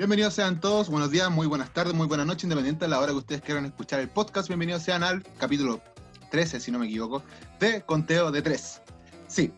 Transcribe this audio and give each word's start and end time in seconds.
Bienvenidos 0.00 0.32
sean 0.32 0.58
todos, 0.58 0.88
buenos 0.88 1.10
días, 1.10 1.30
muy 1.30 1.46
buenas 1.46 1.74
tardes, 1.74 1.92
muy 1.92 2.06
buenas 2.06 2.26
noches, 2.26 2.44
independiente 2.44 2.86
de 2.86 2.88
la 2.88 3.00
hora 3.00 3.08
que 3.08 3.18
ustedes 3.18 3.42
quieran 3.42 3.66
escuchar 3.66 4.00
el 4.00 4.08
podcast. 4.08 4.48
Bienvenidos 4.48 4.82
sean 4.82 5.02
al 5.02 5.22
capítulo 5.36 5.82
13, 6.30 6.58
si 6.58 6.70
no 6.70 6.78
me 6.78 6.86
equivoco, 6.86 7.22
de 7.58 7.82
Conteo 7.82 8.30
de 8.30 8.40
3. 8.40 8.80
Sí, 9.28 9.52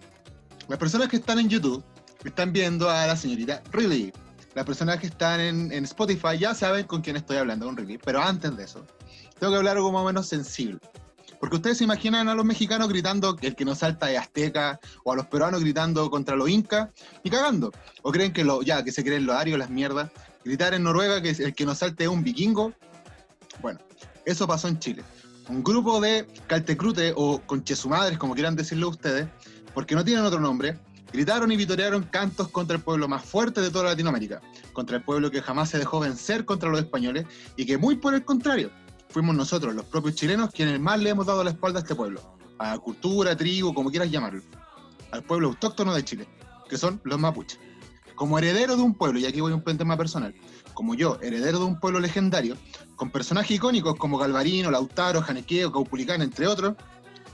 las 0.66 0.80
personas 0.80 1.06
que 1.06 1.18
están 1.18 1.38
en 1.38 1.48
YouTube 1.48 1.84
están 2.24 2.52
viendo 2.52 2.91
a 2.91 3.06
la 3.06 3.14
señorita 3.14 3.62
Riley. 3.70 4.12
Las 4.56 4.66
personas 4.66 4.98
que 4.98 5.06
están 5.06 5.38
en, 5.38 5.84
Spotify 5.84 6.36
ya 6.36 6.56
saben 6.56 6.88
con 6.88 7.02
quién 7.02 7.14
estoy 7.14 7.36
hablando, 7.36 7.66
con 7.66 7.77
Riley. 7.77 7.98
Pero 8.05 8.20
antes 8.20 8.56
de 8.56 8.64
eso, 8.64 8.84
tengo 9.38 9.52
que 9.52 9.59
hablar 9.59 9.77
algo 9.77 9.92
más 9.92 10.02
o 10.02 10.06
menos 10.06 10.27
sensible. 10.27 10.80
Porque 11.38 11.56
ustedes 11.56 11.78
se 11.78 11.84
imaginan 11.84 12.28
a 12.28 12.34
los 12.34 12.45
mexicanos 12.45 12.88
gritando 12.88 13.36
que 13.36 13.48
el 13.48 13.55
que 13.55 13.64
no 13.64 13.77
salta 13.77 14.11
es 14.11 14.19
azteca, 14.19 14.80
o 15.05 15.12
a 15.12 15.16
los 15.16 15.27
peruanos 15.27 15.61
gritando 15.61 16.11
contra 16.11 16.34
los 16.34 16.48
incas, 16.48 16.88
y 17.22 17.30
cagando. 17.30 17.70
O 18.02 18.11
creen 18.11 18.33
que 18.33 18.42
lo, 18.42 18.62
ya, 18.62 18.83
que 18.83 18.91
se 18.91 19.05
creen 19.05 19.27
los 19.27 19.36
arios, 19.36 19.56
las 19.56 19.70
mierdas. 19.70 20.11
Gritar 20.45 20.74
en 20.74 20.82
Noruega 20.82 21.23
que 21.23 21.30
el 21.30 21.55
que 21.55 21.64
no 21.64 21.74
salte 21.74 22.05
es 22.05 22.10
un 22.10 22.23
vikingo. 22.23 22.73
Bueno, 23.60 23.78
eso 24.24 24.46
pasó 24.46 24.69
en 24.69 24.78
Chile. 24.78 25.02
Un 25.48 25.62
grupo 25.62 26.00
de 26.00 26.27
caltecrute 26.46 27.12
o 27.16 27.41
conchesumadres, 27.41 28.19
como 28.19 28.34
quieran 28.34 28.56
decirlo 28.56 28.88
ustedes, 28.88 29.27
porque 29.74 29.95
no 29.95 30.05
tienen 30.05 30.24
otro 30.24 30.41
nombre, 30.41 30.78
gritaron 31.12 31.50
y 31.52 31.56
vitorearon 31.56 32.05
cantos 32.05 32.48
contra 32.48 32.77
el 32.77 32.83
pueblo 32.83 33.09
más 33.09 33.24
fuerte 33.24 33.60
de 33.60 33.70
toda 33.70 33.84
Latinoamérica, 33.84 34.41
contra 34.73 34.97
el 34.97 35.02
pueblo 35.02 35.30
que 35.30 35.42
jamás 35.42 35.70
se 35.70 35.78
dejó 35.78 36.00
vencer 36.00 36.45
contra 36.45 36.70
los 36.70 36.80
españoles 36.80 37.27
y 37.56 37.67
que 37.67 37.77
muy 37.77 37.97
por 37.97 38.14
el 38.14 38.24
contrario, 38.24 38.70
fuimos 39.11 39.34
nosotros, 39.34 39.74
los 39.74 39.84
propios 39.84 40.14
chilenos, 40.14 40.50
quienes 40.50 40.80
más 40.80 41.00
le 41.00 41.11
hemos 41.11 41.27
dado 41.27 41.45
la 41.45 41.50
espalda 41.50 41.80
a 41.80 41.83
este 41.83 41.95
pueblo, 41.95 42.20
a 42.58 42.72
la 42.72 42.78
cultura, 42.78 43.36
tribu, 43.36 43.74
como 43.74 43.91
quieras 43.91 44.11
llamarlo, 44.11 44.42
al 45.11 45.22
pueblo 45.22 45.48
autóctono 45.48 45.95
de 45.95 46.05
Chile, 46.05 46.27
que 46.69 46.78
son 46.78 47.00
los 47.05 47.19
mapuches. 47.19 47.58
Como 48.23 48.39
heredero 48.39 48.77
de 48.77 48.83
un 48.83 48.95
pueblo, 48.95 49.19
y 49.19 49.27
aquí 49.27 49.41
voy 49.41 49.51
a 49.51 49.56
un 49.56 49.65
tema 49.77 49.97
personal, 49.97 50.33
como 50.75 50.95
yo, 50.95 51.19
heredero 51.23 51.59
de 51.59 51.65
un 51.65 51.81
pueblo 51.81 51.98
legendario, 51.98 52.56
con 52.95 53.11
personajes 53.11 53.51
icónicos 53.51 53.97
como 53.97 54.17
Galvarino, 54.17 54.70
Lautaro, 54.70 55.20
Janequeo, 55.23 55.73
Caupulicán, 55.73 56.23
entre 56.23 56.47
otros, 56.47 56.77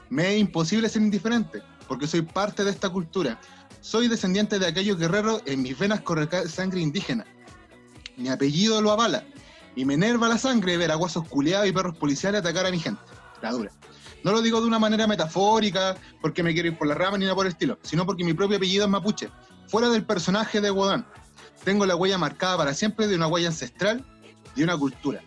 me 0.09 0.33
es 0.33 0.41
imposible 0.41 0.89
ser 0.89 1.03
indiferente, 1.03 1.61
porque 1.89 2.07
soy 2.07 2.23
parte 2.23 2.65
de 2.65 2.71
esta 2.71 2.89
cultura. 2.89 3.39
Soy 3.83 4.09
descendiente 4.09 4.59
de 4.59 4.67
aquellos 4.67 4.97
guerreros, 4.97 5.43
en 5.45 5.61
mis 5.61 5.79
venas 5.79 6.01
corre 6.01 6.27
sangre 6.49 6.81
indígena. 6.81 7.27
Mi 8.17 8.31
apellido 8.31 8.81
lo 8.81 8.91
avala, 8.91 9.25
y 9.77 9.85
me 9.85 9.93
enerva 9.93 10.27
la 10.27 10.39
sangre 10.39 10.79
ver 10.79 10.91
a 10.91 10.95
guasos 10.95 11.29
culeados 11.29 11.69
y 11.69 11.73
perros 11.73 11.99
policiales 11.99 12.41
atacar 12.41 12.65
a 12.65 12.71
mi 12.71 12.79
gente. 12.79 13.03
La 13.43 13.53
dura. 13.53 13.73
No 14.25 14.33
lo 14.33 14.41
digo 14.41 14.59
de 14.59 14.67
una 14.67 14.79
manera 14.79 15.07
metafórica, 15.07 15.99
porque 16.23 16.43
me 16.43 16.55
quiero 16.55 16.69
ir 16.71 16.79
por 16.79 16.89
la 16.89 16.95
rama 16.95 17.19
ni 17.19 17.27
nada 17.27 17.37
por 17.37 17.45
el 17.45 17.53
estilo, 17.53 17.79
sino 17.83 18.07
porque 18.07 18.25
mi 18.25 18.33
propio 18.33 18.57
apellido 18.57 18.87
es 18.87 18.91
mapuche. 18.91 19.29
Fuera 19.69 19.91
del 19.91 20.05
personaje 20.05 20.61
de 20.61 20.71
Wodan, 20.71 21.07
tengo 21.63 21.85
la 21.85 21.95
huella 21.95 22.17
marcada 22.17 22.57
para 22.57 22.75
siempre 22.75 23.07
de 23.07 23.17
una 23.17 23.27
huella 23.27 23.49
ancestral 23.49 24.05
y 24.57 24.63
una 24.63 24.77
cultura. 24.77 25.21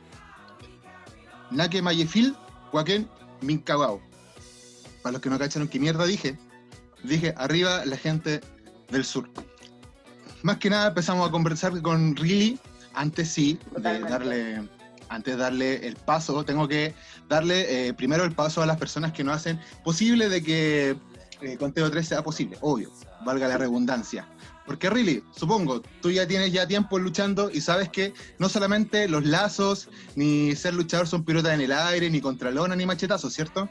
Nake 1.51 1.81
Mayefil, 1.81 2.35
Joaquín 2.71 3.07
Mincagao. 3.41 4.01
Para 5.03 5.13
los 5.13 5.21
que 5.21 5.29
no 5.29 5.37
cacharon 5.37 5.67
qué 5.67 5.79
mierda 5.79 6.05
dije, 6.05 6.39
dije 7.03 7.33
arriba 7.37 7.85
la 7.85 7.97
gente 7.97 8.41
del 8.89 9.05
sur. 9.05 9.29
Más 10.41 10.57
que 10.57 10.71
nada 10.71 10.87
empezamos 10.87 11.27
a 11.27 11.31
conversar 11.31 11.79
con 11.81 12.15
Riley 12.15 12.59
antes 12.93 13.29
sí, 13.29 13.59
de 13.77 13.99
darle, 13.99 14.67
antes 15.09 15.35
de 15.35 15.41
darle 15.41 15.87
el 15.87 15.95
paso, 15.97 16.43
tengo 16.43 16.67
que 16.67 16.95
darle 17.29 17.89
eh, 17.89 17.93
primero 17.93 18.23
el 18.23 18.31
paso 18.31 18.63
a 18.63 18.65
las 18.65 18.77
personas 18.77 19.11
que 19.11 19.23
no 19.23 19.31
hacen 19.31 19.59
posible 19.83 20.29
de 20.29 20.41
que 20.41 20.97
eh, 21.41 21.57
Conteo 21.57 21.89
3 21.89 22.07
sea 22.07 22.23
posible, 22.23 22.57
obvio, 22.61 22.91
valga 23.25 23.47
la 23.47 23.57
redundancia. 23.57 24.27
Porque 24.71 24.89
really, 24.89 25.21
supongo, 25.31 25.81
tú 26.01 26.11
ya 26.11 26.25
tienes 26.25 26.53
ya 26.53 26.65
tiempo 26.65 26.97
luchando 26.97 27.51
y 27.51 27.59
sabes 27.59 27.89
que 27.89 28.13
no 28.39 28.47
solamente 28.47 29.09
los 29.09 29.25
lazos 29.25 29.89
ni 30.15 30.55
ser 30.55 30.75
luchador 30.75 31.07
son 31.07 31.25
pilotas 31.25 31.53
en 31.55 31.59
el 31.59 31.73
aire, 31.73 32.09
ni 32.09 32.21
contralona, 32.21 32.73
ni 32.73 32.85
machetazos, 32.85 33.33
¿cierto? 33.33 33.67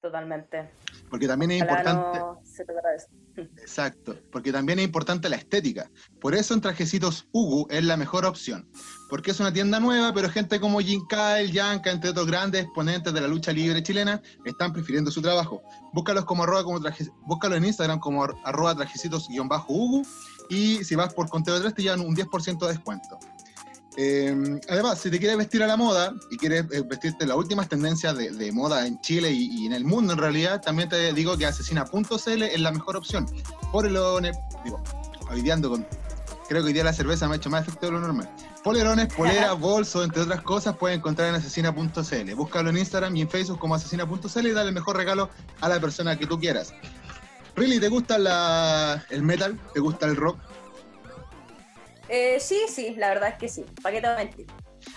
Totalmente. 0.00 0.70
Porque 1.10 1.28
también 1.28 1.50
es 1.50 1.62
Ojalá 1.62 1.90
importante... 1.90 2.18
no 2.20 2.40
se. 2.42 2.64
Exacto, 3.60 4.16
porque 4.32 4.50
también 4.50 4.78
es 4.78 4.86
importante 4.86 5.28
la 5.28 5.36
estética. 5.36 5.90
Por 6.22 6.34
eso 6.34 6.54
en 6.54 6.62
Trajecitos 6.62 7.28
Ugu 7.32 7.66
es 7.68 7.84
la 7.84 7.98
mejor 7.98 8.24
opción. 8.24 8.66
Porque 9.08 9.30
es 9.30 9.40
una 9.40 9.52
tienda 9.52 9.80
nueva, 9.80 10.12
pero 10.12 10.28
gente 10.28 10.60
como 10.60 10.80
Jim 10.80 11.02
Kyle, 11.08 11.50
Yanka, 11.50 11.90
entre 11.90 12.10
otros 12.10 12.26
grandes 12.26 12.64
exponentes 12.64 13.12
de 13.12 13.20
la 13.20 13.28
lucha 13.28 13.52
libre 13.52 13.82
chilena, 13.82 14.20
están 14.44 14.72
prefiriendo 14.72 15.10
su 15.10 15.22
trabajo. 15.22 15.62
Búscalos 15.92 16.24
como 16.26 16.42
arroba 16.42 16.62
como 16.64 16.80
traje, 16.80 17.08
búscalo 17.26 17.56
en 17.56 17.64
Instagram 17.64 18.00
como 18.00 18.24
ar- 18.24 18.34
arroba 18.44 18.74
trajecitos-ugu 18.74 20.02
y 20.50 20.84
si 20.84 20.94
vas 20.94 21.14
por 21.14 21.28
conteo 21.28 21.54
de 21.54 21.60
3 21.60 21.74
te 21.74 21.82
llevan 21.82 22.00
un 22.00 22.14
10% 22.14 22.58
de 22.58 22.68
descuento. 22.68 23.18
Eh, 24.00 24.60
además, 24.68 25.00
si 25.00 25.10
te 25.10 25.18
quieres 25.18 25.36
vestir 25.36 25.60
a 25.62 25.66
la 25.66 25.76
moda 25.76 26.14
y 26.30 26.36
quieres 26.36 26.66
eh, 26.70 26.82
vestirte 26.86 27.26
las 27.26 27.36
últimas 27.36 27.68
tendencias 27.68 28.16
de, 28.16 28.52
moda 28.52 28.86
en 28.86 29.00
Chile 29.00 29.32
y, 29.32 29.66
en 29.66 29.72
el 29.72 29.84
mundo 29.84 30.12
en 30.12 30.20
realidad, 30.20 30.60
también 30.62 30.88
te 30.88 31.12
digo 31.12 31.36
que 31.36 31.46
asesina.cl 31.46 32.42
es 32.42 32.60
la 32.60 32.70
mejor 32.70 32.96
opción. 32.96 33.26
Polerones, 33.72 34.36
digo, 34.64 34.80
olvidando 35.30 35.70
con. 35.70 35.86
Creo 36.48 36.62
que 36.62 36.68
hoy 36.68 36.72
día 36.72 36.82
la 36.84 36.92
cerveza 36.94 37.28
me 37.28 37.34
ha 37.34 37.36
hecho 37.36 37.50
más 37.50 37.66
efecto 37.66 37.86
de 37.86 37.92
lo 37.92 38.00
normal. 38.00 38.28
Polerones, 38.64 39.12
poleras, 39.12 39.58
bolsos, 39.60 40.04
entre 40.04 40.22
otras 40.22 40.40
cosas, 40.42 40.76
puedes 40.76 40.96
encontrar 40.96 41.28
en 41.28 41.34
asesina.cl. 41.34 42.34
Búscalo 42.34 42.70
en 42.70 42.78
Instagram 42.78 43.14
y 43.16 43.20
en 43.22 43.28
Facebook 43.28 43.58
como 43.58 43.74
asesina.cl 43.74 44.46
y 44.46 44.52
dale 44.52 44.68
el 44.68 44.74
mejor 44.74 44.96
regalo 44.96 45.28
a 45.60 45.68
la 45.68 45.78
persona 45.78 46.18
que 46.18 46.26
tú 46.26 46.38
quieras. 46.40 46.72
Really, 47.54 47.78
¿te 47.80 47.88
gusta 47.88 48.18
la- 48.18 49.04
el 49.10 49.22
metal? 49.22 49.60
¿Te 49.74 49.80
gusta 49.80 50.06
el 50.06 50.16
rock? 50.16 50.38
Eh, 52.08 52.38
sí, 52.40 52.60
sí, 52.72 52.94
la 52.96 53.08
verdad 53.08 53.30
es 53.30 53.34
que 53.38 53.48
sí. 53.48 53.66
¿Para 53.82 53.94
qué 53.96 54.00
te 54.00 54.06
voy 54.06 54.14
a 54.16 54.18
mentir? 54.24 54.46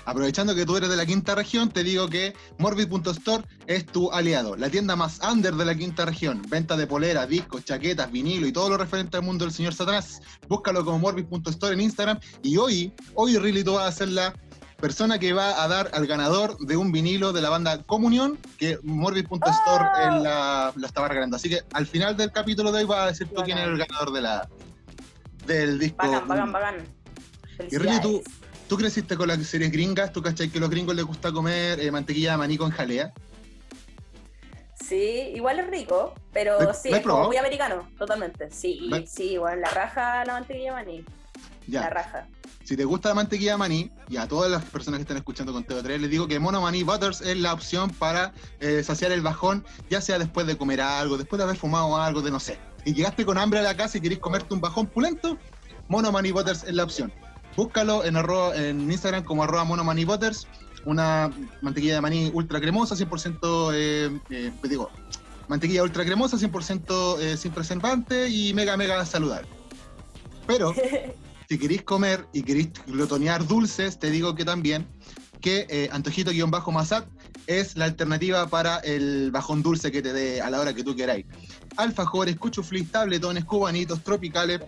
Aprovechando 0.06 0.56
que 0.56 0.66
tú 0.66 0.78
eres 0.78 0.89
de 0.89 0.95
la 0.95 1.06
quinta 1.06 1.35
región, 1.35 1.69
te 1.69 1.84
digo 1.84 2.09
que 2.09 2.34
Morbid.store 2.57 3.44
es 3.67 3.85
tu 3.85 4.12
aliado, 4.12 4.56
la 4.56 4.69
tienda 4.69 4.95
más 4.95 5.19
under 5.29 5.53
de 5.53 5.66
la 5.66 5.75
quinta 5.75 6.06
región. 6.06 6.41
Venta 6.50 6.75
de 6.75 6.88
poleras, 6.88 7.28
discos, 7.28 7.63
chaquetas, 7.66 8.12
vinilo 8.12 8.47
y 8.47 8.51
todo 8.51 8.69
lo 8.69 8.78
referente 8.78 9.17
al 9.17 9.23
mundo 9.23 9.45
del 9.45 9.53
señor 9.53 9.73
Satanás. 9.73 10.22
Búscalo 10.47 10.84
como 10.84 11.00
Morbid.store 11.00 11.73
en 11.73 11.81
Instagram. 11.81 12.19
Y 12.41 12.57
hoy, 12.57 12.94
hoy 13.16 13.38
Really 13.38 13.63
tú 13.63 13.73
vas 13.73 13.88
a 13.88 13.91
ser 13.91 14.09
la 14.09 14.34
persona 14.79 15.19
que 15.19 15.31
va 15.31 15.63
a 15.63 15.67
dar 15.67 15.91
al 15.94 16.07
ganador 16.07 16.57
de 16.57 16.75
un 16.75 16.91
vinilo 16.91 17.31
de 17.33 17.41
la 17.41 17.50
banda 17.50 17.83
Comunión, 17.83 18.38
que 18.57 18.79
Morbid.store 18.81 19.85
él 20.07 20.23
la, 20.23 20.73
la 20.75 20.88
estaba 20.88 21.07
regalando. 21.07 21.38
Así 21.38 21.50
que 21.50 21.62
al 21.73 21.85
final 21.85 22.18
del 22.18 22.31
capítulo 22.31 22.72
de 22.72 22.79
hoy 22.79 22.85
vas 22.85 23.00
a 23.00 23.07
decir 23.07 23.28
tú 23.28 23.44
quién 23.44 23.59
es 23.59 23.68
el 23.68 23.78
ganador 23.78 24.12
de 24.12 24.22
la, 24.22 24.50
del 25.45 25.79
disco. 25.79 25.97
Bacán, 25.97 26.28
bacán, 26.28 26.51
bacán. 26.51 26.75
Y 27.69 28.01
tú. 28.01 28.23
Tú 28.72 28.78
creciste 28.78 29.18
con 29.18 29.28
las 29.28 29.38
series 29.46 29.70
gringas, 29.70 30.14
tú 30.14 30.22
cachai 30.22 30.48
que 30.48 30.58
a 30.58 30.62
los 30.62 30.70
gringos 30.70 30.96
les 30.96 31.04
gusta 31.04 31.30
comer 31.34 31.78
eh, 31.82 31.92
mantequilla 31.92 32.32
de 32.32 32.38
maní 32.38 32.56
con 32.58 32.72
jalea. 32.72 33.12
Sí, 34.82 35.34
igual 35.36 35.59
es 35.59 35.68
rico, 35.70 36.14
pero 36.32 36.58
¿Lo- 36.62 36.74
sí, 36.74 36.88
es 36.88 37.02
como 37.02 37.26
muy 37.26 37.36
americano, 37.36 37.86
totalmente. 37.98 38.50
Sí, 38.50 38.80
¿Lo- 38.84 39.06
sí, 39.06 39.31
igual 39.34 39.60
la 39.60 39.70
raja 39.72 40.24
la 40.24 40.31
mantequilla 40.36 40.72
maní. 40.72 41.04
La 41.68 41.90
raja. 41.90 42.28
si 42.64 42.78
te 42.78 42.86
gusta 42.86 43.10
la 43.10 43.16
mantequilla 43.16 43.52
de 43.52 43.58
maní, 43.58 43.92
y 44.08 44.16
a 44.16 44.26
todas 44.30 44.50
las 44.50 44.64
personas 44.64 45.00
que 45.00 45.02
están 45.02 45.18
escuchando 45.18 45.52
con 45.52 45.66
Teo 45.66 45.84
3, 45.84 46.00
les 46.00 46.10
digo 46.10 46.30
que 46.30 46.40
Mono 46.40 46.62
Maní 46.62 46.84
Butters 46.84 47.20
es 47.20 47.36
la 47.36 47.52
opción 47.52 47.90
para 47.90 48.31
eh, 48.62 48.84
saciar 48.86 49.12
el 49.12 49.20
bajón, 49.20 49.66
ya 49.90 50.00
sea 50.00 50.18
después 50.18 50.48
de 50.48 50.56
comer 50.58 50.80
algo, 50.80 51.18
después 51.18 51.40
de 51.40 51.44
haber 51.44 51.58
fumado 51.58 51.98
algo, 51.98 52.22
de 52.22 52.31
no 52.31 52.40
sé. 52.40 52.58
Y 52.86 52.94
llegaste 52.94 53.26
con 53.26 53.38
hambre 53.38 53.60
a 53.60 53.64
la 53.64 53.76
casa 53.76 53.98
y 53.98 54.02
querés 54.02 54.20
comerte 54.20 54.54
un 54.54 54.62
bajón 54.62 54.88
pulento, 54.88 55.38
Mono 55.90 56.10
Maní 56.13 56.31
Butters 56.31 56.63
es 56.63 56.74
la 56.74 56.86
opción. 56.86 57.12
Búscalo 57.56 58.06
en, 58.06 58.15
arroba- 58.15 58.56
en 58.56 58.89
Instagram 58.92 59.24
como 59.24 59.44
arroba 59.44 59.63
Mono 59.63 59.83
Maní 59.83 60.06
Butters, 60.06 60.48
una 60.86 61.31
mantequilla 61.62 61.95
de 61.95 62.01
maní 62.01 62.31
ultra 62.33 62.59
cremosa, 62.59 62.95
100%, 62.95 63.71
eh, 63.74 64.19
eh, 64.30 64.51
pues 64.59 64.69
digo, 64.69 64.89
mantequilla 65.48 65.83
ultra 65.83 66.06
cremosa, 66.06 66.38
100% 66.38 67.19
eh, 67.19 67.38
sin 67.38 67.51
preservante 67.51 68.30
y 68.30 68.53
mega, 68.53 68.77
mega 68.77 69.06
saludable. 69.06 69.48
Pero 70.48 70.74
si 71.50 71.57
queréis 71.59 71.83
comer 71.83 72.25
y 72.33 72.44
queréis 72.44 72.69
glotonear 72.88 73.45
dulces, 73.45 74.00
te 74.00 74.09
digo 74.09 74.33
que 74.33 74.45
también 74.45 74.88
que 75.42 75.68
eh, 75.69 75.89
Antojito-Masat 75.92 77.06
es 77.47 77.75
la 77.75 77.86
alternativa 77.86 78.47
para 78.47 78.77
el 78.77 79.31
bajón 79.31 79.62
dulce 79.62 79.92
que 79.92 80.01
te 80.01 80.13
dé 80.13 80.42
a 80.42 80.50
la 80.50 80.59
hora 80.62 80.74
que 80.74 80.83
tú 80.83 80.95
queráis. 80.95 81.25
Alfajores, 81.77 82.38
cuchuflis, 82.38 82.92
tabletones, 82.92 83.44
cubanitos, 83.45 84.04
tropicales, 84.04 84.62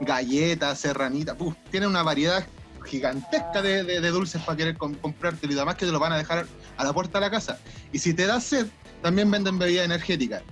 galletas, 0.00 0.78
serranitas, 0.78 1.36
¡puf! 1.36 1.54
tienen 1.70 1.88
una 1.88 2.02
variedad 2.02 2.46
gigantesca 2.84 3.62
de, 3.62 4.10
dulces 4.10 4.42
para 4.42 4.56
querer 4.56 4.76
com- 4.76 4.94
comprártelo 4.94 5.52
y 5.52 5.56
además 5.56 5.76
que 5.76 5.86
te 5.86 5.92
lo 5.92 5.98
van 5.98 6.12
a 6.12 6.16
dejar 6.16 6.46
a 6.76 6.84
la 6.84 6.92
puerta 6.92 7.18
de 7.18 7.26
la 7.26 7.30
casa. 7.30 7.58
Y 7.92 7.98
si 7.98 8.14
te 8.14 8.26
da 8.26 8.40
sed, 8.40 8.66
también 9.02 9.30
venden 9.30 9.58
bebidas 9.58 9.84
energéticas. 9.84 10.42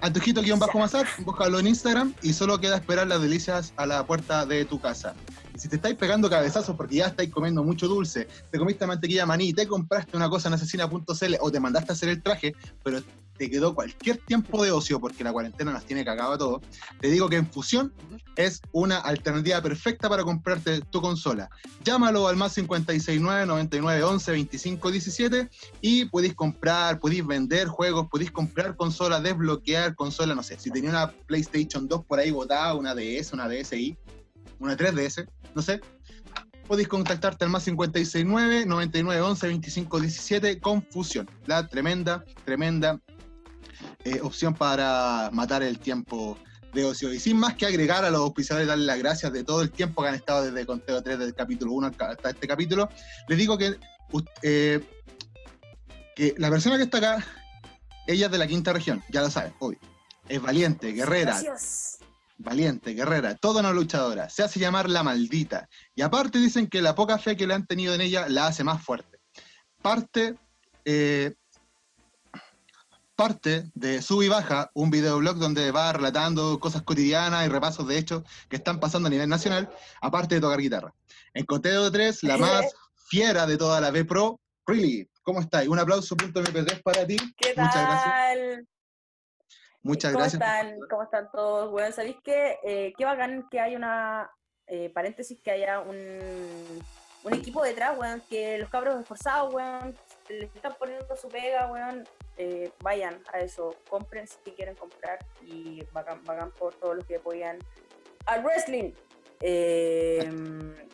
Antojito-Masat, 0.00 1.06
búscalo 1.24 1.58
en 1.60 1.68
Instagram 1.68 2.14
y 2.20 2.34
solo 2.34 2.60
queda 2.60 2.76
esperar 2.76 3.06
las 3.06 3.22
delicias 3.22 3.72
a 3.76 3.86
la 3.86 4.04
puerta 4.06 4.44
de 4.44 4.64
tu 4.66 4.78
casa. 4.78 5.14
Y 5.54 5.58
si 5.58 5.68
te 5.68 5.76
estáis 5.76 5.96
pegando 5.96 6.28
cabezazos 6.28 6.76
porque 6.76 6.96
ya 6.96 7.06
estáis 7.06 7.30
comiendo 7.30 7.62
mucho 7.62 7.88
dulce, 7.88 8.28
te 8.50 8.58
comiste 8.58 8.86
mantequilla 8.86 9.24
maní, 9.24 9.54
te 9.54 9.66
compraste 9.66 10.16
una 10.16 10.28
cosa 10.28 10.48
en 10.48 10.54
asesina.cl 10.54 11.34
o 11.40 11.50
te 11.50 11.60
mandaste 11.60 11.92
a 11.92 11.94
hacer 11.94 12.08
el 12.10 12.22
traje, 12.22 12.54
pero 12.82 13.00
te 13.36 13.50
quedó 13.50 13.74
cualquier 13.74 14.18
tiempo 14.18 14.62
de 14.62 14.70
ocio, 14.70 15.00
porque 15.00 15.24
la 15.24 15.32
cuarentena 15.32 15.72
nos 15.72 15.84
tiene 15.84 16.04
cagado 16.04 16.32
a 16.32 16.38
todos, 16.38 16.62
te 17.00 17.08
digo 17.08 17.28
que 17.28 17.36
en 17.36 17.46
Fusión 17.46 17.92
es 18.36 18.60
una 18.72 18.98
alternativa 18.98 19.60
perfecta 19.60 20.08
para 20.08 20.24
comprarte 20.24 20.80
tu 20.82 21.00
consola. 21.00 21.48
Llámalo 21.84 22.28
al 22.28 22.36
más 22.36 22.54
569 22.54 23.46
99 23.46 24.02
11 24.02 24.30
25 24.30 24.90
17 24.90 25.48
y 25.80 26.04
podéis 26.06 26.34
comprar, 26.34 26.98
podéis 27.00 27.26
vender 27.26 27.68
juegos, 27.68 28.08
podéis 28.08 28.30
comprar 28.30 28.76
consolas, 28.76 29.22
desbloquear 29.22 29.94
consolas, 29.94 30.36
no 30.36 30.42
sé, 30.42 30.58
si 30.58 30.70
tenía 30.70 30.90
una 30.90 31.10
PlayStation 31.10 31.88
2 31.88 32.04
por 32.06 32.18
ahí 32.18 32.30
botada, 32.30 32.74
una 32.74 32.94
DS, 32.94 33.32
una 33.32 33.48
DSi, 33.48 33.96
una 34.58 34.76
3DS, 34.76 35.26
no 35.54 35.62
sé, 35.62 35.80
podéis 36.66 36.88
contactarte 36.88 37.44
al 37.44 37.50
más 37.50 37.64
569 37.64 38.66
99 38.66 39.20
11 39.20 39.46
25 39.46 40.00
17 40.00 40.60
con 40.60 40.82
Fusión. 40.82 41.28
La 41.46 41.66
tremenda, 41.66 42.24
tremenda 42.44 43.00
eh, 44.04 44.20
opción 44.22 44.54
para 44.54 45.30
matar 45.32 45.62
el 45.62 45.78
tiempo 45.78 46.38
de 46.74 46.84
ocio. 46.84 47.12
Y 47.12 47.20
sin 47.20 47.38
más 47.38 47.54
que 47.54 47.66
agregar 47.66 48.04
a 48.04 48.10
los 48.10 48.20
auspiciadores, 48.20 48.68
darle 48.68 48.84
las 48.84 48.98
gracias 48.98 49.32
de 49.32 49.44
todo 49.44 49.62
el 49.62 49.70
tiempo 49.70 50.02
que 50.02 50.08
han 50.08 50.14
estado 50.14 50.44
desde 50.44 50.66
Conteo 50.66 51.02
3, 51.02 51.18
del 51.18 51.34
capítulo 51.34 51.72
1 51.72 51.92
hasta 51.98 52.30
este 52.30 52.46
capítulo, 52.46 52.88
les 53.28 53.38
digo 53.38 53.56
que, 53.56 53.78
eh, 54.42 54.80
que 56.14 56.34
la 56.36 56.50
persona 56.50 56.76
que 56.76 56.82
está 56.82 56.98
acá, 56.98 57.26
ella 58.06 58.26
es 58.26 58.32
de 58.32 58.38
la 58.38 58.46
quinta 58.46 58.72
región, 58.72 59.02
ya 59.08 59.22
lo 59.22 59.30
saben, 59.30 59.54
obvio. 59.58 59.78
Es 60.28 60.40
valiente, 60.42 60.92
guerrera. 60.92 61.40
Gracias. 61.40 61.98
Valiente, 62.36 62.94
guerrera, 62.94 63.36
toda 63.36 63.60
una 63.60 63.72
luchadora. 63.72 64.28
Se 64.28 64.42
hace 64.42 64.58
llamar 64.58 64.90
la 64.90 65.02
maldita. 65.02 65.68
Y 65.94 66.02
aparte 66.02 66.38
dicen 66.38 66.66
que 66.66 66.82
la 66.82 66.94
poca 66.94 67.16
fe 67.16 67.36
que 67.36 67.46
le 67.46 67.54
han 67.54 67.66
tenido 67.66 67.94
en 67.94 68.00
ella 68.00 68.26
la 68.28 68.48
hace 68.48 68.64
más 68.64 68.82
fuerte. 68.82 69.18
Parte 69.80 70.34
eh, 70.84 71.34
parte 73.16 73.64
de 73.74 74.02
Sub 74.02 74.22
y 74.22 74.28
Baja, 74.28 74.70
un 74.74 74.90
videoblog 74.90 75.36
donde 75.36 75.70
va 75.70 75.92
relatando 75.92 76.58
cosas 76.58 76.82
cotidianas 76.82 77.46
y 77.46 77.48
repasos 77.48 77.86
de 77.86 77.98
hechos 77.98 78.22
que 78.48 78.56
están 78.56 78.80
pasando 78.80 79.06
a 79.06 79.10
nivel 79.10 79.28
nacional, 79.28 79.70
aparte 80.00 80.34
de 80.34 80.40
tocar 80.40 80.58
guitarra. 80.58 80.94
En 81.32 81.44
Coteo 81.44 81.90
3, 81.90 82.22
la 82.24 82.38
más 82.38 82.74
fiera 82.94 83.46
de 83.46 83.56
toda 83.56 83.80
la 83.80 83.90
B 83.90 84.04
Pro, 84.04 84.40
Really, 84.66 85.08
¿cómo 85.22 85.40
estás? 85.40 85.66
Un 85.68 85.78
aplauso 85.78 86.16
punto 86.16 86.42
MP3 86.42 86.82
para 86.82 87.06
ti. 87.06 87.16
¿Qué 87.36 87.50
Muchas 87.56 87.74
gracias. 87.74 88.04
tal? 88.04 88.68
Muchas 89.82 90.12
¿Cómo 90.12 90.22
gracias. 90.22 90.42
Están? 90.42 90.78
¿Cómo 90.88 91.02
están 91.02 91.30
todos? 91.30 91.70
Bueno, 91.70 91.94
¿sabéis 91.94 92.16
qué? 92.24 92.58
Eh, 92.64 92.92
qué 92.96 93.04
bacán 93.04 93.46
que 93.50 93.60
hay 93.60 93.76
una, 93.76 94.30
eh, 94.66 94.90
paréntesis, 94.94 95.38
que 95.44 95.50
haya 95.50 95.80
un, 95.80 95.98
un 97.24 97.34
equipo 97.34 97.62
detrás, 97.62 97.98
weón, 97.98 98.22
que 98.30 98.56
los 98.56 98.70
cabros 98.70 98.98
esforzados, 98.98 99.52
weón, 99.52 99.94
le 100.30 100.44
están 100.44 100.74
poniendo 100.78 101.14
su 101.16 101.28
pega, 101.28 101.70
weón, 101.70 102.08
eh, 102.36 102.72
vayan 102.82 103.20
a 103.32 103.38
eso, 103.40 103.74
compren 103.88 104.26
si 104.26 104.50
quieren 104.52 104.74
comprar 104.74 105.18
y 105.42 105.82
bacán 105.92 106.50
por 106.58 106.74
todos 106.74 106.96
los 106.96 107.04
que 107.06 107.16
apoyan 107.16 107.58
al 108.26 108.42
wrestling. 108.42 108.92
Eh, 109.40 110.30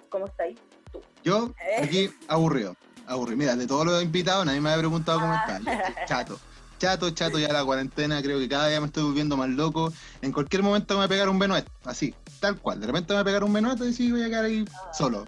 ¿Cómo 0.09 0.27
estáis? 0.27 0.59
Tú. 0.93 1.01
Yo, 1.23 1.53
Eh. 1.61 1.83
aquí, 1.85 2.11
aburrido. 2.29 2.77
Aburrido. 3.07 3.37
Mira, 3.39 3.57
de 3.57 3.67
todos 3.67 3.87
los 3.87 4.03
invitados, 4.03 4.45
nadie 4.45 4.61
me 4.61 4.71
había 4.71 4.81
preguntado 4.83 5.21
cómo 5.21 5.33
Ah. 5.33 5.45
están. 5.59 6.07
Chato. 6.07 6.39
Chato, 6.79 7.11
chato, 7.11 7.39
ya 7.39 7.53
la 7.53 7.63
cuarentena, 7.65 8.23
creo 8.23 8.39
que 8.39 8.49
cada 8.49 8.69
día 8.69 8.81
me 8.81 8.87
estoy 8.87 9.03
volviendo 9.03 9.37
más 9.37 9.51
loco. 9.51 9.93
En 10.23 10.33
cualquier 10.33 10.63
momento 10.63 10.95
me 10.95 10.99
voy 11.01 11.05
a 11.05 11.09
pegar 11.09 11.29
un 11.29 11.39
Benoit, 11.39 11.67
así, 11.85 12.15
tal 12.41 12.59
cual. 12.59 12.81
De 12.81 12.87
repente 12.87 13.13
me 13.13 13.17
voy 13.17 13.21
a 13.21 13.25
pegar 13.25 13.45
un 13.45 13.53
Benoit 13.53 13.79
y 13.83 13.93
sí 13.93 14.11
voy 14.11 14.23
a 14.23 14.29
quedar 14.29 14.47
ahí 14.47 14.65
Ah. 14.75 14.91
solo. 14.95 15.27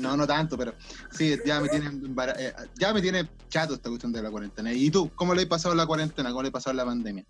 No, 0.00 0.16
no 0.16 0.26
tanto, 0.26 0.56
pero 0.56 0.74
sí, 1.10 1.38
ya 1.44 1.60
me 1.60 1.68
tiene, 1.68 1.90
eh, 2.38 2.54
ya 2.74 2.92
me 2.92 3.00
tiene 3.00 3.28
chato 3.48 3.74
esta 3.74 3.88
cuestión 3.88 4.12
de 4.12 4.22
la 4.22 4.30
cuarentena. 4.30 4.72
¿Y 4.72 4.90
tú, 4.90 5.10
cómo 5.14 5.34
le 5.34 5.42
has 5.42 5.48
pasado 5.48 5.74
la 5.74 5.86
cuarentena? 5.86 6.30
¿Cómo 6.30 6.42
le 6.42 6.48
has 6.48 6.52
pasado 6.52 6.74
la 6.74 6.84
pandemia? 6.84 7.24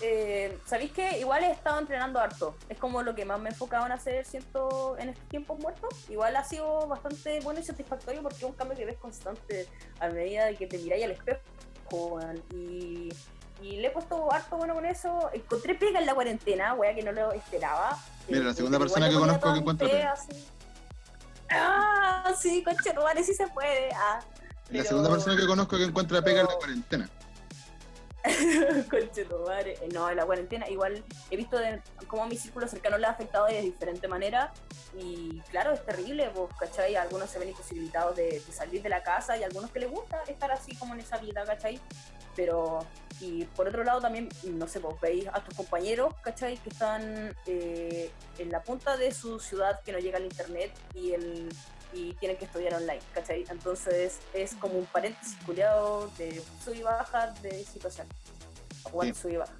Eh, 0.00 0.58
¿Sabéis 0.66 0.92
que 0.92 1.18
igual 1.18 1.44
he 1.44 1.50
estado 1.50 1.80
entrenando 1.80 2.18
harto? 2.18 2.56
Es 2.68 2.78
como 2.78 3.02
lo 3.02 3.14
que 3.14 3.24
más 3.24 3.40
me 3.40 3.48
he 3.48 3.52
enfocado 3.52 3.86
en 3.86 3.92
hacer, 3.92 4.24
siento, 4.26 4.96
en 4.98 5.10
estos 5.10 5.26
tiempos 5.28 5.58
muertos. 5.58 6.10
Igual 6.10 6.36
ha 6.36 6.44
sido 6.44 6.86
bastante 6.86 7.40
bueno 7.40 7.60
y 7.60 7.64
satisfactorio 7.64 8.22
porque 8.22 8.38
es 8.38 8.44
un 8.44 8.52
cambio 8.52 8.76
que 8.76 8.84
ves 8.84 8.98
constante 8.98 9.66
a 10.00 10.08
medida 10.08 10.46
de 10.46 10.56
que 10.56 10.66
te 10.66 10.78
miráis 10.78 11.04
al 11.04 11.10
espejo. 11.12 11.40
Y, 12.52 13.08
y 13.64 13.76
le 13.78 13.88
he 13.88 13.90
puesto 13.90 14.30
harto 14.30 14.56
bueno 14.58 14.74
con 14.74 14.84
eso. 14.84 15.30
Encontré 15.32 15.74
pega 15.74 15.98
en 15.98 16.06
la 16.06 16.14
cuarentena, 16.14 16.74
wea, 16.74 16.94
que 16.94 17.02
no 17.02 17.12
lo 17.12 17.32
esperaba. 17.32 17.98
Mira, 18.28 18.40
Eh, 18.40 18.44
la 18.44 18.54
segunda 18.54 18.78
pero 18.78 18.90
persona 18.90 19.08
que 19.08 19.14
conozco 19.14 19.52
que 19.52 19.58
encuentra 19.58 19.88
pega. 19.88 20.14
Ah, 21.50 22.32
sí, 22.38 22.62
concha, 22.62 22.92
tu 22.94 23.00
madre, 23.02 23.22
sí 23.24 23.34
se 23.34 23.46
puede. 23.48 23.90
Ah, 23.94 24.20
La 24.70 24.82
segunda 24.84 25.10
persona 25.10 25.36
que 25.40 25.46
conozco 25.46 25.76
que 25.76 25.84
encuentra 25.84 26.22
pega 26.22 26.40
en 26.40 26.46
la 26.46 26.54
cuarentena. 26.54 27.08
Conche 28.90 29.24
tu 29.24 29.38
madre. 29.40 29.76
Eh, 29.82 29.88
No, 29.92 30.12
la 30.12 30.24
cuarentena, 30.24 30.68
igual 30.68 31.04
he 31.30 31.36
visto 31.36 31.58
de 31.58 31.80
cómo 32.06 32.26
mi 32.26 32.36
círculo 32.36 32.66
cercano 32.66 32.96
le 32.98 33.06
ha 33.06 33.10
afectado 33.10 33.46
de 33.46 33.60
diferente 33.60 34.08
manera. 34.08 34.52
Y 34.98 35.40
claro, 35.50 35.72
es 35.72 35.84
terrible, 35.84 36.30
pues, 36.34 36.48
¿cachai? 36.58 36.96
Algunos 36.96 37.28
se 37.30 37.38
ven 37.38 37.48
imposibilitados 37.50 38.16
de, 38.16 38.40
de 38.40 38.52
salir 38.52 38.82
de 38.82 38.88
la 38.88 39.02
casa 39.02 39.36
y 39.36 39.42
algunos 39.42 39.70
que 39.70 39.80
les 39.80 39.90
gusta 39.90 40.22
estar 40.28 40.50
así 40.52 40.74
como 40.76 40.94
en 40.94 41.00
esa 41.00 41.18
vida, 41.18 41.44
¿cachai? 41.44 41.80
Pero, 42.36 42.84
y 43.20 43.44
por 43.44 43.68
otro 43.68 43.84
lado 43.84 44.00
también, 44.00 44.28
no 44.44 44.66
sé, 44.68 44.80
pues 44.80 44.98
veis 45.00 45.26
a 45.32 45.42
tus 45.44 45.54
compañeros, 45.54 46.14
¿cachai? 46.22 46.56
Que 46.58 46.70
están 46.70 47.36
eh, 47.46 48.10
en 48.38 48.50
la 48.50 48.62
punta 48.62 48.96
de 48.96 49.12
su 49.12 49.38
ciudad 49.38 49.80
que 49.82 49.92
no 49.92 49.98
llega 49.98 50.16
al 50.18 50.24
internet 50.24 50.72
y 50.94 51.12
el 51.12 51.48
y 51.94 52.12
tienen 52.14 52.36
que 52.36 52.44
estudiar 52.46 52.74
online, 52.74 53.00
¿cachai? 53.14 53.44
Entonces 53.50 54.18
es 54.32 54.54
como 54.54 54.74
un 54.78 54.86
paréntesis 54.86 55.36
culiado 55.46 56.10
de 56.18 56.42
sub 56.64 56.74
y 56.74 56.82
baja 56.82 57.32
de 57.42 57.64
situación. 57.64 58.06
Aguante 58.84 59.14
Sí. 59.14 59.20
sub 59.22 59.30
y 59.32 59.36
baja. 59.36 59.52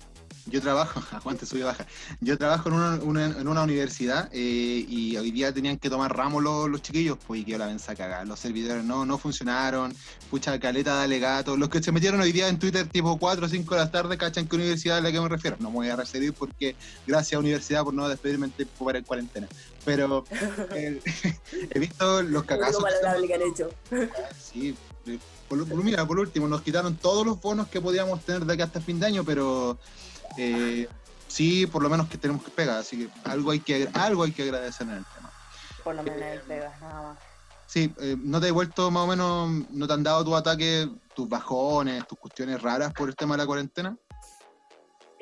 Yo 0.47 0.61
trabajo, 0.61 1.01
aguante, 1.17 1.47
sube 1.47 1.61
y 1.61 1.63
baja. 1.63 1.87
Yo 2.21 2.37
trabajo 2.37 2.69
en 2.69 2.75
una, 2.75 2.95
una- 3.03 3.25
en 3.41 3.49
una 3.49 3.63
universidad 3.63 4.29
eh, 4.31 4.85
y 4.87 5.17
hoy 5.17 5.31
día 5.31 5.55
tenían 5.55 5.79
que 5.79 5.89
tomar 5.89 6.15
ramos 6.15 6.43
los, 6.43 6.69
los 6.69 6.83
chiquillos, 6.83 7.17
pues 7.27 7.41
y 7.41 7.45
quedó 7.47 7.57
la 7.61 7.67
venza 7.69 7.95
cagada. 7.95 8.27
Los 8.27 8.41
servidores 8.41 8.85
no, 8.85 9.07
no 9.07 9.17
funcionaron, 9.17 9.95
pucha 10.31 10.61
caleta 10.61 10.99
de 10.99 11.05
alegato. 11.05 11.57
Los 11.57 11.71
que 11.71 11.83
se 11.83 11.93
metieron 11.93 12.21
hoy 12.21 12.31
día 12.31 12.49
en 12.49 12.59
Twitter 12.59 12.87
tipo 12.87 13.17
4 13.19 13.47
o 13.47 13.49
5 13.49 13.75
de 13.75 13.81
la 13.81 13.91
tarde, 13.91 14.19
cachan 14.19 14.47
qué 14.47 14.57
universidad 14.57 14.99
a 14.99 15.01
la 15.01 15.11
que 15.11 15.19
me 15.19 15.31
refiero. 15.31 15.57
No 15.61 15.71
me 15.71 15.77
voy 15.77 15.89
a 15.89 15.97
referir 15.97 16.35
porque 16.35 16.77
gracias 17.07 17.33
a 17.37 17.39
universidad 17.39 17.83
por 17.83 17.95
no 17.95 18.07
despedirme 18.07 18.45
en 18.45 18.53
tiempo 18.53 18.85
para 18.85 18.99
el 18.99 19.05
cuarentena. 19.07 19.49
Pero 19.85 20.25
eh, 20.75 21.01
he 21.71 21.79
visto 21.79 22.23
los 22.23 22.43
Lo 22.43 22.47
cagazos. 22.47 22.83
valorable 22.83 23.27
que 23.27 23.35
han 23.35 23.43
hecho. 23.43 23.69
Sí, 24.41 24.75
eh, 25.07 25.19
por, 25.49 25.59
lo- 25.59 25.67
por- 25.67 25.83
mira, 25.85 26.07
por 26.07 26.19
último, 26.19 26.49
nos 26.49 26.63
quitaron 26.63 26.97
todos 26.97 27.25
los 27.27 27.41
bonos 27.41 27.69
que 27.69 27.81
podíamos 27.81 28.25
tener 28.25 28.45
de 28.45 28.53
aquí 28.55 28.63
hasta 28.63 28.81
fin 28.81 28.99
de 29.01 29.07
año, 29.07 29.25
pero 29.25 29.79
eh, 30.39 30.89
sí, 31.29 31.67
por 31.67 31.83
lo 31.83 31.91
menos 31.91 32.09
que 32.09 32.19
tenemos 32.19 32.43
que 32.45 32.51
pegar, 32.51 32.79
así 32.79 32.99
que 32.99 33.09
algo 33.29 33.51
hay 33.51 33.61
que, 33.61 33.89
algo 33.95 34.23
hay 34.23 34.33
que 34.33 34.43
agradecer 34.45 34.87
en 34.89 34.95
el 34.95 35.05
tema. 35.15 35.31
Por 35.83 35.95
lo 35.95 36.03
menos 36.03 36.23
el 36.23 36.41
pegas, 36.43 36.81
nada 36.81 37.03
más. 37.03 37.19
Sí, 37.67 37.93
eh, 38.01 38.17
¿no 38.19 38.41
te 38.41 38.49
he 38.49 38.51
vuelto 38.51 38.91
más 38.91 39.05
o 39.05 39.07
menos, 39.07 39.69
no 39.71 39.87
te 39.87 39.93
han 39.93 40.03
dado 40.03 40.25
tu 40.25 40.35
ataque, 40.37 40.89
tus 41.15 41.29
bajones, 41.29 42.07
tus 42.07 42.19
cuestiones 42.19 42.61
raras 42.63 42.93
por 42.93 43.09
el 43.09 43.17
tema 43.17 43.35
de 43.35 43.43
la 43.43 43.47
cuarentena? 43.47 43.97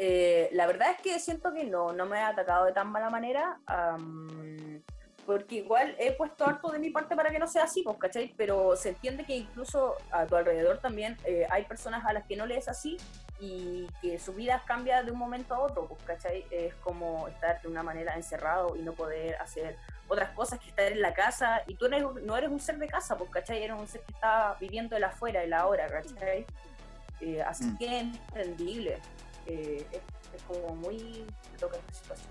Eh, 0.04 0.48
la 0.52 0.66
verdad 0.66 0.90
es 0.90 1.00
que 1.00 1.16
siento 1.20 1.52
que 1.52 1.62
no, 1.62 1.92
no 1.92 2.06
me 2.06 2.18
ha 2.18 2.28
atacado 2.28 2.64
de 2.64 2.72
tan 2.72 2.88
mala 2.90 3.08
manera. 3.08 3.58
am, 3.66 4.82
porque 5.24 5.54
igual 5.56 5.94
he 6.00 6.10
puesto 6.14 6.44
harto 6.44 6.70
de 6.72 6.80
mi 6.80 6.90
parte 6.90 7.14
para 7.14 7.30
que 7.30 7.38
no 7.38 7.46
sea 7.46 7.62
así, 7.62 7.84
pues, 7.84 7.96
¿cachai? 7.98 8.34
Pero 8.36 8.74
se 8.74 8.88
entiende 8.88 9.24
que 9.24 9.36
incluso 9.36 9.94
a 10.10 10.26
tu 10.26 10.34
alrededor 10.34 10.78
también 10.78 11.16
eh, 11.24 11.46
hay 11.48 11.64
personas 11.66 12.04
a 12.04 12.12
las 12.12 12.26
que 12.26 12.34
no 12.34 12.44
le 12.46 12.56
es 12.56 12.66
así 12.66 12.96
y 13.38 13.86
que 14.00 14.18
su 14.18 14.32
vida 14.32 14.60
cambia 14.66 15.04
de 15.04 15.12
un 15.12 15.18
momento 15.18 15.54
a 15.54 15.60
otro, 15.60 15.86
pues, 15.86 16.02
¿cachai? 16.02 16.44
Es 16.50 16.74
como 16.82 17.28
estar 17.28 17.62
de 17.62 17.68
una 17.68 17.84
manera 17.84 18.16
encerrado 18.16 18.74
y 18.74 18.80
no 18.82 18.94
poder 18.94 19.36
hacer 19.36 19.76
otras 20.08 20.30
cosas 20.30 20.58
que 20.58 20.70
estar 20.70 20.90
en 20.90 21.00
la 21.00 21.14
casa 21.14 21.62
y 21.68 21.76
tú 21.76 21.86
eres, 21.86 22.02
no 22.24 22.36
eres 22.36 22.50
un 22.50 22.58
ser 22.58 22.78
de 22.78 22.88
casa, 22.88 23.16
pues, 23.16 23.30
¿cachai? 23.30 23.62
Eres 23.62 23.78
un 23.78 23.86
ser 23.86 24.00
que 24.00 24.12
está 24.12 24.56
viviendo 24.58 24.96
el 24.96 25.04
afuera, 25.04 25.44
el 25.44 25.52
ahora, 25.52 25.86
¿cachai? 25.86 26.44
Eh, 27.20 27.40
así 27.40 27.66
Mm. 27.66 27.78
que 27.78 28.00
es 28.00 28.02
entendible. 28.34 28.98
Eh, 29.46 29.86
es, 29.92 29.98
es 30.36 30.42
como 30.46 30.76
muy 30.76 31.24
loca 31.60 31.76
esta 31.76 31.92
situación. 32.00 32.28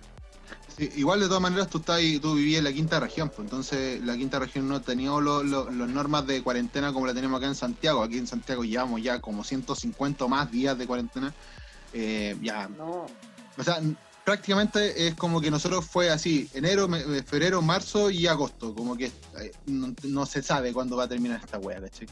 Sí, 0.78 0.90
igual 0.96 1.20
de 1.20 1.28
todas 1.28 1.42
maneras 1.42 1.70
tú 1.70 1.80
estás 1.80 1.98
ahí- 1.98 2.20
tú 2.20 2.36
vivías 2.36 2.60
en 2.60 2.64
la 2.66 2.74
quinta 2.74 3.00
región, 3.00 3.30
pues 3.30 3.40
entonces 3.40 4.02
la 4.02 4.16
quinta 4.16 4.40
región 4.40 4.68
no 4.68 4.76
ha 4.76 4.80
tenido 4.82 5.20
los 5.22 5.44
normas 5.90 6.26
de 6.28 6.42
cuarentena 6.42 6.94
como 6.94 7.06
la 7.08 7.14
tenemos 7.14 7.38
acá 7.38 7.48
en 7.48 7.56
Santiago. 7.56 8.02
Aquí 8.04 8.18
en 8.18 8.28
Santiago 8.28 8.64
llevamos 8.64 9.02
ya 9.02 9.20
como 9.20 9.44
150 9.44 10.26
o 10.26 10.30
más 10.30 10.50
días 10.52 10.78
de 10.78 10.88
cuarentena. 10.88 11.34
Eh, 11.94 12.38
ya 12.42 12.70
No, 12.70 13.06
O 13.58 13.64
sea, 13.64 13.82
prácticamente 14.24 15.08
es 15.08 15.16
como 15.16 15.42
que 15.42 15.50
nosotros 15.52 15.86
fue 15.86 16.10
así, 16.10 16.50
enero, 16.54 16.88
me- 16.88 17.24
febrero, 17.24 17.62
marzo 17.62 18.10
y 18.10 18.28
agosto, 18.28 18.74
como 18.76 18.96
que 18.96 19.06
eh, 19.40 19.52
no, 19.66 19.94
no 20.04 20.26
se 20.26 20.42
sabe 20.42 20.74
cuándo 20.74 20.96
va 20.98 21.04
a 21.06 21.08
terminar 21.08 21.40
esta 21.44 21.58
wea, 21.58 21.82
¿cachai? 21.82 22.08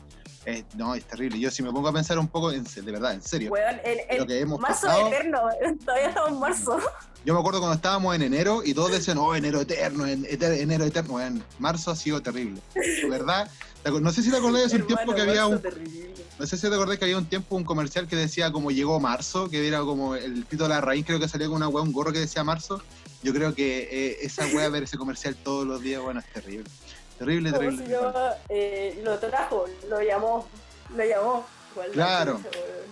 Eh, 0.46 0.64
no, 0.76 0.96
es 0.96 1.04
terrible. 1.06 1.38
Yo 1.40 1.52
si 1.52 1.62
me 1.62 1.72
pongo 1.72 1.90
a 1.90 1.94
pensar 1.94 2.18
un 2.18 2.28
poco, 2.28 2.52
en, 2.52 2.64
de 2.64 2.82
verdad, 2.92 3.14
en 3.14 3.22
serio, 3.22 3.52
Weón, 3.52 3.80
el, 3.84 3.98
lo 4.18 4.24
el 4.24 4.28
que 4.28 4.40
hemos 4.40 4.60
marzo 4.60 4.88
pasado, 4.88 5.08
eterno, 5.08 5.42
todavía 5.86 6.08
estamos 6.10 6.30
en 6.32 6.40
marzo. 6.40 6.80
yo 7.26 7.34
me 7.34 7.40
acuerdo 7.40 7.60
cuando 7.60 7.76
estábamos 7.76 8.16
en 8.16 8.22
enero 8.24 8.62
y 8.64 8.74
todos 8.74 8.92
decían, 8.92 9.18
oh, 9.18 9.36
enero 9.36 9.62
eterno, 9.62 10.08
en- 10.08 10.24
eter- 10.26 10.60
enero 10.60 10.86
eterno, 10.86 11.16
Weón, 11.16 11.44
marzo 11.60 11.92
ha 11.92 11.96
sido 11.96 12.22
terrible, 12.22 12.62
de 12.74 13.10
verdad. 13.10 13.50
No 13.86 14.12
sé 14.12 14.22
si 14.24 14.30
te 14.30 14.38
acordás 14.38 14.60
de 14.62 14.66
hace 14.68 14.76
un 14.78 14.88
tiempo 14.88 15.16
que 15.16 15.22
había 15.22 15.48
un, 15.48 15.62
terrible. 15.62 16.14
no 16.38 16.46
sé 16.46 16.58
si 16.58 16.68
te 16.70 16.76
acordás 16.76 16.98
que 16.98 17.06
había 17.06 17.18
un 17.18 17.26
tiempo 17.28 17.56
un 17.56 17.64
comercial 17.64 18.08
que 18.08 18.16
decía 18.16 18.52
como 18.52 18.72
llegó 18.72 19.00
marzo, 19.00 19.50
que 19.50 19.66
era 19.68 19.80
como 19.82 20.16
el 20.16 20.46
Tito 20.46 20.64
de 20.64 20.70
la 20.70 20.82
Raíz, 20.82 21.06
creo 21.06 21.20
que 21.20 21.28
salía 21.30 21.48
con 21.48 21.56
una 21.58 21.70
weá, 21.70 21.84
un 21.84 21.94
gorro 21.94 22.12
que 22.12 22.20
decía 22.20 22.44
marzo. 22.44 22.82
Yo 23.24 23.34
creo 23.34 23.56
que 23.56 23.88
eh, 23.92 24.18
esa 24.22 24.46
weá, 24.48 24.70
ver 24.70 24.84
ese 24.84 24.98
comercial 24.98 25.36
todos 25.36 25.66
los 25.66 25.82
días, 25.82 26.02
bueno, 26.02 26.20
es 26.20 26.26
terrible. 26.32 26.70
Terrible, 27.18 27.50
¿Cómo 27.52 27.62
terrible. 27.62 27.86
se 27.86 27.92
llama? 27.92 28.30
Eh, 28.50 29.02
lo 29.04 29.18
trajo, 29.20 29.66
lo 29.90 30.02
llamó, 30.02 30.48
lo 30.96 31.04
llamó. 31.06 31.46
Igual, 31.74 31.92
Claro. 31.92 32.40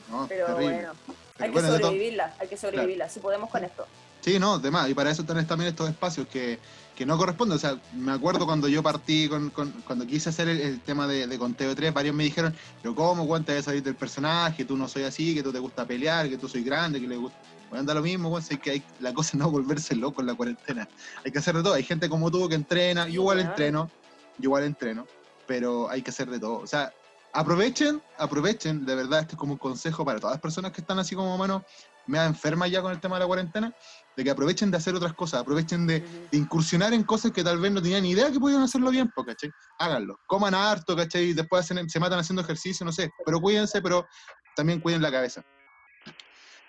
no. 0.10 0.22
No, 0.22 0.27
Pero 0.27 0.46
terrible. 0.48 0.74
bueno, 0.74 0.94
Pero 1.38 1.46
hay 1.46 1.51
que 1.51 1.62
sobrevivirla, 1.62 2.36
hay 2.39 2.48
que 2.48 2.58
sobrevivirla, 2.58 3.10
si 3.10 3.20
podemos 3.20 3.50
con 3.50 3.63
esto. 3.63 3.86
Sí, 4.22 4.39
no, 4.39 4.60
demás. 4.60 4.89
Y 4.89 4.94
para 4.94 5.12
eso 5.12 5.24
tenés 5.24 5.48
también 5.48 5.70
estos 5.70 5.89
espacios 5.89 6.27
que, 6.27 6.60
que 6.98 7.06
no 7.06 7.16
corresponden. 7.18 7.56
O 7.58 7.60
sea, 7.60 7.80
me 7.94 8.12
acuerdo 8.12 8.46
cuando 8.48 8.68
yo 8.68 8.82
partí, 8.82 9.30
con, 9.30 9.51
con- 9.51 9.72
cuando 9.86 10.06
quise 10.08 10.30
hacer 10.30 10.50
el, 10.50 10.60
el 10.60 10.82
tema 10.82 11.06
de, 11.08 11.27
de 11.27 11.38
Conteo 11.38 11.75
3, 11.75 11.94
varios 11.94 12.16
me 12.16 12.24
dijeron, 12.24 12.54
pero 12.82 12.96
¿cómo 12.96 13.27
cuenta 13.27 13.54
de 13.54 13.62
salir 13.62 13.84
del 13.84 13.96
personaje? 13.96 14.66
Tú 14.66 14.75
no 14.75 14.88
soy 14.88 15.04
así, 15.04 15.36
que 15.36 15.44
tú 15.44 15.51
te 15.54 15.60
gusta 15.60 15.86
pelear, 15.86 16.27
que 16.27 16.38
tú 16.38 16.50
soy 16.50 16.63
grande, 16.63 17.00
que 17.00 17.08
le 17.08 17.16
gusta... 17.16 17.38
Bueno, 17.70 17.82
anda 17.82 17.94
lo 17.94 18.01
mismo, 18.01 18.30
bueno, 18.30 18.44
sé 18.46 18.58
que 18.58 18.72
hay, 18.72 18.84
la 19.00 19.13
cosa 19.13 19.32
es 19.34 19.36
no 19.36 19.51
volverse 19.51 19.96
loco 19.96 20.22
en 20.22 20.27
la 20.27 20.34
cuarentena. 20.36 20.88
Hay 21.24 21.32
que 21.32 21.38
hacer 21.38 21.56
de 21.56 21.62
todo. 21.62 21.74
Hay 21.75 21.84
gente 21.84 22.10
como 22.10 22.32
tú 22.32 22.50
que 22.50 22.56
entrena, 22.56 23.06
yo 23.06 23.22
igual 23.22 23.39
entreno, 23.42 23.92
yo 24.39 24.44
igual 24.46 24.63
entreno, 24.63 25.06
pero 25.46 25.89
hay 25.89 26.01
que 26.01 26.10
hacer 26.10 26.30
de 26.30 26.39
todo. 26.39 26.60
O 26.60 26.68
sea, 26.68 26.92
aprovechen, 27.34 28.01
aprovechen, 28.18 28.86
de 28.86 28.96
verdad, 28.96 29.20
este 29.20 29.34
es 29.34 29.38
como 29.38 29.54
un 29.54 29.60
consejo 29.60 30.04
para 30.04 30.20
todas 30.20 30.36
las 30.36 30.42
personas 30.42 30.72
que 30.72 30.82
están 30.82 30.98
así 30.98 31.13
como, 31.13 31.38
mano, 31.38 31.63
me 32.08 32.24
enferma 32.24 32.68
ya 32.68 32.82
con 32.82 32.92
el 32.94 33.01
tema 33.01 33.18
de 33.18 33.20
la 33.20 33.27
cuarentena, 33.27 33.74
de 34.18 34.24
que 34.24 34.32
aprovechen 34.32 34.72
de 34.72 34.78
hacer 34.78 34.96
otras 34.96 35.14
cosas, 35.14 35.42
aprovechen 35.42 35.86
de, 35.86 36.04
incursionar 36.32 36.92
en 36.92 37.04
cosas 37.04 37.32
que 37.32 37.44
tal 37.44 37.60
vez 37.60 37.72
no 37.72 37.82
tenían 37.84 38.02
ni 38.02 38.10
idea 38.12 38.32
que 38.32 38.40
podían 38.40 38.64
hacerlo 38.64 38.90
bien, 38.90 39.12
po, 39.12 39.24
¿cachai? 39.24 39.52
Háganlo, 39.78 40.20
coman 40.26 40.56
harto, 40.56 40.96
¿cachai? 40.96 41.26
Y 41.26 41.34
después 41.34 41.64
hacen- 41.64 41.88
se 41.88 42.00
matan 42.00 42.18
haciendo 42.18 42.42
ejercicio, 42.42 42.84
no 42.84 42.92
sé, 42.92 43.12
pero 43.24 43.40
cuídense, 43.40 43.80
pero 43.80 44.08
también 44.56 44.82
cuiden 44.82 45.04
la 45.04 45.12
cabeza. 45.12 45.44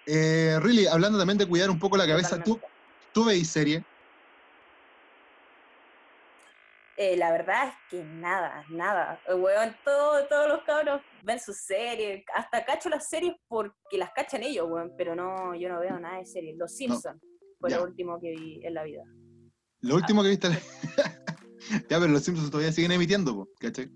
Eh, 0.04 0.58
really, 0.60 0.86
hablando 0.86 1.18
también 1.18 1.38
de 1.38 1.46
cuidar 1.46 1.70
un 1.70 1.78
poco 1.78 1.96
la 1.96 2.06
cabeza, 2.06 2.36
¿tú, 2.36 2.56
Totalmente. 2.56 2.68
tú 3.14 3.24
veis 3.24 3.50
serie? 3.50 3.82
Eh, 6.98 7.16
la 7.16 7.30
verdad 7.30 7.68
es 7.68 7.74
que 7.88 8.04
nada, 8.04 8.62
nada. 8.68 9.18
Eh, 9.26 9.32
Weón, 9.34 9.74
todo- 9.84 10.26
todos 10.26 10.48
los 10.48 10.64
cabros 10.64 11.00
ven 11.22 11.38
sus 11.40 11.56
series. 11.56 12.24
Hasta 12.34 12.64
cacho 12.64 12.88
las 12.90 13.08
series 13.08 13.36
porque 13.48 13.72
las 13.96 14.10
cachan 14.10 14.42
ellos, 14.42 14.66
weón. 14.68 14.92
Pero 14.98 15.14
no, 15.14 15.54
yo 15.54 15.68
no 15.70 15.78
veo 15.80 15.98
nada 15.98 16.18
de 16.18 16.26
series. 16.26 16.58
Los 16.58 16.74
Simpsons 16.74 17.22
fue 17.58 17.70
Ya. 17.70 17.78
lo 17.78 17.84
último 17.84 18.20
que 18.20 18.30
vi 18.30 18.60
en 18.64 18.74
la 18.74 18.84
vida. 18.84 19.02
Lo 19.80 19.94
último 19.96 20.22
que 20.22 20.30
viste... 20.30 20.48
ya, 21.90 21.98
pero 22.00 22.08
los 22.08 22.22
Simpsons 22.22 22.50
todavía 22.50 22.72
siguen 22.72 22.92
emitiendo, 22.92 23.34
po, 23.34 23.48
¿cachai? 23.60 23.90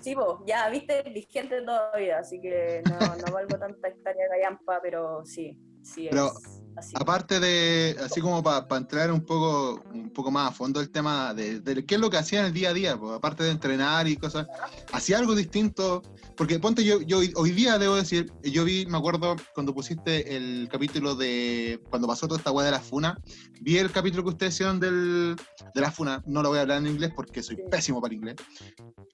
Sí, 0.00 0.14
vos, 0.14 0.40
ya 0.46 0.68
viste 0.68 1.02
vigente 1.14 1.62
todavía, 1.62 2.18
así 2.18 2.38
que 2.40 2.82
no, 2.88 2.98
no 2.98 3.32
valgo 3.32 3.58
tanta 3.58 3.88
hectárea 3.88 4.28
gallampa, 4.28 4.80
pero 4.82 5.24
sí, 5.24 5.58
sí 5.82 6.08
Pero, 6.10 6.26
es 6.26 6.62
así. 6.76 6.94
Aparte 6.98 7.40
de, 7.40 7.96
así 8.02 8.20
como 8.20 8.42
para 8.42 8.66
entrar 8.76 9.10
un 9.12 9.24
poco, 9.24 9.82
un 9.92 10.10
poco 10.10 10.30
más 10.30 10.50
a 10.50 10.54
fondo 10.54 10.80
el 10.80 10.90
tema 10.90 11.34
de, 11.34 11.60
de 11.60 11.84
qué 11.84 11.94
es 11.96 12.00
lo 12.00 12.10
que 12.10 12.18
hacía 12.18 12.40
en 12.40 12.46
el 12.46 12.52
día 12.52 12.70
a 12.70 12.74
día, 12.74 12.96
pues, 12.96 13.12
aparte 13.16 13.44
de 13.44 13.50
entrenar 13.50 14.06
y 14.08 14.16
cosas, 14.16 14.46
hacía 14.92 15.18
algo 15.18 15.34
distinto, 15.34 16.02
porque 16.36 16.58
ponte 16.58 16.84
yo, 16.84 17.00
yo 17.02 17.18
hoy 17.36 17.50
día 17.52 17.78
debo 17.78 17.96
decir, 17.96 18.32
yo 18.42 18.64
vi, 18.64 18.86
me 18.86 18.98
acuerdo 18.98 19.36
cuando 19.54 19.74
pusiste 19.74 20.36
el 20.36 20.68
capítulo 20.70 21.14
de, 21.14 21.80
cuando 21.90 22.08
pasó 22.08 22.26
toda 22.26 22.38
esta 22.38 22.50
weá 22.52 22.66
de 22.66 22.72
la 22.72 22.80
funa, 22.80 23.20
vi 23.60 23.78
el 23.78 23.90
capítulo 23.90 24.24
que 24.24 24.30
ustedes 24.30 24.54
hicieron 24.54 24.80
del, 24.80 25.36
de 25.74 25.80
la 25.80 25.90
funa, 25.90 26.22
no 26.26 26.42
lo 26.42 26.48
voy 26.48 26.58
a 26.58 26.62
hablar 26.62 26.78
en 26.78 26.88
inglés 26.88 27.12
porque 27.14 27.42
soy 27.42 27.56
Sí. 27.56 27.62
pésimo 27.70 28.00
para 28.00 28.14
inglés, 28.14 28.36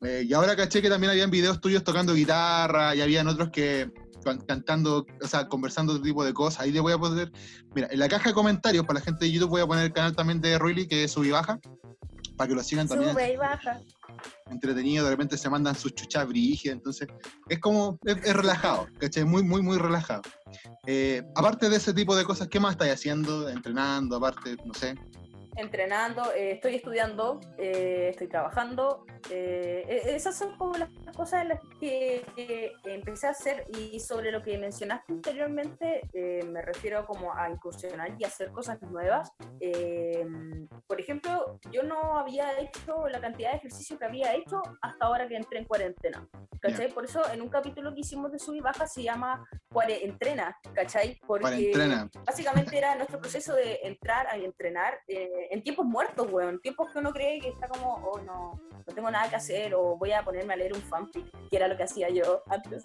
Eh, 0.03 0.25
y 0.27 0.33
ahora 0.33 0.57
caché 0.57 0.81
que 0.81 0.89
también 0.89 1.11
habían 1.11 1.31
videos 1.31 1.61
tuyos 1.61 1.85
tocando 1.85 2.15
guitarra, 2.15 2.95
y 2.95 3.03
habían 3.03 3.29
otros 3.29 3.51
que 3.51 3.91
cantando, 4.47 5.07
o 5.23 5.27
sea, 5.27 5.49
conversando 5.49 5.93
otro 5.93 6.05
tipo 6.05 6.25
de 6.25 6.33
cosas, 6.33 6.61
ahí 6.61 6.73
le 6.73 6.81
voy 6.81 6.93
a 6.93 6.99
poner 6.99 7.33
Mira, 7.75 7.89
en 7.91 7.99
la 7.99 8.09
caja 8.09 8.31
de 8.31 8.35
comentarios 8.35 8.85
para 8.85 8.99
la 8.99 9.05
gente 9.05 9.25
de 9.25 9.33
YouTube 9.33 9.51
voy 9.51 9.63
a 9.63 9.67
poner 9.67 9.85
el 9.85 9.93
canal 9.93 10.15
también 10.15 10.41
de 10.41 10.59
Roily, 10.59 10.87
que 10.87 11.05
es 11.05 11.13
Sub 11.13 11.25
y 11.25 11.31
Baja, 11.31 11.59
para 12.37 12.49
que 12.49 12.55
lo 12.55 12.63
sigan 12.63 12.89
también. 12.89 13.13
Sube 13.13 13.33
y 13.33 13.37
baja. 13.37 13.81
Entretenido, 14.51 15.05
de 15.05 15.11
repente 15.11 15.37
se 15.37 15.49
mandan 15.49 15.75
sus 15.75 15.95
chuchas 15.95 16.27
brígidas, 16.27 16.77
entonces 16.77 17.09
es 17.49 17.59
como, 17.61 17.99
es, 18.05 18.17
es 18.25 18.35
relajado, 18.35 18.89
¿cachai? 18.99 19.25
Muy, 19.25 19.43
muy, 19.43 19.63
muy 19.63 19.79
relajado. 19.79 20.23
Eh, 20.87 21.23
aparte 21.37 21.69
de 21.69 21.77
ese 21.77 21.93
tipo 21.93 22.17
de 22.17 22.25
cosas, 22.25 22.49
¿qué 22.49 22.59
más 22.59 22.73
estáis 22.73 22.95
haciendo? 22.95 23.49
Entrenando, 23.49 24.17
aparte, 24.17 24.57
no 24.65 24.75
sé. 24.75 24.95
Entrenando, 25.61 26.33
eh, 26.33 26.53
estoy 26.53 26.75
estudiando, 26.77 27.41
eh, 27.59 28.09
estoy 28.11 28.29
trabajando. 28.29 29.05
eh, 29.31 29.85
e- 29.87 30.17
esas 30.17 30.37
son 30.37 30.57
como 30.57 30.75
las 30.79 30.89
cosas 31.15 31.43
en 31.43 31.49
las 31.49 31.61
que 31.79 32.25
empecé 32.87 33.27
a 33.27 33.31
hacer 33.31 33.67
y 33.79 34.01
sobre 34.01 34.33
lo 34.33 34.43
que 34.43 34.57
mencionaste 34.57 35.13
anteriormente 35.13 36.01
eh, 36.15 36.43
me 36.45 36.63
refiero 36.63 37.05
como 37.07 37.33
a 37.35 37.49
incursionar 37.51 38.15
y 38.19 38.25
hacer 38.25 38.51
cosas 38.51 38.81
nuevas. 38.83 39.31
Eh, 39.61 40.27
por 40.87 41.01
ejemplo, 41.01 41.61
yo 41.71 41.83
no 41.83 42.19
había 42.19 42.59
hecho 42.59 43.07
la 43.09 43.21
cantidad 43.21 43.51
de 43.51 43.59
ejercicio 43.59 43.99
que 43.99 44.07
había 44.07 44.35
hecho 44.35 44.63
hasta 44.81 45.05
ahora 45.05 45.29
que 45.29 45.37
entré 45.37 45.59
en 45.59 45.65
cuarentena. 45.67 46.27
¿Cachai? 46.61 46.93
Por 46.93 47.05
eso 47.07 47.23
en 47.33 47.41
un 47.41 47.49
capítulo 47.49 47.95
que 47.95 48.01
hicimos 48.01 48.33
de 48.33 48.39
sub 48.39 48.55
y 48.55 48.61
baja 48.61 48.87
se 48.87 49.03
llama 49.03 49.47
Cuare 49.73 50.05
Entrena, 50.05 50.59
¿cachai? 50.75 51.19
Porque 51.27 51.43
Cuarentena. 51.73 52.11
básicamente 52.27 52.77
era 52.77 52.95
nuestro 52.97 53.19
proceso 53.19 53.55
de 53.55 53.81
entrar 53.83 54.27
a 54.27 54.37
entrenar 54.37 54.99
eh, 55.09 55.49
en 55.51 55.63
tiempos 55.63 55.85
muertos, 55.85 56.27
weón. 56.31 56.61
Tiempos 56.61 56.91
que 56.91 56.99
uno 56.99 57.13
cree 57.13 57.41
que 57.41 57.49
está 57.49 57.69
como, 57.69 57.95
oh 58.05 58.19
no, 58.21 58.61
no 58.87 58.95
tengo 58.95 59.11
nada 59.11 59.29
que 59.29 59.37
hacer, 59.37 59.75
o 59.75 59.97
voy 59.97 60.13
a 60.13 60.23
ponerme 60.25 60.55
a 60.55 60.57
leer 60.57 60.73
un 60.73 60.81
fanfic, 60.83 61.27
que 61.51 61.57
era 61.57 61.69
lo 61.69 61.77
que 61.77 61.83
hacía 61.83 62.09
yo 62.09 62.43
antes. 62.49 62.85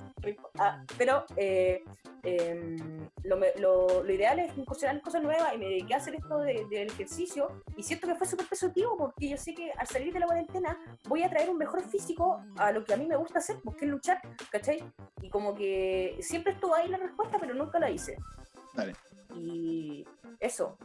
Ah, 0.59 0.83
pero 0.97 1.25
eh, 1.37 1.83
em, 2.23 3.07
lo, 3.23 3.37
lo- 3.59 4.03
lo 4.03 4.11
ideal 4.13 4.39
es 4.39 4.57
incursionar 4.57 4.95
en 4.95 5.01
cosas 5.01 5.21
nuevas 5.21 5.53
y 5.53 5.57
me 5.57 5.65
dediqué 5.65 5.93
a 5.93 5.97
hacer 5.97 6.15
esto 6.15 6.39
de- 6.39 6.65
del 6.69 6.87
ejercicio 6.87 7.49
y 7.77 7.83
siento 7.83 8.07
que 8.07 8.15
fue 8.15 8.25
súper 8.27 8.47
positivo 8.47 8.95
porque 8.97 9.29
yo 9.29 9.37
sé 9.37 9.53
que 9.53 9.71
al 9.77 9.87
salir 9.87 10.11
de 10.13 10.19
la 10.19 10.25
cuarentena 10.25 10.77
voy 11.07 11.23
a 11.23 11.29
traer 11.29 11.49
un 11.49 11.57
mejor 11.57 11.81
físico 11.83 12.41
a 12.57 12.71
lo 12.71 12.83
que 12.83 12.93
a 12.93 12.97
mí 12.97 13.05
me 13.05 13.15
gusta 13.15 13.39
hacer, 13.39 13.57
porque 13.63 13.85
es 13.85 13.91
luchar, 13.91 14.19
¿cachai? 14.49 14.83
Y 15.21 15.29
como 15.29 15.53
que 15.55 16.17
siempre 16.21 16.53
estuvo 16.53 16.73
ahí 16.73 16.87
la 16.87 16.97
respuesta, 16.97 17.37
pero 17.39 17.53
nunca 17.53 17.79
la 17.79 17.89
hice. 17.91 18.17
Dale. 18.75 18.95
Y 19.37 20.05
eso. 20.39 20.77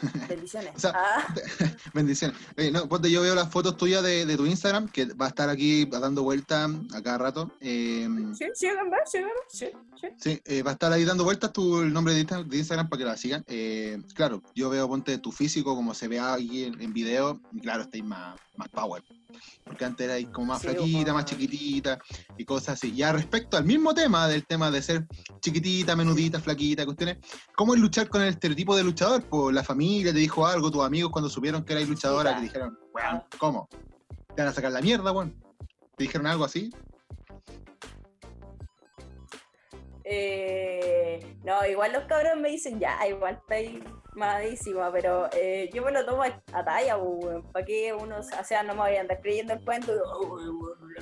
Bendiciones. 0.28 0.72
O 0.76 0.78
sea, 0.78 0.92
Ah, 0.94 1.34
Bendiciones. 1.94 2.36
Oye, 2.58 2.70
no, 2.70 2.86
ponte, 2.88 3.10
yo 3.10 3.22
veo 3.22 3.34
las 3.34 3.50
fotos 3.50 3.76
tuyas 3.76 4.02
de, 4.02 4.26
de 4.26 4.36
tu 4.36 4.44
Instagram, 4.44 4.86
que 4.88 5.06
va 5.06 5.24
a 5.26 5.28
estar 5.28 5.48
aquí 5.48 5.86
dando 5.86 6.22
vuelta 6.22 6.66
a 6.92 7.02
cada 7.02 7.18
rato. 7.18 7.50
Eh, 7.60 8.06
sí, 8.36 8.44
síganme, 8.54 8.96
síganme, 9.06 9.32
sí, 9.48 9.66
sí. 9.98 10.06
Sí, 10.18 10.40
eh, 10.44 10.62
va 10.62 10.72
a 10.72 10.74
estar 10.74 10.92
ahí 10.92 11.04
dando 11.04 11.24
vueltas 11.24 11.52
tu, 11.54 11.80
el 11.80 11.92
nombre 11.92 12.12
de 12.14 12.20
Insta- 12.26 12.44
de 12.44 12.58
Instagram 12.58 12.88
para 12.88 12.98
que 12.98 13.04
la 13.06 13.16
sigan. 13.16 13.42
Eh, 13.48 13.98
claro, 14.14 14.42
yo 14.54 14.68
veo, 14.68 14.86
ponte, 14.88 15.16
tu 15.18 15.32
físico 15.32 15.74
como 15.74 15.94
se 15.94 16.06
ve 16.06 16.20
ahí 16.20 16.64
en, 16.64 16.80
en 16.82 16.92
video, 16.92 17.40
y 17.52 17.60
claro, 17.60 17.82
estáis 17.84 18.04
más, 18.04 18.38
más 18.56 18.68
power. 18.68 19.02
Porque 19.64 19.84
antes 19.84 20.06
erais 20.06 20.28
como 20.28 20.48
más 20.48 20.60
Sí, 20.60 20.68
flaquita, 20.68 21.12
más 21.12 21.24
chiquitita 21.24 21.98
y 22.36 22.44
cosas 22.44 22.74
así. 22.74 22.94
Ya 22.94 23.12
respecto 23.12 23.56
al 23.56 23.64
mismo 23.64 23.94
tema, 23.94 24.26
del 24.28 24.46
tema 24.46 24.70
de 24.70 24.82
ser 24.82 25.06
chiquitita, 25.40 25.94
menudita, 25.96 26.40
flaquita, 26.40 26.84
cuestiones, 26.84 27.18
¿cómo 27.54 27.74
es 27.74 27.80
luchar 27.80 28.08
con 28.08 28.22
el 28.22 28.28
estereotipo 28.28 28.76
de 28.76 28.84
luchador? 28.84 29.22
Pues 29.24 29.54
la 29.54 29.62
familia 29.62 30.12
te 30.12 30.18
dijo 30.18 30.46
algo, 30.46 30.70
tus 30.70 30.84
amigos 30.84 31.10
cuando 31.12 31.28
supieron 31.28 31.64
que 31.64 31.74
erais 31.74 31.88
luchadora, 31.88 32.36
que 32.36 32.42
dijeron, 32.42 32.78
weón, 32.94 33.22
¿cómo? 33.38 33.68
¿Te 34.34 34.42
van 34.42 34.48
a 34.48 34.52
sacar 34.52 34.72
la 34.72 34.80
mierda, 34.80 35.12
weón? 35.12 35.34
¿Te 35.96 36.04
dijeron 36.04 36.26
algo 36.26 36.44
así? 36.44 36.70
Eh, 40.04 41.36
no, 41.44 41.66
igual 41.66 41.92
los 41.92 42.04
cabros 42.04 42.38
me 42.40 42.48
dicen, 42.48 42.80
ya, 42.80 42.96
igual 43.06 43.34
estáis 43.34 43.82
mamadísima, 44.18 44.90
pero 44.92 45.28
eh, 45.32 45.70
yo 45.72 45.82
me 45.82 45.92
lo 45.92 46.04
tomo 46.04 46.22
a, 46.22 46.42
a 46.52 46.64
talla, 46.64 46.98
¿para 47.52 47.64
qué 47.64 47.92
uno, 47.92 48.18
o 48.18 48.44
sea, 48.44 48.62
no 48.62 48.74
me 48.74 48.80
voy 48.80 48.96
a 48.96 49.00
andar 49.00 49.20
creyendo 49.20 49.52
el 49.54 49.64
cuento 49.64 49.94
de, 49.94 50.00
oh, 50.04 50.36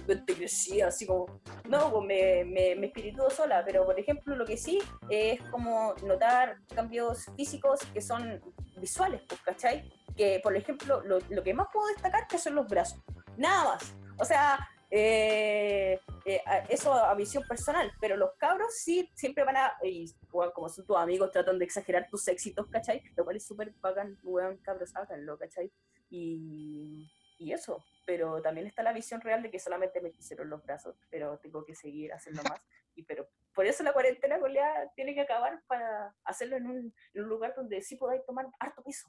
weón, 0.06 0.24
crecía, 0.26 0.88
así 0.88 1.06
como, 1.06 1.40
no, 1.68 1.90
pues 1.90 2.06
me, 2.06 2.44
me, 2.44 2.76
me 2.76 2.86
espiritúo 2.88 3.30
sola, 3.30 3.62
pero 3.64 3.84
por 3.84 3.98
ejemplo, 3.98 4.36
lo 4.36 4.44
que 4.44 4.56
sí 4.56 4.78
es 5.08 5.40
como 5.50 5.94
notar 6.04 6.58
cambios 6.74 7.26
físicos 7.36 7.80
que 7.92 8.00
son 8.00 8.40
visuales, 8.76 9.22
pues, 9.26 9.40
¿cachai? 9.40 9.90
Que, 10.16 10.40
por 10.42 10.54
ejemplo, 10.54 11.00
lo, 11.02 11.18
lo 11.30 11.42
que 11.42 11.54
más 11.54 11.68
puedo 11.72 11.88
destacar 11.88 12.26
que 12.26 12.38
son 12.38 12.54
los 12.54 12.68
brazos, 12.68 13.00
nada 13.36 13.74
más, 13.74 13.94
o 14.18 14.24
sea, 14.24 14.68
eh, 14.98 16.00
eh, 16.24 16.40
eso 16.68 16.92
a 16.92 17.14
visión 17.14 17.44
personal, 17.46 17.92
pero 18.00 18.16
los 18.16 18.30
cabros 18.38 18.74
sí 18.74 19.10
siempre 19.14 19.44
van 19.44 19.56
a, 19.56 19.72
y 19.82 20.06
como 20.30 20.68
son 20.68 20.86
tus 20.86 20.96
amigos, 20.96 21.30
tratan 21.32 21.58
de 21.58 21.64
exagerar 21.64 22.08
tus 22.10 22.26
éxitos, 22.28 22.66
¿cachai? 22.68 23.02
Lo 23.16 23.24
cual 23.24 23.36
es 23.36 23.46
súper 23.46 23.72
bacán, 23.80 24.18
weón, 24.22 24.56
cabros, 24.58 24.94
háganlo, 24.96 25.38
¿cachai? 25.38 25.70
Y, 26.08 27.10
y 27.38 27.52
eso, 27.52 27.84
pero 28.06 28.40
también 28.40 28.66
está 28.66 28.82
la 28.82 28.92
visión 28.92 29.20
real 29.20 29.42
de 29.42 29.50
que 29.50 29.58
solamente 29.58 30.00
me 30.00 30.12
quisieron 30.12 30.48
los 30.48 30.62
brazos, 30.64 30.96
pero 31.10 31.38
tengo 31.38 31.64
que 31.64 31.74
seguir 31.74 32.12
haciendo 32.12 32.42
más. 32.44 32.60
Y 32.94 33.02
pero 33.02 33.28
por 33.54 33.66
eso 33.66 33.82
la 33.82 33.92
cuarentena 33.92 34.38
goleada 34.38 34.90
tiene 34.94 35.14
que 35.14 35.20
acabar 35.20 35.62
para 35.66 36.14
hacerlo 36.24 36.56
en 36.56 36.66
un, 36.66 36.94
en 37.14 37.22
un 37.22 37.28
lugar 37.28 37.54
donde 37.54 37.82
sí 37.82 37.96
podáis 37.96 38.24
tomar 38.24 38.46
harto 38.58 38.82
piso. 38.82 39.08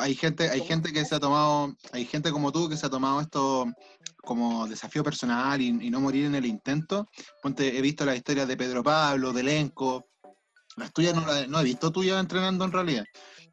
hay 0.00 0.14
gente, 0.14 0.48
hay 0.48 0.60
gente 0.60 0.92
que 0.92 1.04
se 1.04 1.14
ha 1.14 1.20
tomado, 1.20 1.74
hay 1.92 2.04
gente 2.04 2.30
como 2.30 2.50
tú 2.52 2.68
que 2.68 2.76
se 2.76 2.86
ha 2.86 2.90
tomado 2.90 3.20
esto 3.20 3.66
como 4.30 4.68
desafío 4.68 5.02
personal 5.02 5.60
y, 5.60 5.90
no 5.90 6.00
morir 6.00 6.26
en 6.26 6.36
el 6.36 6.46
intento. 6.46 7.08
Ponte, 7.42 7.76
he 7.76 7.82
visto 7.82 8.04
las 8.04 8.14
historias 8.14 8.46
de 8.46 8.56
Pedro 8.56 8.80
Pablo, 8.80 9.32
de 9.32 9.40
Elenco. 9.40 10.06
Las 10.76 10.92
tuyas 10.92 11.16
no, 11.16 11.24
no 11.48 11.58
he 11.58 11.64
visto 11.64 11.90
tuyas 11.90 12.20
entrenando 12.20 12.64
en 12.64 12.70
realidad, 12.70 13.04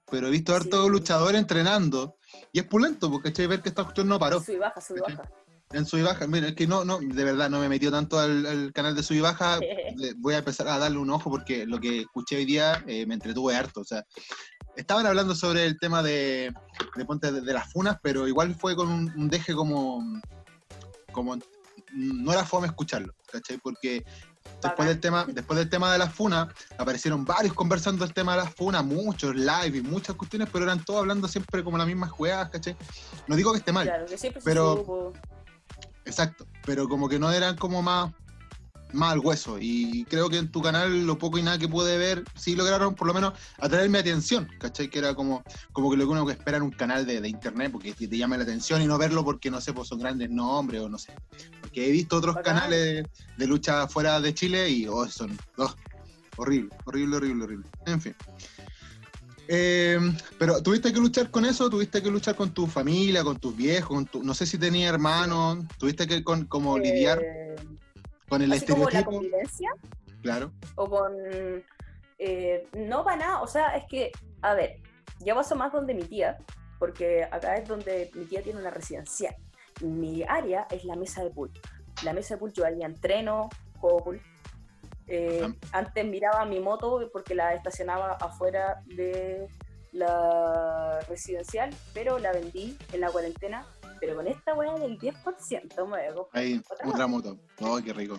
pero 0.06 0.28
he 0.28 0.30
visto 0.30 0.54
harto 0.54 0.88
luchador 0.88 1.34
entrenando 1.34 2.18
y 2.54 2.60
es 2.60 2.66
pulento, 2.66 3.10
porque 3.10 3.32
¿cachai? 3.32 3.48
Ver 3.48 3.64
que 3.64 3.70
esta 3.70 3.86
cuestión 3.86 4.08
no 4.08 4.20
paró. 4.20 4.40
Sub 4.40 4.54
y 4.54 4.58
baja, 4.60 4.80
sub 4.80 4.98
y 4.98 5.00
baja. 5.00 5.24
En 5.72 5.84
sub 5.88 5.98
y 5.98 6.04
baja, 6.04 6.28
mira, 6.28 6.50
es 6.50 6.54
que 6.54 6.68
no, 6.68 6.86
no, 6.86 7.00
de 7.00 7.24
verdad 7.24 7.50
no 7.50 7.60
me 7.60 7.70
metió 7.70 7.90
tanto 7.90 8.20
al, 8.20 8.72
canal 8.72 8.96
de 8.96 9.02
sub 9.02 9.18
y 9.18 9.22
baja. 9.22 9.60
Voy 10.18 10.36
a 10.36 10.38
empezar 10.38 10.68
a 10.68 10.78
darle 10.78 11.00
un 11.00 11.10
ojo 11.10 11.32
porque 11.32 11.66
lo 11.66 11.80
que 11.80 12.02
escuché 12.02 12.36
hoy 12.36 12.46
día 12.46 12.84
eh, 12.86 13.08
me 13.08 13.16
entretuve 13.16 13.56
harto. 13.56 13.82
O 13.82 13.84
sea, 13.84 14.04
estaban 14.76 15.08
hablando 15.08 15.34
sobre 15.34 15.66
el 15.66 15.80
tema 15.80 16.04
de, 16.04 16.54
de 16.96 17.06
Ponte 17.06 17.32
de, 17.32 17.54
las 17.54 17.72
funas, 17.72 17.98
pero 18.04 18.28
igual 18.28 18.54
fue 18.54 18.76
con 18.76 18.90
un, 18.90 19.28
deje 19.28 19.56
como. 19.56 20.04
Como 21.18 21.36
no 21.94 22.32
era 22.32 22.46
fome 22.46 22.68
escucharlo, 22.68 23.16
¿cachai? 23.32 23.58
Porque 23.58 24.06
Después 24.62 24.88
del, 24.88 25.00
tema, 25.00 25.26
después 25.26 25.60
del 25.60 25.70
tema 25.70 25.92
de 25.92 26.00
las 26.00 26.14
funas, 26.14 26.48
aparecieron 26.78 27.26
varios 27.26 27.54
conversando 27.54 28.06
el 28.06 28.14
tema 28.14 28.32
de 28.36 28.44
las 28.44 28.54
funas, 28.56 28.84
muchos 28.84 29.36
live 29.36 29.78
y 29.78 29.82
muchas 29.82 30.16
cuestiones, 30.16 30.50
pero 30.52 30.66
eran 30.66 30.84
todos 30.84 31.02
hablando 31.02 31.28
siempre 31.28 31.64
como 31.64 31.78
las 31.78 31.86
mismas 31.86 32.10
juegas, 32.10 32.50
¿cachai? 32.50 32.76
No 33.28 33.36
digo 33.36 33.52
que 33.52 33.60
esté 33.60 33.72
mal, 33.72 34.06
pero... 34.44 35.14
Exacto, 36.06 36.48
pero 36.66 36.88
como 36.88 37.10
que 37.10 37.20
no 37.20 37.32
eran 37.32 37.58
como 37.58 37.82
más, 37.82 38.14
más 38.94 39.13
al 39.13 39.20
hueso. 39.20 39.58
Y 39.60 40.06
creo 40.06 40.29
que 40.29 40.38
en 40.38 40.51
tu 40.51 40.62
canal 40.62 41.06
lo 41.06 41.17
poco 41.17 41.38
y 41.38 41.44
nada 41.44 41.58
que 41.58 41.67
pude 41.67 41.98
ver, 41.98 42.24
sí 42.36 42.56
lograron 42.56 42.96
por 42.96 43.08
lo 43.08 43.13
menos 43.13 43.34
atraer 43.60 43.89
mi 43.89 43.98
atención, 43.98 44.48
¿cachai? 44.60 44.89
Que 44.89 45.00
era 45.00 45.15
como, 45.15 45.44
como 45.72 45.89
que 45.89 45.98
lo 45.98 46.06
que 46.06 46.12
uno 46.12 46.25
que 46.25 46.34
espera 46.34 46.58
en 46.58 46.63
un 46.63 46.72
canal 46.72 47.06
de, 47.06 47.27
internet, 47.27 47.72
porque 47.72 47.94
te, 47.94 48.08
te, 48.08 48.17
llama 48.17 48.38
la 48.38 48.44
atención 48.44 48.82
y 48.82 48.88
no 48.88 48.98
verlo 48.98 49.24
porque, 49.24 49.51
no 49.51 49.62
sé, 49.62 49.74
pues 49.74 49.88
son 49.88 50.00
grandes 50.00 50.29
nombres 50.29 50.82
o 50.82 50.89
no 50.89 50.98
sé. 50.98 51.13
Porque 51.62 51.88
he 51.88 51.91
visto 51.91 52.17
otros 52.17 52.38
canales 52.44 53.06
de 53.38 53.48
lucha 53.48 53.88
fuera 53.88 54.20
de 54.20 54.34
Chile 54.34 54.70
y, 54.70 54.88
oh, 54.88 55.08
son 55.08 55.38
oh, 55.58 55.74
horrible, 56.38 56.70
horrible, 56.86 57.17
horrible, 57.17 57.44
horrible. 57.44 57.67
En 57.86 58.01
fin. 58.01 58.15
Eh, 59.50 59.98
pero 60.38 60.62
tuviste 60.62 60.91
que 60.91 61.00
luchar 61.00 61.32
con 61.32 61.46
eso, 61.46 61.70
tuviste 61.70 62.01
que 62.01 62.12
luchar 62.12 62.36
con 62.36 62.53
tu 62.53 62.67
familia, 62.67 63.24
con 63.24 63.39
tus 63.39 63.56
viejos, 63.56 63.89
con 63.89 64.06
tu, 64.06 64.22
no 64.22 64.34
sé 64.34 64.46
si 64.46 64.58
tenía 64.58 64.89
hermanos, 64.89 65.60
tuviste 65.77 66.06
que 66.06 66.24
con, 66.24 66.46
como 66.46 66.77
lidiar 66.77 67.22
eh, 67.24 67.56
con 68.30 68.42
el 68.42 68.54
estereotipo. 68.54 68.90
Como 68.90 69.00
la 69.00 69.06
convivencia. 69.06 69.70
Claro. 70.22 70.52
O 70.76 70.90
con. 70.90 71.14
Eh, 72.20 72.68
no 72.74 73.04
para 73.04 73.18
nada, 73.18 73.42
o 73.42 73.48
sea, 73.48 73.76
es 73.76 73.86
que, 73.86 74.12
a 74.42 74.56
ver, 74.56 74.82
ya 75.20 75.36
paso 75.36 75.56
más 75.56 75.72
donde 75.72 75.94
mi 75.94 76.04
tía, 76.04 76.38
porque 76.80 77.24
acá 77.24 77.56
es 77.56 77.68
donde 77.68 78.10
mi 78.16 78.26
tía 78.26 78.42
tiene 78.42 78.60
una 78.60 78.72
residencial. 78.72 79.36
Mi 79.82 80.24
área 80.24 80.68
es 80.72 80.84
la 80.84 80.96
mesa 80.96 81.24
de 81.24 81.30
pool. 81.30 81.52
La 82.04 82.14
mesa 82.14 82.36
de 82.36 82.40
pool 82.40 82.54
yo 82.54 82.66
ahí 82.66 82.82
entreno, 82.82 83.50
juego 83.80 84.04
pool. 84.04 84.22
Eh, 85.08 85.42
ah. 85.44 85.54
Antes 85.72 86.06
miraba 86.06 86.44
mi 86.46 86.60
moto 86.60 87.10
porque 87.14 87.36
la 87.36 87.54
estacionaba 87.54 88.14
afuera 88.14 88.82
de 88.88 89.48
la 89.92 91.00
residencial, 91.08 91.70
pero 91.94 92.20
la 92.20 92.34
vendí 92.34 92.78
en 92.94 93.02
la 93.02 93.10
cuarentena 93.10 93.66
pero 94.00 94.16
con 94.16 94.27
esta 94.27 94.54
weá 94.54 94.74
del 94.75 94.98
10% 95.00 95.88
me 95.88 96.12
voy 96.12 96.25
Ahí, 96.34 96.62
otra, 96.86 97.08
moto. 97.08 97.38
¡Ay, 97.60 97.84
qué 97.84 97.94
rico! 97.94 98.16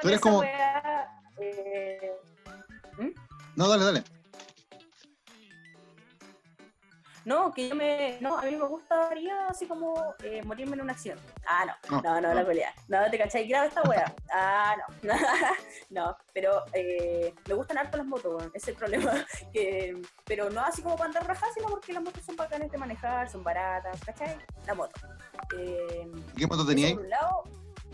Tú 0.00 0.08
eres 0.08 0.20
como. 0.20 0.42
eh... 0.42 2.12
¿Mm? 2.98 3.08
No, 3.56 3.68
dale, 3.68 3.84
dale. 3.84 4.04
No, 7.24 7.52
que 7.52 7.68
yo 7.68 7.74
me. 7.74 8.18
No, 8.20 8.38
a 8.38 8.42
mí 8.42 8.56
me 8.56 8.66
gustaría 8.66 9.46
así 9.48 9.66
como 9.66 10.14
eh, 10.22 10.42
morirme 10.44 10.74
en 10.74 10.82
una 10.82 10.92
acción. 10.92 11.18
Ah, 11.46 11.66
no. 11.66 12.00
No, 12.02 12.20
no, 12.20 12.34
la 12.34 12.46
pelea. 12.46 12.74
No, 12.88 13.10
te 13.10 13.18
cachai, 13.18 13.46
grave 13.46 13.68
esta 13.68 13.82
wea. 13.82 14.14
Ah, 14.32 14.74
no. 15.02 15.12
no, 15.90 16.16
pero 16.32 16.64
eh, 16.72 17.34
me 17.46 17.54
gustan 17.54 17.78
harto 17.78 17.98
las 17.98 18.06
motos, 18.06 18.44
ese 18.46 18.56
es 18.56 18.68
el 18.68 18.74
problema. 18.76 19.12
que, 19.52 20.00
pero 20.24 20.50
no 20.50 20.60
así 20.60 20.82
como 20.82 20.96
para 20.96 21.08
andar 21.08 21.26
rajas, 21.26 21.50
sino 21.54 21.68
porque 21.68 21.92
las 21.92 22.02
motos 22.02 22.24
son 22.24 22.36
bacanas 22.36 22.70
de 22.70 22.78
manejar, 22.78 23.30
son 23.30 23.42
baratas, 23.42 24.00
¿cachai? 24.04 24.36
La 24.66 24.74
moto. 24.74 25.00
Eh, 25.58 26.10
¿Qué 26.36 26.46
moto 26.46 26.66
tenías? 26.66 26.92
Por 26.92 27.02
un 27.02 27.10
lado, 27.10 27.44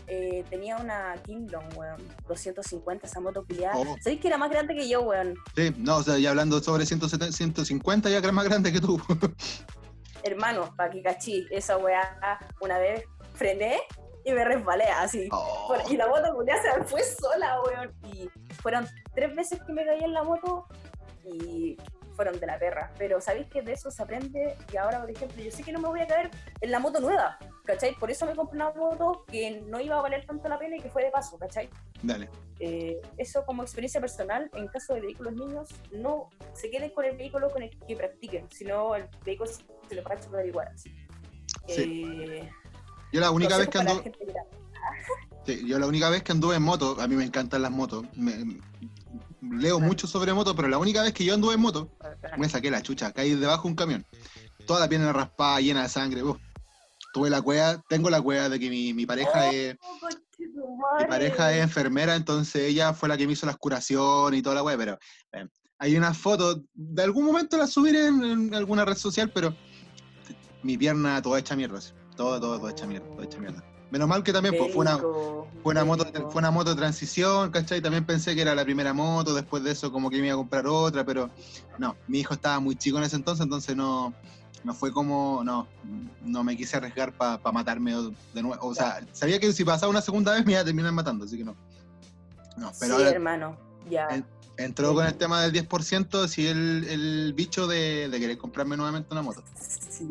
eh, 0.07 0.43
tenía 0.49 0.77
una 0.77 1.15
Kingdom, 1.25 1.63
weón. 1.75 2.01
250, 2.27 3.05
esa 3.05 3.19
moto 3.19 3.43
piliada. 3.43 3.75
Oh. 3.77 3.97
¿Sabéis 4.01 4.21
que 4.21 4.27
era 4.27 4.37
más 4.37 4.49
grande 4.49 4.73
que 4.73 4.87
yo, 4.87 5.01
weón? 5.01 5.35
Sí, 5.55 5.73
no, 5.77 5.97
o 5.97 6.03
sea, 6.03 6.17
ya 6.17 6.29
hablando 6.29 6.61
sobre 6.61 6.85
170, 6.85 7.35
150, 7.35 8.09
ya 8.09 8.19
que 8.19 8.25
era 8.25 8.31
más 8.31 8.45
grande 8.45 8.71
que 8.71 8.79
tú. 8.79 9.01
Hermano, 10.23 10.73
pa' 10.75 10.89
que 10.89 11.01
cachí, 11.01 11.45
esa 11.51 11.77
weá, 11.77 12.39
una 12.61 12.79
vez 12.79 13.03
frené 13.35 13.79
y 14.25 14.31
me 14.31 14.43
resbalé 14.43 14.85
así. 14.85 15.27
Oh. 15.31 15.75
Y 15.89 15.97
la 15.97 16.07
moto 16.07 16.33
culiada 16.35 16.61
se 16.61 16.83
fue 16.85 17.01
sola, 17.03 17.61
weón. 17.61 17.93
Y 18.13 18.29
fueron 18.61 18.87
tres 19.13 19.35
veces 19.35 19.59
que 19.65 19.73
me 19.73 19.85
caí 19.85 20.03
en 20.03 20.13
la 20.13 20.23
moto 20.23 20.67
y 21.23 21.77
fueron 22.17 22.39
de 22.39 22.47
la 22.47 22.59
perra. 22.59 22.91
Pero 22.97 23.21
sabéis 23.21 23.47
que 23.47 23.61
de 23.61 23.73
eso 23.73 23.89
se 23.89 24.03
aprende 24.03 24.57
y 24.73 24.75
ahora, 24.75 24.99
por 24.99 25.09
ejemplo, 25.09 25.41
yo 25.41 25.51
sé 25.51 25.63
que 25.63 25.71
no 25.71 25.79
me 25.79 25.87
voy 25.87 26.01
a 26.01 26.07
caer 26.07 26.31
en 26.59 26.71
la 26.71 26.79
moto 26.79 26.99
nueva, 26.99 27.37
¿cachai? 27.63 27.95
Por 27.95 28.11
eso 28.11 28.25
me 28.25 28.35
compré 28.35 28.57
una 28.57 28.71
moto 28.71 29.23
que 29.27 29.61
no 29.61 29.79
iba 29.79 29.97
a 29.97 30.01
valer 30.01 30.25
tanto 30.25 30.49
la 30.49 30.59
pena 30.59 30.75
y 30.75 30.81
que 30.81 30.89
fue 30.89 31.03
de 31.03 31.11
paso, 31.11 31.37
¿cachai? 31.37 31.69
Dale. 32.01 32.29
Eh, 32.59 32.99
eso 33.17 33.45
como 33.45 33.61
experiencia 33.61 34.01
personal, 34.01 34.49
en 34.55 34.67
caso 34.67 34.95
de 34.95 35.01
vehículos 35.01 35.33
niños, 35.33 35.69
no 35.91 36.29
se 36.53 36.69
queden 36.69 36.89
con 36.89 37.05
el 37.05 37.15
vehículo 37.15 37.49
con 37.51 37.61
el 37.61 37.69
que 37.87 37.95
practiquen, 37.95 38.47
sino 38.51 38.95
el 38.95 39.07
vehículo 39.23 39.49
se 39.87 39.95
lo 39.95 40.03
va 40.03 40.15
a 40.15 40.19
chupar 40.19 40.45
igual. 40.45 40.67
Sí. 40.75 40.91
Eh, 41.69 42.49
yo 43.13 43.21
la 43.21 43.31
única 43.31 43.57
vez 43.57 43.69
que 43.69 43.77
anduve... 43.77 44.11
Sí, 45.45 45.65
yo 45.65 45.79
la 45.79 45.87
única 45.87 46.09
vez 46.09 46.23
que 46.23 46.33
anduve 46.33 46.55
en 46.55 46.63
moto, 46.63 46.97
a 46.99 47.07
mí 47.07 47.15
me 47.15 47.23
encantan 47.23 47.61
las 47.61 47.71
motos, 47.71 48.05
me, 48.15 48.59
leo 49.41 49.79
mucho 49.79 50.07
sobre 50.07 50.33
moto, 50.33 50.55
pero 50.55 50.67
la 50.67 50.77
única 50.77 51.01
vez 51.03 51.13
que 51.13 51.25
yo 51.25 51.33
anduve 51.33 51.55
en 51.55 51.61
moto, 51.61 51.91
me 52.37 52.49
saqué 52.49 52.71
la 52.71 52.81
chucha, 52.81 53.11
caí 53.11 53.35
debajo 53.35 53.63
de 53.63 53.69
un 53.69 53.75
camión. 53.75 54.05
Toda 54.65 54.79
la 54.79 54.89
pierna 54.89 55.13
raspada, 55.13 55.61
llena 55.61 55.83
de 55.83 55.89
sangre. 55.89 56.21
tuve 57.13 57.29
la 57.29 57.41
cueva, 57.41 57.81
tengo 57.87 58.09
la 58.09 58.21
cueva 58.21 58.49
de 58.49 58.59
que 58.59 58.69
mi, 58.69 59.05
pareja 59.05 59.47
oh, 59.47 59.51
es. 59.51 59.77
Mi 60.99 61.05
pareja 61.07 61.53
es 61.53 61.63
enfermera, 61.63 62.15
entonces 62.15 62.63
ella 62.63 62.93
fue 62.93 63.09
la 63.09 63.17
que 63.17 63.25
me 63.25 63.33
hizo 63.33 63.45
las 63.45 63.57
curaciones 63.57 64.39
y 64.39 64.43
toda 64.43 64.55
la 64.55 64.63
wea, 64.63 64.77
pero 64.77 64.97
eh, 65.33 65.47
hay 65.79 65.95
una 65.95 66.13
foto, 66.13 66.63
de 66.73 67.03
algún 67.03 67.25
momento 67.25 67.57
la 67.57 67.67
subiré 67.67 68.07
en, 68.07 68.53
alguna 68.53 68.85
red 68.85 68.95
social, 68.95 69.31
pero 69.33 69.55
mi 70.63 70.77
pierna 70.77 71.21
toda 71.21 71.39
hecha 71.39 71.55
mierda, 71.55 71.79
todo, 72.15 72.39
todo, 72.39 72.57
todo 72.59 72.69
hecha 72.69 72.85
mierda, 72.85 73.07
toda 73.09 73.25
hecha 73.25 73.39
mierda. 73.39 73.76
Menos 73.89 74.07
mal 74.07 74.23
que 74.23 74.33
también 74.33 74.55
pues, 74.57 74.73
fue, 74.73 74.81
una, 74.81 74.97
fue, 74.97 75.71
una 75.71 75.85
moto, 75.85 76.05
fue 76.29 76.39
una 76.39 76.51
moto 76.51 76.71
de 76.71 76.75
transición, 76.75 77.51
¿cachai? 77.51 77.81
También 77.81 78.05
pensé 78.05 78.35
que 78.35 78.41
era 78.41 78.53
la 78.53 78.65
primera 78.65 78.93
moto, 78.93 79.33
después 79.33 79.63
de 79.63 79.71
eso 79.71 79.91
como 79.91 80.09
que 80.09 80.19
me 80.19 80.27
iba 80.27 80.33
a 80.33 80.37
comprar 80.37 80.67
otra, 80.67 81.05
pero 81.05 81.29
no, 81.77 81.95
mi 82.07 82.19
hijo 82.19 82.33
estaba 82.33 82.59
muy 82.59 82.75
chico 82.75 82.97
en 82.97 83.05
ese 83.05 83.15
entonces, 83.15 83.43
entonces 83.43 83.75
no, 83.77 84.13
no 84.63 84.73
fue 84.73 84.91
como, 84.91 85.41
no, 85.43 85.67
no 86.21 86.43
me 86.43 86.57
quise 86.57 86.75
arriesgar 86.75 87.13
para 87.13 87.39
matarme 87.53 87.93
de 88.33 88.41
nuevo. 88.41 88.67
O 88.67 88.75
sea, 88.75 88.99
sabía 89.13 89.39
que 89.39 89.53
si 89.53 89.63
pasaba 89.63 89.89
una 89.89 90.01
segunda 90.01 90.33
vez 90.33 90.45
me 90.45 90.51
iba 90.51 90.61
a 90.61 90.65
terminar 90.65 90.91
matando, 90.91 91.25
así 91.25 91.37
que 91.37 91.45
no. 91.45 91.55
No, 92.57 92.71
pero 92.79 92.97
sí, 92.97 93.03
hermano, 93.03 93.57
ya. 93.89 94.07
entró 94.57 94.93
con 94.93 95.05
el 95.05 95.15
tema 95.15 95.41
del 95.43 95.53
10%, 95.53 96.27
si 96.27 96.47
el, 96.47 96.85
el 96.89 97.33
bicho 97.33 97.67
de, 97.67 98.09
de 98.09 98.19
querer 98.19 98.37
comprarme 98.37 98.75
nuevamente 98.75 99.07
una 99.11 99.21
moto. 99.21 99.43
Sí. 99.61 100.07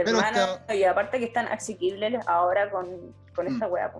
Hermano, 0.00 0.58
y 0.74 0.84
aparte 0.84 1.18
que 1.18 1.26
están 1.26 1.48
asequibles 1.48 2.14
ahora 2.26 2.70
con, 2.70 2.86
con 3.34 3.46
esta 3.46 3.68
mm. 3.68 3.72
weá. 3.72 3.92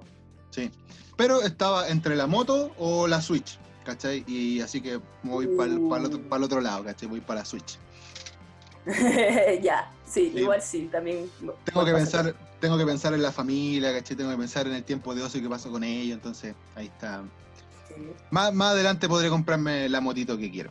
Sí, 0.50 0.70
pero 1.16 1.42
estaba 1.42 1.88
entre 1.88 2.16
la 2.16 2.26
moto 2.26 2.72
o 2.78 3.06
la 3.06 3.20
Switch, 3.20 3.58
¿cachai? 3.84 4.24
Y 4.26 4.60
así 4.60 4.80
que 4.80 5.00
voy 5.22 5.46
para 5.48 5.72
el, 5.72 5.78
otro, 5.78 6.20
el, 6.36 6.42
otro, 6.42 6.60
lado, 6.60 6.84
¿cachai? 6.84 7.08
Voy 7.08 7.20
para 7.20 7.40
la 7.40 7.46
Switch. 7.46 7.78
ya, 9.62 9.92
sí, 10.04 10.32
igual 10.34 10.62
sí, 10.62 10.88
también. 10.90 11.30
Tengo 11.64 11.84
que 11.84 11.92
pensar, 11.92 12.34
tengo 12.60 12.78
que 12.78 12.86
pensar 12.86 13.14
en 13.14 13.22
la 13.22 13.32
familia, 13.32 13.92
¿cachai? 13.92 14.16
Tengo 14.16 14.30
que 14.30 14.36
pensar 14.36 14.66
en 14.66 14.74
el 14.74 14.84
tiempo 14.84 15.14
de 15.14 15.22
ocio 15.22 15.42
que 15.42 15.48
paso 15.48 15.70
con 15.70 15.82
ellos, 15.82 16.14
entonces 16.14 16.54
ahí 16.74 16.86
está. 16.86 17.22
Más, 18.30 18.52
más 18.52 18.72
adelante 18.72 19.08
podré 19.08 19.28
comprarme 19.28 19.88
la 19.88 20.00
motito 20.00 20.36
que 20.36 20.50
quiero. 20.50 20.70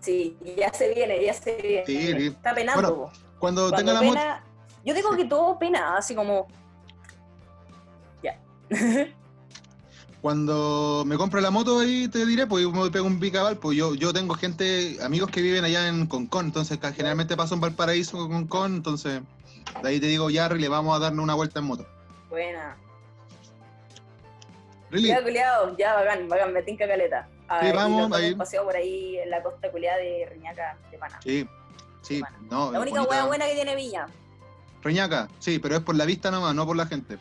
Sí, 0.00 0.36
ya 0.56 0.72
se 0.72 0.92
viene, 0.92 1.24
ya 1.24 1.32
se 1.32 1.84
viene. 1.86 2.26
Está 2.26 2.54
penando. 2.54 3.10
Cuando, 3.44 3.70
tenga 3.72 3.92
la 3.92 4.00
moto. 4.00 4.20
Yo 4.86 4.94
digo 4.94 5.14
que 5.14 5.26
todo 5.26 5.58
pena, 5.58 5.98
así 5.98 6.14
como 6.14 6.48
Cuando 10.22 11.04
me 11.06 11.16
compro 11.18 11.42
la 11.42 11.50
moto 11.50 11.80
ahí 11.80 12.08
te 12.08 12.24
diré, 12.24 12.46
pues 12.46 12.66
me 12.66 12.90
pego 12.90 13.06
un 13.06 13.20
picabal, 13.20 13.58
pues 13.58 13.76
yo, 13.76 13.94
yo 13.94 14.14
tengo 14.14 14.34
gente, 14.34 14.96
amigos 15.02 15.30
que 15.30 15.42
viven 15.42 15.64
allá 15.64 15.86
en 15.88 16.06
Concón, 16.06 16.46
entonces 16.46 16.78
generalmente 16.96 17.36
paso 17.36 17.54
en 17.54 17.60
Valparaíso 17.60 18.16
con 18.16 18.30
Concón, 18.30 18.76
entonces 18.76 19.20
de 19.82 19.88
ahí 19.88 20.00
te 20.00 20.06
digo, 20.06 20.30
ya 20.30 20.48
Riley, 20.48 20.68
vamos 20.68 20.96
a 20.96 21.00
darnos 21.00 21.22
una 21.22 21.34
vuelta 21.34 21.60
en 21.60 21.66
moto. 21.66 21.86
Buena. 22.30 22.78
Riley, 24.90 25.10
Ya, 25.10 25.22
culiado, 25.22 25.76
ya, 25.76 25.94
bacán, 25.94 26.26
bacán, 26.26 26.54
me 26.54 26.62
tinca 26.62 26.88
caleta. 26.88 27.28
Sí, 27.60 27.66
y 27.66 27.72
vamos, 27.72 28.10
ahí. 28.12 28.34
paseo 28.34 28.64
por 28.64 28.74
ahí 28.74 29.18
en 29.18 29.28
la 29.28 29.42
costa 29.42 29.70
culiada 29.70 29.98
de 29.98 30.26
Reñaca, 30.30 30.78
de 30.90 30.96
Pana. 30.96 31.20
sí, 31.22 31.46
sí, 32.04 32.22
no, 32.50 32.70
La 32.70 32.80
única 32.80 33.02
hueá 33.02 33.24
buena 33.26 33.46
que 33.46 33.54
tiene 33.54 33.74
Viña. 33.74 34.06
Reñaca, 34.82 35.28
sí, 35.38 35.58
pero 35.58 35.76
es 35.76 35.82
por 35.82 35.94
la 35.96 36.04
vista 36.04 36.30
nomás, 36.30 36.54
no 36.54 36.66
por 36.66 36.76
la 36.76 36.86
gente. 36.86 37.18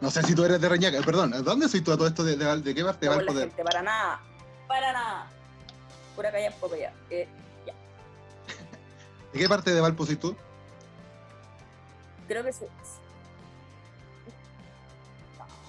No 0.00 0.10
sé 0.10 0.22
si 0.22 0.34
tú 0.34 0.44
eres 0.44 0.60
de 0.60 0.68
Reñaca, 0.68 1.00
perdón, 1.02 1.30
¿de 1.32 1.42
dónde 1.42 1.68
soy 1.68 1.80
tú 1.80 1.92
a 1.92 1.96
todo 1.96 2.06
esto? 2.06 2.22
¿De, 2.24 2.36
de, 2.36 2.60
de 2.60 2.74
qué 2.74 2.84
parte 2.84 3.06
de 3.06 3.10
No 3.10 3.12
la 3.12 3.16
Valpo? 3.18 3.32
De- 3.34 3.40
gente, 3.46 3.64
para 3.64 3.82
nada. 3.82 4.20
Para 4.68 4.92
nada. 4.92 5.26
Pura 6.14 6.30
calle, 6.30 6.50
poco 6.60 6.76
ya. 6.76 6.92
Eh, 7.10 7.26
¿De 9.32 9.38
qué 9.38 9.48
parte 9.48 9.72
de 9.74 9.80
Valpo 9.80 10.06
soy 10.06 10.16
tú? 10.16 10.36
creo 12.28 12.42
que 12.42 12.52
sí. 12.52 12.64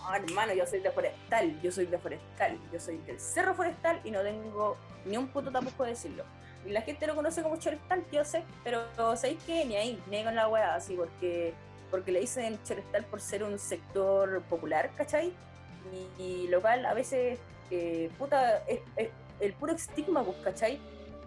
No, 0.06 0.16
hermano, 0.16 0.54
yo 0.54 0.66
soy 0.68 0.80
de 0.80 0.92
forestal, 0.92 1.60
yo 1.62 1.72
soy 1.72 1.86
de 1.88 1.98
forestal, 1.98 2.60
yo 2.72 2.80
soy 2.80 2.98
del 3.00 3.20
cerro 3.20 3.56
forestal 3.56 4.00
y 4.04 4.12
no 4.12 4.22
tengo 4.22 4.78
ni 5.06 5.18
un 5.18 5.28
puto 5.28 5.52
tampoco 5.52 5.84
de 5.84 5.92
decirlo. 5.92 6.24
Y 6.66 6.72
la 6.72 6.82
gente 6.82 7.06
lo 7.08 7.16
conoce 7.16 7.44
como 7.44 7.58
Chorestal, 7.58 8.04
yo 8.12 8.26
sé, 8.26 8.44
pero 8.64 8.84
¿sabéis 9.16 9.40
qué? 9.46 9.66
Ni 9.66 9.76
ahí, 9.76 10.02
ni 10.10 10.18
ahí 10.18 10.24
con 10.24 10.36
la 10.36 10.48
weá, 10.48 10.76
así, 10.76 10.96
porque, 10.96 11.54
porque 11.92 12.12
le 12.12 12.22
dicen 12.22 12.60
Chorestal 12.64 13.06
por 13.06 13.22
ser 13.22 13.44
un 13.44 13.60
sector 13.60 14.42
popular, 14.44 14.90
¿cachai? 14.96 15.32
Y, 15.92 16.22
y 16.22 16.48
lo 16.48 16.62
cual 16.62 16.86
a 16.86 16.94
veces, 16.94 17.40
eh, 17.70 18.10
puta, 18.18 18.64
es, 18.68 18.82
es 18.96 19.10
el 19.40 19.54
puro 19.54 19.74
estigma, 19.74 20.24
pues, 20.24 20.38
¿cachai? 20.44 20.80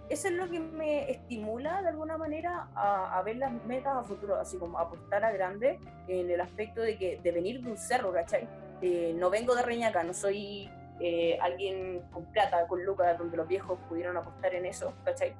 Eso 0.08 0.28
es 0.28 0.34
lo 0.34 0.48
que 0.48 0.58
me 0.58 1.10
estimula 1.10 1.82
de 1.82 1.88
alguna 1.88 2.16
manera 2.16 2.68
a, 2.74 3.16
a 3.16 3.22
ver 3.22 3.36
las 3.36 3.52
metas 3.64 3.94
a 3.94 4.02
futuro, 4.02 4.36
así 4.40 4.56
como 4.56 4.78
apostar 4.78 5.24
a 5.24 5.30
grande 5.30 5.78
en 6.08 6.30
el 6.30 6.40
aspecto 6.40 6.80
de 6.80 6.96
que 6.96 7.20
de 7.22 7.30
venir 7.30 7.62
de 7.62 7.70
un 7.70 7.76
cerro, 7.76 8.12
¿cachai? 8.12 8.48
Eh, 8.82 9.14
no 9.18 9.30
vengo 9.30 9.54
de 9.54 9.62
Reñaca, 9.62 10.02
no 10.04 10.14
soy 10.14 10.70
eh, 11.00 11.38
alguien 11.40 12.02
con 12.12 12.24
plata, 12.26 12.66
con 12.66 12.84
lucas, 12.84 13.18
donde 13.18 13.36
los 13.36 13.48
viejos 13.48 13.78
pudieron 13.88 14.16
apostar 14.16 14.54
en 14.54 14.66
eso, 14.66 14.92
¿cachai? 15.04 15.34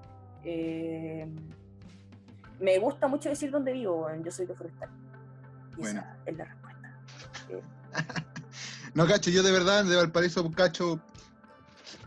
Eh, 0.45 1.27
me 2.61 2.79
gusta 2.79 3.07
mucho 3.09 3.29
decir 3.29 3.51
dónde 3.51 3.73
vivo, 3.73 4.09
yo 4.25 4.31
soy 4.31 4.47
de 4.47 4.55
Forestal. 4.55 4.89
Y 5.77 5.81
Bueno. 5.81 6.01
esa 6.01 6.17
es 6.27 6.37
la 6.37 6.45
respuesta. 6.45 6.95
No, 8.95 9.07
cacho, 9.07 9.31
yo 9.31 9.43
de 9.43 9.53
verdad 9.53 9.85
de 9.85 9.95
Valparaíso 9.95 10.51
cacho 10.51 10.99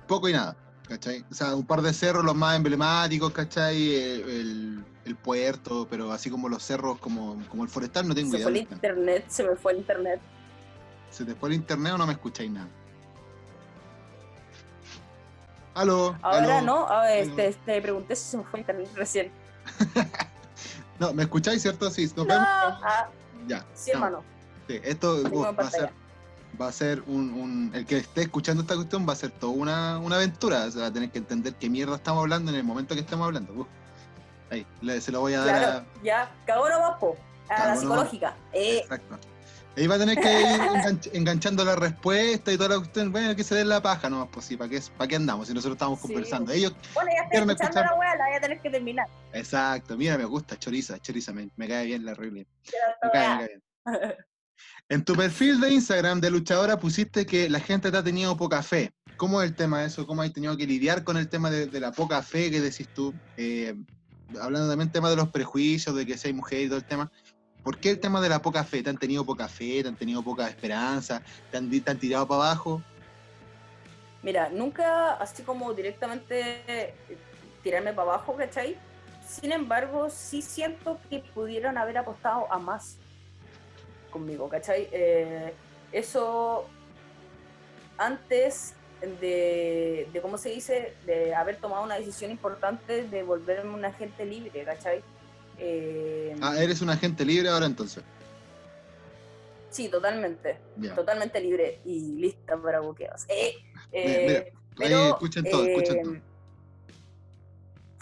poco 0.07 0.27
y 0.27 0.33
nada, 0.33 0.57
¿cachai? 0.89 1.23
O 1.31 1.33
sea, 1.33 1.55
un 1.55 1.65
par 1.65 1.81
de 1.81 1.93
cerros 1.93 2.25
los 2.25 2.35
más 2.35 2.57
emblemáticos, 2.57 3.31
¿cachai? 3.31 3.93
El, 3.95 4.29
el- 4.29 4.85
el 5.05 5.15
puerto, 5.15 5.87
pero 5.89 6.11
así 6.11 6.29
como 6.29 6.47
los 6.49 6.61
cerros 6.63 6.99
como, 6.99 7.41
como 7.49 7.63
el 7.63 7.69
forestal 7.69 8.07
no 8.07 8.13
tengo 8.13 8.31
Se 8.31 8.37
idea. 8.37 8.45
fue 8.47 8.51
el 8.51 8.57
internet, 8.63 9.25
se 9.27 9.43
me 9.43 9.55
fue 9.55 9.71
el 9.73 9.77
internet. 9.79 10.19
¿Se 11.11 11.25
te 11.25 11.35
fue 11.35 11.49
el 11.49 11.55
internet 11.55 11.93
o 11.93 11.97
no 11.97 12.07
me 12.07 12.13
escucháis 12.13 12.49
nada? 12.51 12.67
Aló. 15.73 16.15
Ahora 16.21 16.57
aló. 16.59 16.65
no, 16.65 16.87
a 16.89 17.03
ver, 17.03 17.23
aló. 17.25 17.35
te, 17.35 17.53
te 17.53 17.81
pregunté 17.81 18.15
si 18.15 18.31
se 18.31 18.37
me 18.37 18.43
fue 18.43 18.59
el 18.59 18.61
internet 18.61 18.89
recién. 18.95 19.31
No, 20.99 21.11
¿me 21.15 21.23
escucháis, 21.23 21.63
cierto? 21.63 21.89
Sí, 21.89 22.03
nos 22.03 22.15
No, 22.15 22.25
vemos. 22.25 22.47
ah, 22.47 23.07
Ya. 23.47 23.65
sí, 23.73 23.89
estamos. 23.89 23.93
hermano. 23.95 24.23
Sí, 24.67 24.79
esto 24.83 25.15
uh, 25.15 25.41
va 25.55 25.63
a 25.63 25.71
ser, 25.71 25.89
va 26.61 26.67
a 26.67 26.71
ser 26.71 27.01
un, 27.07 27.33
un- 27.33 27.71
El 27.73 27.87
que 27.87 27.97
esté 27.97 28.21
escuchando 28.21 28.61
esta 28.61 28.75
cuestión 28.75 29.09
va 29.09 29.13
a 29.13 29.15
ser 29.15 29.31
toda 29.31 29.51
una, 29.51 29.97
una 29.97 30.17
aventura. 30.17 30.65
O 30.65 30.69
sea, 30.69 30.83
va 30.83 30.87
a 30.89 30.93
tener 30.93 31.09
que 31.09 31.17
entender 31.17 31.55
qué 31.55 31.71
mierda 31.71 31.95
estamos 31.95 32.21
hablando 32.21 32.51
en 32.51 32.57
el 32.57 32.63
momento 32.63 32.93
que 32.93 33.01
estamos 33.01 33.25
hablando. 33.25 33.51
Uh, 33.51 33.65
ahí, 34.51 34.67
le- 34.81 35.01
se 35.01 35.11
lo 35.11 35.21
voy 35.21 35.33
a 35.33 35.39
dar 35.39 35.57
Claro, 35.57 35.85
ya, 36.03 36.31
cagó 36.45 36.67
po. 36.99 37.15
A 37.49 37.65
la 37.69 37.75
psicológica. 37.75 38.27
a. 38.29 38.35
Eh, 38.53 38.77
Exacto. 38.81 39.17
Ahí 39.77 39.87
va 39.87 39.95
a 39.95 39.99
tener 39.99 40.17
que 40.19 40.41
ir 40.41 40.45
enganch- 40.59 41.09
enganchando 41.13 41.63
la 41.63 41.75
respuesta 41.75 42.51
y 42.51 42.57
toda 42.57 42.69
la 42.69 42.77
cuestión. 42.77 43.11
Bueno, 43.11 43.35
que 43.35 43.43
se 43.43 43.55
den 43.55 43.69
la 43.69 43.81
paja 43.81 44.09
nomás, 44.09 44.27
pues 44.31 44.45
sí, 44.45 44.57
¿para 44.57 44.69
qué, 44.69 44.81
¿para 44.97 45.07
qué 45.07 45.15
andamos? 45.15 45.47
Si 45.47 45.53
nosotros 45.53 45.75
estamos 45.75 45.99
Sí. 46.01 46.07
conversando. 46.07 46.51
Ellos, 46.51 46.73
bueno, 46.93 47.09
ya 47.09 47.23
estoy 47.23 47.29
¿Quieren 47.31 47.49
escuchando 47.51 47.79
escuchar? 47.79 47.85
la 47.93 47.99
weá, 47.99 48.15
la 48.17 48.25
voy 48.27 48.35
a 48.35 48.41
tener 48.41 48.59
que 48.61 48.69
terminar. 48.69 49.07
exacto, 49.33 49.97
mira, 49.97 50.17
me 50.17 50.25
gusta, 50.25 50.57
choriza, 50.59 50.99
choriza, 50.99 51.31
me, 51.31 51.49
me 51.55 51.67
cae 51.67 51.85
bien 51.85 52.05
la. 52.05 52.13
Ya 52.13 52.19
Me 52.21 52.45
cae, 53.11 53.27
weá. 53.27 53.37
me 53.37 53.47
cae 53.47 53.47
bien. 53.47 54.15
En 54.89 55.03
tu 55.05 55.15
perfil 55.15 55.59
de 55.61 55.71
Instagram 55.71 56.19
de 56.19 56.29
luchadora 56.29 56.77
pusiste 56.77 57.25
que 57.25 57.49
la 57.49 57.59
gente 57.59 57.89
te 57.91 57.97
ha 57.97 58.03
tenido 58.03 58.35
poca 58.37 58.61
fe. 58.61 58.91
¿Cómo 59.17 59.41
es 59.41 59.49
el 59.49 59.55
tema 59.55 59.81
de 59.81 59.87
eso? 59.87 60.05
¿Cómo 60.05 60.21
has 60.21 60.33
tenido 60.33 60.55
que 60.57 60.67
lidiar 60.67 61.03
con 61.03 61.15
el 61.17 61.29
tema 61.29 61.49
de, 61.49 61.67
de 61.67 61.79
la 61.79 61.91
poca 61.91 62.21
fe 62.21 62.51
que 62.51 62.59
decís 62.59 62.87
tú? 62.93 63.13
Eh, 63.37 63.73
hablando 64.41 64.67
también 64.69 64.87
del 64.89 64.91
tema 64.91 65.09
de 65.09 65.15
los 65.15 65.29
prejuicios, 65.29 65.95
de 65.95 66.05
que 66.05 66.17
seas 66.17 66.35
mujer 66.35 66.61
y 66.61 66.67
todo 66.67 66.77
el 66.77 66.85
tema. 66.85 67.11
¿Por 67.63 67.77
qué 67.77 67.91
el 67.91 67.99
tema 67.99 68.19
de 68.21 68.29
la 68.29 68.41
poca 68.41 68.63
fe? 68.63 68.81
¿Te 68.81 68.89
han 68.89 68.97
tenido 68.97 69.23
poca 69.23 69.47
fe? 69.47 69.83
¿Te 69.83 69.89
han 69.89 69.95
tenido 69.95 70.23
poca 70.23 70.47
esperanza? 70.47 71.21
¿Te 71.51 71.57
han, 71.57 71.69
tirado 71.99 72.27
para 72.27 72.45
abajo? 72.45 72.81
Mira, 74.23 74.49
nunca 74.49 75.13
así 75.13 75.43
como 75.43 75.73
directamente 75.73 76.63
eh, 76.67 76.93
tirarme 77.63 77.93
para 77.93 78.13
abajo, 78.13 78.35
¿cachai? 78.35 78.77
Sin 79.27 79.51
embargo, 79.51 80.09
sí 80.09 80.41
siento 80.41 80.99
que 81.09 81.19
pudieron 81.19 81.77
haber 81.77 81.99
apostado 81.99 82.51
a 82.51 82.57
más 82.57 82.97
conmigo, 84.09 84.49
¿cachai? 84.49 84.89
Eh, 84.91 85.53
eso 85.91 86.65
antes 87.97 88.73
de, 89.19 90.09
de, 90.11 90.21
¿cómo 90.21 90.37
se 90.37 90.49
dice? 90.49 90.95
De 91.05 91.35
haber 91.35 91.57
tomado 91.57 91.83
una 91.83 91.95
decisión 91.95 92.31
importante 92.31 93.07
de 93.07 93.23
volverme 93.23 93.73
un 93.73 93.85
agente 93.85 94.25
libre, 94.25 94.63
¿cachai? 94.63 95.03
Eh, 95.63 96.35
Ah, 96.41 96.55
eres 96.59 96.81
un 96.81 96.89
agente 96.89 97.23
libre 97.23 97.49
ahora 97.49 97.67
entonces. 97.67 98.03
sí, 99.69 99.87
totalmente. 99.89 100.59
Totalmente 100.95 101.39
libre 101.39 101.79
y 101.85 102.13
lista 102.15 102.59
para 102.61 102.79
buqueos. 102.81 103.25
Eh, 103.29 103.55
Mira, 103.93 104.39
eh, 104.39 104.53
mira, 104.77 104.97
ahí 104.97 105.09
escuchen 105.09 105.43
todo, 105.45 105.65
escuchen 105.65 106.01
todo. 106.03 106.13
eh, 106.15 106.21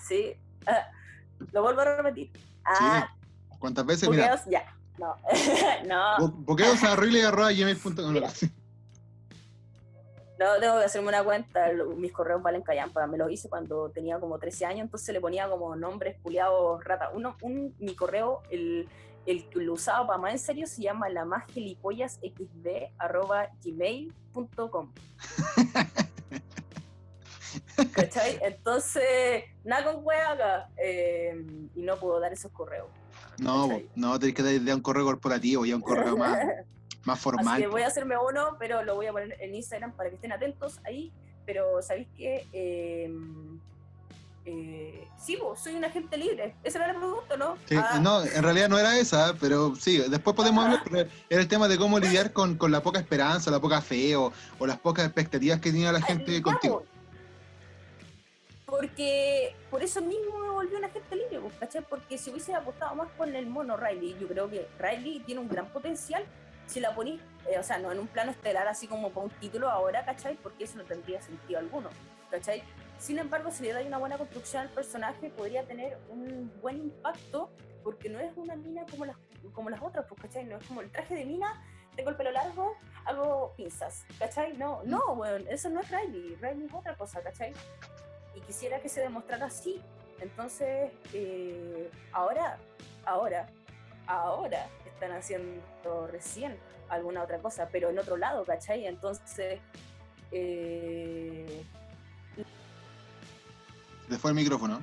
Sí. 0.08 0.34
Ah, 0.66 0.88
lo 1.52 1.62
vuelvo 1.62 1.82
a 1.82 1.98
repetir. 1.98 2.32
Ah, 2.66 3.10
¿Cuántas 3.60 3.86
veces? 3.86 4.10
Mira, 4.10 4.32
buqueos, 4.36 4.46
ya. 4.50 4.76
No. 4.98 5.16
no, 5.88 6.28
bo- 6.28 6.34
boqueos 6.46 6.82
a 6.84 6.96
riley.gmail.com. 6.96 8.16
No, 10.40 10.58
tengo 10.58 10.80
que 10.80 10.86
hacerme 10.86 11.10
una 11.10 11.24
cuenta. 11.24 11.68
Mis 11.98 12.14
correos 12.14 12.42
valen 12.42 12.62
callampa. 12.62 13.06
Me 13.08 13.18
los 13.18 13.30
hice 13.30 13.50
cuando 13.50 13.90
tenía 13.90 14.20
como 14.20 14.40
13 14.40 14.66
años, 14.66 14.82
entonces 14.86 15.14
le 15.14 15.20
ponía 15.20 15.50
como 15.50 15.76
nombres 15.76 16.16
culiados 16.24 16.82
rata. 16.84 17.10
Uno, 17.14 17.36
un, 17.42 17.76
mi 17.78 17.94
correo, 17.94 18.42
el, 18.50 18.88
el 19.26 19.50
que 19.50 19.60
lo 19.60 19.74
usaba 19.74 20.08
para 20.08 20.18
más 20.20 20.32
en 20.32 20.40
serio, 20.40 20.66
se 20.66 20.82
llama 20.82 21.10
la 21.10 21.26
más 21.26 21.46
gilipollas 21.52 22.20
xd 22.24 22.94
arroba 22.98 23.50
gmail.com. 23.62 24.94
¿Cachai? 27.92 28.40
Entonces, 28.42 29.44
nada 29.66 29.92
con 29.92 30.06
wea 30.06 30.32
acá. 30.32 30.70
eh, 30.78 31.46
y 31.76 31.82
no 31.82 31.98
puedo 31.98 32.18
dar 32.22 32.32
esos 32.32 32.52
correos. 32.54 32.88
No, 33.40 33.70
no, 33.96 34.18
tenés 34.20 34.36
que 34.36 34.44
dar 34.44 34.54
ya 34.54 34.76
un 34.76 34.82
correo 34.82 35.06
corporativo, 35.06 35.66
ya 35.66 35.76
un 35.76 35.82
correo 35.82 36.16
más, 36.18 36.38
más 37.06 37.18
Así 37.18 37.24
formal. 37.24 37.62
que 37.62 37.68
voy 37.68 37.82
a 37.82 37.88
hacerme 37.88 38.16
uno, 38.18 38.56
pero 38.60 38.84
lo 38.84 38.96
voy 38.96 39.08
a 39.08 39.12
poner 39.12 39.38
en 39.40 39.56
Instagram 39.56 39.94
para 39.94 40.10
que 40.10 40.16
estén 40.16 40.32
atentos 40.32 40.80
ahí. 40.86 41.12
Pero 41.46 41.82
¿sabéis 41.82 42.08
qué? 42.16 42.48
Eh, 42.54 43.10
eh, 44.46 45.08
sí, 45.18 45.36
vos, 45.36 45.60
soy 45.60 45.76
un 45.76 45.86
agente 45.86 46.18
libre. 46.18 46.56
Esa 46.64 46.80
era 46.80 46.94
la 46.94 47.00
pregunta, 47.00 47.38
¿no? 47.38 47.58
Sí, 47.68 47.76
Ah, 47.76 48.00
No, 48.02 48.24
en 48.24 48.44
realidad 48.44 48.70
no 48.70 48.78
era 48.80 48.98
esa, 48.98 49.36
pero 49.40 49.76
sí, 49.76 49.98
después 50.10 50.36
podemos 50.36 50.66
hablar, 50.66 50.82
pero 50.84 51.10
era 51.30 51.42
el 51.42 51.48
tema 51.48 51.68
de 51.68 51.78
cómo 51.78 52.00
lidiar 52.00 52.34
con, 52.34 52.56
con 52.58 52.72
la 52.72 52.82
poca 52.82 53.00
esperanza, 53.00 53.52
la 53.52 53.60
poca 53.60 53.82
fe 53.82 54.16
o, 54.16 54.32
o 54.58 54.68
las 54.68 54.80
pocas 54.80 55.06
expectativas 55.06 55.60
que 55.60 55.72
tenía 55.72 55.92
la 55.92 56.00
ah, 56.00 56.04
gente 56.04 56.34
ya, 56.34 56.42
contigo. 56.42 56.84
Porque 58.66 59.56
por 59.70 59.84
eso 59.84 60.02
mismo 60.02 60.38
me 60.40 60.50
volví 60.50 60.76
un 60.76 60.86
agente 60.86 61.16
libre, 61.16 61.40
¿cachai? 61.60 61.84
Porque 61.88 62.18
si 62.18 62.30
hubiese 62.30 62.54
apostado 62.54 62.96
más 62.96 63.10
con 63.18 63.36
el 63.36 63.48
mono 63.48 63.76
Riley, 63.78 64.16
yo 64.20 64.28
creo 64.28 64.50
que 64.50 64.68
Riley 64.80 65.20
tiene 65.26 65.42
un 65.42 65.50
gran 65.50 65.68
potencial 65.68 66.24
si 66.70 66.80
la 66.80 66.94
ponís, 66.94 67.20
eh, 67.50 67.58
o 67.58 67.64
sea, 67.64 67.80
no 67.80 67.92
en 67.92 67.98
un 67.98 68.08
plano 68.08 68.30
estelar 68.30 68.68
así 68.68 68.88
como 68.88 69.10
para 69.10 69.26
un 69.26 69.32
título 69.32 69.70
ahora, 69.70 70.06
¿cachai? 70.06 70.36
Porque 70.36 70.66
eso 70.66 70.78
no 70.78 70.84
tendría 70.84 71.20
sentido 71.20 71.60
alguno, 71.60 71.90
¿cachai? 72.30 72.62
Sin 73.00 73.18
embargo, 73.18 73.50
si 73.50 73.64
le 73.64 73.74
dais 73.74 73.88
una 73.88 73.98
buena 73.98 74.20
construcción 74.20 74.62
al 74.62 74.70
personaje, 74.70 75.32
podría 75.32 75.64
tener 75.64 75.98
un 76.10 76.54
buen 76.62 76.78
impacto, 76.78 77.50
porque 77.84 78.08
no 78.08 78.20
es 78.20 78.32
una 78.38 78.56
mina 78.56 78.86
como 78.92 79.06
las, 79.06 79.16
como 79.52 79.72
las 79.72 79.82
otras, 79.82 80.06
pues, 80.08 80.22
¿cachai? 80.22 80.46
No 80.46 80.58
es 80.58 80.68
como 80.68 80.82
el 80.82 80.92
traje 80.92 81.16
de 81.16 81.26
mina, 81.26 81.60
tengo 81.96 82.12
el 82.12 82.16
pelo 82.16 82.32
largo, 82.32 82.76
hago 83.06 83.56
pinzas, 83.58 84.06
¿cachai? 84.20 84.56
No, 84.56 84.84
no, 84.84 85.14
weón, 85.14 85.48
eso 85.48 85.70
no 85.70 85.80
es 85.80 85.90
Riley, 85.90 86.36
Riley 86.36 86.68
es 86.68 86.74
otra 86.74 86.96
cosa, 86.96 87.20
¿cachai? 87.22 87.52
Y 88.36 88.42
quisiera 88.42 88.80
que 88.80 88.90
se 88.90 89.02
demostrara 89.02 89.48
así. 89.48 89.82
Entonces, 90.20 90.92
eh, 91.14 91.90
ahora, 92.12 92.60
ahora, 93.06 93.50
ahora 94.06 94.68
están 95.00 95.14
haciendo 95.14 96.08
recién 96.12 96.58
alguna 96.90 97.24
otra 97.24 97.40
cosa, 97.40 97.70
pero 97.72 97.90
en 97.90 98.00
otro 98.00 98.18
lado, 98.18 98.44
¿cachai? 98.44 98.86
Entonces, 98.86 99.60
eh, 100.32 101.64
Se 104.10 104.18
fue 104.18 104.32
el 104.32 104.36
micrófono. 104.36 104.82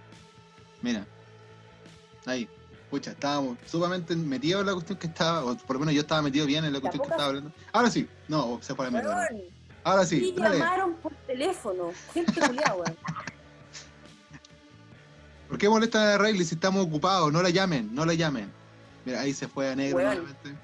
Mira. 0.82 1.04
Ahí. 2.24 2.48
Pucha, 2.90 3.10
estábamos 3.10 3.58
sumamente 3.66 4.14
metidos 4.14 4.60
en 4.60 4.68
la 4.68 4.74
cuestión 4.74 4.98
que 4.98 5.08
estaba, 5.08 5.44
o 5.44 5.56
por 5.56 5.74
lo 5.74 5.80
menos 5.80 5.94
yo 5.94 6.02
estaba 6.02 6.22
metido 6.22 6.46
bien 6.46 6.64
en 6.64 6.72
la 6.72 6.80
cuestión 6.80 7.02
que 7.02 7.10
estaba 7.10 7.28
hablando. 7.28 7.52
Ahora 7.72 7.90
sí. 7.90 8.08
No, 8.28 8.60
se 8.62 8.74
fue 8.74 8.86
la 8.86 8.90
mierda. 8.92 9.28
Ahora 9.82 10.04
sí, 10.04 10.28
y 10.28 10.40
dale. 10.40 10.58
llamaron 10.58 10.94
por 10.94 11.12
teléfono, 11.26 11.90
gente 12.14 12.40
culiada. 12.40 12.84
¿Por 15.48 15.58
qué 15.58 15.68
molestan 15.68 16.08
a 16.08 16.18
Rayleigh 16.18 16.44
si 16.44 16.54
estamos 16.54 16.86
ocupados? 16.86 17.32
No 17.32 17.42
la 17.42 17.50
llamen, 17.50 17.92
no 17.94 18.04
la 18.04 18.14
llamen. 18.14 18.52
Mira, 19.06 19.20
ahí 19.20 19.32
se 19.32 19.48
fue 19.48 19.70
a 19.70 19.76
negro 19.76 19.96
Weón. 19.98 20.14
nuevamente. 20.16 20.54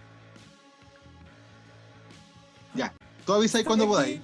Ya. 2.75 2.93
Tú 3.25 3.33
avisáis 3.33 3.65
cuando 3.67 3.87
podáis. 3.87 4.21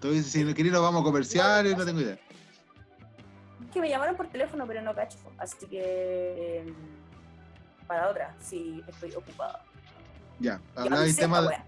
Tú 0.00 0.10
dices, 0.10 0.32
si 0.32 0.42
no 0.44 0.52
queréis 0.54 0.72
nos 0.72 0.82
vamos 0.82 1.02
a 1.02 1.04
comerciales, 1.04 1.76
no 1.76 1.84
tengo 1.84 2.00
idea. 2.00 2.18
que 3.72 3.80
me 3.80 3.88
llamaron 3.88 4.16
por 4.16 4.28
teléfono, 4.28 4.66
pero 4.66 4.82
no 4.82 4.94
cacho. 4.94 5.18
Así 5.38 5.66
que. 5.66 5.80
eh, 6.66 6.74
para 7.86 8.08
otra, 8.08 8.34
si 8.40 8.82
estoy 8.88 9.12
ocupada. 9.14 9.62
Ya, 10.40 10.58
hablabais 10.74 11.02
avisé 11.02 11.20
tema 11.20 11.42
de- 11.42 11.58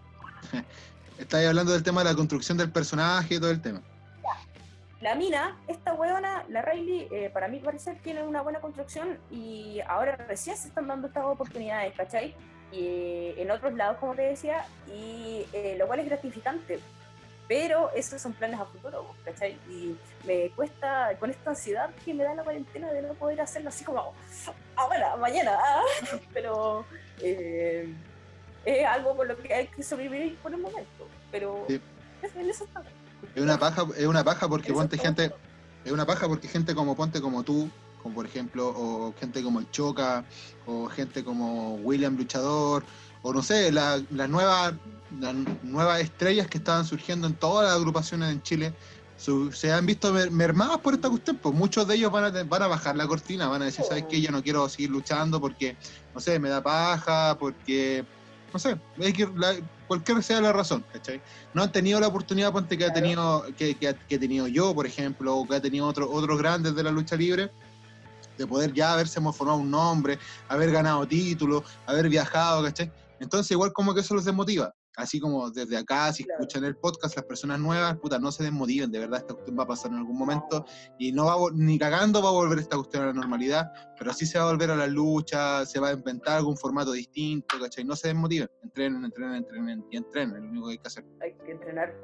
estáis 1.18 1.46
hablando 1.48 1.72
del 1.72 1.82
tema 1.82 2.02
de 2.02 2.10
la 2.10 2.16
construcción 2.16 2.56
del 2.56 2.70
personaje 2.70 3.34
y 3.34 3.38
todo 3.38 3.50
el 3.50 3.60
tema. 3.60 3.82
La 5.07 5.14
mina, 5.14 5.57
esta 5.69 5.95
weona, 5.95 6.45
la 6.49 6.62
Riley, 6.62 7.07
eh, 7.12 7.31
para 7.33 7.47
mi 7.47 7.61
parecer, 7.61 7.97
tiene 8.03 8.25
una 8.25 8.42
buena 8.42 8.61
construcción 8.61 9.21
y 9.31 9.79
ahora 9.87 10.16
recién 10.16 10.57
se 10.57 10.66
están 10.66 10.88
dando 10.88 11.07
estas 11.07 11.23
oportunidades, 11.23 11.95
¿cachai? 11.95 12.35
Y 12.73 12.81
eh, 12.81 13.35
en 13.40 13.53
otros 13.53 13.73
lados, 13.75 13.99
como 13.99 14.16
te 14.16 14.23
decía, 14.23 14.66
y 14.88 15.47
eh, 15.53 15.77
lo 15.79 15.87
cual 15.87 16.01
es 16.01 16.07
gratificante. 16.07 16.81
Pero 17.47 17.92
esos 17.95 18.21
son 18.21 18.33
planes 18.33 18.59
a 18.59 18.64
futuro, 18.64 19.14
¿cachai? 19.25 19.53
Y 19.71 19.97
me 20.27 20.51
cuesta, 20.57 21.16
con 21.21 21.31
esta 21.31 21.51
ansiedad 21.51 21.88
que 22.05 22.12
me 22.12 22.25
da 22.25 22.35
la 22.35 22.42
cuarentena 22.42 22.90
de 22.90 23.03
no 23.03 23.14
poder 23.14 23.40
hacerlo 23.40 23.69
así 23.69 23.85
como, 23.85 24.12
ahora, 24.75 25.14
mañana, 25.19 25.57
ah". 25.57 25.83
pero 26.35 26.85
eh, 27.23 27.95
es 28.64 28.85
algo 28.85 29.16
con 29.16 29.29
lo 29.29 29.37
que 29.37 29.55
hay 29.55 29.69
que 29.69 29.85
sobrevivir 29.85 30.37
por 30.38 30.53
el 30.53 30.59
momento. 30.59 31.07
Pero 31.31 31.64
Sí. 31.69 31.81
en 32.35 32.51
eso. 32.51 32.66
Es 33.35 33.42
una 33.42 33.59
paja, 33.59 33.87
es 33.96 34.07
una 34.07 34.24
paja 34.24 34.48
porque 34.48 34.72
ponte 34.72 34.96
gente, 34.98 35.31
es 35.85 35.92
una 35.92 36.07
paja 36.07 36.26
porque 36.29 36.48
gente 36.48 36.74
como 36.74 36.96
ponte 36.96 37.20
como 37.20 37.44
tú, 37.44 37.70
como 37.96 38.14
por 38.14 38.26
ejemplo, 38.26 38.68
o 38.74 39.14
gente 39.14 39.42
como 39.42 39.61
el 39.61 39.68
Choca, 39.70 40.26
o 40.64 40.87
gente 40.88 41.24
como 41.24 41.76
William 41.76 42.16
Luchador, 42.16 42.85
o 43.22 43.33
no 43.33 43.42
sé, 43.42 43.72
la- 43.72 44.02
las 44.11 44.29
nuevas 44.29 44.74
las 45.09 45.35
nuevas 45.62 46.00
estrellas 46.00 46.48
que 46.48 46.59
estaban 46.59 46.85
surgiendo 46.85 47.26
en 47.26 47.37
todas 47.38 47.66
las 47.68 47.76
agrupaciones 47.76 48.33
en 48.33 48.42
Chile, 48.42 48.74
su- 49.14 49.50
se 49.52 49.72
han 49.72 49.87
visto 49.87 50.12
mer- 50.12 50.31
mermadas 50.31 50.79
por 50.79 50.94
esta 50.94 51.09
cuestión, 51.09 51.38
pues 51.38 51.55
muchos 51.55 51.87
de 51.88 51.94
ellos 51.94 52.11
van 52.12 52.37
a, 52.37 52.44
van 52.44 52.62
a 52.62 52.66
bajar 52.66 52.96
la 52.96 53.07
cortina, 53.07 53.48
van 53.48 53.62
a 53.62 53.66
decir, 53.66 53.85
¿sabes 53.85 54.05
qué? 54.09 54.20
Yo 54.20 54.31
no 54.31 54.42
quiero 54.42 54.68
seguir 54.68 54.90
luchando 54.90 55.40
porque, 55.40 55.79
no 56.12 56.20
sé, 56.20 56.38
me 56.38 56.48
da 56.50 56.62
paja, 56.62 57.37
porque, 57.38 58.07
no 58.57 58.61
sé, 58.61 58.81
es 58.99 59.12
que 59.12 59.29
la- 59.37 59.55
cualquier 59.87 60.23
sea 60.23 60.40
la 60.40 60.51
razón, 60.51 60.83
¿cachai? 60.90 61.21
No 61.53 61.62
han 61.62 61.71
tenido 61.71 62.01
la 62.01 62.07
oportunidad, 62.09 62.51
ponte, 62.53 62.79
que 62.79 62.87
ha 62.87 62.92
tenido, 62.92 63.45
que, 63.57 63.75
que 63.75 63.95
he 64.09 64.19
tenido 64.19 64.47
yo, 64.47 64.75
por 64.75 64.87
ejemplo, 64.87 65.37
o 65.37 65.47
que 65.47 65.57
ha 65.57 65.61
tenido 65.61 65.87
otro- 65.87 66.11
otros 66.11 66.38
grandes 66.38 66.75
de 66.75 66.83
la 66.83 66.90
lucha 66.90 67.16
libre, 67.16 67.51
de 68.38 68.47
poder 68.47 68.73
ya 68.73 68.95
haberse 68.95 69.21
formado 69.21 69.59
un 69.59 69.71
nombre, 69.71 70.19
haber 70.49 70.71
ganado 70.71 71.07
títulos, 71.07 71.64
haber 71.85 72.09
viajado, 72.09 72.62
¿cachai? 72.62 72.90
Entonces 73.21 73.51
igual 73.51 73.75
como 73.75 73.92
que 73.95 74.01
eso 74.01 74.14
los 74.14 74.25
desmotiva. 74.25 74.73
Así 74.96 75.20
como 75.20 75.50
desde 75.50 75.76
acá, 75.76 76.11
si 76.12 76.24
Claro. 76.24 76.40
escuchan 76.40 76.64
el 76.64 76.76
podcast, 76.76 77.16
las 77.16 77.24
personas 77.26 77.61
nuevas, 77.61 77.96
puta, 77.98 78.18
no 78.18 78.32
se 78.32 78.44
desmotiven, 78.44 78.90
de 78.90 78.98
verdad 78.98 79.20
esta 79.20 79.35
cuestión 79.35 79.59
va 79.59 79.64
a 79.64 79.66
pasar 79.66 79.92
en 79.92 79.98
algún 79.98 80.16
momento 80.16 80.64
y 80.98 81.12
no 81.12 81.26
va 81.26 81.37
ni 81.54 81.78
cagando 81.78 82.22
va 82.22 82.30
a 82.30 82.32
volver 82.32 82.59
esta 82.59 82.76
cuestión 82.76 83.02
a 83.04 83.06
la 83.06 83.12
normalidad, 83.12 83.70
pero 83.98 84.12
sí 84.12 84.24
se 84.26 84.38
va 84.38 84.48
a 84.48 84.52
volver 84.52 84.70
a 84.70 84.76
la 84.76 84.87
lucha, 84.87 85.64
se 85.66 85.78
va 85.78 85.88
a 85.88 85.92
inventar 85.92 86.38
algún 86.38 86.56
formato 86.56 86.92
distinto, 86.92 87.56
¿cachai? 87.61 87.85
No 87.85 87.94
se 87.94 88.09
desmotiven, 88.09 88.48
entrenen, 88.62 89.04
entrenen, 89.04 89.35
entrenen 89.37 89.85
y 89.90 89.96
entrenen, 89.98 90.37
es 90.37 90.42
lo 90.42 90.48
único 90.48 90.66
que 90.66 90.72
hay 90.72 90.78
que 90.78 90.88
hacer. 90.88 91.04
hay 91.20 91.35
que 91.44 91.52
entrenar. 91.52 91.94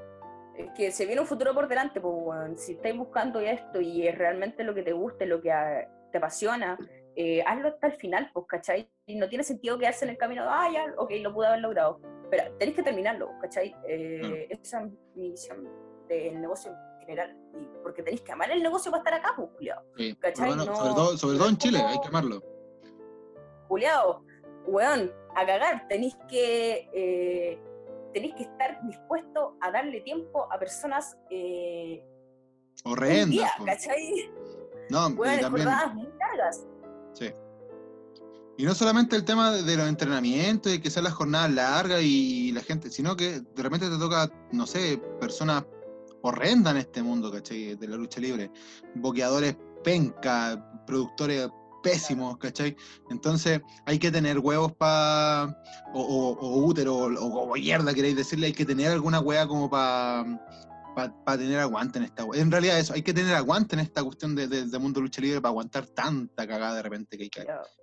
Es 0.59 0.70
que 0.76 0.90
se 0.92 1.07
viene 1.07 1.22
un 1.22 1.26
futuro 1.26 1.55
por 1.55 1.66
delante, 1.66 1.98
pues, 1.98 2.14
weón. 2.14 2.59
si 2.59 2.72
estáis 2.72 2.94
buscando 2.96 3.40
esto 3.40 3.81
y 3.81 4.07
es 4.07 4.18
realmente 4.18 4.64
lo 4.64 4.74
que 4.74 4.83
te 4.83 4.92
gusta, 4.92 5.24
lo 5.24 5.40
que 5.40 5.50
ah, 5.50 5.88
te 6.12 6.18
apasiona, 6.18 6.78
eh, 7.16 7.42
hazlo 7.46 7.68
hasta 7.68 7.87
el 7.87 7.94
final, 7.94 8.31
pues, 8.35 8.44
¿cachai? 8.48 8.87
Y 9.07 9.16
no 9.16 9.28
tiene 9.31 9.44
sentido 9.44 9.78
quedarse 9.78 10.05
en 10.05 10.11
el 10.11 10.18
camino, 10.18 10.44
ah, 10.46 10.68
ya, 10.70 10.92
ok, 10.98 11.11
lo 11.22 11.33
pude 11.33 11.46
haber 11.46 11.61
logrado. 11.61 12.00
Pero 12.33 12.45
tenéis 12.57 12.77
que 12.77 12.83
terminarlo, 12.83 13.31
¿cachai? 13.42 13.77
Eh, 13.87 14.47
Esa 14.49 14.81
es 14.81 14.90
mi 15.14 15.33
visión 15.33 15.68
del 16.09 16.40
negocio 16.40 16.73
en 16.73 17.01
general. 17.01 17.37
Y 17.53 17.68
porque 17.83 18.03
tenéis 18.03 18.23
que 18.23 18.33
amar 18.33 18.51
el 18.51 18.62
negocio 18.62 18.90
para 18.90 19.03
estar 19.03 19.14
acá, 19.21 19.35
pues, 19.37 19.51
culiao. 19.51 19.83
Sí, 19.99 20.16
bueno, 20.38 20.64
No- 20.64 20.75
sobre 20.75 20.95
todo, 20.95 21.18
sobre 21.18 21.37
todo 21.37 21.49
en 21.51 21.57
Chile, 21.59 21.77
como- 21.79 21.90
hay 21.90 22.01
que 22.01 22.09
amarlo. 22.09 22.42
Culeado, 23.68 24.25
weón, 24.66 25.12
a 25.37 25.45
cagar, 25.45 25.87
tenéis 25.88 26.16
que 26.27 26.88
eh, 26.95 27.61
tenéis 28.14 28.35
que 28.35 28.45
estar 28.45 28.81
dispuesto 28.87 29.59
a 29.61 29.71
darle 29.71 30.01
tiempo 30.01 30.51
a 30.51 30.59
personas 30.59 31.18
eh, 31.29 32.03
Horrendas. 32.87 33.29
día. 33.29 33.51
¿cachai? 33.66 34.33
No, 34.88 35.11
y 35.11 35.12
Weón, 35.12 35.40
también, 35.40 35.68
muy 35.95 36.09
largas. 36.18 36.66
sí. 37.12 37.31
Y 38.62 38.64
no 38.64 38.77
solamente 38.77 39.16
el 39.16 39.25
tema 39.25 39.51
de, 39.51 39.77
los 39.77 39.88
entrenamientos 39.88 40.72
y 40.72 40.79
que 40.79 40.88
sean 40.88 41.03
las 41.03 41.14
jornadas 41.14 41.51
largas 41.51 42.01
y 42.01 42.53
la 42.53 42.61
gente, 42.61 42.92
sino 42.92 43.16
que 43.16 43.40
de 43.40 43.61
repente 43.61 43.90
te 43.90 43.98
toca, 43.98 44.31
no 44.53 44.68
sé, 44.68 45.03
personas 45.18 45.64
horrendas 46.22 46.75
en 46.75 46.79
este 46.79 47.03
mundo, 47.03 47.33
¿cachai? 47.33 47.75
De 47.75 47.88
la 47.88 47.96
lucha 47.96 48.20
libre. 48.20 48.53
Boqueadores 48.94 49.57
penca, 49.83 50.64
productores 50.87 51.48
pésimos, 51.83 52.38
¿cachai? 52.38 52.77
Entonces 53.11 53.61
hay 53.85 53.98
que 53.98 54.12
tener 54.12 54.38
huevos 54.38 54.70
para, 54.75 55.61
o, 55.92 56.01
o- 56.01 56.38
o 56.38 56.64
útero, 56.64 56.94
o, 56.94 57.09
o 57.09 57.55
mierda, 57.55 57.92
queréis 57.92 58.14
decirle, 58.14 58.46
hay 58.46 58.53
que 58.53 58.64
tener 58.64 58.92
alguna 58.92 59.18
hueá 59.18 59.48
como 59.48 59.68
para 59.68 60.25
para 60.94 61.38
tener 61.38 61.59
aguante 61.59 61.98
en 61.98 62.05
esta 62.05 62.25
En 62.35 62.51
realidad 62.51 62.79
eso, 62.79 62.92
hay 62.92 63.03
que 63.03 63.14
tener 63.14 63.35
aguante 63.35 63.75
en 63.75 63.81
esta 63.81 64.05
cuestión 64.05 64.37
de, 64.37 64.46
mundo 64.79 65.01
lucha 65.01 65.20
libre 65.20 65.40
para 65.40 65.51
aguantar 65.51 65.87
tanta 65.87 66.46
cagada 66.46 66.77
de 66.77 66.83
repente 66.83 67.16
que 67.16 67.25
hay 67.25 67.31
que 67.31 67.40
hacer. 67.40 67.82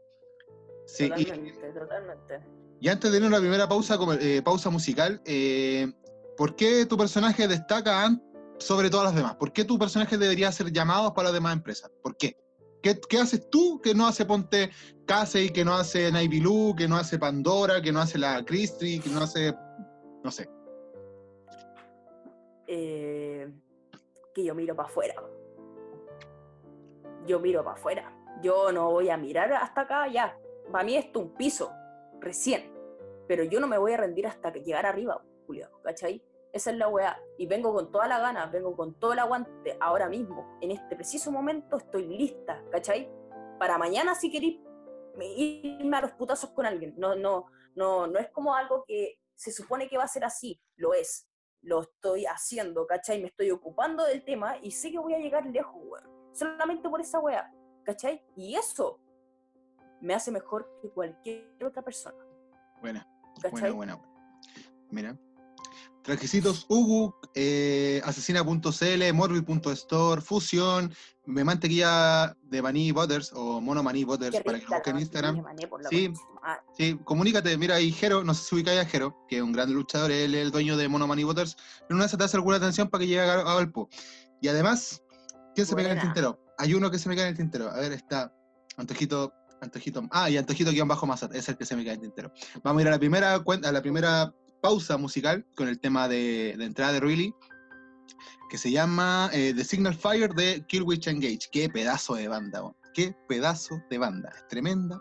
Sí, 0.90 1.06
y, 1.06 1.26
totalmente, 1.26 1.72
totalmente. 1.72 2.42
y 2.80 2.90
antes 2.90 3.12
de 3.12 3.18
ir 3.18 3.24
a 3.24 3.28
una 3.28 3.40
primera 3.40 3.68
pausa, 3.68 3.98
eh, 4.20 4.42
pausa 4.44 4.70
musical, 4.70 5.22
eh, 5.26 5.92
¿por 6.36 6.56
qué 6.56 6.86
tu 6.86 6.98
personaje 6.98 7.48
destaca 7.48 8.10
sobre 8.58 8.90
todas 8.90 9.06
las 9.06 9.16
demás? 9.16 9.36
¿Por 9.36 9.54
qué 9.54 9.64
tu 9.64 9.78
personaje 9.78 10.18
debería 10.18 10.52
ser 10.52 10.72
llamado 10.72 11.14
para 11.14 11.28
las 11.28 11.34
demás 11.34 11.54
empresas? 11.54 11.92
¿Por 12.02 12.18
qué? 12.18 12.36
¿Qué, 12.82 13.00
qué 13.10 13.20
haces 13.20 13.50
tú 13.50 13.80
que 13.82 13.94
no 13.94 14.08
hace 14.08 14.26
Ponte 14.26 14.72
Casey, 15.06 15.50
que 15.50 15.64
no 15.64 15.76
hace 15.76 16.12
Navy 16.12 16.40
Blue, 16.40 16.76
que 16.76 16.88
no 16.88 16.98
hace 16.98 17.20
Pandora, 17.20 17.82
que 17.82 17.92
no 17.92 18.00
hace 18.00 18.18
la 18.18 18.44
Christie, 18.44 19.00
que 19.00 19.10
no 19.10 19.22
hace, 19.22 19.54
no 20.24 20.32
sé? 20.32 20.50
Eh, 22.68 23.52
que 24.34 24.44
yo 24.44 24.56
miro 24.56 24.76
para 24.76 24.88
afuera. 24.88 25.16
Yo 27.28 27.40
miro 27.40 27.64
para 27.64 27.78
afuera. 27.78 28.14
Yo 28.42 28.72
no 28.72 28.92
voy 28.92 29.10
a 29.10 29.18
mirar 29.18 29.52
hasta 29.54 29.82
acá 29.82 30.08
ya. 30.08 30.38
Para 30.72 30.84
mí 30.84 30.96
esto 30.96 31.20
es 31.20 31.26
un 31.26 31.34
piso, 31.36 31.72
recién. 32.20 32.72
Pero 33.28 33.44
yo 33.44 33.60
no 33.60 33.68
me 33.68 33.78
voy 33.78 33.94
a 33.94 33.98
rendir 33.98 34.28
hasta 34.28 34.52
que 34.52 34.62
llegar 34.62 34.86
arriba, 34.86 35.24
Julio, 35.46 35.70
¿cachai? 35.84 36.24
Esa 36.52 36.72
es 36.72 36.78
la 36.78 36.88
weá. 36.88 37.20
Y 37.38 37.46
vengo 37.46 37.74
con 37.74 37.92
toda 37.92 38.08
la 38.08 38.20
gana, 38.20 38.48
vengo 38.48 38.76
con 38.76 39.00
todo 39.00 39.14
el 39.14 39.20
aguante 39.20 39.78
ahora 39.80 40.10
mismo. 40.10 40.58
En 40.62 40.72
este 40.72 40.96
preciso 40.96 41.32
momento 41.32 41.78
estoy 41.78 42.08
lista, 42.08 42.64
¿cachai? 42.72 43.10
Para 43.60 43.78
mañana 43.78 44.16
si 44.16 44.32
queréis 44.32 44.60
me- 45.16 45.28
irme 45.28 45.98
a 45.98 46.02
los 46.02 46.12
putazos 46.14 46.50
con 46.52 46.66
alguien. 46.66 46.96
No, 46.98 47.16
no, 47.16 47.46
no, 47.76 48.08
no 48.08 48.20
es 48.20 48.30
como 48.32 48.56
algo 48.56 48.84
que 48.88 49.20
se 49.36 49.52
supone 49.52 49.88
que 49.88 49.98
va 49.98 50.06
a 50.06 50.08
ser 50.08 50.26
así, 50.26 50.60
lo 50.76 50.94
es. 50.94 51.28
Lo 51.62 51.82
estoy 51.82 52.26
haciendo, 52.26 52.88
¿cachai? 52.88 53.22
Me 53.22 53.28
estoy 53.28 53.52
ocupando 53.52 54.04
del 54.06 54.24
tema 54.24 54.58
y 54.62 54.72
sé 54.72 54.92
que 54.92 54.98
voy 55.00 55.14
a 55.14 55.20
llegar 55.20 55.46
lejos, 55.46 55.76
weón. 55.84 56.34
Solamente 56.34 56.90
por 56.90 57.02
esa 57.02 57.20
weá, 57.20 57.52
¿cachai? 57.84 58.24
Y 58.36 58.56
eso 58.56 59.00
me 60.02 60.14
hace 60.14 60.32
mejor 60.32 60.70
que 60.82 60.90
cualquier 60.90 61.54
otra 61.66 61.82
persona, 61.82 62.18
Buena, 62.82 63.08
¿cachai? 63.42 63.72
buena, 63.72 63.96
buena. 63.96 64.10
Mira. 64.92 65.18
Trajecitos 66.04 66.66
Ugu, 66.70 67.14
eh, 67.36 68.02
Asesina.cl, 68.04 69.14
Morbid.store, 69.14 70.22
Fusión, 70.22 70.92
me 71.26 71.44
mantequilla 71.44 72.36
de 72.42 72.62
Maní 72.62 72.92
Butters 72.92 73.32
o 73.36 73.62
Mono 73.62 73.84
Maní 73.84 74.06
Butters 74.06 74.42
para 74.42 74.60
que 74.60 74.66
lo 74.66 74.76
busquen 74.76 74.96
en 74.96 75.02
Instagram. 75.02 75.36
Sí. 75.90 76.10
madre. 76.42 76.62
Sí, 76.76 77.00
comunícate, 77.04 77.56
mira 77.58 77.76
ahí 77.76 77.92
Jero, 77.92 78.24
no 78.24 78.34
sé 78.34 78.44
si 78.44 78.56
ubicáis 78.56 78.80
a 78.80 78.86
Jero, 78.86 79.16
que 79.28 79.38
es 79.38 79.44
un 79.44 79.52
gran 79.52 79.72
luchador, 79.72 80.10
él 80.12 80.34
es 80.34 80.42
el 80.42 80.52
dueño 80.52 80.78
de 80.78 80.88
Mono 80.88 81.06
Money 81.06 81.26
Waters, 81.26 81.56
en 81.90 81.98
una 81.98 82.06
vez 82.06 82.18
te 82.18 82.24
hace 82.24 82.38
alguna 82.38 82.58
atención 82.58 82.90
para 82.90 83.02
que 83.02 83.08
llegue 83.08 83.22
a, 83.22 83.44
Valpo. 83.44 83.90
Y 84.42 84.48
además, 84.48 85.04
¿quién 85.54 85.68
se 85.68 85.76
me 85.76 85.84
cae 85.84 85.92
en 85.92 85.98
el 85.98 86.02
Buena. 86.02 86.14
tintero? 86.14 86.40
Hay 86.58 86.74
uno 86.74 86.90
que 86.90 86.98
se 86.98 87.10
me 87.10 87.16
cae 87.16 87.26
en 87.26 87.32
el 87.32 87.38
tintero. 87.38 87.70
A 87.70 87.76
ver, 87.76 87.92
está 87.92 88.34
Antojito 88.78 89.34
Antojito. 89.62 90.04
Ah, 90.12 90.30
y 90.30 90.38
Antojito 90.38 90.72
guion 90.72 90.88
bajo 90.88 91.06
Mazat, 91.06 91.34
es 91.36 91.50
el 91.50 91.58
que 91.58 91.66
se 91.66 91.76
me 91.76 91.84
cae 91.84 91.94
el 91.96 92.00
tintero. 92.02 92.32
Vamos 92.64 92.80
a 92.80 92.82
ir 92.84 92.88
a 92.88 92.92
la 92.92 93.00
primera, 93.00 93.38
cuen- 93.40 93.66
a 93.66 93.72
la 93.72 93.82
primera 93.82 94.34
pausa 94.62 94.98
musical 94.98 95.46
con 95.56 95.68
el 95.68 95.80
tema 95.80 96.08
de, 96.08 96.56
de 96.58 96.66
entrada 96.66 96.94
de 96.94 97.00
Really, 97.00 97.34
que 98.50 98.58
se 98.58 98.72
llama 98.72 99.30
eh, 99.34 99.54
The 99.56 99.64
Signal 99.64 99.96
Fire 99.96 100.34
de 100.34 100.66
Killwitch 100.68 101.08
Engage. 101.08 101.50
Qué 101.52 101.70
pedazo 101.70 102.16
de 102.16 102.28
banda, 102.28 102.62
weón. 102.64 102.76
qué 102.94 103.16
pedazo 103.28 103.82
de 103.90 103.98
banda. 103.98 104.30
Es 104.36 104.48
tremenda. 104.48 105.00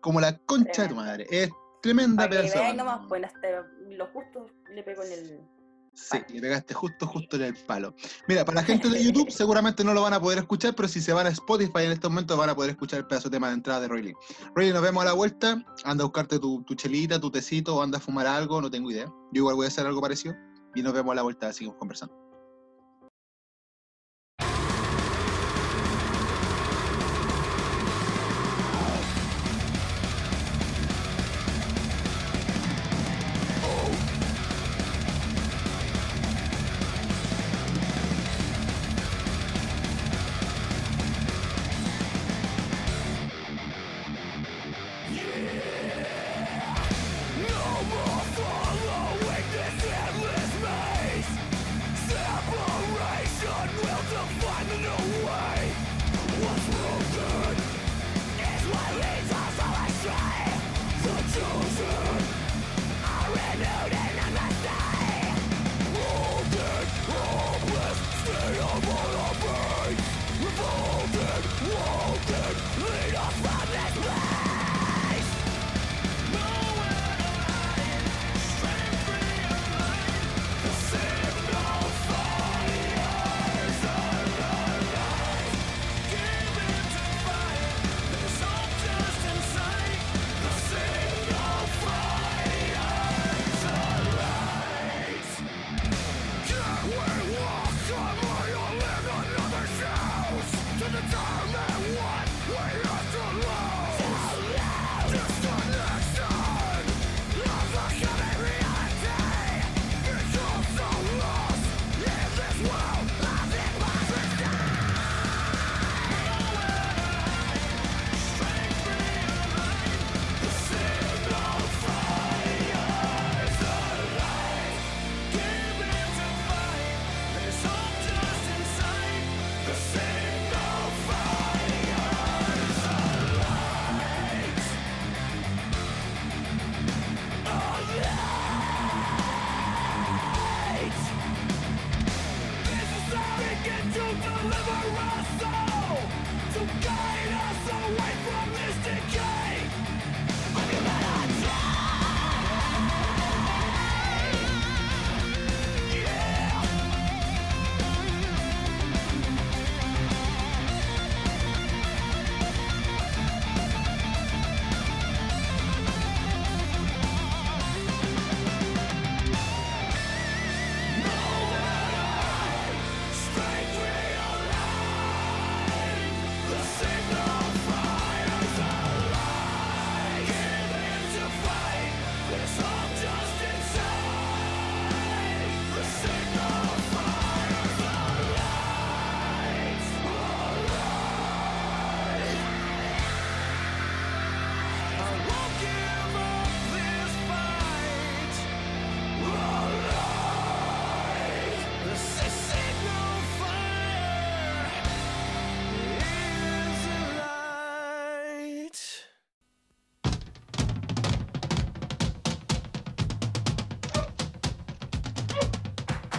Como 0.00 0.20
la 0.20 0.36
concha 0.38 0.82
de 0.82 0.88
tu 0.88 0.94
madre. 0.94 1.26
Es 1.30 1.50
tremenda 1.82 2.24
Para 2.24 2.30
que 2.30 2.36
pedazo 2.48 2.54
de 2.54 2.60
veáis 2.60 2.76
banda, 2.76 2.92
nomás, 2.92 3.08
pues 3.08 3.24
hasta 3.24 3.48
lo 3.88 4.06
justo 4.08 4.46
le 4.74 4.82
pego 4.82 5.02
en 5.02 5.12
el. 5.12 5.40
Sí, 6.00 6.18
le 6.32 6.40
pegaste 6.40 6.74
justo, 6.74 7.06
justo 7.06 7.36
en 7.36 7.42
el 7.42 7.54
palo. 7.54 7.94
Mira, 8.26 8.44
para 8.44 8.60
la 8.60 8.64
gente 8.64 8.88
de 8.88 9.04
YouTube 9.04 9.30
seguramente 9.30 9.84
no 9.84 9.94
lo 9.94 10.02
van 10.02 10.14
a 10.14 10.20
poder 10.20 10.38
escuchar, 10.38 10.74
pero 10.74 10.88
si 10.88 11.00
se 11.00 11.12
van 11.12 11.26
a 11.26 11.30
Spotify 11.30 11.84
en 11.84 11.92
estos 11.92 12.10
momentos 12.10 12.36
van 12.36 12.50
a 12.50 12.54
poder 12.54 12.70
escuchar 12.70 13.00
el 13.00 13.06
pedazo 13.06 13.28
de 13.28 13.36
tema 13.36 13.48
de 13.48 13.54
entrada 13.54 13.80
de 13.80 13.88
Roy 13.88 14.02
Lee. 14.02 14.14
Roy 14.54 14.66
Lee, 14.66 14.72
nos 14.72 14.82
vemos 14.82 15.02
a 15.02 15.06
la 15.06 15.12
vuelta. 15.12 15.64
Anda 15.84 16.02
a 16.02 16.06
buscarte 16.06 16.38
tu, 16.38 16.62
tu 16.64 16.74
chelita, 16.74 17.20
tu 17.20 17.30
tecito, 17.30 17.76
o 17.76 17.82
anda 17.82 17.98
a 17.98 18.00
fumar 18.00 18.26
algo, 18.26 18.60
no 18.60 18.70
tengo 18.70 18.90
idea. 18.90 19.06
Yo 19.32 19.40
igual 19.40 19.56
voy 19.56 19.66
a 19.66 19.68
hacer 19.68 19.86
algo 19.86 20.00
parecido. 20.00 20.34
Y 20.74 20.82
nos 20.82 20.92
vemos 20.92 21.12
a 21.12 21.16
la 21.16 21.22
vuelta, 21.22 21.52
seguimos 21.52 21.76
conversando. 21.78 22.19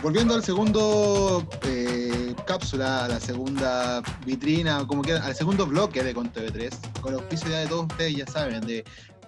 Volviendo 0.01 0.33
al 0.33 0.43
segundo 0.43 1.47
eh, 1.63 2.33
cápsula, 2.47 3.05
a 3.05 3.07
la 3.07 3.19
segunda 3.19 4.01
vitrina, 4.25 4.85
como 4.87 5.03
quieran, 5.03 5.21
al 5.21 5.35
segundo 5.35 5.67
bloque 5.67 6.03
de 6.03 6.15
Con 6.15 6.33
TV3, 6.33 6.99
con 7.01 7.13
la 7.13 7.19
auspicio 7.19 7.49
ya 7.51 7.59
de 7.59 7.67
todos 7.67 7.83
ustedes, 7.83 8.15
ya 8.15 8.25
saben, 8.25 8.61
de, 8.61 8.83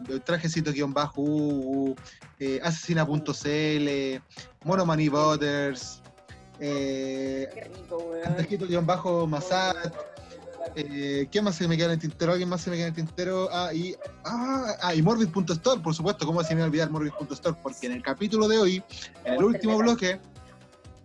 de 0.07 0.19
trajecito-bajo, 0.19 1.21
uh, 1.21 1.95
eh, 2.39 2.59
asesina.cl, 2.63 4.21
Mono 4.65 4.85
Money 4.85 5.09
Butters, 5.09 6.01
eh. 6.59 7.47
Antajito-bajo 8.25 9.27
Masat, 9.27 9.93
eh, 10.75 11.27
¿qué 11.29 11.41
más 11.41 11.55
se 11.55 11.67
me 11.67 11.77
queda 11.77 11.87
en 11.87 11.91
el 11.93 11.99
tintero? 11.99 12.31
¿Alguien 12.31 12.49
más 12.49 12.61
se 12.61 12.71
me 12.71 12.77
queda 12.77 12.87
en 12.87 12.93
el 12.93 12.95
tintero? 12.95 13.47
Ah, 13.51 13.73
y, 13.73 13.95
ah, 14.25 14.75
ah, 14.81 14.95
y 14.95 15.01
Morbid.store, 15.01 15.81
por 15.81 15.93
supuesto, 15.93 16.25
¿cómo 16.25 16.43
se 16.43 16.55
me 16.55 16.61
va 16.61 16.65
a 16.65 16.69
olvidar 16.69 16.89
Morbid.store? 16.89 17.57
Porque 17.61 17.85
en 17.85 17.93
el 17.93 18.01
capítulo 18.01 18.47
de 18.47 18.57
hoy, 18.57 18.83
en 19.25 19.35
el 19.35 19.43
último 19.43 19.77
bloque, 19.77 20.19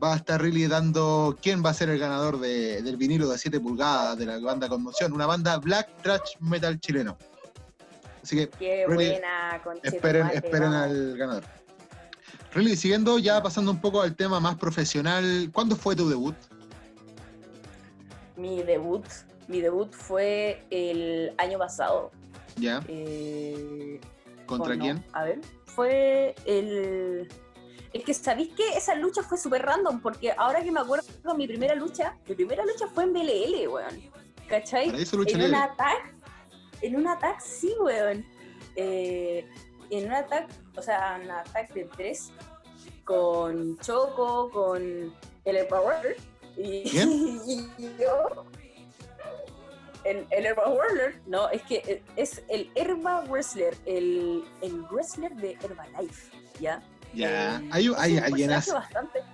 va 0.03 0.15
a 0.15 0.17
estar 0.17 0.41
Riley 0.41 0.67
dando 0.69 1.37
quién 1.43 1.65
va 1.65 1.71
a 1.71 1.75
ser 1.75 1.89
el 1.89 1.99
ganador 1.99 2.39
de- 2.39 2.83
del 2.83 2.97
vinilo 2.97 3.29
de 3.29 3.39
7 3.39 3.59
pulgadas 3.61 4.17
de 4.19 4.27
la 4.27 4.39
banda 4.39 4.69
Conmoción, 4.69 5.13
una 5.13 5.27
banda 5.27 5.57
black 5.59 5.89
trash 6.03 6.37
metal 6.41 6.79
chileno. 6.81 7.17
Así 8.23 8.37
que 8.37 8.49
Qué 8.51 8.85
buena, 8.87 9.61
esperen, 9.83 10.27
esperen 10.29 10.71
vamos. 10.71 10.83
al 10.83 11.17
ganador. 11.17 11.45
Riley, 12.55 12.77
siguiendo 12.77 13.19
ya 13.19 13.43
pasando 13.43 13.71
un 13.71 13.81
poco 13.81 14.01
al 14.03 14.15
tema 14.17 14.41
más 14.41 14.57
profesional, 14.57 15.51
¿cuándo 15.53 15.77
fue 15.77 15.95
tu 15.97 16.09
debut? 16.09 16.35
Mi 18.37 18.63
debut, 18.63 19.05
mi 19.49 19.61
debut 19.61 19.93
fue 19.93 20.65
el 20.71 21.33
año 21.39 21.59
pasado. 21.59 22.11
¿Ya? 22.57 22.83
eh, 22.89 24.01
¿Contra 24.47 24.77
quién? 24.79 25.05
A 25.13 25.25
ver, 25.25 25.41
fue 25.67 26.35
el... 26.47 27.29
Es 27.93 28.05
que, 28.05 28.15
¿sabéis 28.15 28.55
que 28.55 28.77
esa 28.77 28.95
lucha 28.95 29.23
fue 29.23 29.39
súper 29.39 29.63
random? 29.63 30.01
Porque 30.01 30.33
ahora 30.33 30.63
que 30.63 30.71
me 30.71 30.81
acuerdo, 30.81 31.07
mi 31.35 31.47
primera 31.47 31.75
lucha, 31.75 32.17
mi 32.29 32.35
primera 32.35 32.65
lucha 32.65 32.87
fue 32.89 33.05
en 33.05 33.13
BLL, 33.13 33.69
weón. 33.69 34.11
¿Cachai? 34.49 34.89
En 34.89 35.43
una 35.43 35.75
tag, 35.77 36.15
en 36.83 36.97
un 36.97 37.07
ataque, 37.07 37.41
sí, 37.45 37.75
weón. 37.81 38.25
Eh, 38.77 39.47
en 39.91 40.07
un 40.07 40.13
ataque, 40.13 40.53
o 40.77 40.83
sea, 40.83 41.19
un 41.23 41.31
ataque 41.31 41.75
de 41.75 41.85
tres 41.97 42.33
con 43.05 43.79
Choco, 43.79 44.51
con 44.51 45.15
el 45.45 45.67
Power 45.67 46.17
y, 46.57 46.63
y, 47.79 47.97
yo. 47.99 48.47
El, 50.05 50.27
el 50.31 50.47
Herba 50.47 50.71
Wrestler, 50.71 51.21
no, 51.27 51.49
es 51.51 51.63
que 51.63 52.03
es 52.17 52.43
el 52.49 52.71
Herba 52.75 53.25
Wrestler, 53.29 53.77
el, 53.85 54.45
el 54.63 54.83
wrestler 54.91 55.35
de 55.35 55.53
Herbalife, 55.61 56.31
¿ya? 56.61 56.83
Ya, 57.15 57.57
eh, 57.57 57.69
hay, 57.73 57.91
hay 57.97 58.19
alguien 58.19 58.53
así. 58.53 58.71
bastante 58.71 59.25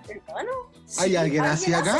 ¿Hay 0.98 1.16
alguien 1.16 1.44
así 1.44 1.72
acá? 1.72 1.98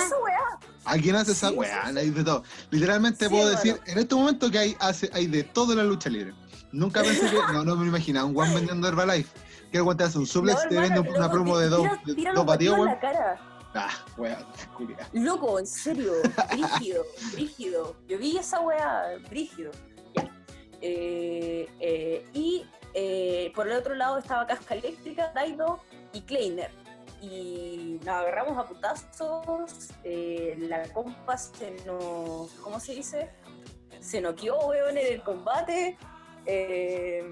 Alguien 0.85 1.17
hace 1.17 1.33
esa 1.33 1.51
weá, 1.51 1.87
hay 1.87 2.11
de 2.11 2.25
todo. 2.25 2.43
Literalmente 2.71 3.29
puedo 3.31 3.49
decir 3.49 3.81
en 3.87 3.99
este 3.99 4.15
momento 4.15 4.51
que 4.51 4.59
hay, 4.59 4.77
hace, 4.81 5.11
hay 5.15 5.27
de 5.27 5.43
todo 5.43 5.73
en 5.73 5.79
la 5.79 5.85
lucha 5.85 6.11
libre. 6.11 6.35
Nunca 6.73 7.03
pensé 7.03 7.31
que, 7.31 7.53
no, 7.53 7.65
no 7.65 7.77
me 7.77 7.87
imaginaba 7.87 8.27
un 8.27 8.35
guan 8.35 8.55
vendiendo 8.55 8.87
Herbalife. 8.89 9.31
Que 9.71 9.79
el 9.79 10.03
hace 10.03 10.19
un 10.19 10.27
suplex 10.27 10.63
no, 10.65 10.69
te 10.69 10.79
vende 10.79 11.01
una 11.01 11.31
promo 11.31 11.59
de 11.59 11.69
dos, 11.69 11.89
dos 12.35 12.47
batidos, 12.47 12.79
weón. 12.79 12.97
Ah, 13.75 13.91
weá, 14.17 14.39
culia. 14.77 14.97
Loco, 15.13 15.59
en 15.59 15.67
serio, 15.67 16.13
brígido, 16.53 17.05
brígido. 17.33 17.97
Yo 18.07 18.19
vi 18.19 18.37
esa 18.37 18.61
weá, 18.61 19.19
brígido. 19.29 19.73
Ya. 20.15 20.31
Eh, 20.81 21.69
eh, 21.81 22.25
y 22.35 22.65
eh, 22.95 23.53
por 23.55 23.69
el 23.69 23.77
otro 23.77 23.95
lado 23.95 24.19
estaba 24.19 24.47
Casca 24.47 24.75
Eléctrica, 24.75 25.33
Daido 25.35 25.81
y 26.13 26.23
Kleiner. 26.23 26.71
Y 27.21 27.99
nos 28.05 28.09
agarramos 28.09 28.59
a 28.59 28.69
putazos. 28.69 29.91
Eh, 30.05 30.57
la 30.59 30.83
compa 30.93 31.37
se 31.37 31.73
nos. 31.87 32.51
¿Cómo 32.63 32.79
se 32.79 32.95
dice? 32.95 33.31
Se 34.01 34.21
noqueó, 34.21 34.59
weón, 34.69 34.97
en 34.99 35.15
el 35.15 35.23
combate. 35.23 35.97
Eh, 36.47 37.25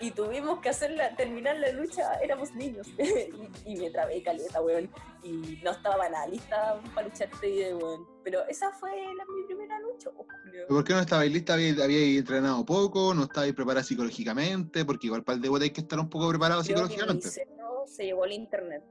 y 0.00 0.10
tuvimos 0.10 0.60
que 0.60 0.68
hacerla, 0.68 1.14
terminar 1.16 1.56
la 1.58 1.70
lucha, 1.72 2.14
éramos 2.16 2.54
niños. 2.54 2.86
y, 3.64 3.76
me 3.76 3.90
trabé 3.90 4.22
caleta, 4.22 4.60
weón. 4.60 4.90
Y 5.22 5.60
no 5.62 5.70
estaba 5.70 6.08
nada 6.08 6.26
lista 6.26 6.80
para 6.94 7.08
lucharte, 7.08 7.74
weón. 7.74 8.06
Pero 8.24 8.46
esa 8.48 8.70
fue 8.72 8.90
la, 8.90 9.24
mi 9.26 9.44
primera 9.46 9.78
lucha. 9.80 10.10
Oh, 10.16 10.26
¿Por 10.68 10.84
qué 10.84 10.94
no 10.94 11.00
estabais 11.00 11.32
lista? 11.32 11.54
¿Habíais, 11.54 11.80
había 11.80 12.18
entrenado 12.18 12.64
poco? 12.64 13.14
¿No 13.14 13.24
estabais 13.24 13.54
preparada 13.54 13.84
psicológicamente? 13.84 14.84
Porque 14.84 15.06
igual 15.06 15.22
para 15.22 15.36
el 15.36 15.42
debut 15.42 15.62
hay 15.62 15.70
que 15.70 15.82
estar 15.82 15.98
un 15.98 16.10
poco 16.10 16.28
preparado 16.28 16.62
psicológicamente. 16.64 17.28
Que 17.28 17.46
se 17.86 18.04
llevó 18.04 18.24
el 18.24 18.32
internet. 18.32 18.82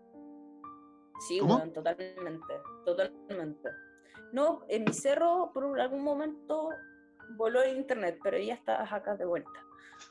Sí, 1.28 1.42
weón, 1.42 1.72
totalmente. 1.74 2.54
Totalmente. 2.86 3.70
No, 4.32 4.62
en 4.68 4.84
mi 4.86 4.94
cerro 4.94 5.52
por 5.54 5.80
algún 5.80 6.04
momento 6.04 6.70
voló 7.36 7.62
el 7.62 7.78
internet, 7.78 8.20
pero 8.24 8.38
ya 8.38 8.54
estás 8.56 8.92
acá 8.92 9.16
de 9.16 9.26
vuelta. 9.26 9.52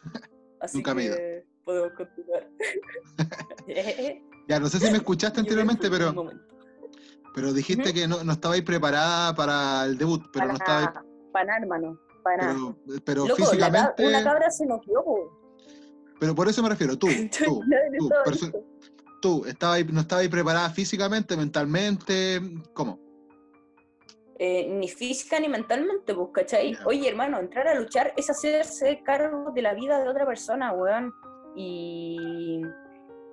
Así 0.63 0.79
Nunca 0.79 0.95
me 0.95 1.09
que 1.09 1.45
podemos 1.65 1.93
continuar. 1.95 2.49
ya, 4.49 4.61
no 4.61 4.69
sé 4.69 4.79
si 4.79 4.91
me 4.91 4.99
escuchaste 4.99 5.41
anteriormente, 5.41 5.91
pero, 5.91 6.15
pero 7.35 7.53
dijiste 7.53 7.93
que 7.93 8.07
no, 8.07 8.23
no 8.23 8.33
estabais 8.33 8.63
preparada 8.63 9.35
para 9.35 9.85
el 9.85 9.99
debut, 9.99 10.23
pero 10.33 10.47
para, 10.47 10.53
no 10.53 10.55
estabais... 10.55 10.89
Para 11.33 11.45
nada, 11.47 11.59
hermano, 11.59 12.01
para 12.23 12.47
Pero, 12.47 12.77
pero 13.05 13.37
físicamente... 13.37 14.07
una 14.07 14.23
cabra 14.23 14.51
se 14.51 14.65
nos 14.67 14.81
Pero 16.21 16.35
por 16.35 16.49
eso 16.49 16.63
me 16.63 16.69
refiero, 16.69 16.97
tú, 16.97 17.09
tú, 17.39 17.63
tú, 17.99 18.65
tú 19.21 19.45
estabas, 19.47 19.85
no 19.87 20.01
estabas 20.03 20.29
preparada 20.29 20.71
físicamente, 20.71 21.37
mentalmente, 21.37 22.41
¿cómo? 22.73 23.01
Eh, 24.45 24.67
ni 24.67 24.89
física 24.89 25.39
ni 25.39 25.49
mentalmente, 25.49 26.13
pues, 26.17 26.31
¿cachai? 26.33 26.77
Oye, 26.85 27.09
hermano, 27.09 27.39
entrar 27.39 27.69
a 27.69 27.77
luchar 27.77 28.13
es 28.17 28.29
hacerse 28.29 29.01
cargo 29.05 29.53
de 29.53 29.63
la 29.63 29.73
vida 29.73 30.03
de 30.03 30.09
otra 30.09 30.27
persona, 30.27 30.73
weón. 30.73 31.15
Y, 31.55 32.61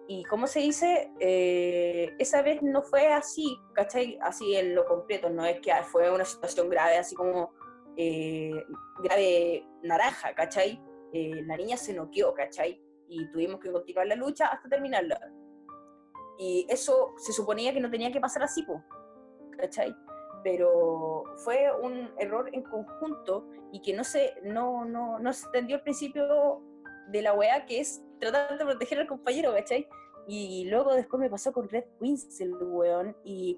y 0.07 0.23
¿cómo 0.25 0.45
se 0.45 0.59
dice? 0.59 1.11
Eh, 1.19 2.13
esa 2.19 2.43
vez 2.43 2.61
no 2.61 2.83
fue 2.83 3.07
así, 3.07 3.59
¿cachai? 3.73 4.19
Así 4.21 4.55
en 4.55 4.75
lo 4.75 4.85
completo, 4.85 5.31
no 5.31 5.43
es 5.45 5.59
que 5.61 5.73
fue 5.81 6.11
una 6.11 6.25
situación 6.25 6.69
grave, 6.69 6.97
así 6.97 7.15
como 7.15 7.55
eh, 7.97 8.63
grave 9.01 9.65
naranja, 9.81 10.35
¿cachai? 10.35 10.79
la 11.11 11.57
niña 11.57 11.75
se 11.75 11.91
noqueó, 11.91 12.35
¿cachai? 12.35 12.79
Y 13.07 13.31
tuvimos 13.31 13.59
que 13.59 13.71
continuar 13.71 14.05
la 14.05 14.15
lucha 14.15 14.45
hasta 14.45 14.69
terminarla. 14.69 15.19
Y 16.37 16.67
eso 16.69 17.15
se 17.17 17.33
suponía 17.33 17.73
que 17.73 17.79
no 17.79 17.89
tenía 17.89 18.11
que 18.11 18.19
pasar 18.19 18.43
así, 18.43 18.61
pues, 18.61 18.79
¿cachai? 19.57 19.91
Pero 20.43 21.23
fue 21.37 21.71
un 21.81 22.11
error 22.17 22.49
en 22.53 22.63
conjunto 22.63 23.47
y 23.71 23.81
que 23.81 23.93
no 23.93 24.03
se, 24.03 24.33
no, 24.43 24.85
no, 24.85 25.19
no 25.19 25.33
se 25.33 25.45
entendió 25.47 25.77
el 25.77 25.81
principio 25.81 26.61
de 27.07 27.21
la 27.21 27.33
weá 27.33 27.65
que 27.65 27.79
es 27.79 28.03
tratar 28.19 28.57
de 28.57 28.65
proteger 28.65 28.99
al 28.99 29.07
compañero, 29.07 29.53
¿cachai? 29.53 29.87
Y 30.27 30.65
luego 30.69 30.93
después 30.93 31.19
me 31.19 31.29
pasó 31.29 31.51
con 31.51 31.67
Red 31.69 31.85
Wings, 31.99 32.39
el 32.39 32.53
weón, 32.53 33.15
y, 33.23 33.57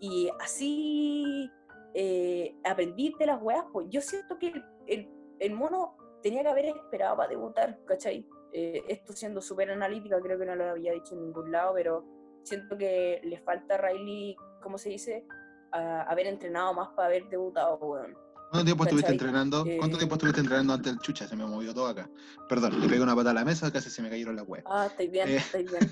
y 0.00 0.28
así 0.38 1.50
eh, 1.94 2.54
aprendí 2.64 3.14
de 3.18 3.26
las 3.26 3.40
weas, 3.40 3.64
pues 3.72 3.86
yo 3.88 4.00
siento 4.00 4.38
que 4.38 4.52
el, 4.86 5.08
el, 5.38 5.54
mono 5.54 5.96
tenía 6.22 6.42
que 6.42 6.48
haber 6.48 6.64
esperado 6.66 7.16
para 7.16 7.30
debutar, 7.30 7.78
¿cachai? 7.86 8.26
Eh, 8.52 8.82
esto 8.88 9.12
siendo 9.12 9.40
súper 9.40 9.70
analítica, 9.70 10.20
creo 10.20 10.38
que 10.38 10.44
no 10.44 10.56
lo 10.56 10.68
había 10.68 10.92
dicho 10.92 11.14
en 11.14 11.22
ningún 11.22 11.50
lado, 11.50 11.72
pero 11.74 12.04
siento 12.42 12.76
que 12.76 13.20
le 13.24 13.38
falta 13.38 13.76
a 13.76 13.78
Riley, 13.78 14.36
¿cómo 14.62 14.76
se 14.76 14.90
dice? 14.90 15.24
Haber 15.72 16.26
entrenado 16.26 16.74
más 16.74 16.88
para 16.90 17.08
haber 17.08 17.28
debutado, 17.28 17.76
weón. 17.76 18.16
¿Cuánto 18.50 18.64
tiempo 18.64 18.82
estuviste 18.82 19.12
entrenando? 19.12 19.64
¿Cuánto 19.78 19.96
tiempo 19.96 20.16
estuviste 20.16 20.40
entrenando 20.40 20.72
antes 20.72 20.92
del 20.92 21.00
chucha? 21.00 21.28
Se 21.28 21.36
me 21.36 21.46
movió 21.46 21.72
todo 21.72 21.86
acá. 21.86 22.10
Perdón, 22.48 22.80
le 22.80 22.88
pegué 22.88 23.00
una 23.00 23.14
pata 23.14 23.30
a 23.30 23.34
la 23.34 23.44
mesa, 23.44 23.70
casi 23.70 23.90
se 23.90 24.02
me 24.02 24.10
cayeron 24.10 24.34
las 24.34 24.44
weas. 24.48 24.64
Ah, 24.66 24.86
estoy 24.86 25.06
bien, 25.06 25.28
eh, 25.28 25.36
estoy 25.36 25.62
bien. 25.70 25.88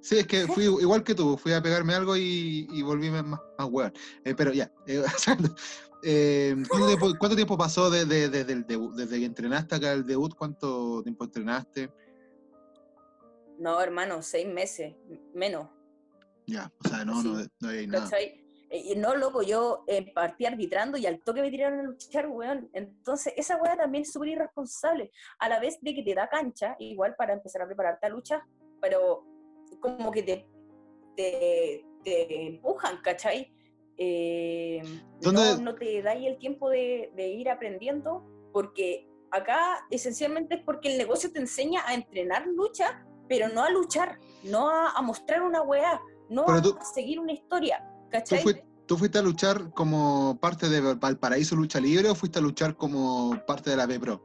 sí, 0.00 0.18
es 0.18 0.26
que 0.26 0.46
fui 0.46 0.64
igual 0.64 1.04
que 1.04 1.14
tú, 1.14 1.36
fui 1.36 1.52
a 1.52 1.60
pegarme 1.60 1.92
algo 1.92 2.16
y, 2.16 2.66
y 2.70 2.80
volví 2.80 3.10
más, 3.10 3.24
más 3.24 3.68
weón. 3.68 3.92
Eh, 4.24 4.34
pero 4.34 4.50
ya, 4.50 4.72
eh, 4.86 5.04
eh 6.02 6.56
¿cuánto, 6.70 6.86
tiempo, 6.86 7.12
¿cuánto, 7.18 7.36
tiempo, 7.36 7.58
pasó 7.58 7.90
desde, 7.90 8.30
desde, 8.30 8.50
el 8.54 8.66
debut, 8.66 8.94
desde 8.94 9.18
que 9.18 9.26
entrenaste 9.26 9.74
acá 9.74 9.92
el 9.92 10.06
debut? 10.06 10.34
¿Cuánto 10.34 11.02
tiempo 11.02 11.24
entrenaste? 11.24 11.92
No, 13.58 13.78
hermano, 13.78 14.22
seis 14.22 14.48
meses, 14.48 14.94
menos. 15.34 15.68
Ya, 16.46 16.72
o 16.82 16.88
sea, 16.88 17.04
no, 17.04 17.22
no, 17.22 17.44
no, 17.60 17.68
hay 17.68 17.86
nada. 17.86 18.08
Y 18.72 18.94
no, 18.94 19.16
loco, 19.16 19.42
yo 19.42 19.82
eh, 19.88 20.12
partí 20.12 20.46
arbitrando 20.46 20.96
y 20.96 21.04
al 21.04 21.20
toque 21.20 21.42
me 21.42 21.50
tiraron 21.50 21.80
a 21.80 21.82
luchar, 21.82 22.28
weón. 22.28 22.70
Entonces, 22.72 23.32
esa 23.36 23.56
weá 23.56 23.76
también 23.76 24.02
es 24.02 24.12
súper 24.12 24.28
irresponsable. 24.28 25.10
A 25.40 25.48
la 25.48 25.58
vez 25.58 25.80
de 25.80 25.92
que 25.92 26.04
te 26.04 26.14
da 26.14 26.28
cancha, 26.28 26.76
igual 26.78 27.16
para 27.16 27.32
empezar 27.32 27.62
a 27.62 27.66
prepararte 27.66 28.06
a 28.06 28.10
luchar, 28.10 28.42
pero 28.80 29.24
como 29.80 30.12
que 30.12 30.22
te, 30.22 30.46
te, 32.04 32.46
empujan, 32.46 33.00
¿cachai? 33.02 33.52
Eh, 33.96 34.82
no, 35.22 35.32
no, 35.32 35.74
te 35.74 36.00
da 36.02 36.12
ahí 36.12 36.28
el 36.28 36.38
tiempo 36.38 36.70
de, 36.70 37.12
de 37.16 37.28
ir 37.28 37.50
aprendiendo, 37.50 38.24
porque 38.52 39.10
acá 39.32 39.84
esencialmente 39.90 40.56
es 40.56 40.62
porque 40.62 40.92
el 40.92 40.98
negocio 40.98 41.32
te 41.32 41.40
enseña 41.40 41.82
a 41.86 41.94
entrenar 41.94 42.46
lucha, 42.46 43.04
pero 43.28 43.48
no 43.48 43.62
a 43.62 43.70
luchar, 43.70 44.18
no 44.44 44.70
a, 44.70 45.00
mostrar 45.02 45.42
una 45.42 45.62
weá, 45.62 46.00
no 46.28 46.46
a 46.46 46.84
seguir 46.84 47.20
una 47.20 47.32
historia. 47.32 47.84
¿Tú, 48.86 48.96
fuiste 48.96 49.18
a 49.18 49.22
luchar 49.22 49.70
como 49.70 50.38
parte 50.40 50.68
de 50.68 50.94
Valparaíso 50.94 51.54
Lucha 51.54 51.80
Libre 51.80 52.10
o 52.10 52.14
fuiste 52.14 52.40
a 52.40 52.42
luchar 52.42 52.76
como 52.76 53.40
parte 53.46 53.70
de 53.70 53.76
la 53.76 53.86
B-Pro? 53.86 54.20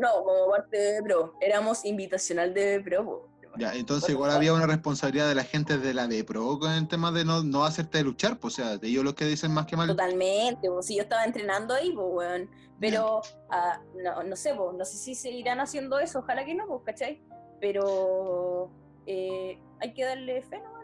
No, 0.00 0.24
como 0.24 0.50
parte 0.50 0.78
de 0.78 1.00
B-Pro. 1.02 1.34
Éramos 1.40 1.84
invitacional 1.84 2.54
de 2.54 2.78
B-Pro. 2.78 3.28
Ya, 3.58 3.74
entonces 3.74 4.10
igual 4.10 4.30
había 4.30 4.52
una 4.52 4.66
responsabilidad 4.66 5.28
de 5.28 5.34
la 5.34 5.44
gente 5.44 5.78
de 5.78 5.94
la 5.94 6.06
B-Pro 6.06 6.58
con 6.58 6.72
el 6.72 6.88
tema 6.88 7.10
de 7.10 7.24
no, 7.24 7.42
no 7.42 7.64
hacerte 7.64 8.02
luchar, 8.02 8.38
pues, 8.38 8.54
o 8.54 8.62
sea, 8.62 8.76
de 8.76 8.88
ellos 8.88 9.04
los 9.04 9.14
que 9.14 9.24
dicen 9.24 9.52
más 9.52 9.66
que 9.66 9.76
mal. 9.76 9.88
Totalmente, 9.88 10.68
pues, 10.70 10.86
si 10.86 10.96
yo 10.96 11.02
estaba 11.02 11.24
entrenando 11.24 11.74
ahí, 11.74 11.92
pues, 11.92 12.06
weón. 12.10 12.50
Pero, 12.78 13.22
ah, 13.50 13.80
no, 14.02 14.22
no 14.22 14.36
sé, 14.36 14.54
pues, 14.54 14.76
no 14.76 14.84
sé 14.84 14.98
si 14.98 15.14
seguirán 15.14 15.60
haciendo 15.60 15.98
eso, 15.98 16.18
ojalá 16.18 16.44
que 16.44 16.54
no, 16.54 16.66
pues, 16.66 16.82
¿cachai? 16.84 17.22
Pero 17.60 18.70
eh, 19.06 19.58
hay 19.80 19.94
que 19.94 20.04
darle 20.04 20.42
fe, 20.42 20.60
¿no? 20.60 20.75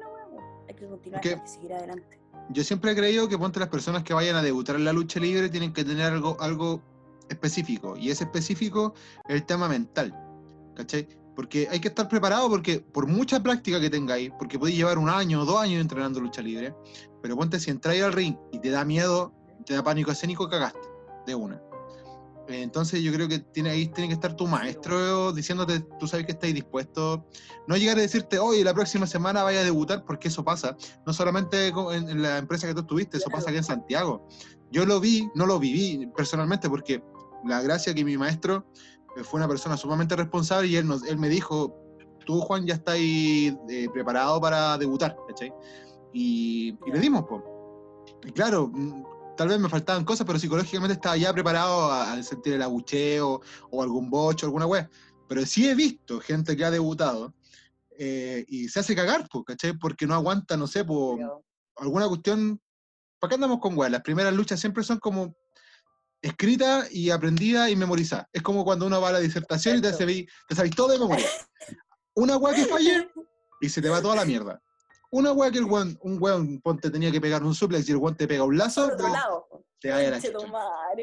Hay 0.72 0.80
que 0.80 0.86
continuar, 0.86 1.20
hay 1.24 1.40
que 1.40 1.48
seguir 1.48 1.72
adelante. 1.72 2.18
Yo 2.50 2.64
siempre 2.64 2.92
he 2.92 2.96
creído 2.96 3.28
que 3.28 3.38
ponte 3.38 3.60
las 3.60 3.68
personas 3.68 4.02
que 4.02 4.14
vayan 4.14 4.36
a 4.36 4.42
debutar 4.42 4.76
en 4.76 4.84
la 4.84 4.92
lucha 4.92 5.20
libre 5.20 5.48
tienen 5.48 5.72
que 5.72 5.84
tener 5.84 6.12
algo, 6.12 6.36
algo 6.40 6.82
específico, 7.28 7.96
y 7.96 8.10
ese 8.10 8.24
específico 8.24 8.94
es 9.28 9.36
el 9.36 9.44
tema 9.44 9.68
mental, 9.68 10.14
¿cachai? 10.74 11.08
Porque 11.34 11.66
hay 11.70 11.80
que 11.80 11.88
estar 11.88 12.08
preparado 12.08 12.48
porque 12.50 12.80
por 12.80 13.06
mucha 13.06 13.42
práctica 13.42 13.80
que 13.80 13.88
tengáis, 13.88 14.30
porque 14.38 14.58
podéis 14.58 14.76
llevar 14.76 14.98
un 14.98 15.08
año 15.08 15.42
o 15.42 15.44
dos 15.44 15.60
años 15.60 15.80
entrenando 15.80 16.20
lucha 16.20 16.42
libre, 16.42 16.74
pero 17.22 17.36
ponte 17.36 17.58
si 17.58 17.70
entráis 17.70 18.02
al 18.02 18.12
ring 18.12 18.36
y 18.50 18.58
te 18.58 18.70
da 18.70 18.84
miedo, 18.84 19.32
te 19.64 19.74
da 19.74 19.82
pánico 19.82 20.10
escénico, 20.10 20.48
cagaste, 20.48 20.88
de 21.26 21.34
una. 21.34 21.60
Entonces 22.48 23.02
yo 23.02 23.12
creo 23.12 23.28
que 23.28 23.38
tiene, 23.38 23.70
ahí 23.70 23.86
tiene 23.88 24.08
que 24.08 24.14
estar 24.14 24.34
tu 24.34 24.46
maestro 24.46 25.32
diciéndote, 25.32 25.80
tú 25.98 26.06
sabes 26.06 26.26
que 26.26 26.32
estáis 26.32 26.54
dispuesto, 26.54 27.26
no 27.68 27.76
llegar 27.76 27.98
a 27.98 28.00
decirte, 28.00 28.38
oye, 28.38 28.64
la 28.64 28.74
próxima 28.74 29.06
semana 29.06 29.42
vaya 29.42 29.60
a 29.60 29.64
debutar, 29.64 30.04
porque 30.04 30.28
eso 30.28 30.44
pasa, 30.44 30.76
no 31.06 31.12
solamente 31.12 31.68
en, 31.68 32.22
la 32.22 32.38
empresa 32.38 32.66
que 32.66 32.74
tú 32.74 32.80
estuviste, 32.80 33.18
eso 33.18 33.30
pasa 33.30 33.50
aquí 33.50 33.58
en 33.58 33.64
Santiago. 33.64 34.26
Yo 34.70 34.84
lo 34.84 35.00
vi, 35.00 35.28
no 35.34 35.46
lo 35.46 35.58
viví 35.58 36.06
personalmente, 36.16 36.68
porque 36.68 37.02
la 37.44 37.62
gracia 37.62 37.94
que 37.94 38.04
mi 38.04 38.16
maestro 38.16 38.66
eh, 39.16 39.22
fue 39.22 39.38
una 39.38 39.48
persona 39.48 39.76
sumamente 39.76 40.16
responsable 40.16 40.68
y 40.68 40.76
él, 40.76 40.86
nos, 40.86 41.04
él 41.04 41.18
me 41.18 41.28
dijo, 41.28 41.76
tú 42.26 42.40
Juan 42.40 42.66
ya 42.66 42.74
estás 42.74 42.94
ahí, 42.94 43.56
eh, 43.68 43.88
preparado 43.92 44.40
para 44.40 44.76
debutar, 44.78 45.16
¿cachai? 45.28 45.52
Y, 46.12 46.76
y 46.86 46.90
le 46.92 46.98
dimos, 46.98 47.24
pues. 47.28 47.42
Y 48.24 48.32
claro, 48.32 48.68
mm, 48.68 49.11
tal 49.42 49.48
vez 49.48 49.58
me 49.58 49.68
faltaban 49.68 50.04
cosas, 50.04 50.24
pero 50.24 50.38
psicológicamente 50.38 50.94
estaba 50.94 51.16
ya 51.16 51.32
preparado 51.32 51.90
a, 51.90 52.12
a 52.12 52.22
sentir 52.22 52.52
el 52.54 52.62
abucheo 52.62 53.40
o 53.72 53.82
algún 53.82 54.08
bocho, 54.08 54.46
alguna 54.46 54.66
wea. 54.66 54.88
Pero 55.28 55.44
sí 55.44 55.68
he 55.68 55.74
visto 55.74 56.20
gente 56.20 56.56
que 56.56 56.64
ha 56.64 56.70
debutado 56.70 57.34
eh, 57.98 58.44
y 58.46 58.68
se 58.68 58.78
hace 58.78 58.94
cagar, 58.94 59.28
pues, 59.28 59.44
¿cachai? 59.44 59.76
Porque 59.76 60.06
no 60.06 60.14
aguanta, 60.14 60.56
no 60.56 60.68
sé, 60.68 60.84
por 60.84 61.18
alguna 61.76 62.06
cuestión. 62.06 62.60
¿Para 63.18 63.30
qué 63.30 63.34
andamos 63.34 63.58
con 63.58 63.76
weas? 63.76 63.90
Las 63.90 64.02
primeras 64.02 64.32
luchas 64.32 64.60
siempre 64.60 64.84
son 64.84 64.98
como 65.00 65.34
escritas 66.20 66.92
y 66.92 67.10
aprendidas 67.10 67.68
y 67.70 67.74
memorizadas. 67.74 68.26
Es 68.32 68.42
como 68.42 68.64
cuando 68.64 68.86
uno 68.86 69.00
va 69.00 69.08
a 69.08 69.12
la 69.12 69.18
disertación 69.20 69.78
y 69.78 69.80
te, 69.80 69.88
Exacto. 69.88 70.04
sabí- 70.06 70.28
te 70.48 70.54
sabéis 70.54 70.76
todo 70.76 70.88
de 70.92 71.00
memoria. 71.00 71.26
Una 72.14 72.36
wea 72.36 72.54
que 72.54 72.66
falle 72.66 73.10
y 73.60 73.68
se 73.68 73.82
te 73.82 73.88
va 73.88 74.00
toda 74.00 74.14
la 74.14 74.24
mierda. 74.24 74.62
Una 75.14 75.32
wea 75.32 75.50
que 75.50 75.58
el 75.58 75.64
weón, 75.66 75.98
un 76.02 76.16
weón 76.20 76.60
ponte 76.62 76.90
tenía 76.90 77.12
que 77.12 77.20
pegar 77.20 77.42
un 77.44 77.54
suplex 77.54 77.86
y 77.88 77.92
el 77.92 77.98
weón 77.98 78.16
te 78.16 78.26
pega 78.26 78.44
un 78.44 78.56
lazo, 78.56 78.84
Por 78.84 78.94
otro 78.94 79.08
no, 79.08 79.12
lado. 79.12 79.46
te 79.78 79.90
vaya 79.90 80.08
a 80.08 80.10
la 80.12 80.20
chucha. 80.20 80.38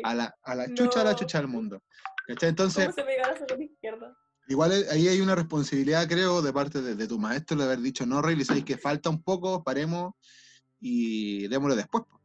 A 0.04 0.14
la, 0.16 0.36
a 0.44 0.56
la 0.56 0.74
chucha, 0.74 1.02
a 1.02 1.04
la 1.04 1.12
No. 1.12 1.18
chucha 1.18 1.38
del 1.38 1.48
mundo. 1.48 1.84
¿Cachai? 2.28 2.50
Entonces, 2.50 2.86
¿Cómo 2.86 2.96
se 2.96 3.04
pega 3.04 3.32
la 3.32 3.46
con 3.46 3.62
izquierda? 3.62 4.18
igual 4.48 4.72
eh, 4.72 4.86
ahí 4.92 5.08
hay 5.08 5.22
una 5.22 5.36
responsabilidad, 5.36 6.08
creo, 6.08 6.42
de 6.42 6.52
parte 6.52 6.82
de, 6.82 6.96
de 6.96 7.08
tu 7.08 7.20
maestro 7.20 7.56
de 7.58 7.66
haber 7.66 7.80
dicho, 7.82 8.04
no, 8.08 8.20
Rey, 8.22 8.44
sabéis 8.44 8.66
que 8.66 8.78
falta 8.80 9.12
un 9.12 9.22
poco, 9.22 9.64
paremos 9.64 10.14
y 10.80 11.48
démoslo 11.48 11.76
después. 11.76 12.04
po". 12.10 12.20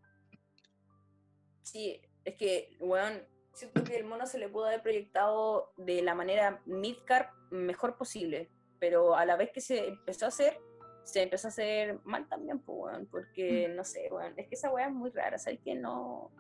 Sí, 1.62 2.01
es 2.24 2.35
que, 2.37 2.76
weón, 2.80 3.22
siento 3.53 3.85
que 3.85 3.97
el 3.97 4.05
mono 4.05 4.26
se 4.26 4.39
le 4.39 4.49
pudo 4.49 4.66
haber 4.66 4.82
proyectado 4.82 5.72
de 5.76 6.01
la 6.03 6.14
manera 6.14 6.62
midcard 6.64 7.26
mejor 7.51 7.97
posible, 7.99 8.51
pero 8.78 9.16
a 9.16 9.24
la 9.26 9.37
vez 9.37 9.51
que 9.53 9.61
se 9.61 9.89
empezó 9.89 10.24
a 10.24 10.28
hacer, 10.28 10.59
se 11.05 11.22
empezó 11.22 11.48
a 11.48 11.50
hacer 11.50 11.98
mal 12.05 12.26
también, 12.28 12.59
pues, 12.61 12.96
porque, 13.11 13.68
no 13.74 13.84
sé, 13.84 14.11
es 14.36 14.48
que 14.48 14.55
esa 14.55 14.70
weá 14.70 14.86
es 14.88 14.92
muy 14.92 15.11
rara, 15.11 15.38
¿sabes 15.38 15.61
que 15.64 15.74
No, 15.74 16.30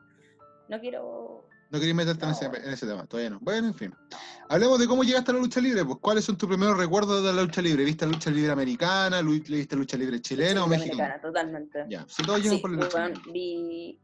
no 0.68 0.80
quiero... 0.80 1.46
No 1.70 1.78
queréis 1.80 1.94
meterte 1.96 2.24
en, 2.24 2.30
No, 2.30 2.36
ese, 2.36 2.48
bueno. 2.48 2.64
en 2.66 2.72
ese 2.72 2.86
tema, 2.86 3.06
todavía 3.06 3.30
no. 3.30 3.38
Bueno, 3.40 3.66
en 3.68 3.74
fin. 3.74 3.94
Hablemos 4.48 4.78
de 4.78 4.86
cómo 4.86 5.02
llegaste 5.02 5.30
a 5.32 5.34
la 5.34 5.40
lucha 5.40 5.60
libre. 5.60 5.84
Pues, 5.84 5.98
¿cuáles 6.00 6.24
son 6.24 6.36
tus 6.36 6.48
primeros 6.48 6.76
recuerdos 6.78 7.24
de 7.24 7.32
la 7.32 7.42
lucha 7.42 7.60
libre? 7.62 7.84
¿Viste 7.84 8.06
la 8.06 8.12
lucha 8.12 8.30
libre 8.30 8.52
americana? 8.52 9.22
¿Viste 9.22 9.74
lucha 9.74 9.96
libre 9.96 10.20
chilena 10.20 10.62
o 10.62 10.66
lucha 10.66 10.78
mexicana? 10.78 11.04
americana, 11.04 11.22
totalmente. 11.22 11.84
Ya, 11.88 12.04
si 12.06 12.22
todos 12.22 12.40
Sí, 12.42 12.58
por 12.58 12.70
la 12.70 12.84
lucha 12.84 12.96
weón, 12.98 13.12
libre. 13.14 13.32
vi- 13.32 14.00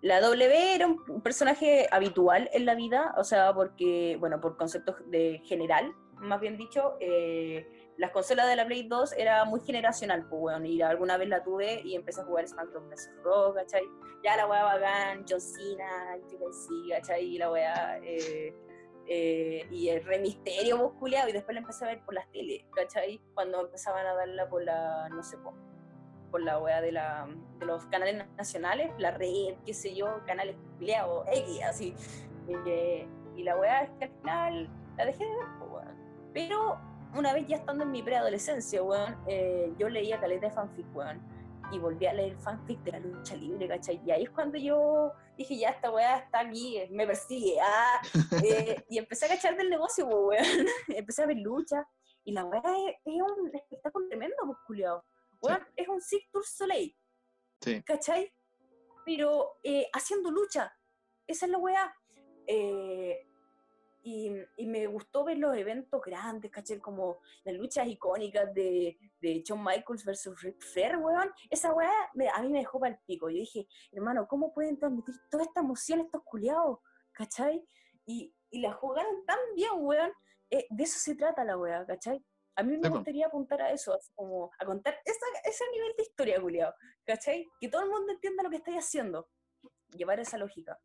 La 0.00 0.20
W 0.20 0.74
era 0.74 0.86
un 0.88 0.98
un 1.08 1.20
personaje 1.22 1.86
habitual 1.92 2.50
en 2.52 2.64
la 2.66 2.74
vida, 2.74 3.14
o 3.16 3.22
sea, 3.22 3.54
porque, 3.54 4.16
bueno, 4.18 4.40
por 4.40 4.56
conceptos 4.56 4.96
de 5.06 5.40
general, 5.44 5.94
más 6.18 6.40
bien 6.40 6.56
dicho, 6.56 6.96
eh, 7.00 7.64
las 7.96 8.10
consolas 8.10 8.48
de 8.48 8.56
la 8.56 8.66
Play 8.66 8.88
2 8.88 9.12
era 9.12 9.44
muy 9.44 9.60
generacional, 9.60 10.26
pues, 10.28 10.42
weón, 10.42 10.66
y 10.66 10.82
alguna 10.82 11.16
vez 11.16 11.28
la 11.28 11.44
tuve 11.44 11.80
y 11.82 11.94
empecé 11.94 12.22
a 12.22 12.24
jugar 12.24 12.48
SmackDown 12.48 12.90
vs. 12.90 13.10
Raw, 13.22 13.54
¿cachai? 13.54 13.84
Ya 14.24 14.36
la 14.36 14.46
weá 14.46 14.64
bacán, 14.64 15.24
John 15.28 15.40
Cena, 15.40 16.16
GBC, 16.16 16.90
¿cachai? 16.90 17.24
Y 17.24 17.38
la 17.38 17.52
weá, 17.52 17.98
eh, 18.02 18.54
eh, 19.06 19.66
y 19.70 19.88
el 19.88 20.04
Rey 20.04 20.20
Misterio, 20.20 20.78
vos 20.78 20.92
culiao, 20.98 21.28
y 21.28 21.32
después 21.32 21.54
la 21.54 21.60
empecé 21.60 21.84
a 21.84 21.88
ver 21.88 22.04
por 22.04 22.14
las 22.14 22.28
tele, 22.32 22.66
¿cachai? 22.74 23.20
Cuando 23.32 23.60
empezaban 23.60 24.04
a 24.06 24.14
darla 24.14 24.48
por 24.48 24.64
la, 24.64 25.08
no 25.10 25.22
sé, 25.22 25.36
po, 25.38 25.54
por 26.32 26.42
la 26.42 26.58
wea 26.58 26.80
de, 26.80 26.90
la, 26.90 27.28
de 27.60 27.66
los 27.66 27.86
canales 27.86 28.26
nacionales, 28.36 28.90
la 28.98 29.12
red, 29.12 29.54
qué 29.64 29.72
sé 29.72 29.94
yo, 29.94 30.20
canales 30.26 30.56
culiados, 30.78 31.28
X, 31.28 31.62
así. 31.62 31.94
Eh, 32.66 33.06
y 33.36 33.42
la 33.44 33.56
wea 33.56 33.82
es 33.84 33.90
que 33.98 34.04
al 34.06 34.10
final 34.10 34.68
la 34.96 35.04
dejé 35.04 35.24
de 35.24 35.30
ver, 35.30 35.46
po, 35.60 35.64
weón. 35.66 36.32
Pero 36.32 36.93
una 37.16 37.32
vez 37.32 37.46
ya 37.46 37.56
estando 37.56 37.84
en 37.84 37.90
mi 37.90 38.02
preadolescencia, 38.02 38.82
weón, 38.82 39.16
eh, 39.26 39.72
yo 39.78 39.88
leía 39.88 40.20
caleta 40.20 40.48
de 40.48 40.52
fanfic, 40.52 40.86
weón. 40.94 41.22
Y 41.72 41.78
volví 41.78 42.06
a 42.06 42.12
leer 42.12 42.36
fanfic 42.36 42.78
de 42.80 42.92
la 42.92 42.98
lucha 43.00 43.34
libre, 43.36 43.66
¿cachai? 43.66 44.00
Y 44.04 44.10
ahí 44.10 44.24
es 44.24 44.30
cuando 44.30 44.58
yo 44.58 45.12
dije, 45.36 45.56
ya 45.56 45.70
esta 45.70 45.90
weá 45.90 46.18
está 46.18 46.40
aquí, 46.40 46.76
eh, 46.76 46.88
me 46.90 47.06
persigue. 47.06 47.58
Ah, 47.60 48.00
eh, 48.44 48.84
y 48.88 48.98
empecé 48.98 49.26
a 49.26 49.28
cachar 49.28 49.56
del 49.56 49.70
negocio, 49.70 50.08
po, 50.08 50.28
weón. 50.28 50.44
empecé 50.88 51.22
a 51.22 51.26
ver 51.26 51.38
lucha. 51.38 51.88
Y 52.24 52.32
la 52.32 52.44
weá 52.44 52.62
es, 52.88 52.96
es 53.04 53.22
un 53.22 53.50
espectáculo 53.54 54.06
tremendo, 54.08 54.36
pues, 54.44 54.58
culiao. 54.66 55.04
Weón, 55.40 55.66
es 55.76 55.88
un 55.88 56.00
Cirque 56.00 56.28
du 56.32 56.42
Soleil, 56.42 56.96
Sí. 57.60 57.82
¿cachai? 57.82 58.32
Pero 59.04 59.58
eh, 59.62 59.88
haciendo 59.92 60.30
lucha. 60.30 60.72
Esa 61.26 61.46
es 61.46 61.52
la 61.52 61.58
weá. 61.58 61.94
Eh, 62.46 63.26
y, 64.04 64.30
y 64.58 64.66
me 64.66 64.86
gustó 64.86 65.24
ver 65.24 65.38
los 65.38 65.56
eventos 65.56 66.00
grandes, 66.02 66.50
¿cachai? 66.50 66.78
Como 66.78 67.20
las 67.42 67.54
luchas 67.56 67.86
icónicas 67.88 68.52
de, 68.54 68.98
de 69.20 69.42
Shawn 69.42 69.64
Michaels 69.64 70.04
versus 70.04 70.40
Ric 70.42 70.62
Flair, 70.62 70.98
weón. 70.98 71.32
Esa 71.50 71.72
weá 71.72 71.90
me- 72.14 72.28
a 72.28 72.42
mí 72.42 72.50
me 72.50 72.58
dejó 72.58 72.78
para 72.78 72.94
el 72.94 73.00
pico. 73.06 73.30
Yo 73.30 73.38
dije, 73.38 73.66
hermano, 73.92 74.28
¿cómo 74.28 74.52
pueden 74.52 74.78
transmitir 74.78 75.14
toda 75.30 75.42
esta 75.44 75.60
emoción 75.60 76.00
estos 76.00 76.22
culiados? 76.22 76.78
¿Cachai? 77.12 77.66
Y, 78.06 78.34
y 78.50 78.60
la 78.60 78.72
jugaron 78.74 79.24
tan 79.26 79.38
bien, 79.56 79.70
weón. 79.76 80.12
Eh, 80.50 80.66
de 80.68 80.84
eso 80.84 80.98
se 80.98 81.14
trata 81.16 81.42
la 81.42 81.56
weá, 81.56 81.84
¿cachai? 81.86 82.22
A 82.56 82.62
mí 82.62 82.76
me 82.76 82.88
gustaría 82.98 83.26
apuntar 83.26 83.60
a 83.62 83.72
eso, 83.72 83.94
así 83.94 84.12
como 84.14 84.50
a 84.60 84.64
contar 84.64 84.96
esa, 85.04 85.26
ese 85.44 85.64
nivel 85.72 85.92
de 85.96 86.02
historia, 86.04 86.40
culiado, 86.40 86.74
¿cachai? 87.04 87.48
Que 87.58 87.68
todo 87.68 87.82
el 87.82 87.88
mundo 87.90 88.12
entienda 88.12 88.42
lo 88.44 88.50
que 88.50 88.56
estáis 88.58 88.78
haciendo. 88.78 89.28
Llevar 89.96 90.20
esa 90.20 90.38
lógica. 90.38 90.78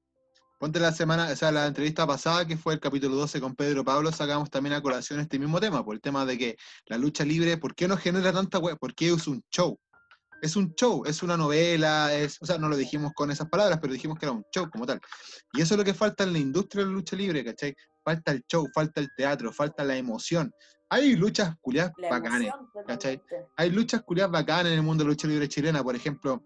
Ponte 0.59 0.77
la 0.81 0.91
semana, 0.91 1.29
o 1.31 1.35
sea, 1.37 1.53
la 1.53 1.67
entrevista 1.67 2.05
pasada, 2.05 2.45
que 2.45 2.57
fue 2.57 2.73
el 2.73 2.81
capítulo 2.81 3.15
12 3.15 3.39
con 3.39 3.55
Pedro 3.55 3.85
Pablo, 3.85 4.11
sacamos 4.11 4.49
también 4.49 4.73
a 4.73 4.81
colación 4.81 5.21
este 5.21 5.39
mismo 5.39 5.57
tema, 5.61 5.85
por 5.85 5.95
el 5.95 6.01
tema 6.01 6.25
de 6.25 6.37
que 6.37 6.57
la 6.87 6.97
lucha 6.97 7.23
libre, 7.23 7.57
¿por 7.57 7.73
qué 7.73 7.87
no 7.87 7.95
genera 7.95 8.33
tanta 8.33 8.59
web? 8.59 8.77
¿Por 8.77 8.93
qué 8.93 9.07
es 9.07 9.25
un 9.25 9.41
show? 9.49 9.79
Es 10.41 10.57
un 10.57 10.73
show, 10.75 11.05
es 11.05 11.23
una 11.23 11.37
novela, 11.37 12.13
es, 12.13 12.41
o 12.41 12.45
sea, 12.45 12.57
no 12.57 12.67
lo 12.67 12.75
dijimos 12.75 13.13
con 13.15 13.31
esas 13.31 13.47
palabras, 13.47 13.79
pero 13.81 13.93
dijimos 13.93 14.19
que 14.19 14.25
era 14.25 14.33
un 14.33 14.43
show 14.53 14.69
como 14.69 14.85
tal. 14.85 14.99
Y 15.53 15.61
eso 15.61 15.75
es 15.75 15.77
lo 15.77 15.85
que 15.85 15.93
falta 15.93 16.25
en 16.25 16.33
la 16.33 16.39
industria 16.39 16.83
de 16.83 16.89
la 16.89 16.93
lucha 16.93 17.15
libre, 17.15 17.45
¿cachai? 17.45 17.73
Falta 18.03 18.33
el 18.33 18.43
show, 18.45 18.67
falta 18.75 18.99
el 18.99 19.07
teatro, 19.15 19.53
falta 19.53 19.85
la 19.85 19.95
emoción. 19.95 20.51
Hay 20.89 21.15
luchas 21.15 21.55
culiadas 21.61 21.93
La 21.99 22.09
bacanes. 22.09 22.49
emoción, 22.49 22.85
¿cachai? 22.85 23.21
hay 23.55 23.69
luchas 23.69 24.01
culiadas 24.01 24.31
bacanas 24.33 24.73
en 24.73 24.79
el 24.79 24.83
mundo 24.83 25.03
de 25.03 25.07
la 25.07 25.11
lucha 25.11 25.27
libre 25.29 25.47
chilena, 25.47 25.81
por 25.83 25.95
ejemplo, 25.95 26.43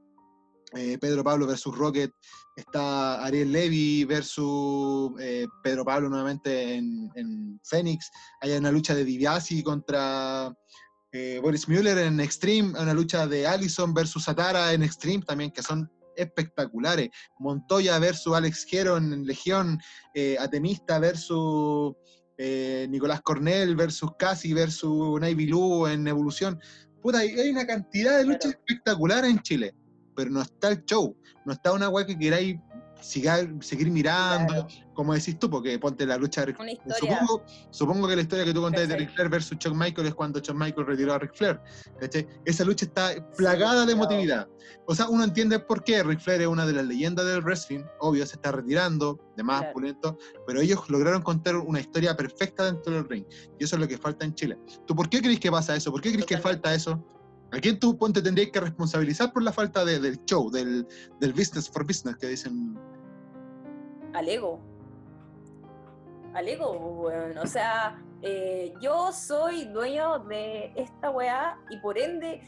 eh, 0.75 0.97
Pedro 0.99 1.23
Pablo 1.23 1.45
versus 1.45 1.75
Rocket, 1.75 2.11
está 2.55 3.23
Ariel 3.23 3.51
Levy 3.51 4.05
versus 4.05 5.11
eh, 5.19 5.45
Pedro 5.63 5.85
Pablo 5.85 6.09
nuevamente 6.09 6.75
en, 6.75 7.11
en 7.15 7.59
Phoenix, 7.63 8.09
hay 8.41 8.53
una 8.53 8.71
lucha 8.71 8.95
de 8.95 9.05
Diviasi 9.05 9.61
contra 9.61 10.51
eh, 11.11 11.39
Boris 11.43 11.67
Müller 11.67 11.99
en 11.99 12.19
Extreme, 12.19 12.73
hay 12.75 12.83
una 12.83 12.93
lucha 12.93 13.27
de 13.27 13.45
Allison 13.45 13.93
versus 13.93 14.23
Satara 14.23 14.73
en 14.73 14.81
Extreme 14.81 15.23
también, 15.23 15.51
que 15.51 15.61
son 15.61 15.91
espectaculares, 16.15 17.09
Montoya 17.39 17.99
versus 17.99 18.33
Alex 18.33 18.65
Gero 18.65 18.97
en 18.97 19.25
Legión, 19.25 19.79
Atemista 20.39 20.99
versus 20.99 21.95
Nicolás 22.37 23.21
Cornell 23.21 23.75
versus 23.75 24.11
Casi 24.17 24.53
versus 24.53 25.19
Navy 25.19 25.47
Lu 25.47 25.87
en 25.87 26.07
Evolución. 26.07 26.59
Puta, 27.01 27.17
hay, 27.19 27.29
hay 27.31 27.49
una 27.49 27.65
cantidad 27.65 28.17
de 28.19 28.25
luchas 28.25 28.51
espectaculares 28.51 29.31
en 29.31 29.39
Chile, 29.41 29.73
pero 30.15 30.29
no 30.29 30.41
está 30.41 30.69
el 30.69 30.83
show, 30.85 31.15
no 31.45 31.53
está 31.53 31.71
una 31.73 31.89
weá 31.89 32.05
que 32.05 32.17
queráis 32.17 32.57
sigar- 33.01 33.49
seguir 33.61 33.91
mirando, 33.91 34.53
Claro. 34.53 34.67
como 34.93 35.13
decís 35.13 35.37
tú, 35.37 35.49
porque 35.49 35.77
ponte 35.77 36.05
la 36.05 36.15
lucha 36.17 36.41
de 36.45 36.53
Ric 36.53 36.57
historia. 36.61 37.19
Supongo, 37.19 37.43
supongo 37.69 38.07
que 38.07 38.15
la 38.15 38.21
historia 38.21 38.45
que 38.45 38.53
tú 38.53 38.61
contaste 38.61 38.87
de. 38.87 38.95
Ric 38.97 39.13
Flair 39.13 39.29
versus 39.29 39.57
Shawn 39.59 39.77
Michaels 39.77 40.07
es 40.09 40.15
cuando 40.15 40.39
Shawn 40.39 40.57
Michaels 40.57 40.87
retiró 40.87 41.13
a 41.13 41.19
Ric 41.19 41.35
Flair. 41.35 41.59
Esa 42.45 42.63
lucha 42.63 42.85
está 42.85 43.11
plagada 43.35 43.85
de 43.85 43.93
claro. 43.93 44.09
emotividad. 44.09 44.47
O 44.85 44.95
sea, 44.95 45.09
uno 45.09 45.25
entiende 45.25 45.59
por 45.59 45.83
qué 45.83 46.01
Ric 46.01 46.19
Flair 46.21 46.41
es 46.43 46.47
una 46.47 46.65
de 46.65 46.73
las 46.73 46.85
leyendas 46.85 47.25
del 47.25 47.41
wrestling. 47.43 47.83
Obvio, 47.99 48.25
se 48.25 48.35
está 48.35 48.53
retirando, 48.53 49.19
de 49.35 49.43
más 49.43 49.59
Claro. 49.59 49.73
pulento, 49.73 50.17
pero 50.47 50.61
ellos 50.61 50.89
lograron 50.89 51.21
contar 51.21 51.57
una 51.57 51.81
historia 51.81 52.15
perfecta 52.15 52.65
dentro 52.65 52.93
del 52.93 53.09
ring. 53.09 53.25
Y 53.59 53.65
eso 53.65 53.75
es 53.75 53.81
lo 53.81 53.87
que 53.87 53.97
falta 53.97 54.23
en 54.25 54.33
Chile. 54.33 54.57
¿Tú 54.87 54.95
por 54.95 55.09
qué 55.09 55.21
crees 55.21 55.41
que 55.41 55.51
pasa 55.51 55.75
eso? 55.75 55.91
¿Por 55.91 55.99
qué 56.01 56.11
crees 56.11 56.25
que 56.25 56.37
Totalmente. 56.37 56.69
falta 56.69 56.73
eso? 56.75 57.03
¿A 57.53 57.59
quién 57.59 57.79
tú 57.79 57.95
ponte 57.97 58.21
tendrías 58.21 58.49
que 58.51 58.59
responsabilizar 58.59 59.31
por 59.31 59.43
la 59.43 59.51
falta 59.53 59.85
de- 59.85 59.99
del 59.99 60.23
show, 60.25 60.49
del, 60.49 60.87
business 61.21 61.69
for 61.69 61.85
business 61.85 62.15
que 62.17 62.27
dicen? 62.27 62.75
al 64.13 64.27
ego. 64.27 64.59
Al 66.33 66.47
ego. 66.47 67.09
O 67.41 67.47
sea, 67.47 67.99
eh, 68.21 68.73
yo 68.81 69.11
soy 69.11 69.65
dueño 69.65 70.19
de 70.19 70.71
esta 70.75 71.09
weá 71.11 71.57
y 71.69 71.77
por 71.79 71.97
ende 71.97 72.41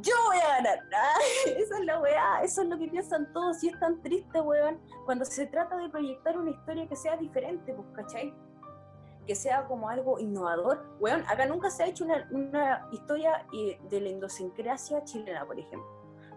yo 0.00 0.14
voy 0.26 0.36
a 0.38 0.56
ganar. 0.56 0.78
Ah, 0.94 1.18
esa 1.46 1.78
es 1.78 1.84
la 1.84 2.00
weá, 2.00 2.42
eso 2.42 2.62
es 2.62 2.68
lo 2.68 2.78
que 2.78 2.88
piensan 2.88 3.30
todos 3.32 3.62
y 3.64 3.68
es 3.68 3.78
tan 3.80 4.00
triste, 4.02 4.40
weón, 4.40 4.78
cuando 5.06 5.24
se 5.24 5.46
trata 5.46 5.76
de 5.76 5.88
proyectar 5.88 6.38
una 6.38 6.50
historia 6.50 6.86
que 6.88 6.96
sea 6.96 7.16
diferente, 7.16 7.72
pues, 7.74 7.88
¿cachai? 7.94 8.34
Que 9.26 9.34
sea 9.34 9.66
como 9.66 9.88
algo 9.88 10.18
innovador. 10.18 10.84
Weón, 10.98 11.24
acá 11.28 11.46
nunca 11.46 11.70
se 11.70 11.84
ha 11.84 11.86
hecho 11.86 12.04
una, 12.04 12.28
una 12.32 12.88
historia 12.92 13.46
eh, 13.52 13.78
de 13.88 14.00
la 14.00 14.08
idiosincrasia 14.08 15.04
chilena, 15.04 15.46
por 15.46 15.58
ejemplo, 15.58 15.86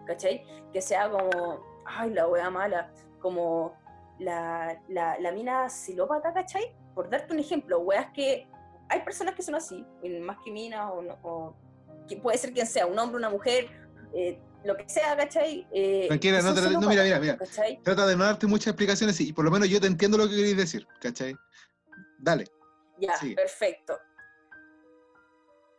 ¿cachai? 0.06 0.44
Que 0.72 0.80
sea 0.80 1.10
como, 1.10 1.60
ay, 1.84 2.10
la 2.14 2.28
weá 2.28 2.48
mala, 2.48 2.92
como 3.20 3.74
la, 4.20 4.80
la, 4.88 5.18
la 5.18 5.32
mina 5.32 5.68
silópata, 5.68 6.32
¿cachai? 6.32 6.74
Por 6.94 7.10
darte 7.10 7.32
un 7.32 7.40
ejemplo, 7.40 7.80
weas 7.80 8.12
que 8.12 8.48
hay 8.88 9.00
personas 9.02 9.34
que 9.34 9.42
son 9.42 9.56
así, 9.56 9.84
más 10.22 10.38
que 10.44 10.52
minas 10.52 10.88
o, 10.92 11.02
o 11.28 11.54
que 12.06 12.16
puede 12.16 12.38
ser 12.38 12.52
quien 12.52 12.66
sea, 12.66 12.86
un 12.86 12.98
hombre, 12.98 13.18
una 13.18 13.30
mujer, 13.30 13.68
eh, 14.14 14.40
lo 14.64 14.76
que 14.76 14.88
sea, 14.88 15.16
¿cachai? 15.16 15.66
Eh, 15.72 16.06
Tranquila, 16.06 16.40
no, 16.40 16.54
no, 16.54 16.88
mira, 16.88 17.02
mira, 17.02 17.18
mira. 17.18 17.38
Trata 17.82 18.06
de 18.06 18.16
no 18.16 18.24
darte 18.24 18.46
muchas 18.46 18.68
explicaciones 18.68 19.20
y 19.20 19.32
por 19.32 19.44
lo 19.44 19.50
menos 19.50 19.68
yo 19.68 19.80
te 19.80 19.88
entiendo 19.88 20.16
lo 20.18 20.28
que 20.28 20.36
queréis 20.36 20.56
decir, 20.56 20.86
¿cachai? 21.00 21.36
Dale. 22.18 22.44
Ya, 22.98 23.14
perfecto. 23.34 23.98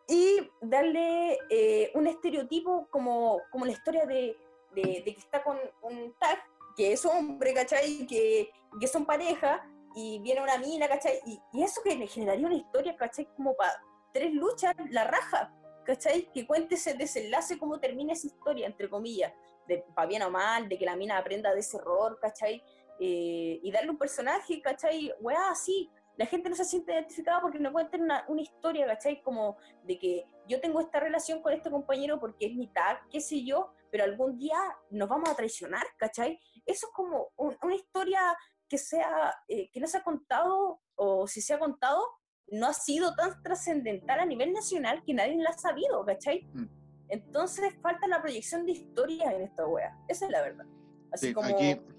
Y 0.07 0.49
darle 0.61 1.37
eh, 1.49 1.91
un 1.95 2.07
estereotipo 2.07 2.87
como, 2.89 3.41
como 3.51 3.65
la 3.65 3.71
historia 3.71 4.05
de, 4.05 4.37
de, 4.73 5.03
que 5.03 5.15
está 5.17 5.43
con 5.43 5.57
un 5.81 6.13
tag, 6.19 6.39
que 6.75 6.93
es 6.93 7.05
hombre, 7.05 7.53
¿cachai? 7.53 8.05
Que, 8.07 8.49
que 8.79 8.87
son 8.87 9.05
pareja, 9.05 9.67
y 9.95 10.19
viene 10.19 10.41
una 10.41 10.57
mina, 10.57 10.87
¿cachai? 10.87 11.19
Y, 11.25 11.39
y 11.53 11.63
eso 11.63 11.81
que 11.81 11.95
le 11.95 12.07
generaría 12.07 12.45
una 12.45 12.55
historia, 12.55 12.95
¿cachai? 12.95 13.25
Como 13.35 13.55
para 13.55 13.73
tres 14.13 14.33
luchas, 14.33 14.75
la 14.91 15.03
raja. 15.03 15.53
¿cachai? 15.87 16.29
Que 16.33 16.45
cuente 16.45 16.75
ese 16.75 16.93
desenlace, 16.95 17.57
cómo 17.57 17.79
termina 17.79 18.11
esa 18.11 18.27
historia, 18.27 18.67
entre 18.67 18.89
comillas, 18.89 19.31
de 19.67 19.85
para 19.95 20.07
bien 20.07 20.21
o 20.21 20.29
mal, 20.29 20.67
de 20.67 20.77
que 20.77 20.85
la 20.85 20.97
mina 20.97 21.17
aprenda 21.17 21.53
de 21.53 21.61
ese 21.61 21.77
error, 21.77 22.19
¿cachai? 22.19 22.61
Eh, 22.99 23.59
y 23.63 23.71
darle 23.71 23.91
un 23.91 23.97
personaje, 23.97 24.61
¿cachai? 24.61 25.13
Weá, 25.21 25.49
así. 25.49 25.89
La 26.17 26.25
gente 26.25 26.49
no 26.49 26.55
se 26.55 26.65
siente 26.65 26.93
identificada 26.93 27.41
porque 27.41 27.59
no 27.59 27.71
cuenten 27.71 28.01
una, 28.01 28.25
una, 28.27 28.41
historia, 28.41 28.85
¿cachai? 28.87 29.21
Como 29.21 29.57
de 29.83 29.97
que 29.97 30.25
yo 30.47 30.59
tengo 30.59 30.81
esta 30.81 30.99
relación 30.99 31.41
con 31.41 31.53
este 31.53 31.69
compañero 31.69 32.19
porque 32.19 32.47
es 32.47 32.55
mi 32.55 32.67
tag, 32.67 33.07
qué 33.09 33.21
sé 33.21 33.43
yo, 33.43 33.71
pero 33.91 34.03
algún 34.03 34.37
día 34.37 34.57
nos 34.89 35.07
vamos 35.07 35.29
a 35.29 35.35
traicionar, 35.35 35.85
¿cachai? 35.97 36.39
Eso 36.65 36.87
es 36.87 36.93
como 36.93 37.29
una 37.35 37.75
historia 37.75 38.19
que 38.67 38.77
sea, 38.77 39.33
eh, 39.47 39.69
que 39.71 39.79
no 39.79 39.87
se 39.87 39.97
ha 39.97 40.03
contado, 40.03 40.81
o 40.95 41.27
si 41.27 41.41
se 41.41 41.53
ha 41.53 41.59
contado, 41.59 42.03
no 42.49 42.67
ha 42.67 42.73
sido 42.73 43.15
tan 43.15 43.41
trascendental 43.43 44.19
a 44.19 44.25
nivel 44.25 44.53
nacional 44.53 45.03
que 45.05 45.13
nadie 45.13 45.37
la 45.37 45.49
ha 45.51 45.57
sabido, 45.57 46.05
¿cachai? 46.05 46.47
Mm. 46.53 46.65
Entonces 47.09 47.73
falta 47.81 48.07
la 48.07 48.21
proyección 48.21 48.65
de 48.65 48.73
historia 48.73 49.31
en 49.31 49.43
esta 49.43 49.65
wea. 49.65 49.97
Esa 50.07 50.25
es 50.25 50.31
la 50.31 50.41
verdad. 50.41 50.65
Así 51.11 51.33
como 51.33 51.55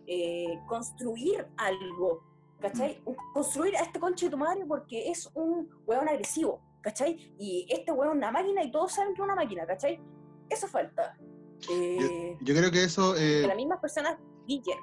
eh, 0.07 0.59
construir 0.67 1.47
algo, 1.57 2.23
¿cachai? 2.61 3.03
Construir 3.33 3.77
a 3.77 3.83
este 3.83 4.01
conche 4.01 4.27
de 4.27 4.31
tu 4.31 4.39
madre 4.39 4.65
porque 4.67 5.11
es 5.11 5.31
un 5.35 5.69
weón 5.87 6.09
agresivo, 6.09 6.61
¿cachai? 6.81 7.35
Y 7.39 7.67
este 7.71 7.93
weón 7.93 8.11
es 8.11 8.17
una 8.17 8.31
máquina 8.31 8.63
y 8.63 8.71
todos 8.71 8.93
saben 8.93 9.15
que 9.15 9.23
es 9.23 9.25
una 9.25 9.35
máquina, 9.35 9.67
¿cachai? 9.67 10.01
Eso 10.49 10.67
falta. 10.67 11.17
yo, 11.69 11.75
eh, 11.75 12.37
creo 12.41 12.71
que 12.71 12.85
eso... 12.85 13.17
Eh, 13.17 13.43
que 13.43 13.47
las 13.47 13.57
mismas 13.57 13.81
personas 13.81 14.19
brillen. 14.45 14.79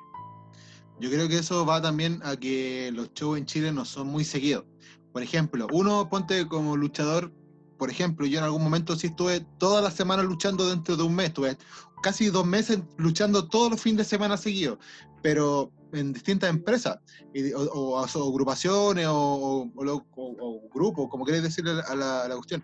Yo 0.99 1.09
creo 1.09 1.27
que 1.27 1.39
eso 1.39 1.65
va 1.65 1.81
también 1.81 2.21
a 2.23 2.37
que 2.37 2.91
los 2.93 3.13
shows 3.13 3.37
en 3.37 3.45
Chile 3.45 3.71
no 3.71 3.83
son 3.83 4.07
muy 4.07 4.23
seguidos. 4.23 4.63
Por 5.11 5.23
ejemplo, 5.23 5.67
uno 5.71 6.09
ponte 6.09 6.47
como 6.47 6.77
luchador, 6.77 7.33
por 7.77 7.89
ejemplo, 7.89 8.25
yo 8.25 8.39
en 8.39 8.45
algún 8.45 8.63
momento 8.63 8.95
sí 8.95 9.07
estuve 9.07 9.41
todas 9.57 9.83
las 9.83 9.93
semanas 9.93 10.25
luchando 10.25 10.69
dentro 10.69 10.95
de 10.95 11.03
un 11.03 11.15
mes, 11.15 11.27
estuve 11.27 11.57
casi 12.05 12.29
dos 12.29 12.45
meses 12.45 12.77
luchando 12.97 13.47
todos 13.47 13.71
los 13.71 13.81
fines 13.81 13.97
de 13.97 14.03
semana 14.03 14.37
seguidos, 14.37 14.77
pero 15.23 15.71
en 15.91 16.13
distintas 16.13 16.51
empresas, 16.51 16.99
o, 17.55 17.97
agrupaciones, 17.99 19.07
o, 19.09 19.67
grupos, 20.71 21.07
como 21.09 21.25
queréis 21.25 21.45
decirle 21.45 21.71
a 21.71 21.95
la, 21.95 22.25
a 22.25 22.27
la, 22.27 22.35
cuestión, 22.35 22.63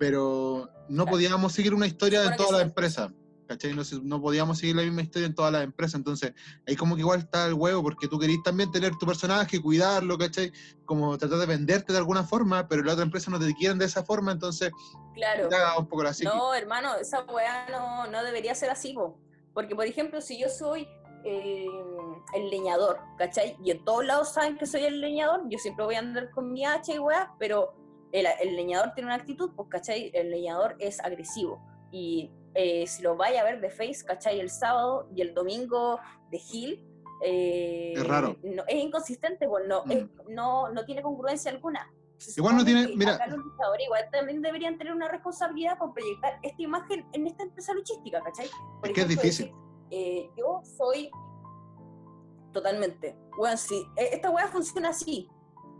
pero 0.00 0.68
no 0.88 1.06
podíamos 1.06 1.52
seguir 1.52 1.74
una 1.74 1.86
historia 1.86 2.24
en 2.24 2.34
todas 2.34 2.50
las 2.50 2.62
empresas. 2.62 3.12
¿Cachai? 3.52 3.74
No, 3.74 3.82
no, 4.02 4.20
podíamos 4.20 4.58
seguir 4.58 4.76
la 4.76 4.82
misma 4.82 5.02
historia 5.02 5.26
en 5.26 5.34
todas 5.34 5.52
las 5.52 5.64
empresas, 5.64 5.94
entonces 5.96 6.32
ahí 6.66 6.76
como 6.76 6.94
que 6.94 7.00
igual 7.00 7.20
está 7.20 7.46
el 7.46 7.54
huevo, 7.54 7.82
porque 7.82 8.08
tú 8.08 8.18
querís 8.18 8.42
también 8.42 8.70
tener 8.70 8.96
tu 8.96 9.06
personaje, 9.06 9.60
cuidarlo, 9.60 10.18
¿cachai? 10.18 10.52
Como 10.84 11.16
tratar 11.18 11.38
de 11.38 11.46
venderte 11.46 11.92
de 11.92 11.98
alguna 11.98 12.24
forma, 12.24 12.66
pero 12.68 12.82
la 12.82 12.92
otra 12.92 13.04
empresa 13.04 13.30
no 13.30 13.38
te 13.38 13.52
quieren 13.54 13.78
de 13.78 13.84
esa 13.84 14.02
forma, 14.02 14.32
entonces... 14.32 14.70
Claro. 15.14 15.48
Un 15.78 15.86
poco 15.86 16.02
no, 16.24 16.54
hermano, 16.54 16.96
esa 16.96 17.22
weá 17.24 17.66
no, 17.70 18.06
no 18.06 18.24
debería 18.24 18.54
ser 18.54 18.70
así, 18.70 18.94
porque 19.52 19.74
por 19.74 19.86
ejemplo, 19.86 20.20
si 20.20 20.38
yo 20.38 20.48
soy 20.48 20.88
eh, 21.24 21.66
el 22.34 22.50
leñador, 22.50 22.98
¿cachai? 23.18 23.56
Y 23.62 23.70
en 23.70 23.84
todos 23.84 24.04
lados 24.04 24.32
saben 24.32 24.56
que 24.56 24.66
soy 24.66 24.84
el 24.84 25.00
leñador, 25.00 25.42
yo 25.48 25.58
siempre 25.58 25.84
voy 25.84 25.94
a 25.96 26.00
andar 26.00 26.30
con 26.30 26.52
mi 26.52 26.64
hacha 26.64 26.94
y 26.94 26.98
weá, 26.98 27.32
pero 27.38 27.74
el, 28.10 28.26
el, 28.40 28.56
leñador 28.56 28.92
tiene 28.94 29.08
una 29.08 29.16
actitud, 29.16 29.50
pues, 29.54 29.68
¿cachai? 29.68 30.10
El 30.14 30.30
leñador 30.30 30.76
es 30.78 30.98
agresivo. 31.00 31.62
Y 31.90 32.30
eh, 32.54 32.86
si 32.86 33.02
lo 33.02 33.16
vaya 33.16 33.40
a 33.40 33.44
ver 33.44 33.60
de 33.60 33.70
Face, 33.70 34.04
¿cachai? 34.06 34.40
El 34.40 34.50
sábado 34.50 35.08
y 35.14 35.22
el 35.22 35.34
domingo 35.34 35.98
de 36.30 36.40
Hill. 36.52 36.84
Eh, 37.24 37.94
es 37.96 38.06
raro. 38.06 38.36
No, 38.42 38.64
es 38.66 38.74
inconsistente, 38.74 39.48
pues, 39.48 39.66
no, 39.66 39.84
mm. 39.84 40.32
no, 40.34 40.70
no 40.70 40.84
tiene 40.84 41.02
congruencia 41.02 41.50
alguna. 41.50 41.92
igual 42.36 42.56
no 42.56 42.64
tiene, 42.64 42.88
mira. 42.96 43.18
igual 43.84 44.08
también 44.10 44.42
deberían 44.42 44.76
tener 44.76 44.92
una 44.92 45.08
responsabilidad 45.08 45.78
por 45.78 45.94
proyectar 45.94 46.38
esta 46.42 46.62
imagen 46.62 47.06
en 47.12 47.26
esta 47.26 47.44
empresa 47.44 47.72
luchística, 47.74 48.20
¿cachai? 48.22 48.46
es 48.82 48.92
que 48.92 49.00
es 49.00 49.08
difícil. 49.08 49.52
Eh, 49.90 50.30
yo 50.36 50.62
soy 50.76 51.10
totalmente. 52.52 53.16
Bueno, 53.36 53.56
sí, 53.56 53.86
e, 53.96 54.14
esta 54.14 54.30
weá 54.30 54.46
funciona 54.48 54.90
así. 54.90 55.28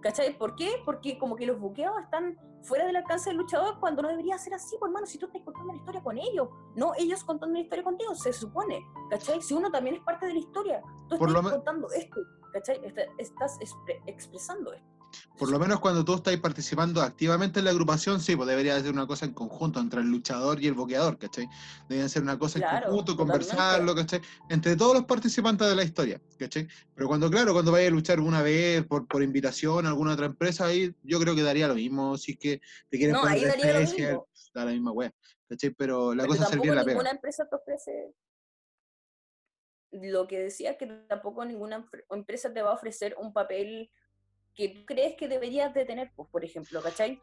¿Cachai? 0.01 0.37
¿Por 0.37 0.57
qué? 0.57 0.83
Porque 0.85 1.17
como 1.17 1.37
que 1.37 1.47
los 1.47 1.61
buqueos 1.61 1.95
están 2.03 2.37
fuera 2.63 2.87
del 2.87 2.97
alcance 2.97 3.31
del 3.31 3.39
luchador 3.39 3.79
cuando 3.81 4.03
no 4.03 4.09
debería 4.09 4.39
ser 4.39 4.55
así, 4.55 4.77
por 4.79 4.89
hermano, 4.89 5.07
si 5.07 5.19
tú 5.19 5.27
estás 5.27 5.43
contando 5.43 5.71
una 5.71 5.79
historia 5.79 6.03
con 6.03 6.19
ellos, 6.19 6.49
no 6.77 6.95
ellos 6.97 7.25
contando 7.25 7.53
una 7.53 7.61
historia 7.61 7.85
contigo, 7.85 8.15
se 8.15 8.33
supone, 8.33 8.87
¿cachai? 9.11 9.43
Si 9.43 9.55
uno 9.55 9.71
también 9.71 9.97
es 9.97 10.03
parte 10.03 10.27
de 10.27 10.35
la 10.35 10.39
historia, 10.39 10.83
tú 11.09 11.17
estás 11.17 11.53
contando 11.53 11.89
esto, 11.91 12.21
¿cachai? 12.53 12.81
Estás 13.19 13.59
expresando 14.07 14.73
esto. 14.73 14.92
Por 15.39 15.51
lo 15.51 15.59
menos 15.59 15.81
cuando 15.81 16.05
tú 16.05 16.15
estás 16.15 16.37
participando 16.39 17.03
activamente 17.03 17.59
en 17.59 17.65
la 17.65 17.71
agrupación, 17.71 18.21
sí, 18.21 18.37
pues 18.37 18.49
debería 18.49 18.81
ser 18.81 18.93
una 18.93 19.07
cosa 19.07 19.27
en 19.27 19.33
conjunto 19.33 19.81
entre 19.81 20.01
el 20.01 20.09
luchador 20.09 20.63
y 20.63 20.67
el 20.67 20.75
boqueador, 20.75 21.19
¿cachai? 21.19 21.49
Debería 21.89 22.09
ser 22.09 22.23
una 22.23 22.39
cosa 22.39 22.59
en 22.59 22.83
conjunto, 22.83 23.17
conversarlo, 23.17 23.95
¿cachai? 23.95 24.21
Entre 24.49 24.77
todos 24.77 24.95
los 24.95 25.05
participantes 25.05 25.69
de 25.69 25.75
la 25.75 25.85
historia, 25.85 26.21
¿cachai? 26.39 26.69
Pero 26.95 27.09
cuando, 27.09 27.31
claro, 27.31 27.53
cuando 27.53 27.73
vayas 27.73 27.89
a 27.89 27.95
luchar 27.95 28.21
una 28.21 28.43
vez 28.43 28.85
por, 28.87 29.07
por 29.07 29.23
invitación 29.23 29.87
a 29.87 29.89
alguna 29.89 30.13
otra 30.13 30.27
empresa, 30.27 30.67
ahí 30.67 30.95
yo 31.03 31.19
creo 31.21 31.35
que 31.35 31.43
daría 31.43 31.69
lo 31.69 31.75
mismo, 31.75 32.17
si 32.17 32.33
es 32.33 32.39
que 32.39 32.61
te 32.89 32.99
quieren 32.99 33.15
no, 33.15 33.25
ahí 33.25 33.45
daría 33.45 33.73
da 34.55 34.65
la 34.67 34.73
misma 34.73 34.93
wea, 34.93 35.13
¿cachai? 35.49 35.71
Pero 35.71 36.15
la 36.15 36.27
cosa 36.27 36.47
sería 36.47 36.75
la 36.75 36.83
pena. 36.83 36.93
ninguna 36.93 37.11
empresa 37.11 37.49
te 37.49 37.57
ofrece 37.57 38.15
lo 39.93 40.27
que 40.27 40.39
decía 40.39 40.79
que 40.79 40.87
tampoco 40.87 41.45
ninguna 41.45 41.87
empresa 42.11 42.53
te 42.53 42.63
va 42.63 42.71
a 42.71 42.75
ofrecer 42.75 43.15
un 43.19 43.33
papel 43.33 43.91
que 44.55 44.69
tú 44.69 44.85
crees 44.85 45.17
que 45.17 45.29
deberías 45.29 45.73
de 45.75 45.85
tener, 45.85 46.13
pues, 46.15 46.29
por 46.29 46.45
ejemplo, 46.45 46.83
¿cachai? 46.83 47.21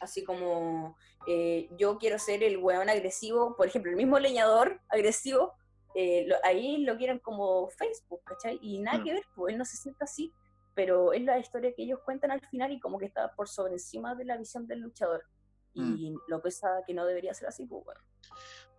Así 0.00 0.24
como 0.24 0.96
eh, 1.26 1.68
yo 1.78 1.98
quiero 1.98 2.18
ser 2.18 2.42
el 2.42 2.58
weón 2.58 2.88
agresivo, 2.88 3.56
por 3.56 3.66
ejemplo, 3.66 3.90
el 3.90 3.96
mismo 3.96 4.18
leñador 4.18 4.80
agresivo, 4.88 5.54
eh, 5.94 6.26
ahí 6.42 6.78
lo 6.84 6.96
quieren 6.96 7.18
como 7.18 7.68
Facebook, 7.68 8.22
¿cachai? 8.24 8.58
Y 8.62 8.78
nada 8.78 8.98
mm. 8.98 9.04
que 9.04 9.12
ver, 9.12 9.24
pues 9.34 9.52
él 9.52 9.58
no 9.58 9.64
se 9.64 9.76
siente 9.76 10.04
así, 10.04 10.32
pero 10.74 11.12
es 11.12 11.22
la 11.22 11.38
historia 11.38 11.72
que 11.74 11.82
ellos 11.82 12.00
cuentan 12.04 12.30
al 12.30 12.40
final 12.48 12.72
y 12.72 12.80
como 12.80 12.98
que 12.98 13.06
está 13.06 13.32
por 13.34 13.48
sobre 13.48 13.74
encima 13.74 14.14
de 14.14 14.24
la 14.24 14.36
visión 14.36 14.66
del 14.66 14.80
luchador. 14.80 15.24
Mm. 15.74 15.96
Y 15.96 16.14
lo 16.28 16.42
que 16.42 16.48
es 16.48 16.60
que 16.86 16.94
no 16.94 17.06
debería 17.06 17.34
ser 17.34 17.48
así, 17.48 17.66
pues 17.66 17.84
bueno. 17.84 18.00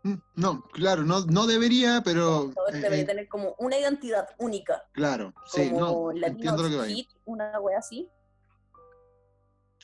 Mm, 0.04 0.16
no, 0.36 0.62
claro, 0.74 1.04
no, 1.04 1.26
no 1.26 1.48
debería, 1.48 2.02
pero... 2.04 2.52
Eh, 2.74 2.74
debería 2.74 3.04
eh, 3.04 3.06
tener 3.06 3.28
como 3.30 3.56
una 3.58 3.78
identidad 3.78 4.28
única. 4.38 4.84
Claro, 4.92 5.34
sí, 5.46 5.72
no, 5.72 6.12
entiendo 6.12 6.64
lo 6.64 6.70
que 6.70 6.76
va 6.76 6.86
Una 7.26 7.60
wea 7.60 7.80
así. 7.80 8.10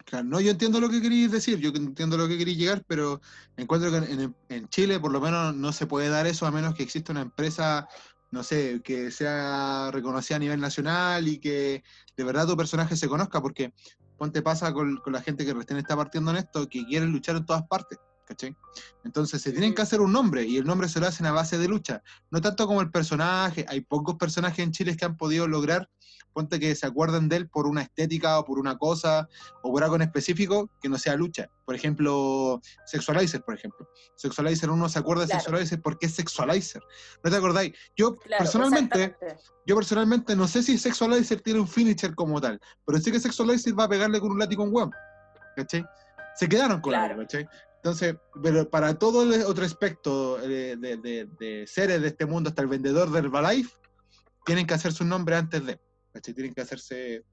Claro, 0.05 0.25
no, 0.25 0.41
yo 0.41 0.51
entiendo 0.51 0.79
lo 0.79 0.89
que 0.89 1.01
queréis 1.01 1.31
decir, 1.31 1.59
yo 1.59 1.69
entiendo 1.69 2.17
lo 2.17 2.27
que 2.27 2.37
queréis 2.37 2.57
llegar, 2.57 2.83
pero 2.85 3.21
encuentro 3.55 3.91
que 3.91 3.97
en, 3.97 4.35
en, 4.49 4.67
Chile 4.69 4.99
por 4.99 5.11
lo 5.11 5.21
menos 5.21 5.55
no 5.55 5.71
se 5.71 5.87
puede 5.87 6.09
dar 6.09 6.25
eso 6.27 6.45
a 6.45 6.51
menos 6.51 6.73
que 6.73 6.83
exista 6.83 7.11
una 7.11 7.21
empresa, 7.21 7.87
no 8.31 8.43
sé, 8.43 8.81
que 8.83 9.11
sea 9.11 9.89
reconocida 9.91 10.37
a 10.37 10.39
nivel 10.39 10.59
nacional 10.59 11.27
y 11.27 11.39
que 11.39 11.83
de 12.17 12.23
verdad 12.23 12.47
tu 12.47 12.57
personaje 12.57 12.95
se 12.95 13.07
conozca, 13.07 13.41
porque 13.41 13.73
ponte 14.17 14.41
pasa 14.41 14.73
con, 14.73 14.97
con 14.97 15.13
la 15.13 15.21
gente 15.21 15.45
que 15.45 15.53
recién 15.53 15.79
está 15.79 15.95
partiendo 15.95 16.31
en 16.31 16.37
esto, 16.37 16.67
que 16.67 16.85
quieren 16.85 17.11
luchar 17.11 17.37
en 17.37 17.45
todas 17.45 17.63
partes. 17.67 17.99
¿Cachai? 18.29 18.55
Entonces 19.03 19.41
se 19.41 19.51
tienen 19.51 19.73
que 19.73 19.81
hacer 19.81 19.99
un 20.01 20.11
nombre 20.13 20.43
y 20.45 20.57
el 20.57 20.65
nombre 20.65 20.87
se 20.87 20.99
lo 20.99 21.07
hacen 21.07 21.25
a 21.25 21.31
base 21.31 21.57
de 21.57 21.67
lucha. 21.67 22.03
No 22.29 22.39
tanto 22.39 22.67
como 22.67 22.79
el 22.81 22.91
personaje, 22.91 23.65
hay 23.67 23.81
pocos 23.81 24.15
personajes 24.15 24.59
en 24.59 24.71
Chile 24.71 24.95
que 24.95 25.03
han 25.05 25.17
podido 25.17 25.47
lograr, 25.47 25.89
ponte 26.31 26.59
que 26.59 26.75
se 26.75 26.85
acuerden 26.85 27.27
de 27.27 27.37
él 27.37 27.49
por 27.49 27.65
una 27.65 27.81
estética 27.81 28.37
o 28.37 28.45
por 28.45 28.59
una 28.59 28.77
cosa 28.77 29.27
o 29.63 29.71
por 29.71 29.83
algo 29.83 29.95
en 29.95 30.03
específico 30.03 30.69
que 30.79 30.87
no 30.87 30.99
sea 30.99 31.15
lucha. 31.15 31.49
Por 31.65 31.73
ejemplo, 31.73 32.61
Sexualizer, 32.85 33.41
por 33.41 33.55
ejemplo. 33.55 33.89
Sexualizer, 34.15 34.69
uno 34.69 34.87
se 34.89 34.99
acuerda 34.99 35.23
de 35.23 35.29
Claro. 35.29 35.41
Sexualizer 35.43 35.81
porque 35.81 36.05
es 36.05 36.13
Sexualizer. 36.13 36.83
¿No 37.23 37.31
te 37.31 37.35
acordáis? 37.35 37.73
Yo 37.97 38.15
Claro, 38.15 38.43
personalmente... 38.43 39.15
Yo 39.65 39.75
personalmente 39.75 40.35
no 40.35 40.47
sé 40.47 40.63
si 40.63 40.77
Sexualizer 40.77 41.41
tiene 41.41 41.59
un 41.59 41.67
finisher 41.67 42.13
como 42.15 42.39
tal, 42.41 42.59
pero 42.85 42.99
sé 42.99 43.11
que 43.11 43.19
Sexualizer 43.19 43.77
va 43.77 43.83
a 43.85 43.89
pegarle 43.89 44.19
con 44.19 44.31
un 44.31 44.39
látigo 44.39 44.63
a 44.63 44.65
un 44.67 44.73
weón. 44.73 44.91
¿Cachai? 45.55 45.83
Se 46.35 46.47
quedaron 46.47 46.79
con 46.79 46.91
Claro. 46.91 47.13
algo, 47.15 47.21
¿cachai? 47.23 47.47
Entonces, 47.79 48.17
pero 48.43 48.69
para 48.69 48.99
todo 48.99 49.23
el 49.23 49.41
otro 49.43 49.63
aspecto 49.63 50.37
de, 50.37 51.63
seres 51.65 52.01
de 52.01 52.07
este 52.09 52.25
mundo, 52.25 52.49
hasta 52.49 52.61
el 52.61 52.67
vendedor 52.67 53.09
de 53.09 53.19
Herbalife, 53.19 53.73
tienen 54.45 54.67
que 54.67 54.73
hacerse 54.73 55.03
un 55.03 55.09
nombre 55.09 55.37
antes 55.37 55.65
de. 55.65 55.79
Tienen 56.21 56.53
que 56.53 56.61
hacerse. 56.61 57.23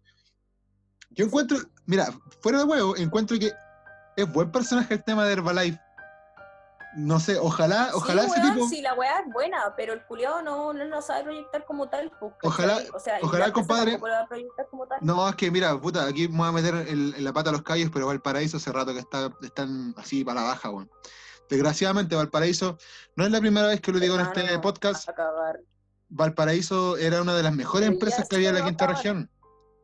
Yo 1.10 1.24
encuentro, 1.24 1.58
mira, 1.86 2.06
fuera 2.40 2.58
de 2.58 2.64
huevo, 2.64 2.96
encuentro 2.96 3.36
que 3.38 3.52
es 4.16 4.32
buen 4.32 4.52
personaje 4.52 4.94
el 4.94 5.02
tema 5.02 5.24
de 5.26 5.32
Herbalife. 5.32 5.80
No 6.98 7.20
sé, 7.20 7.36
ojalá, 7.38 7.90
ojalá 7.92 8.22
sí, 8.22 8.30
ese 8.30 8.40
weón, 8.40 8.54
tipo. 8.54 8.68
sí, 8.68 8.80
la 8.80 8.94
weá 8.94 9.18
es 9.18 9.30
buena, 9.32 9.74
pero 9.76 9.92
el 9.92 10.02
culiado 10.06 10.40
no, 10.40 10.72
no 10.72 10.84
lo 10.86 11.02
sabe 11.02 11.24
proyectar 11.24 11.64
como 11.66 11.90
tal. 11.90 12.10
pues. 12.18 12.32
Ojalá- 12.42 12.80
o 12.94 12.98
sea, 12.98 13.18
ojalá, 13.22 13.52
compadre, 13.52 13.98
como 14.70 14.86
tal. 14.86 14.98
No, 15.02 15.28
es 15.28 15.34
que 15.36 15.50
mira, 15.50 15.78
puta, 15.78 16.06
aquí 16.06 16.26
me 16.26 16.38
voy 16.38 16.48
a 16.48 16.52
meter 16.52 16.74
el- 16.88 17.14
en 17.14 17.22
la 17.24 17.34
pata 17.34 17.50
a 17.50 17.52
los 17.52 17.62
callos, 17.62 17.90
pero 17.92 18.06
Valparaíso 18.06 18.56
hace 18.56 18.72
rato 18.72 18.94
que 18.94 19.00
está, 19.00 19.30
están 19.42 19.94
así 19.98 20.24
para 20.24 20.40
la 20.40 20.46
baja, 20.48 20.70
weón. 20.70 20.90
Desgraciadamente, 21.50 22.16
Valparaíso, 22.16 22.78
no 23.14 23.24
es 23.26 23.30
la 23.30 23.40
primera 23.40 23.66
vez 23.68 23.80
que 23.82 23.92
lo 23.92 23.98
digo 24.00 24.14
en 24.14 24.22
este 24.22 24.58
podcast. 24.60 25.06
Valparaíso 26.08 26.96
era 26.96 27.20
una 27.20 27.34
de 27.34 27.42
las 27.42 27.54
mejores 27.54 27.88
Pero 27.88 27.92
empresas 27.94 28.26
que 28.28 28.36
había 28.36 28.48
en 28.48 28.54
la 28.54 28.64
quinta 28.64 28.84
acabar. 28.84 28.96
región. 28.96 29.30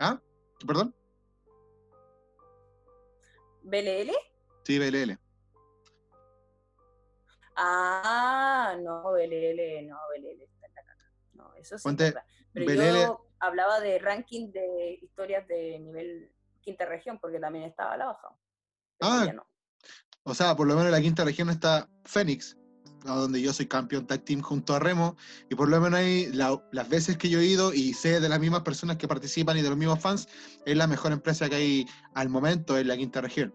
¿Ah? 0.01 0.19
¿Perdón? 0.67 0.95
¿BLL? 3.65 4.13
Sí, 4.65 4.79
BLL. 4.79 5.19
Ah, 7.57 8.77
no, 8.81 9.03
BLL, 9.13 9.87
no, 9.87 9.97
BLL 10.15 10.43
está 10.43 10.67
en 10.67 10.75
la 10.75 10.83
caca. 10.83 11.13
No, 11.35 11.55
eso 11.55 11.79
sí. 11.79 11.83
Ponte 11.85 12.09
es. 12.09 12.15
Pero 12.55 12.75
yo 12.97 13.27
hablaba 13.41 13.81
de 13.81 13.99
ranking 13.99 14.53
de 14.53 14.99
historias 15.03 15.47
de 15.49 15.79
nivel 15.79 16.31
quinta 16.61 16.85
región, 16.87 17.19
porque 17.19 17.41
también 17.41 17.65
estaba 17.65 17.95
a 17.95 17.97
la 17.97 18.07
baja. 18.07 18.29
Ah, 19.01 19.33
no. 19.35 19.47
O 20.25 20.35
sea, 20.35 20.55
por 20.55 20.67
lo 20.67 20.75
menos 20.75 20.87
en 20.87 20.93
la 20.93 21.01
quinta 21.01 21.25
región 21.25 21.51
está 21.51 21.89
Fénix, 22.05 22.57
donde 23.05 23.43
yo 23.43 23.53
soy 23.53 23.67
campeón 23.67 24.07
tag 24.07 24.25
team 24.25 24.41
junto 24.41 24.75
a 24.75 24.79
Remo, 24.79 25.17
y 25.51 25.57
por 25.57 25.69
lo 25.69 25.81
menos 25.81 25.99
ahí 25.99 26.27
la- 26.33 26.63
las 26.71 26.89
veces 26.89 27.17
que 27.17 27.29
yo 27.29 27.41
he 27.41 27.45
ido 27.47 27.75
y 27.75 27.95
sé 27.95 28.21
de 28.21 28.29
las 28.29 28.39
mismas 28.39 28.63
personas 28.63 28.97
que 28.99 29.09
participan 29.09 29.57
y 29.59 29.63
de 29.63 29.69
los 29.71 29.77
mismos 29.79 29.99
fans, 30.01 30.29
es 30.65 30.77
la 30.77 30.87
mejor 30.87 31.11
empresa 31.11 31.49
que 31.49 31.57
hay 31.57 31.87
al 32.15 32.29
momento 32.29 32.79
en 32.79 32.87
la 32.87 32.97
quinta 32.97 33.21
región. 33.21 33.53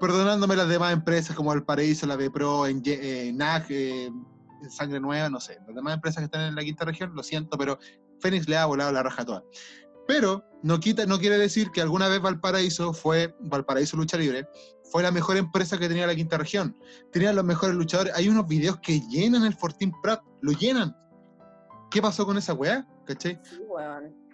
Perdonándome 0.00 0.56
las 0.56 0.68
demás 0.68 0.92
empresas 0.92 1.34
como 1.36 1.52
El 1.52 1.64
Paraíso, 1.64 2.06
la 2.06 2.16
B-Pro, 2.16 2.66
en, 2.66 2.82
eh, 2.84 3.32
NAG, 3.34 3.66
eh, 3.70 4.10
Sangre 4.68 5.00
Nueva, 5.00 5.28
no 5.28 5.40
sé. 5.40 5.58
Las 5.66 5.74
demás 5.74 5.94
empresas 5.94 6.20
que 6.20 6.24
están 6.24 6.42
en 6.42 6.54
la 6.54 6.62
quinta 6.62 6.84
región, 6.84 7.14
lo 7.14 7.22
siento, 7.22 7.56
pero 7.56 7.78
Fénix 8.20 8.48
le 8.48 8.56
ha 8.56 8.66
volado 8.66 8.92
la 8.92 9.02
raja 9.02 9.22
a 9.22 9.26
todas. 9.26 9.42
Pero 10.06 10.44
no, 10.62 10.78
quita, 10.78 11.04
no 11.06 11.18
quiere 11.18 11.38
decir 11.38 11.70
que 11.70 11.80
alguna 11.80 12.08
vez 12.08 12.20
Valparaíso 12.20 12.92
fue, 12.92 13.34
Valparaíso 13.40 13.96
Lucha 13.96 14.16
Libre, 14.16 14.48
fue 14.84 15.02
la 15.02 15.10
mejor 15.10 15.36
empresa 15.36 15.78
que 15.78 15.88
tenía 15.88 16.06
la 16.06 16.14
quinta 16.14 16.38
región. 16.38 16.76
Tenían 17.12 17.34
los 17.34 17.44
mejores 17.44 17.74
luchadores. 17.74 18.14
Hay 18.14 18.28
unos 18.28 18.46
videos 18.46 18.78
que 18.80 19.00
llenan 19.08 19.44
el 19.44 19.54
Fortín 19.54 19.92
Prat, 20.02 20.22
lo 20.42 20.52
llenan. 20.52 20.96
¿Qué 21.90 22.00
pasó 22.00 22.24
con 22.24 22.38
esa 22.38 22.54
weá? 22.54 22.86
¿Cachai? 23.04 23.40
Sí, 23.42 23.58
weón. 23.68 24.25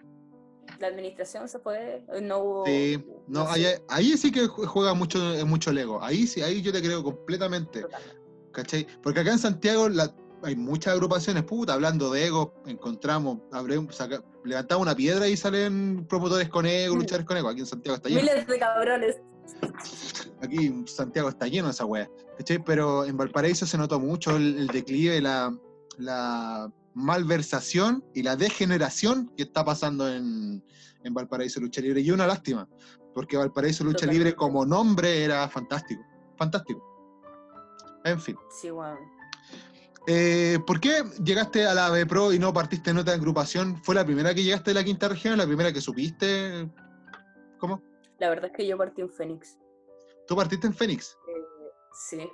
La 0.79 0.87
administración 0.87 1.47
se 1.47 1.59
fue, 1.59 2.03
no 2.21 2.39
hubo. 2.39 2.65
Sí, 2.65 3.03
no, 3.27 3.47
ahí, 3.49 3.63
sé, 3.63 3.83
ahí 3.89 4.17
sí 4.17 4.31
que 4.31 4.47
ju- 4.47 4.65
juega 4.65 4.93
mucho, 4.93 5.19
mucho 5.45 5.71
Lego. 5.71 6.01
Ahí 6.03 6.25
sí, 6.27 6.41
ahí 6.41 6.61
yo 6.61 6.71
te 6.73 6.81
creo 6.81 7.03
completamente. 7.03 7.81
totalmente. 7.81 8.17
¿Cachai? 8.51 8.87
Porque 9.01 9.19
acá 9.21 9.31
en 9.31 9.39
Santiago 9.39 9.89
la- 9.89 10.13
hay 10.43 10.55
muchas 10.55 10.93
agrupaciones, 10.93 11.43
puta, 11.43 11.73
hablando 11.73 12.11
de 12.11 12.25
ego, 12.27 12.53
encontramos, 12.65 13.39
habremos 13.51 13.95
saca- 13.95 14.23
levantamos 14.43 14.81
una 14.83 14.95
piedra 14.95 15.27
y 15.27 15.37
salen 15.37 16.05
promotores 16.07 16.49
con 16.49 16.65
ego, 16.65 16.95
Mm. 16.95 16.99
luchadores 16.99 17.25
con 17.27 17.37
ego. 17.37 17.49
Aquí 17.49 17.61
en 17.61 17.65
Santiago 17.65 17.95
está 17.95 18.09
lleno. 18.09 18.21
Miles 18.21 18.45
de 18.47 18.59
cabrones. 18.59 19.15
Aquí 20.41 20.67
en 20.67 20.87
Santiago 20.87 21.29
está 21.29 21.47
lleno 21.47 21.67
de 21.67 21.71
esa 21.73 21.85
wea. 21.85 22.09
¿cachai? 22.37 22.63
Pero 22.63 23.05
en 23.05 23.15
Valparaíso 23.15 23.65
se 23.65 23.77
notó 23.77 23.99
mucho 23.99 24.35
el, 24.35 24.57
el 24.57 24.67
declive, 24.67 25.21
la, 25.21 25.55
la 25.97 26.71
malversación 26.93 28.03
y 28.13 28.23
la 28.23 28.35
degeneración 28.35 29.31
que 29.35 29.43
está 29.43 29.65
pasando 29.65 30.07
en, 30.07 30.63
en 31.03 31.13
Valparaíso 31.13 31.59
Lucha 31.59 31.81
Libre. 31.81 32.01
Y 32.01 32.11
una 32.11 32.27
lástima, 32.27 32.67
porque 33.13 33.37
Valparaíso 33.37 33.83
Lucha 33.83 34.05
Totalmente. 34.05 34.25
Libre 34.25 34.35
como 34.35 34.65
nombre 34.65 35.23
era 35.23 35.47
fantástico. 35.49 36.03
Fantástico. 36.37 36.81
En 38.05 38.19
fin. 38.19 38.35
Sí, 38.49 38.71
weón. 38.71 38.97
Eh, 40.05 40.59
¿Por 40.67 40.81
qué 40.81 41.03
llegaste 41.23 41.65
a 41.65 41.73
la 41.73 41.89
B 41.89 42.05
Pro 42.05 42.33
y 42.33 42.39
no 42.39 42.51
partiste 42.51 42.89
en 42.89 42.97
otra 42.97 43.13
agrupación? 43.13 43.81
¿Fue 43.83 43.95
la 43.95 44.05
primera 44.05 44.33
que 44.33 44.43
llegaste 44.43 44.71
de 44.71 44.75
la 44.75 44.83
quinta 44.83 45.07
región? 45.07 45.37
¿La 45.37 45.45
primera 45.45 45.71
que 45.71 45.79
supiste? 45.79 46.69
¿Cómo? 47.57 47.81
La 48.19 48.29
verdad 48.29 48.51
es 48.51 48.57
que 48.57 48.67
yo 48.67 48.77
partí 48.77 49.01
en 49.01 49.09
Fénix. 49.09 49.57
¿Tú 50.27 50.35
partiste 50.35 50.67
en 50.67 50.73
Fénix? 50.73 51.17
Eh, 51.27 51.41
sí. 51.93 52.29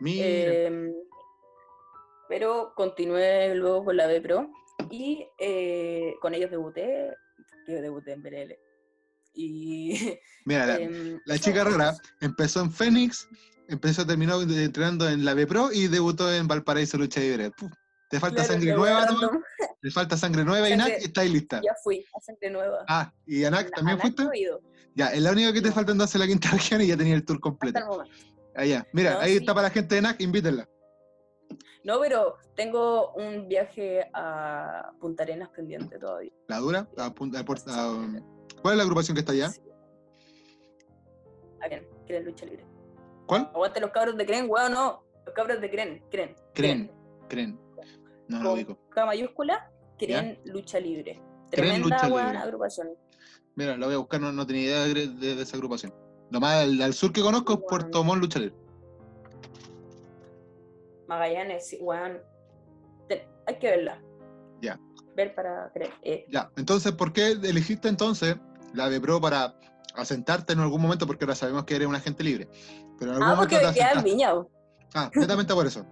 Mira. 0.00 0.26
Em, 0.26 0.92
pero 2.34 2.72
continué 2.74 3.54
luego 3.54 3.84
con 3.84 3.96
la 3.96 4.08
B 4.08 4.20
Pro 4.20 4.50
y 4.90 5.24
eh, 5.38 6.14
con 6.20 6.34
ellos 6.34 6.50
debuté, 6.50 7.12
que 7.64 7.74
debuté 7.74 8.10
en 8.10 8.22
BLL. 8.24 8.56
Y 9.34 10.18
Mira, 10.44 10.66
la, 10.66 10.76
em, 10.78 11.20
la 11.26 11.38
chica 11.38 11.62
rara 11.62 11.94
empezó 12.20 12.60
en 12.62 12.72
Fénix, 12.72 13.28
empezó, 13.68 14.04
terminó 14.04 14.42
entrenando 14.42 15.08
en 15.08 15.24
la 15.24 15.34
B 15.34 15.46
Pro 15.46 15.70
y 15.72 15.86
debutó 15.86 16.32
en 16.34 16.48
Valparaíso 16.48 16.98
Lucha 16.98 17.20
Libre. 17.20 17.52
Puf, 17.52 17.70
te 18.10 18.18
falta 18.18 18.42
claro, 18.42 18.52
sangre 18.52 18.74
nueva, 18.74 19.06
¿no? 19.06 19.30
Te 19.80 19.90
falta 19.92 20.16
sangre 20.16 20.44
nueva 20.44 20.68
y 20.68 20.72
Sangre- 20.72 20.92
NAC 20.94 21.02
y 21.02 21.04
estáis 21.04 21.30
lista. 21.30 21.60
Ya 21.64 21.74
fui 21.84 22.04
a 22.16 22.20
sangre 22.20 22.50
nueva. 22.50 22.84
Ah, 22.88 23.12
¿y 23.26 23.44
Anak 23.44 23.66
Na- 23.66 23.76
también 23.76 24.00
fuiste? 24.00 24.24
no 24.24 24.30
Ya, 24.96 25.12
es 25.12 25.22
la 25.22 25.30
única 25.30 25.52
que 25.52 25.60
te 25.62 25.68
No. 25.68 25.74
falta 25.74 25.92
entonces 25.92 26.16
en 26.16 26.20
la 26.22 26.26
quinta 26.26 26.48
región 26.52 26.82
y 26.82 26.88
ya 26.88 26.96
tenía 26.96 27.14
el 27.14 27.24
tour 27.24 27.38
completo. 27.38 27.78
momento. 27.86 28.12
Allá, 28.56 28.84
mira, 28.92 29.20
ahí 29.20 29.32
sí. 29.34 29.36
está 29.38 29.54
para 29.54 29.68
la 29.68 29.74
gente 29.74 29.94
de 29.94 30.02
NAC, 30.02 30.20
invítenla. 30.20 30.68
No, 31.84 32.00
pero 32.00 32.36
tengo 32.56 33.12
un 33.12 33.46
viaje 33.46 34.08
a 34.14 34.90
Punta 35.00 35.22
Arenas 35.22 35.50
pendiente 35.50 35.98
todavía. 35.98 36.32
¿La 36.48 36.58
dura? 36.58 36.88
A 36.96 37.12
punta- 37.12 37.38
a 37.38 37.42
a-. 37.42 38.22
¿Cuál 38.62 38.72
es 38.74 38.76
la 38.78 38.82
agrupación 38.82 39.14
que 39.14 39.20
está 39.20 39.32
allá? 39.32 39.50
Sí. 39.50 39.60
¿A 41.62 41.68
quién? 41.68 41.86
¿Quieren 42.06 42.24
lucha 42.24 42.46
libre? 42.46 42.64
¿Cuál? 43.26 43.50
Aguante 43.54 43.80
los 43.80 43.90
cabros 43.90 44.16
de 44.16 44.26
Cren, 44.26 44.46
weón, 44.48 44.72
no. 44.72 45.04
Los 45.26 45.34
cabros 45.34 45.60
de 45.60 45.70
Cren, 45.70 46.02
Cren. 46.10 46.34
Cren. 46.54 46.90
Cren. 47.28 47.58
No 48.28 48.42
lo 48.42 48.52
ubico. 48.54 48.78
K 48.90 49.04
mayúscula, 49.06 49.70
Cren 49.98 50.40
Lucha 50.46 50.80
Libre. 50.80 51.20
Cren 51.50 51.82
Tremenda 51.82 51.96
Lucha 51.96 52.08
weón, 52.08 52.26
Libre. 52.28 52.38
agrupación. 52.38 52.88
Mira, 53.56 53.76
lo 53.76 53.86
voy 53.86 53.94
a 53.94 53.98
buscar, 53.98 54.20
no, 54.20 54.32
no 54.32 54.46
tenía 54.46 54.62
idea 54.62 54.80
de, 54.84 55.06
de- 55.08 55.34
de 55.36 55.42
esa 55.42 55.56
agrupación. 55.56 55.94
Lo 56.30 56.40
más 56.40 56.54
al, 56.64 56.80
al 56.80 56.92
sur 56.94 57.12
que 57.12 57.20
conozco 57.20 57.52
es. 57.54 57.58
Puerto 57.68 58.02
Montt 58.02 58.22
Lucha 58.22 58.38
Libre. 58.40 58.56
Magallanes, 61.08 61.76
weón. 61.80 62.20
Te- 63.08 63.28
hay 63.46 63.58
que 63.58 63.70
verla. 63.70 64.00
Ya. 64.60 64.78
Ver 65.14 65.34
para 65.34 65.70
creer. 65.72 65.92
Eh, 66.02 66.24
Ya, 66.28 66.50
entonces, 66.56 66.92
¿por 66.92 67.12
qué 67.12 67.32
elegiste 67.32 67.88
entonces 67.88 68.36
la 68.72 68.88
B 68.88 69.00
Pro 69.00 69.20
para 69.20 69.54
asentarte 69.94 70.52
en 70.52 70.60
algún 70.60 70.82
momento? 70.82 71.06
Porque 71.06 71.24
ahora 71.24 71.34
sabemos 71.34 71.64
que 71.64 71.76
eres 71.76 71.86
un 71.86 71.94
agente 71.94 72.24
libre. 72.24 72.48
Pero 72.98 73.12
en 73.12 73.16
algún 73.16 73.28
ah, 73.28 73.36
porque 73.38 73.56
momento 73.56 73.80
me 73.94 74.02
te. 74.02 74.02
Viña. 74.02 74.32
Ah, 74.94 75.10
netamente 75.14 75.54
por 75.54 75.66
eso. 75.66 75.84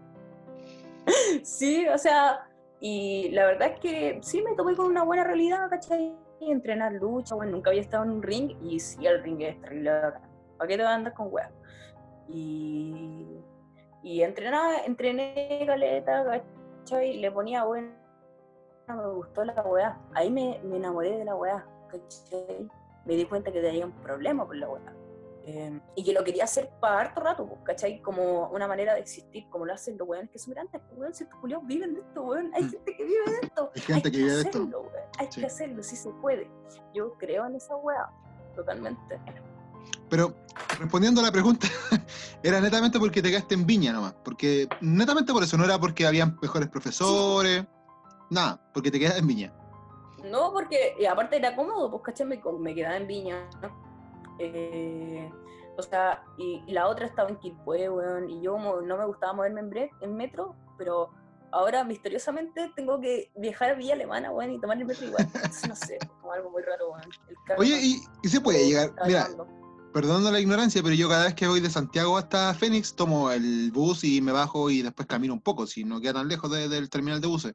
Sí, 1.42 1.84
o 1.88 1.98
sea, 1.98 2.48
y 2.80 3.30
la 3.30 3.46
verdad 3.46 3.72
es 3.74 3.80
que 3.80 4.20
sí 4.22 4.42
me 4.42 4.54
topé 4.54 4.76
con 4.76 4.86
una 4.86 5.02
buena 5.02 5.24
realidad, 5.24 5.68
¿cachai? 5.68 6.16
Entrenar 6.40 6.92
lucha, 6.92 7.34
bueno, 7.34 7.52
nunca 7.52 7.70
había 7.70 7.82
estado 7.82 8.04
en 8.04 8.10
un 8.10 8.22
ring 8.22 8.56
y 8.62 8.78
sí, 8.80 9.04
el 9.06 9.22
ring 9.22 9.40
es 9.40 9.60
terrible. 9.60 9.90
¿Para 10.58 10.68
qué 10.68 10.76
te 10.76 10.82
vas 10.82 10.92
a 10.92 10.94
andar 10.94 11.14
con 11.14 11.28
weas? 11.30 11.50
Y, 12.28 13.26
y 14.02 14.22
entrenaba, 14.22 14.78
entrené 14.84 15.62
caleta, 15.66 16.42
¿cachai? 16.84 17.18
Le 17.18 17.30
ponía 17.30 17.64
buena, 17.64 17.94
me 18.88 19.06
gustó 19.10 19.44
la 19.44 19.62
wea. 19.62 19.98
Ahí 20.14 20.30
me, 20.30 20.60
me 20.64 20.76
enamoré 20.76 21.18
de 21.18 21.24
la 21.24 21.34
wea, 21.36 21.66
¿cachai? 21.88 22.68
Me 23.04 23.14
di 23.14 23.24
cuenta 23.26 23.50
que 23.52 23.60
tenía 23.60 23.86
un 23.86 23.92
problema 23.92 24.46
con 24.46 24.58
la 24.60 24.68
wea. 24.68 24.92
Eh, 25.44 25.80
y 25.96 26.04
que 26.04 26.12
lo 26.12 26.22
quería 26.22 26.44
hacer 26.44 26.70
para 26.80 27.00
harto 27.00 27.20
rato, 27.20 27.46
pues, 27.48 27.60
¿cachai? 27.64 28.00
Como 28.00 28.48
una 28.50 28.68
manera 28.68 28.94
de 28.94 29.00
existir, 29.00 29.48
como 29.50 29.66
lo 29.66 29.72
hacen 29.74 29.98
los 29.98 30.06
weones 30.08 30.30
que 30.30 30.38
son 30.38 30.54
grandes, 30.54 30.80
pues, 30.86 30.98
weón, 31.00 31.14
si 31.14 31.24
estos 31.24 31.38
culiados 31.40 31.66
viven 31.66 31.94
de 31.94 32.00
esto, 32.00 32.22
weón, 32.22 32.52
hay 32.54 32.62
Mm. 32.62 32.70
gente 32.70 32.96
que 32.96 33.04
vive 33.04 33.24
de 33.26 33.46
esto, 33.46 33.70
Hay 33.74 33.80
gente 33.82 34.10
que 34.12 34.16
vive 34.18 34.30
de 34.30 34.40
esto. 34.40 34.48
hacerlo, 34.58 34.80
weón, 34.82 34.94
hay 35.18 35.26
Sí. 35.32 35.40
que 35.40 35.46
hacerlo, 35.46 35.82
si 35.82 35.96
se 35.96 36.10
puede. 36.20 36.48
Yo 36.94 37.14
creo 37.18 37.44
en 37.46 37.56
esa 37.56 37.74
weá, 37.74 38.08
totalmente. 38.54 39.18
Pero 40.12 40.34
respondiendo 40.78 41.22
a 41.22 41.24
la 41.24 41.32
pregunta, 41.32 41.66
era 42.42 42.60
netamente 42.60 42.98
porque 42.98 43.22
te 43.22 43.30
quedaste 43.30 43.54
en 43.54 43.64
Viña 43.66 43.94
nomás. 43.94 44.12
Porque 44.22 44.68
netamente 44.82 45.32
por 45.32 45.42
eso, 45.42 45.56
no 45.56 45.64
era 45.64 45.78
porque 45.78 46.06
habían 46.06 46.36
mejores 46.42 46.68
profesores, 46.68 47.64
nada, 48.28 48.60
porque 48.74 48.90
te 48.90 48.98
quedas 49.00 49.16
en 49.16 49.26
Viña. 49.26 49.54
No, 50.30 50.52
porque 50.52 50.94
y 51.00 51.06
aparte 51.06 51.36
era 51.38 51.56
cómodo, 51.56 51.90
pues 51.90 52.02
caché, 52.02 52.26
me, 52.26 52.38
me 52.60 52.74
quedaba 52.74 52.98
en 52.98 53.06
Viña. 53.06 53.48
Eh, 54.38 55.30
o 55.78 55.82
sea, 55.82 56.22
y, 56.36 56.62
y 56.66 56.72
la 56.72 56.88
otra 56.88 57.06
estaba 57.06 57.30
en 57.30 57.36
Quilpué, 57.38 57.88
weón, 57.88 58.28
y 58.28 58.42
yo 58.42 58.58
no 58.58 58.96
me 58.98 59.06
gustaba 59.06 59.32
moverme 59.32 59.60
en, 59.60 59.70
bre- 59.70 59.90
en 60.02 60.14
metro, 60.14 60.54
pero 60.76 61.08
ahora 61.52 61.84
misteriosamente 61.84 62.70
tengo 62.76 63.00
que 63.00 63.30
viajar 63.36 63.70
a 63.70 63.74
Villa 63.76 63.94
Alemana, 63.94 64.30
weón, 64.30 64.50
y 64.52 64.60
tomar 64.60 64.76
el 64.76 64.84
metro 64.84 65.06
igual. 65.06 65.26
No 65.68 65.74
sé, 65.74 65.98
como 66.20 66.32
algo 66.34 66.50
muy 66.50 66.60
raro, 66.62 66.90
weón. 66.90 67.08
Oye, 67.56 67.78
y, 67.82 68.02
y 68.22 68.28
se 68.28 68.42
puede 68.42 68.66
llegar, 68.68 68.92
mira. 69.06 69.26
Perdonando 69.92 70.30
la 70.30 70.40
ignorancia, 70.40 70.82
pero 70.82 70.94
yo 70.94 71.08
cada 71.08 71.24
vez 71.24 71.34
que 71.34 71.46
voy 71.46 71.60
de 71.60 71.70
Santiago 71.70 72.16
hasta 72.18 72.52
Fénix 72.54 72.94
tomo 72.96 73.30
el 73.30 73.70
bus 73.72 74.04
y 74.04 74.20
me 74.20 74.32
bajo 74.32 74.70
y 74.70 74.82
después 74.82 75.06
camino 75.06 75.34
un 75.34 75.40
poco, 75.42 75.66
si 75.66 75.84
no 75.84 76.00
queda 76.00 76.14
tan 76.14 76.28
lejos 76.28 76.50
de- 76.50 76.68
del 76.68 76.88
terminal 76.90 77.20
de 77.20 77.26
buses. 77.28 77.52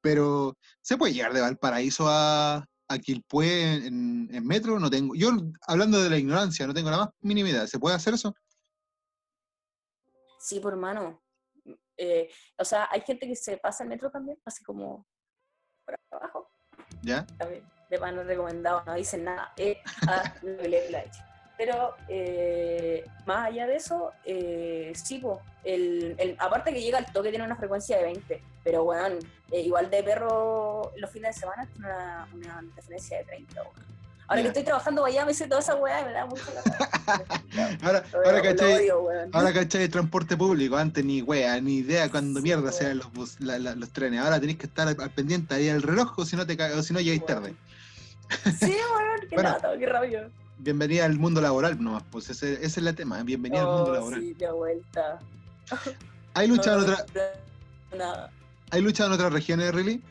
Pero 0.00 0.56
se 0.82 0.96
puede 0.96 1.14
llegar 1.14 1.32
de 1.32 1.40
Valparaíso 1.40 2.06
a, 2.08 2.56
a 2.88 2.98
Quilpué 2.98 3.86
en, 3.86 4.28
en 4.32 4.46
metro, 4.46 4.78
no 4.78 4.88
tengo. 4.90 5.14
Yo, 5.14 5.30
hablando 5.66 6.00
de 6.02 6.10
la 6.10 6.18
ignorancia, 6.18 6.66
no 6.66 6.74
tengo 6.74 6.90
la 6.90 6.98
más 6.98 7.08
mínima 7.20 7.48
idea. 7.48 7.66
¿Se 7.66 7.78
puede 7.78 7.96
hacer 7.96 8.14
eso? 8.14 8.34
Sí, 10.38 10.60
por 10.60 10.74
hermano. 10.74 11.22
Eh, 11.96 12.28
o 12.58 12.64
sea, 12.64 12.88
hay 12.90 13.00
gente 13.00 13.26
que 13.26 13.34
se 13.34 13.56
pasa 13.56 13.82
el 13.82 13.88
metro 13.88 14.10
también, 14.10 14.38
así 14.44 14.62
como 14.62 15.06
por 15.84 15.96
abajo. 16.12 16.50
¿Ya? 17.02 17.26
también 17.38 17.64
de 17.90 17.98
pan 17.98 18.16
recomendado, 18.26 18.82
no 18.84 18.94
dicen 18.94 19.24
nada. 19.24 19.52
Eh, 19.56 19.78
ah, 20.08 20.34
Pero 21.58 21.94
eh, 22.08 23.04
más 23.24 23.46
allá 23.48 23.66
de 23.66 23.76
eso, 23.76 24.12
eh, 24.24 24.92
sí, 24.94 25.18
po, 25.18 25.40
el, 25.64 26.14
el- 26.18 26.36
aparte 26.38 26.72
que 26.72 26.82
llega 26.82 26.98
al 26.98 27.06
toque 27.12 27.30
tiene 27.30 27.44
una 27.44 27.56
frecuencia 27.56 27.96
de 27.96 28.02
20, 28.04 28.42
pero 28.62 28.84
bueno, 28.84 29.16
igual 29.52 29.88
de 29.90 30.02
perro 30.02 30.92
los 30.98 31.10
fines 31.10 31.34
de 31.34 31.40
semana 31.40 31.66
tiene 31.72 31.86
una, 31.88 32.28
una 32.34 32.62
frecuencia 32.74 33.18
de 33.18 33.24
30. 33.24 33.62
weón. 33.62 33.86
Ahora 34.28 34.42
que 34.42 34.48
estoy 34.48 34.64
trabajando 34.64 35.04
allá 35.04 35.24
me 35.24 35.32
sé 35.32 35.46
toda 35.46 35.60
esa 35.60 35.76
weá 35.76 36.00
y 36.00 36.04
me 36.06 36.12
da 36.12 36.26
mucho 36.26 36.42
la 36.52 36.60
Ahora, 37.84 38.02
ahora 38.12 38.42
cachai, 38.42 38.88
ahora 39.32 39.52
cachai 39.52 39.88
transporte 39.88 40.36
público, 40.36 40.76
antes 40.76 41.04
ni 41.04 41.22
wea, 41.22 41.60
ni 41.60 41.76
idea 41.76 42.10
cuándo 42.10 42.40
Sí, 42.40 42.42
mierda 42.42 42.72
sean 42.72 42.98
los, 42.98 43.12
bus- 43.12 43.38
la- 43.40 43.58
la- 43.60 43.76
los 43.76 43.88
trenes. 43.92 44.20
Ahora 44.20 44.40
tenéis 44.40 44.58
que 44.58 44.66
estar 44.66 44.88
al, 44.88 44.96
pendiente 45.12 45.54
ahí 45.54 45.66
del 45.66 45.80
reloj 45.82 46.18
o 46.18 46.24
si 46.26 46.34
no 46.36 46.44
te 46.44 46.60
o 46.72 46.82
si 46.82 46.92
no 46.92 46.98
llegáis 47.00 47.24
tarde. 47.24 47.54
Sí, 48.58 48.76
weón, 48.94 49.28
qué 49.30 49.36
Bueno. 49.36 49.56
qué 49.78 49.86
rabia. 49.86 50.28
Bienvenida 50.58 51.04
al 51.04 51.18
mundo 51.18 51.40
laboral 51.40 51.82
nomás, 51.82 52.02
pues 52.10 52.30
ese, 52.30 52.54
ese 52.54 52.64
es 52.66 52.76
el 52.78 52.94
tema, 52.94 53.22
bienvenida 53.22 53.60
al 53.62 53.66
mundo 53.68 53.90
Oh, 53.90 53.94
laboral. 53.94 54.20
sí, 54.20 54.34
de 54.34 54.50
vuelta. 54.52 55.18
¿Hay 56.34 56.48
luchado, 56.48 56.84
en 56.84 56.90
otra, 56.92 57.04
nada. 57.96 58.30
¿Hay 58.70 58.80
luchado 58.80 59.10
en 59.10 59.14
otras 59.14 59.32
regiones, 59.32 59.74
Riley? 59.74 60.02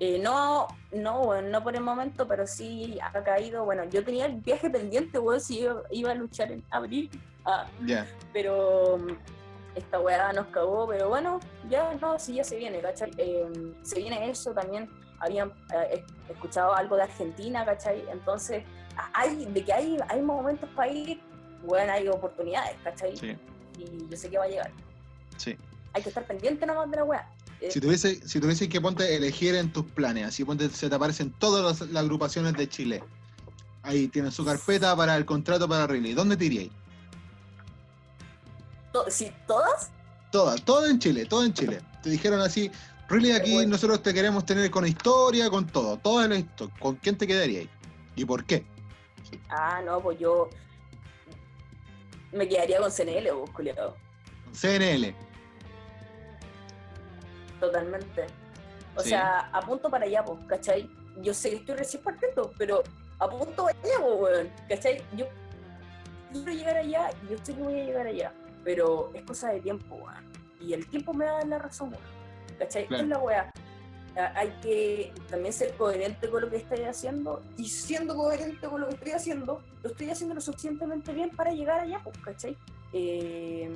Eh, 0.00 0.18
no, 0.20 0.66
no, 0.92 1.40
no 1.42 1.62
por 1.62 1.76
el 1.76 1.82
momento, 1.82 2.26
pero 2.26 2.44
sí 2.46 2.98
ha 3.00 3.12
caído. 3.22 3.64
Bueno, 3.64 3.84
yo 3.84 4.04
tenía 4.04 4.26
el 4.26 4.34
viaje 4.40 4.68
pendiente, 4.68 5.18
weón, 5.20 5.40
si 5.40 5.60
iba, 5.60 5.82
iba 5.92 6.10
a 6.10 6.14
luchar 6.14 6.50
en 6.50 6.64
abril, 6.70 7.08
ah, 7.44 7.66
Ya. 7.86 8.04
pero 8.32 8.98
mm, 8.98 9.12
esta 9.76 10.00
weá 10.00 10.32
nos 10.32 10.48
cagó, 10.48 10.88
pero 10.88 11.08
bueno, 11.08 11.38
ya 11.70 11.94
no, 12.00 12.18
sí, 12.18 12.34
ya 12.34 12.44
se 12.44 12.56
viene, 12.56 12.80
¿cachai? 12.80 13.12
Eh, 13.16 13.46
se 13.82 14.00
viene 14.00 14.28
eso 14.28 14.52
también. 14.52 14.90
Habían 15.22 15.52
eh, 15.74 16.04
escuchado 16.28 16.74
algo 16.74 16.96
de 16.96 17.02
Argentina, 17.02 17.64
¿cachai? 17.64 18.04
Entonces, 18.10 18.64
hay, 19.14 19.44
de 19.46 19.64
que 19.64 19.72
hay, 19.72 19.96
hay 20.08 20.20
momentos 20.20 20.68
para 20.76 20.90
ir, 20.90 21.20
bueno, 21.64 21.92
hay 21.92 22.08
oportunidades, 22.08 22.76
¿cachai? 22.82 23.16
Sí, 23.16 23.36
Y 23.78 24.08
yo 24.10 24.16
sé 24.16 24.28
que 24.28 24.36
va 24.38 24.44
a 24.44 24.48
llegar. 24.48 24.70
sí. 25.36 25.56
Hay 25.94 26.02
que 26.02 26.08
estar 26.08 26.26
pendiente 26.26 26.64
nomás 26.66 26.90
de 26.90 26.96
la 26.96 27.04
weá. 27.04 27.28
Eh, 27.60 27.70
Si 27.70 27.78
tuviese, 27.80 28.26
si 28.26 28.40
tuviese 28.40 28.66
que 28.68 28.80
ponte 28.80 29.14
elegir 29.14 29.54
en 29.54 29.70
tus 29.72 29.84
planes, 29.84 30.26
así 30.26 30.42
ponte, 30.44 30.68
se 30.70 30.88
te 30.88 30.94
aparecen 30.94 31.30
todas 31.32 31.80
las, 31.80 31.90
las 31.90 32.02
agrupaciones 32.02 32.54
de 32.54 32.66
Chile. 32.68 33.04
Ahí 33.82 34.08
tienen 34.08 34.32
su 34.32 34.42
carpeta 34.44 34.96
para 34.96 35.14
el 35.16 35.24
contrato 35.26 35.68
para 35.68 35.86
Riley. 35.86 36.14
¿Dónde 36.14 36.36
te 36.36 36.46
iríais? 36.46 36.70
to- 38.92 39.04
¿sí, 39.10 39.32
¿Todas? 39.46 39.90
Todas, 40.30 40.62
todo 40.62 40.86
en 40.86 40.98
Chile, 40.98 41.26
todo 41.26 41.44
en 41.44 41.52
Chile. 41.52 41.80
Te 42.02 42.08
dijeron 42.10 42.40
así, 42.40 42.70
Riley, 43.12 43.32
aquí 43.32 43.52
bueno. 43.54 43.70
nosotros 43.70 44.02
te 44.02 44.14
queremos 44.14 44.44
tener 44.46 44.70
con 44.70 44.86
historia, 44.86 45.50
con 45.50 45.66
todo, 45.66 45.98
todo 45.98 46.24
el 46.24 46.32
esto. 46.32 46.70
¿Con 46.80 46.96
quién 46.96 47.16
te 47.18 47.26
quedaríais? 47.26 47.68
¿Y 48.16 48.24
por 48.24 48.44
qué? 48.44 48.64
Ah, 49.50 49.80
no, 49.84 50.00
pues 50.00 50.18
yo 50.18 50.48
me 52.32 52.48
quedaría 52.48 52.78
con 52.78 52.90
CNL, 52.90 53.30
vos, 53.32 53.50
culiao. 53.50 53.94
Con 54.44 54.54
CNL. 54.54 55.14
Totalmente. 57.60 58.26
O 58.96 59.00
Sí. 59.02 59.10
sea, 59.10 59.48
apunto 59.52 59.88
para 59.90 60.04
allá, 60.06 60.24
pues, 60.24 60.38
¿cachai? 60.46 60.90
Yo 61.22 61.32
sé 61.34 61.50
que 61.50 61.56
estoy 61.56 61.76
recién 61.76 62.02
partiendo, 62.02 62.50
pero 62.58 62.82
apunto 63.18 63.64
para 63.64 63.78
allá, 63.78 63.94
pues, 64.00 64.20
weón, 64.20 64.50
¿cachai? 64.68 65.02
Yo 65.16 65.26
quiero 66.32 66.52
llegar 66.52 66.76
allá 66.78 67.10
y 67.26 67.32
yo 67.32 67.36
sé 67.42 67.54
que 67.54 67.62
voy 67.62 67.78
a 67.80 67.84
llegar 67.84 68.06
allá, 68.06 68.32
pero 68.64 69.10
es 69.14 69.22
cosa 69.24 69.50
de 69.52 69.60
tiempo, 69.60 69.94
weón. 69.96 70.32
Y 70.60 70.72
el 70.74 70.86
tiempo 70.88 71.12
me 71.12 71.24
va 71.24 71.32
a 71.32 71.34
dar 71.38 71.46
la 71.48 71.58
razón, 71.58 71.90
weón. 71.90 72.11
¿Cachai? 72.62 72.86
Claro. 72.86 73.02
Es 73.04 73.08
la 73.08 73.18
weá. 73.18 73.52
Ah, 74.16 74.32
Hay 74.36 74.50
que 74.62 75.12
también 75.30 75.52
ser 75.54 75.74
coherente 75.76 76.28
con 76.28 76.42
lo 76.42 76.50
que 76.50 76.56
estoy 76.56 76.82
haciendo 76.84 77.42
y 77.56 77.68
siendo 77.68 78.14
coherente 78.14 78.66
con 78.68 78.80
lo 78.82 78.88
que 78.88 78.94
estoy 78.94 79.12
haciendo, 79.12 79.62
lo 79.82 79.90
estoy 79.90 80.10
haciendo 80.10 80.34
lo 80.34 80.40
suficientemente 80.40 81.12
bien 81.12 81.30
para 81.30 81.50
llegar 81.52 81.80
allá, 81.80 82.00
pues, 82.04 82.16
¿cachai? 82.18 82.56
Eh, 82.92 83.70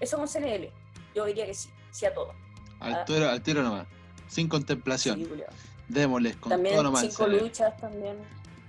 eso 0.00 0.16
con 0.16 0.28
CNL. 0.28 0.70
Yo 1.14 1.24
diría 1.26 1.46
que 1.46 1.54
sí, 1.54 1.68
sí 1.90 2.06
a 2.06 2.14
todo. 2.14 2.32
Al 2.80 2.94
Ah. 2.94 3.04
tiro, 3.04 3.28
al 3.28 3.42
tiro 3.42 3.62
nomás. 3.62 3.86
Sin 4.28 4.48
contemplación. 4.48 5.18
Sí. 5.18 5.28
Démosles 5.88 6.36
con 6.36 6.50
También 6.50 6.74
todo 6.76 6.84
nomás. 6.84 7.02
cinco 7.02 7.26
luchas 7.26 7.76
también. 7.76 8.16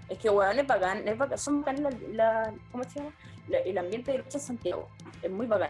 Es 0.09 0.17
que 0.19 0.29
weón 0.29 0.59
es 0.59 0.67
bacán, 0.67 1.07
es 1.07 1.17
bacán, 1.17 1.37
son 1.37 1.61
bacán 1.61 1.81
la, 1.83 1.89
la- 2.11 2.53
¿cómo 2.71 2.83
se 2.83 2.99
llama? 2.99 3.11
La- 3.47 3.59
el 3.59 3.77
ambiente 3.77 4.11
de 4.11 4.17
lucha 4.19 4.37
en 4.37 4.43
Santiago. 4.43 4.89
Es 5.21 5.31
muy 5.31 5.45
bacán. 5.47 5.69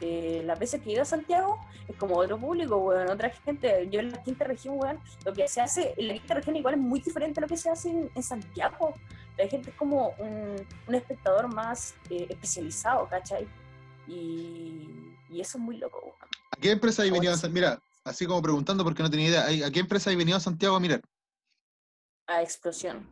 Eh, 0.00 0.42
las 0.44 0.58
veces 0.58 0.82
que 0.82 0.90
he 0.90 0.92
ido 0.92 1.02
a 1.02 1.06
Santiago 1.06 1.58
es 1.88 1.96
como 1.96 2.16
otro 2.16 2.38
público, 2.38 2.76
weón, 2.76 3.08
otra 3.08 3.30
gente. 3.30 3.88
Yo 3.90 4.00
en 4.00 4.10
la 4.12 4.22
quinta 4.22 4.44
región, 4.44 4.76
weón, 4.78 5.00
lo 5.24 5.32
que 5.32 5.48
se 5.48 5.60
hace 5.60 5.94
en 5.96 6.08
la 6.08 6.14
quinta 6.14 6.34
región 6.34 6.56
igual 6.56 6.74
es 6.74 6.80
muy 6.80 7.00
diferente 7.00 7.40
a 7.40 7.42
lo 7.42 7.48
que 7.48 7.56
se 7.56 7.70
hace 7.70 7.88
en, 7.90 8.10
en 8.14 8.22
Santiago. 8.22 8.94
La 9.38 9.48
gente 9.48 9.70
es 9.70 9.76
como 9.76 10.10
un, 10.18 10.56
un 10.86 10.94
espectador 10.94 11.52
más 11.52 11.94
eh, 12.10 12.26
especializado, 12.28 13.08
¿cachai? 13.08 13.46
Y, 14.06 15.14
y 15.30 15.40
eso 15.40 15.58
es 15.58 15.64
muy 15.64 15.78
loco, 15.78 16.00
weón. 16.02 16.14
¿A 16.50 16.56
qué 16.60 16.70
empresa 16.70 17.02
hay 17.02 17.10
venido 17.10 17.32
a 17.32 17.36
bueno, 17.36 17.40
San- 17.40 17.50
sí. 17.50 17.54
Mira, 17.54 17.82
así 18.04 18.26
como 18.26 18.40
preguntando 18.42 18.84
porque 18.84 19.02
no 19.02 19.10
tenía 19.10 19.28
idea. 19.28 19.66
¿a 19.66 19.70
qué 19.70 19.80
empresa 19.80 20.10
hay 20.10 20.16
venido 20.16 20.36
a 20.36 20.40
Santiago 20.40 20.76
a 20.76 20.80
mirar? 20.80 21.00
A 22.28 22.42
explosión. 22.42 23.10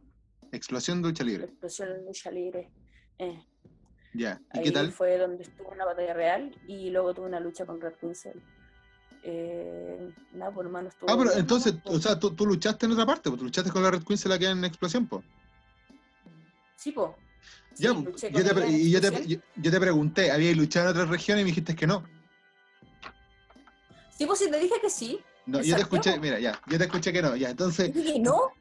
Explosión 0.53 1.01
de 1.03 1.09
lucha 1.09 1.25
libre. 1.25 1.45
Explosión 1.45 2.05
lucha 2.05 2.31
libre. 2.31 2.71
Eh. 3.19 3.43
Ya. 4.15 4.41
¿Y 4.55 4.59
Ahí 4.59 4.65
qué 4.65 4.71
tal? 4.71 4.93
fue 4.93 5.19
donde 5.19 5.43
estuvo 5.43 5.69
una 5.71 5.85
batalla 5.85 6.15
real 6.15 6.57
y 6.67 6.91
luego 6.91 7.13
tuve 7.15 7.27
una 7.27 7.41
lucha 7.41 7.67
con 7.67 7.81
Red 7.81 7.95
Pincel. 7.95 8.41
Eh, 9.25 10.13
nada, 10.33 10.53
por 10.53 10.67
hermano 10.67 10.89
estuvo. 10.89 11.11
Ah, 11.11 11.17
pero 11.17 11.31
bien, 11.31 11.41
entonces, 11.41 11.73
po. 11.73 11.93
o 11.93 11.99
sea, 11.99 12.19
tú, 12.19 12.31
tú 12.35 12.47
luchaste 12.47 12.87
en 12.87 12.93
otra 12.93 13.07
parte, 13.07 13.31
pues 13.31 13.39
tú 13.39 13.45
luchaste 13.45 13.71
con 13.71 13.83
la 13.83 13.91
Red 13.91 14.03
Queen, 14.05 14.19
se 14.19 14.29
la 14.29 14.39
queda 14.39 14.53
en 14.53 14.65
explosión, 14.65 15.07
pues. 15.07 15.25
Sí, 16.77 16.93
po. 16.93 17.17
Ya, 17.77 17.91
Sí, 17.91 17.95
pues, 17.95 18.05
luché 18.05 18.31
yo 18.31 18.55
te, 18.55 18.69
y 18.71 18.91
yo 18.91 19.01
te, 19.01 19.27
yo, 19.27 19.39
yo 19.57 19.71
te 19.71 19.81
pregunté, 19.81 20.31
¿habías 20.31 20.57
luchado 20.57 20.87
en 20.87 20.91
otras 20.93 21.09
regiones? 21.09 21.43
Y 21.43 21.45
me 21.45 21.51
dijiste 21.51 21.75
que 21.75 21.87
no. 21.87 22.05
Sí, 24.17 24.27
pues 24.27 24.39
sí, 24.39 24.51
te 24.51 24.59
dije 24.61 24.75
que 24.81 24.91
sí. 24.91 25.19
No, 25.47 25.59
¿En 25.59 25.65
yo 25.65 25.75
te 25.75 25.83
escuché, 25.83 26.19
mira, 26.21 26.39
ya, 26.39 26.61
yo 26.67 26.79
te 26.79 26.85
escuché 26.85 27.13
que 27.13 27.21
no, 27.21 27.35
ya, 27.35 27.51
entonces, 27.51 27.91
que 27.93 28.19
no. 28.21 28.53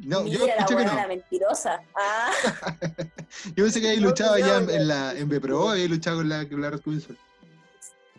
No, 0.00 0.22
Mira 0.22 0.38
yo 0.38 0.46
la 0.46 0.52
escuché 0.54 0.68
que 0.68 0.74
buena 0.74 1.02
no. 1.02 1.08
mentirosa. 1.08 1.80
Ah, 1.94 2.30
Yo 3.56 3.64
pensé 3.64 3.80
que 3.80 3.88
habías 3.88 4.02
No, 4.02 4.08
luchado 4.08 4.38
no, 4.38 4.44
allá 4.44 4.56
en, 4.74 4.88
la, 4.88 5.12
en 5.14 5.28
Bepro, 5.28 5.68
habías 5.70 5.90
luchado 5.90 6.18
con 6.18 6.28
la, 6.28 6.48
con 6.48 6.60
la 6.60 6.70
Red 6.70 6.80
Queen. 6.80 7.02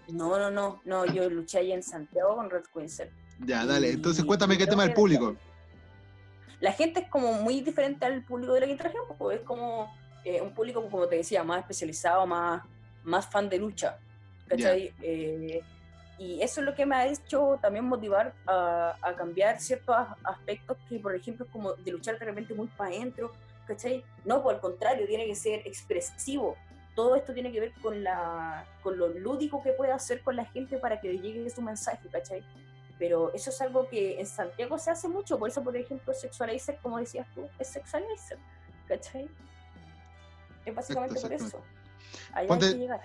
no, 0.09 0.37
no, 0.39 0.49
no, 0.51 0.81
no, 0.85 1.05
yo 1.05 1.29
luché 1.29 1.59
allá 1.59 1.75
en 1.75 1.83
Santiago 1.83 2.35
con 2.35 2.49
Red 2.49 2.63
Pincel. 2.73 3.09
Ya, 3.45 3.65
dale, 3.65 3.91
entonces 3.91 4.23
cuéntame 4.25 4.57
qué 4.57 4.65
tema 4.65 4.83
que 4.83 4.87
del 4.89 4.95
público. 4.95 5.35
La 6.59 6.71
gente 6.73 7.01
es 7.01 7.09
como 7.09 7.33
muy 7.33 7.61
diferente 7.61 8.05
al 8.05 8.23
público 8.23 8.53
de 8.53 8.61
la 8.61 8.67
quinta 8.67 8.85
región, 8.85 9.03
porque 9.17 9.37
es 9.37 9.41
como 9.43 9.93
eh, 10.25 10.41
un 10.41 10.53
público, 10.53 10.81
como 10.89 11.07
te 11.07 11.17
decía, 11.17 11.43
más 11.43 11.59
especializado, 11.59 12.25
más, 12.25 12.63
más 13.03 13.27
fan 13.27 13.47
de 13.49 13.59
lucha. 13.59 13.99
¿cachai? 14.47 14.93
Eh, 15.01 15.61
y 16.19 16.41
eso 16.41 16.61
es 16.61 16.65
lo 16.65 16.73
que 16.73 16.85
me 16.85 16.95
ha 16.95 17.05
hecho 17.07 17.59
también 17.61 17.85
motivar 17.85 18.33
a, 18.47 18.95
a 19.01 19.13
cambiar 19.15 19.59
ciertos 19.59 19.95
as- 19.95 20.15
aspectos 20.23 20.77
que, 20.89 20.99
por 20.99 21.13
ejemplo, 21.15 21.45
es 21.45 21.51
como 21.51 21.73
de 21.73 21.91
luchar 21.91 22.17
de 22.17 22.25
repente 22.25 22.53
muy 22.53 22.67
para 22.67 22.89
adentro, 22.89 23.31
¿cachai? 23.67 24.03
No, 24.25 24.41
por 24.41 24.55
el 24.55 24.59
contrario, 24.61 25.05
tiene 25.07 25.25
que 25.25 25.35
ser 25.35 25.61
expresivo. 25.67 26.55
Todo 26.95 27.15
esto 27.15 27.33
tiene 27.33 27.51
que 27.51 27.59
ver 27.59 27.73
con, 27.83 28.03
la, 28.03 28.65
con 28.81 28.97
lo 28.97 29.07
lúdico 29.09 29.61
que 29.61 29.73
puede 29.73 29.91
hacer 29.91 30.23
con 30.23 30.35
la 30.35 30.45
gente 30.45 30.77
para 30.79 30.99
que 30.99 31.09
le 31.13 31.19
llegue 31.19 31.49
su 31.51 31.61
mensaje, 31.61 32.07
¿cachai? 32.09 32.43
Pero 32.97 33.31
eso 33.35 33.51
es 33.51 33.61
algo 33.61 33.87
que 33.87 34.19
en 34.19 34.25
Santiago 34.25 34.79
se 34.79 34.89
hace 34.89 35.07
mucho, 35.07 35.37
por 35.37 35.49
eso, 35.49 35.63
por 35.63 35.77
ejemplo, 35.77 36.11
Sexualizer, 36.15 36.77
como 36.81 36.97
decías 36.97 37.27
tú, 37.35 37.47
es 37.59 37.67
Sexualizer, 37.67 38.39
¿cachai? 38.87 39.29
Es 40.65 40.73
básicamente 40.73 41.21
por 41.21 41.31
Exacto, 41.31 41.57
eso. 41.59 41.63
Ahí 42.33 42.47
Ponte- 42.47 42.65
hay 42.65 42.73
que 42.73 42.79
llegar. 42.79 43.01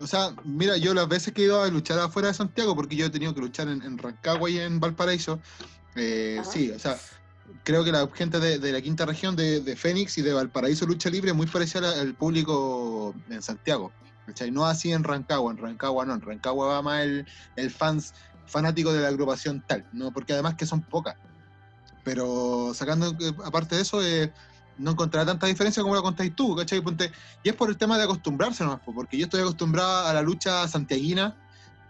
O 0.00 0.06
sea, 0.06 0.34
mira, 0.44 0.76
yo 0.76 0.94
las 0.94 1.08
veces 1.08 1.32
que 1.32 1.42
he 1.42 1.44
ido 1.44 1.62
a 1.62 1.68
luchar 1.68 1.98
afuera 1.98 2.28
de 2.28 2.34
Santiago, 2.34 2.74
porque 2.74 2.96
yo 2.96 3.06
he 3.06 3.10
tenido 3.10 3.34
que 3.34 3.40
luchar 3.40 3.68
en, 3.68 3.82
en 3.82 3.98
Rancagua 3.98 4.50
y 4.50 4.58
en 4.58 4.80
Valparaíso, 4.80 5.40
eh, 5.94 6.40
sí, 6.50 6.70
o 6.70 6.78
sea, 6.78 6.98
creo 7.64 7.84
que 7.84 7.92
la 7.92 8.08
gente 8.14 8.40
de, 8.40 8.58
de 8.58 8.72
la 8.72 8.80
quinta 8.80 9.06
región 9.06 9.36
de, 9.36 9.60
de 9.60 9.76
Fénix 9.76 10.18
y 10.18 10.22
de 10.22 10.32
Valparaíso 10.32 10.86
Lucha 10.86 11.10
Libre 11.10 11.30
es 11.30 11.36
muy 11.36 11.46
parecida 11.46 12.00
al 12.00 12.14
público 12.14 13.14
en 13.28 13.42
Santiago. 13.42 13.92
¿cachai? 14.26 14.50
No 14.50 14.66
así 14.66 14.92
en 14.92 15.04
Rancagua, 15.04 15.52
en 15.52 15.58
Rancagua 15.58 16.04
no, 16.06 16.14
en 16.14 16.20
Rancagua 16.20 16.66
va 16.68 16.82
más 16.82 17.02
el, 17.02 17.26
el 17.56 17.70
fans 17.70 18.14
fanático 18.46 18.92
de 18.92 19.02
la 19.02 19.08
agrupación 19.08 19.62
tal, 19.66 19.86
¿no? 19.92 20.12
porque 20.12 20.32
además 20.32 20.54
que 20.54 20.66
son 20.66 20.82
pocas. 20.82 21.16
Pero 22.04 22.72
sacando 22.74 23.10
eh, 23.20 23.32
aparte 23.44 23.76
de 23.76 23.82
eso, 23.82 24.02
eh, 24.04 24.32
no 24.78 24.90
encontrará 24.92 25.26
tanta 25.26 25.46
diferencia 25.46 25.82
como 25.82 25.94
la 25.94 26.02
contáis 26.02 26.34
tú, 26.34 26.56
¿cachai? 26.56 26.80
Ponte- 26.80 27.12
y 27.42 27.48
es 27.48 27.54
por 27.54 27.68
el 27.68 27.76
tema 27.76 27.96
de 27.98 28.04
acostumbrarse 28.04 28.64
nomás, 28.64 28.80
po, 28.80 28.94
porque 28.94 29.16
yo 29.18 29.24
estoy 29.24 29.40
acostumbrado 29.40 30.06
a 30.06 30.12
la 30.14 30.22
lucha 30.22 30.66
santiaguina, 30.68 31.36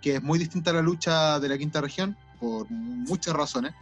que 0.01 0.17
es 0.17 0.23
muy 0.23 0.39
distinta 0.39 0.71
a 0.71 0.75
la 0.75 0.83
lucha 0.83 1.39
de 1.41 1.49
la 1.49 1.57
quinta 1.59 1.81
región, 1.81 2.17
por 2.41 2.69
muchas 2.71 3.35
razones, 3.35 3.73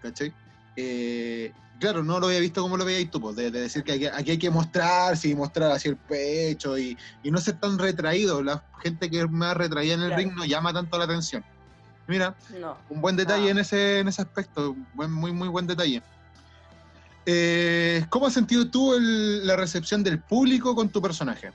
¿cachai? 0.00 0.32
Eh, 0.76 1.52
claro, 1.78 2.02
no 2.02 2.18
lo 2.18 2.28
había 2.28 2.40
visto 2.40 2.62
como 2.62 2.76
lo 2.78 2.84
veíais 2.84 3.10
tú, 3.10 3.20
pues, 3.20 3.36
de, 3.36 3.50
de 3.50 3.60
decir 3.60 3.82
que 3.84 3.92
aquí, 3.92 4.06
aquí 4.06 4.30
hay 4.32 4.38
que 4.38 4.50
mostrarse 4.50 5.28
y 5.28 5.34
mostrar 5.34 5.70
así 5.72 5.88
el 5.88 5.96
pecho 5.96 6.78
y, 6.78 6.96
y 7.22 7.30
no 7.30 7.38
ser 7.38 7.58
tan 7.60 7.78
retraído. 7.78 8.42
La 8.42 8.64
gente 8.82 9.10
que 9.10 9.20
es 9.20 9.30
más 9.30 9.56
retraída 9.56 9.94
en 9.94 10.00
el 10.00 10.06
Claro. 10.08 10.22
ring 10.22 10.34
no 10.34 10.44
llama 10.46 10.72
tanto 10.72 10.96
la 10.96 11.04
atención. 11.04 11.44
Mira, 12.06 12.34
No. 12.58 12.76
un 12.88 13.00
buen 13.00 13.16
detalle 13.16 13.48
Ah. 13.48 13.50
en, 13.50 13.58
ese, 13.58 13.98
en 14.00 14.08
ese 14.08 14.22
aspecto, 14.22 14.74
buen, 14.94 15.12
muy, 15.12 15.32
muy 15.32 15.48
buen 15.48 15.66
detalle. 15.66 16.02
Eh, 17.26 18.04
¿Cómo 18.08 18.26
has 18.26 18.32
sentido 18.32 18.70
tú 18.70 18.94
el- 18.94 19.46
la 19.46 19.56
recepción 19.56 20.02
del 20.02 20.20
público 20.22 20.74
con 20.74 20.88
tu 20.90 21.00
personaje? 21.02 21.52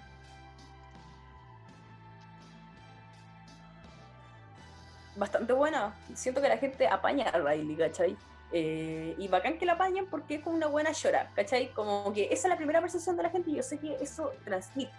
bastante 5.15 5.53
buena. 5.53 5.95
Siento 6.13 6.41
que 6.41 6.49
la 6.49 6.57
gente 6.57 6.87
apaña 6.87 7.29
a 7.29 7.37
Riley, 7.39 7.75
¿cachai? 7.77 8.17
Eh, 8.51 9.15
y 9.17 9.27
bacán 9.27 9.57
que 9.57 9.65
la 9.65 9.73
apañen 9.73 10.07
porque 10.07 10.35
es 10.35 10.43
como 10.43 10.55
una 10.55 10.67
buena 10.67 10.91
llora, 10.91 11.31
¿cachai? 11.35 11.71
Como 11.71 12.11
que 12.13 12.25
esa 12.25 12.47
es 12.47 12.49
la 12.49 12.57
primera 12.57 12.81
percepción 12.81 13.15
de 13.17 13.23
la 13.23 13.29
gente 13.29 13.49
y 13.49 13.55
yo 13.55 13.63
sé 13.63 13.79
que 13.79 13.95
eso 14.01 14.33
transmite, 14.43 14.91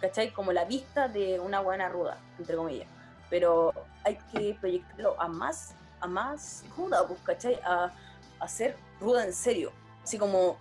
¿cachai? 0.00 0.32
Como 0.32 0.52
la 0.52 0.64
vista 0.64 1.08
de 1.08 1.40
una 1.40 1.60
buena 1.60 1.88
ruda, 1.88 2.18
entre 2.38 2.56
comillas. 2.56 2.88
Pero 3.28 3.72
hay 4.04 4.16
que 4.32 4.56
proyectarlo 4.60 5.20
a 5.20 5.26
más, 5.28 5.74
a 6.00 6.06
más 6.06 6.64
ruda, 6.76 7.06
pues, 7.06 7.20
¿cachai? 7.24 7.58
A, 7.64 7.90
a 8.38 8.48
ser 8.48 8.76
ruda 9.00 9.24
en 9.24 9.32
serio. 9.32 9.72
Así 10.06 10.18
como 10.18 10.56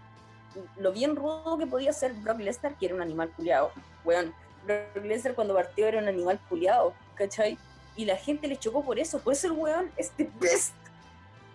lo 0.80 0.92
bien 0.92 1.16
rudo 1.16 1.56
que 1.60 1.68
podía 1.68 1.94
ser 1.94 2.14
Brock 2.16 2.40
Lesnar, 2.40 2.76
que 2.80 2.88
era 2.88 2.96
un 2.96 3.02
animal 3.04 3.30
culiado. 3.30 3.72
Weón, 4.04 4.34
Brock 4.66 5.06
Lesnar 5.06 5.36
cuando 5.36 5.54
partió 5.54 5.86
era 5.86 6.00
un 6.00 6.08
animal 6.08 6.40
culiado, 6.50 6.96
¿cachai? 7.14 7.60
y 7.96 8.06
la 8.06 8.18
gente 8.18 8.48
le 8.48 8.58
chocó 8.58 8.84
por 8.84 8.98
eso. 8.98 9.20
Por 9.20 9.34
eso 9.34 9.46
el 9.46 9.54
weón 9.54 9.92
es 9.98 10.10
the 10.18 10.28
best. 10.40 10.74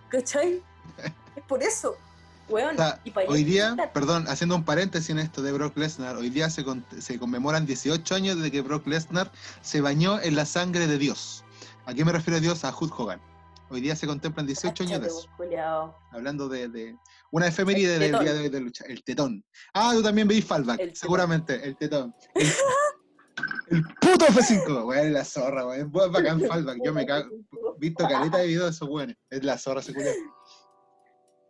¿Cachai? 0.08 0.62
Es 1.34 1.42
por 1.48 1.62
eso. 1.64 1.96
Weón. 2.48 2.76
Y 3.02 3.12
Hoy 3.26 3.42
día, 3.42 3.74
perdón, 3.92 4.26
haciendo 4.28 4.54
un 4.54 4.64
paréntesis 4.64 5.10
en 5.10 5.18
esto 5.18 5.42
de 5.42 5.50
Brock 5.50 5.76
Lesnar, 5.76 6.14
hoy 6.16 6.30
día 6.30 6.48
se, 6.48 6.64
con- 6.64 6.84
se 7.00 7.18
conmemoran 7.18 7.66
18 7.66 8.14
años 8.14 8.36
desde 8.36 8.52
que 8.52 8.60
Brock 8.62 8.86
Lesnar 8.86 9.32
se 9.62 9.80
bañó 9.80 10.20
en 10.20 10.36
la 10.36 10.46
sangre 10.46 10.86
de 10.86 10.96
Dios. 10.96 11.42
¿A 11.86 11.92
qué 11.94 12.04
me 12.04 12.12
refiero 12.12 12.36
a 12.38 12.40
Dios? 12.40 12.64
A 12.64 12.72
Hulk 12.72 12.98
Hogan. 13.00 13.20
Hoy 13.72 13.80
día 13.80 13.94
se 13.94 14.04
contemplan 14.04 14.46
18 14.46 14.82
años 14.82 15.28
culiao. 15.36 15.96
Hablando 16.10 16.48
de, 16.48 16.68
de 16.68 16.96
una 17.30 17.46
efeméride 17.46 17.94
El 17.94 18.00
del 18.00 18.18
día 18.18 18.34
de 18.34 18.40
hoy 18.40 18.48
de 18.48 18.60
lucha. 18.60 18.84
El 18.88 19.04
tetón. 19.04 19.44
Ah, 19.72 19.92
tú 19.94 20.02
también 20.02 20.26
veis 20.26 20.44
Fallback, 20.44 20.80
El 20.80 20.96
seguramente. 20.96 21.54
El 21.64 21.76
tetón. 21.76 22.12
El, 22.34 22.48
el 23.70 23.84
puto 24.00 24.26
F5. 24.26 24.86
Weón, 24.86 25.12
la 25.12 25.24
zorra, 25.24 25.64
weón. 25.66 25.86
Es 25.86 25.92
bacán 26.10 26.40
Fallback. 26.40 26.78
Yo 26.84 26.92
me 26.92 27.06
cago. 27.06 27.30
Visto 27.78 28.08
caleta 28.08 28.38
de 28.38 28.48
videos 28.48 28.64
de 28.64 28.70
esos 28.70 28.88
weones. 28.88 29.16
Es 29.30 29.44
la 29.44 29.56
zorra 29.56 29.80
ese 29.80 29.94
culiao. 29.94 30.14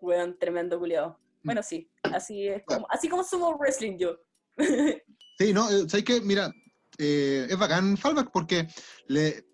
Weón, 0.02 0.38
tremendo 0.38 0.78
culiao. 0.78 1.18
Bueno, 1.42 1.62
sí. 1.62 1.90
Así 2.02 2.48
es 2.48 2.62
como, 2.66 2.86
así 2.90 3.08
como 3.08 3.24
sumo 3.24 3.56
wrestling 3.56 3.96
yo. 3.96 4.18
Sí, 5.38 5.54
no, 5.54 5.70
eh, 5.70 5.88
¿sabes 5.88 6.04
qué? 6.04 6.20
Mira, 6.20 6.52
eh, 6.98 7.46
es 7.48 7.58
bacán 7.58 7.96
Fallback 7.96 8.30
porque 8.30 8.68
le, 9.06 9.49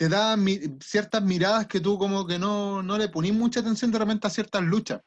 te 0.00 0.08
da 0.08 0.34
mi- 0.34 0.58
ciertas 0.82 1.22
miradas 1.22 1.66
que 1.66 1.78
tú 1.78 1.98
como 1.98 2.26
que 2.26 2.38
no, 2.38 2.82
no 2.82 2.96
le 2.96 3.10
ponís 3.10 3.34
mucha 3.34 3.60
atención 3.60 3.90
de 3.90 3.98
repente 3.98 4.26
a 4.26 4.30
ciertas 4.30 4.62
luchas. 4.62 5.02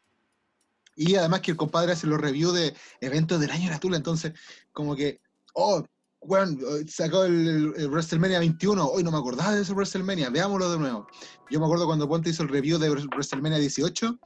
Y 0.96 1.16
además 1.16 1.42
que 1.42 1.50
el 1.50 1.58
compadre 1.58 1.94
hace 1.94 2.06
los 2.06 2.22
reviews 2.22 2.54
de 2.54 2.76
eventos 3.02 3.40
del 3.42 3.50
año 3.50 3.64
de 3.64 3.70
la 3.72 3.80
Tula, 3.80 3.98
entonces 3.98 4.34
como 4.72 4.96
que, 4.96 5.20
oh, 5.56 5.84
eh, 6.22 6.86
sacó 6.88 7.24
el- 7.26 7.74
el 7.76 7.90
WrestleMania 7.90 8.38
21, 8.38 8.86
hoy 8.86 9.04
no 9.04 9.10
me 9.10 9.18
acordaba 9.18 9.56
de 9.56 9.64
ese 9.64 9.74
WrestleMania, 9.74 10.30
veámoslo 10.30 10.72
de 10.72 10.78
nuevo. 10.78 11.08
Yo 11.50 11.60
me 11.60 11.66
acuerdo 11.66 11.88
cuando 11.88 12.08
Ponte 12.08 12.30
hizo 12.30 12.44
el 12.44 12.50
review 12.50 12.78
de 12.78 12.92
WrestleMania 12.92 13.58
18 13.58 14.20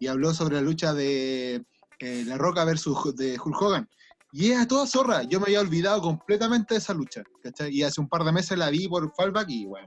y 0.00 0.06
habló 0.06 0.32
sobre 0.32 0.54
la 0.54 0.62
lucha 0.62 0.94
de 0.94 1.62
eh, 1.98 2.24
La 2.26 2.38
Roca 2.38 2.64
versus 2.64 3.14
de 3.14 3.38
Hulk 3.38 3.60
Hogan. 3.60 3.90
Y 4.32 4.52
es 4.52 4.58
a 4.58 4.66
toda 4.66 4.86
zorra. 4.86 5.24
Yo 5.24 5.38
me 5.38 5.44
había 5.48 5.60
olvidado 5.60 6.00
completamente 6.00 6.72
de 6.72 6.78
esa 6.78 6.94
lucha. 6.94 7.22
¿cachai? 7.42 7.74
Y 7.76 7.82
hace 7.82 8.00
un 8.00 8.08
par 8.08 8.24
de 8.24 8.32
meses 8.32 8.56
la 8.56 8.70
vi 8.70 8.88
por 8.88 9.12
Fallback 9.14 9.50
y 9.50 9.66
bueno, 9.66 9.86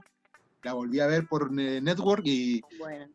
la 0.62 0.72
volví 0.72 1.00
a 1.00 1.06
ver 1.06 1.26
por 1.26 1.50
eh, 1.58 1.80
Network 1.80 2.22
y 2.24 2.62
Bueno. 2.78 3.06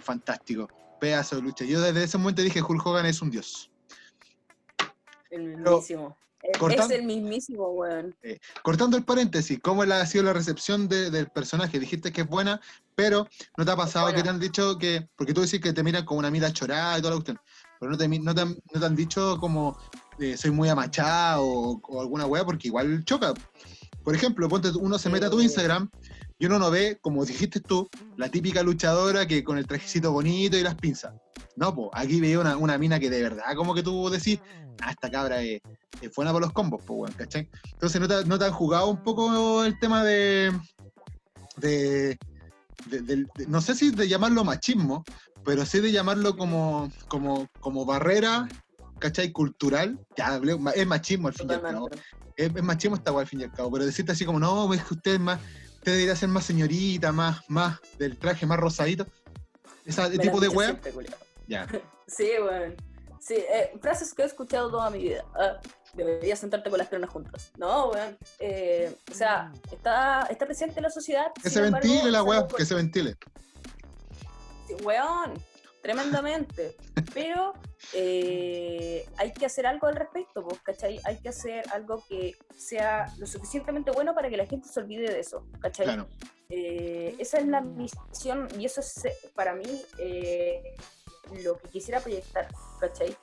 fantástico. 0.00 0.68
Pedazo 1.00 1.36
de 1.36 1.42
lucha. 1.42 1.64
Yo 1.64 1.80
desde 1.80 2.04
ese 2.04 2.18
momento 2.18 2.42
dije 2.42 2.62
Hulk 2.62 2.86
Hogan 2.86 3.06
es 3.06 3.20
un 3.22 3.30
dios. 3.30 3.70
El 5.30 5.54
Pero, 5.56 5.70
mismísimo. 5.78 6.16
Es- 6.42 6.90
el 6.90 7.04
mismísimo, 7.04 7.68
weón. 7.68 8.16
Cortando 8.64 8.96
el 8.96 9.04
paréntesis, 9.04 9.60
¿cómo 9.62 9.82
ha 9.82 10.06
sido 10.06 10.24
la 10.24 10.32
recepción 10.32 10.88
de- 10.88 11.08
del 11.10 11.28
personaje? 11.28 11.78
Dijiste 11.78 12.10
que 12.12 12.22
es 12.22 12.26
buena, 12.26 12.60
pero 12.96 13.28
¿no 13.56 13.64
te 13.64 13.70
ha 13.70 13.76
pasado 13.76 14.12
que 14.12 14.22
te 14.24 14.28
han 14.28 14.40
dicho 14.40 14.76
que, 14.76 15.08
porque 15.16 15.32
tú 15.32 15.40
decís 15.42 15.60
que 15.60 15.72
te 15.72 15.84
miran 15.84 16.04
con 16.04 16.18
una 16.18 16.32
mira 16.32 16.52
chorada 16.52 16.98
y 16.98 17.00
toda 17.00 17.10
la 17.14 17.16
cuestión, 17.16 17.38
pero 17.78 17.92
no 17.92 17.98
te, 17.98 18.08
no 18.08 18.34
te, 18.34 18.40
han, 18.40 18.56
no 18.74 18.80
te 18.80 18.86
han 18.86 18.96
dicho 18.96 19.38
como 19.38 19.78
eh, 20.18 20.36
soy 20.36 20.50
muy 20.50 20.68
amachado 20.68 21.44
o, 21.44 21.80
o 21.80 22.00
alguna 22.00 22.26
weá, 22.26 22.44
porque 22.44 22.68
igual 22.68 23.04
choca. 23.04 23.32
Por 24.02 24.14
ejemplo, 24.16 24.48
ponte, 24.48 24.70
uno 24.70 24.98
se 24.98 25.08
mete 25.08 25.26
a 25.26 25.30
tu. 25.30 25.40
Instagram 25.40 25.88
y 26.42 26.46
uno 26.46 26.58
no 26.58 26.72
ve, 26.72 26.98
como 27.00 27.24
dijiste 27.24 27.60
tú, 27.60 27.88
la 28.16 28.28
típica 28.28 28.64
luchadora 28.64 29.26
que 29.28 29.44
con 29.44 29.58
el 29.58 29.66
trajecito 29.66 30.10
bonito 30.10 30.56
y 30.56 30.62
las 30.62 30.74
pinzas. 30.74 31.14
No, 31.54 31.72
pues 31.72 31.90
aquí 31.92 32.20
veía 32.20 32.40
una, 32.40 32.56
una 32.56 32.76
mina 32.78 32.98
que 32.98 33.08
de 33.08 33.22
verdad, 33.22 33.44
como 33.54 33.72
que 33.76 33.82
tú 33.84 34.10
decís, 34.10 34.40
ah, 34.80 34.90
esta 34.90 35.08
cabra 35.08 35.40
es, 35.40 35.60
es 36.00 36.12
buena 36.16 36.32
para 36.32 36.46
los 36.46 36.52
combos, 36.52 36.82
pues, 36.84 36.98
weón, 36.98 37.14
¿cachai? 37.14 37.48
Entonces, 37.74 38.00
¿no 38.00 38.08
te, 38.08 38.24
no 38.24 38.40
te 38.40 38.46
han 38.46 38.52
jugado 38.52 38.88
un 38.88 39.00
poco 39.04 39.62
el 39.62 39.78
tema 39.78 40.02
de. 40.02 40.50
de, 41.58 42.18
de- 42.86 43.02
del- 43.02 43.28
de- 43.36 43.46
no 43.46 43.60
sé 43.60 43.76
si 43.76 43.92
de 43.92 44.08
llamarlo 44.08 44.42
machismo, 44.42 45.04
pero 45.44 45.64
sí 45.64 45.78
de 45.78 45.92
llamarlo 45.92 46.36
como, 46.36 46.90
como, 47.08 47.46
como 47.60 47.84
barrera, 47.84 48.50
¿cachai? 48.98 49.30
Cultural. 49.30 49.96
Ya, 50.16 50.40
es 50.74 50.86
machismo 50.88 51.28
al 51.28 51.34
fin 51.34 51.46
y 51.48 51.54
al 51.54 51.62
cabo. 51.62 51.88
Es, 52.34 52.50
es 52.52 52.62
machismo 52.64 52.96
esta 52.96 53.12
weá 53.12 53.20
al 53.22 53.28
fin 53.28 53.40
y 53.42 53.44
al 53.44 53.52
cabo, 53.52 53.70
pero 53.70 53.86
decirte 53.86 54.10
así 54.10 54.24
como, 54.24 54.40
no, 54.40 54.74
es 54.74 54.82
que 54.82 54.94
usted 54.94 55.14
es 55.14 55.20
más. 55.20 55.40
Usted 55.82 55.94
debería 55.94 56.14
ser 56.14 56.28
más 56.28 56.44
señorita, 56.44 57.10
más, 57.10 57.40
más 57.48 57.80
del 57.98 58.16
traje 58.16 58.46
más 58.46 58.56
rosadito. 58.56 59.04
Ese 59.84 60.10
Me 60.10 60.18
tipo 60.18 60.38
de 60.38 60.48
culiao. 60.48 60.78
Ya. 61.48 61.66
Sí, 62.06 62.30
weón. 62.40 62.76
Sí, 63.18 63.34
eh, 63.34 63.72
frases 63.80 64.14
que 64.14 64.22
he 64.22 64.26
escuchado 64.26 64.70
toda 64.70 64.90
mi 64.90 65.02
vida. 65.02 65.24
Ah, 65.34 65.58
deberías 65.94 66.38
sentarte 66.38 66.70
con 66.70 66.78
las 66.78 66.86
piernas 66.86 67.10
juntas. 67.10 67.50
No, 67.56 67.88
weón. 67.88 68.16
Eh, 68.38 68.94
o 69.10 69.14
sea, 69.14 69.50
está, 69.72 70.28
está 70.30 70.46
presente 70.46 70.76
en 70.76 70.84
la 70.84 70.90
sociedad. 70.90 71.32
Que 71.42 71.50
se 71.50 71.64
embargo, 71.64 71.88
ventile 71.88 72.10
la 72.12 72.18
algo 72.20 72.46
que 72.46 72.64
se 72.64 72.74
ventile. 72.76 73.16
Sí, 74.68 74.74
weón, 74.84 75.32
tremendamente. 75.82 76.76
Pero 77.12 77.52
eh, 77.92 79.04
hay 79.16 79.32
que 79.32 79.46
hacer 79.46 79.66
algo 79.66 79.88
al 79.88 79.96
respecto, 79.96 80.42
pues, 80.44 80.60
¿cachai? 80.60 81.00
Hay 81.04 81.18
que 81.18 81.28
hacer 81.28 81.64
algo 81.72 82.02
que 82.08 82.34
sea 82.56 83.12
lo 83.18 83.26
suficientemente 83.26 83.90
bueno 83.90 84.14
para 84.14 84.30
que 84.30 84.36
la 84.36 84.46
gente 84.46 84.68
se 84.68 84.80
olvide 84.80 85.10
de 85.10 85.20
eso, 85.20 85.46
¿cachai? 85.60 85.86
Claro. 85.86 86.08
Eh, 86.54 87.16
esa 87.18 87.38
es 87.38 87.46
la 87.46 87.62
misión 87.62 88.46
y 88.58 88.66
eso 88.66 88.80
es 88.80 89.06
eh, 89.06 89.16
para 89.34 89.54
mí 89.54 89.82
eh, 89.98 90.62
lo 91.42 91.56
que 91.56 91.68
quisiera 91.68 91.98
proyectar, 91.98 92.46
¿cachai? 92.78 93.16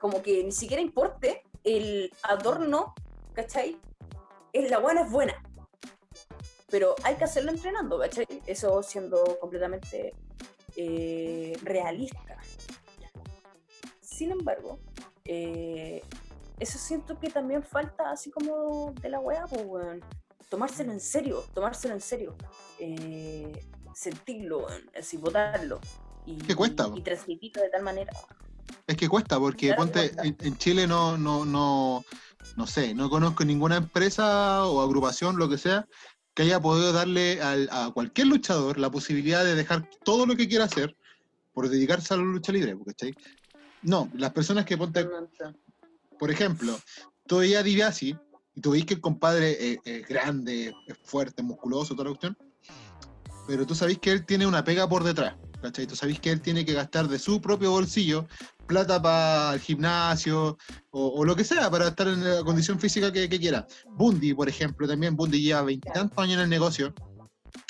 Como 0.00 0.22
que 0.22 0.42
ni 0.42 0.50
siquiera 0.50 0.82
importe 0.82 1.44
el 1.62 2.12
adorno, 2.24 2.94
¿cachai? 3.32 3.78
Es, 4.52 4.68
la 4.70 4.78
buena 4.78 5.02
es 5.02 5.10
buena. 5.12 5.40
Pero 6.68 6.96
hay 7.04 7.14
que 7.14 7.22
hacerlo 7.22 7.52
entrenando, 7.52 7.96
¿cachai? 7.98 8.26
Eso 8.46 8.82
siendo 8.82 9.38
completamente 9.38 10.12
eh, 10.76 11.56
realista. 11.62 12.18
Sin 14.00 14.30
embargo, 14.30 14.78
eh, 15.24 16.02
eso 16.58 16.78
siento 16.78 17.18
que 17.18 17.30
también 17.30 17.62
falta 17.62 18.10
así 18.10 18.30
como 18.30 18.92
de 19.00 19.08
la 19.08 19.18
weá, 19.20 19.46
pues. 19.46 20.00
Tomárselo 20.48 20.92
en 20.92 21.00
serio, 21.00 21.42
tomárselo 21.54 21.94
en 21.94 22.00
serio. 22.00 22.36
Eh, 22.78 23.64
sentirlo, 23.94 24.66
así, 24.98 25.16
botarlo. 25.16 25.80
Y, 26.26 26.36
¿Qué 26.36 26.54
cuesta, 26.54 26.86
Y, 26.86 26.90
po? 26.90 26.96
y 26.98 27.02
transmitirlo 27.02 27.62
de 27.62 27.70
tal 27.70 27.82
manera. 27.82 28.12
Es 28.86 28.96
que 28.96 29.08
cuesta, 29.08 29.38
porque 29.38 29.68
Claro, 29.68 29.82
ponte, 29.82 30.10
cuesta. 30.10 30.22
en, 30.24 30.36
en 30.40 30.58
Chile 30.58 30.86
no, 30.86 31.16
no, 31.16 31.44
no, 31.46 32.04
no 32.56 32.66
sé, 32.66 32.94
no 32.94 33.08
conozco 33.08 33.44
ninguna 33.44 33.76
empresa 33.76 34.66
o 34.66 34.82
agrupación, 34.82 35.38
lo 35.38 35.48
que 35.48 35.58
sea, 35.58 35.86
que 36.34 36.42
haya 36.44 36.60
podido 36.60 36.92
darle 36.92 37.40
al- 37.42 37.68
a 37.70 37.90
cualquier 37.92 38.28
luchador 38.28 38.78
la 38.78 38.90
posibilidad 38.90 39.44
de 39.44 39.54
dejar 39.54 39.88
todo 40.04 40.26
lo 40.26 40.34
que 40.36 40.48
quiera 40.48 40.64
hacer 40.64 40.96
por 41.52 41.68
dedicarse 41.68 42.14
a 42.14 42.16
la 42.16 42.22
lucha 42.22 42.52
libre, 42.52 42.76
¿cachai? 42.86 43.14
No, 43.82 44.10
las 44.14 44.32
personas 44.32 44.64
que 44.64 44.78
ponte, 44.78 45.06
por 46.18 46.30
ejemplo, 46.30 46.78
tú 47.26 47.38
veías 47.38 47.60
a 47.60 47.64
DiBiase 47.64 48.16
y 48.54 48.60
tú 48.60 48.70
veis 48.70 48.86
que 48.86 48.94
el 48.94 49.00
compadre 49.00 49.72
es, 49.72 49.78
es 49.84 50.06
grande, 50.08 50.72
es 50.86 50.96
fuerte, 51.04 51.42
musculoso, 51.42 51.94
toda 51.94 52.04
la 52.04 52.10
cuestión, 52.10 52.36
pero 53.46 53.66
tú 53.66 53.74
sabés 53.74 53.98
que 53.98 54.12
él 54.12 54.24
tiene 54.24 54.46
una 54.46 54.64
pega 54.64 54.88
por 54.88 55.02
detrás, 55.04 55.34
¿cachai? 55.60 55.86
Tú 55.86 55.96
sabés 55.96 56.20
que 56.20 56.30
él 56.30 56.40
tiene 56.40 56.64
que 56.64 56.72
gastar 56.72 57.08
de 57.08 57.18
su 57.18 57.40
propio 57.40 57.72
bolsillo 57.72 58.26
plata 58.66 59.00
para 59.00 59.54
el 59.54 59.60
gimnasio 59.60 60.56
o, 60.90 61.06
o 61.08 61.24
lo 61.24 61.36
que 61.36 61.44
sea, 61.44 61.70
para 61.70 61.88
estar 61.88 62.08
en 62.08 62.22
la 62.22 62.42
condición 62.42 62.78
física 62.78 63.12
que, 63.12 63.28
que 63.28 63.38
quiera. 63.38 63.66
Bundy, 63.90 64.34
por 64.34 64.48
ejemplo, 64.48 64.86
también 64.86 65.16
Bundy 65.16 65.40
lleva 65.40 65.62
veintitantos 65.62 66.18
años 66.18 66.34
en 66.34 66.40
el 66.42 66.50
negocio 66.50 66.94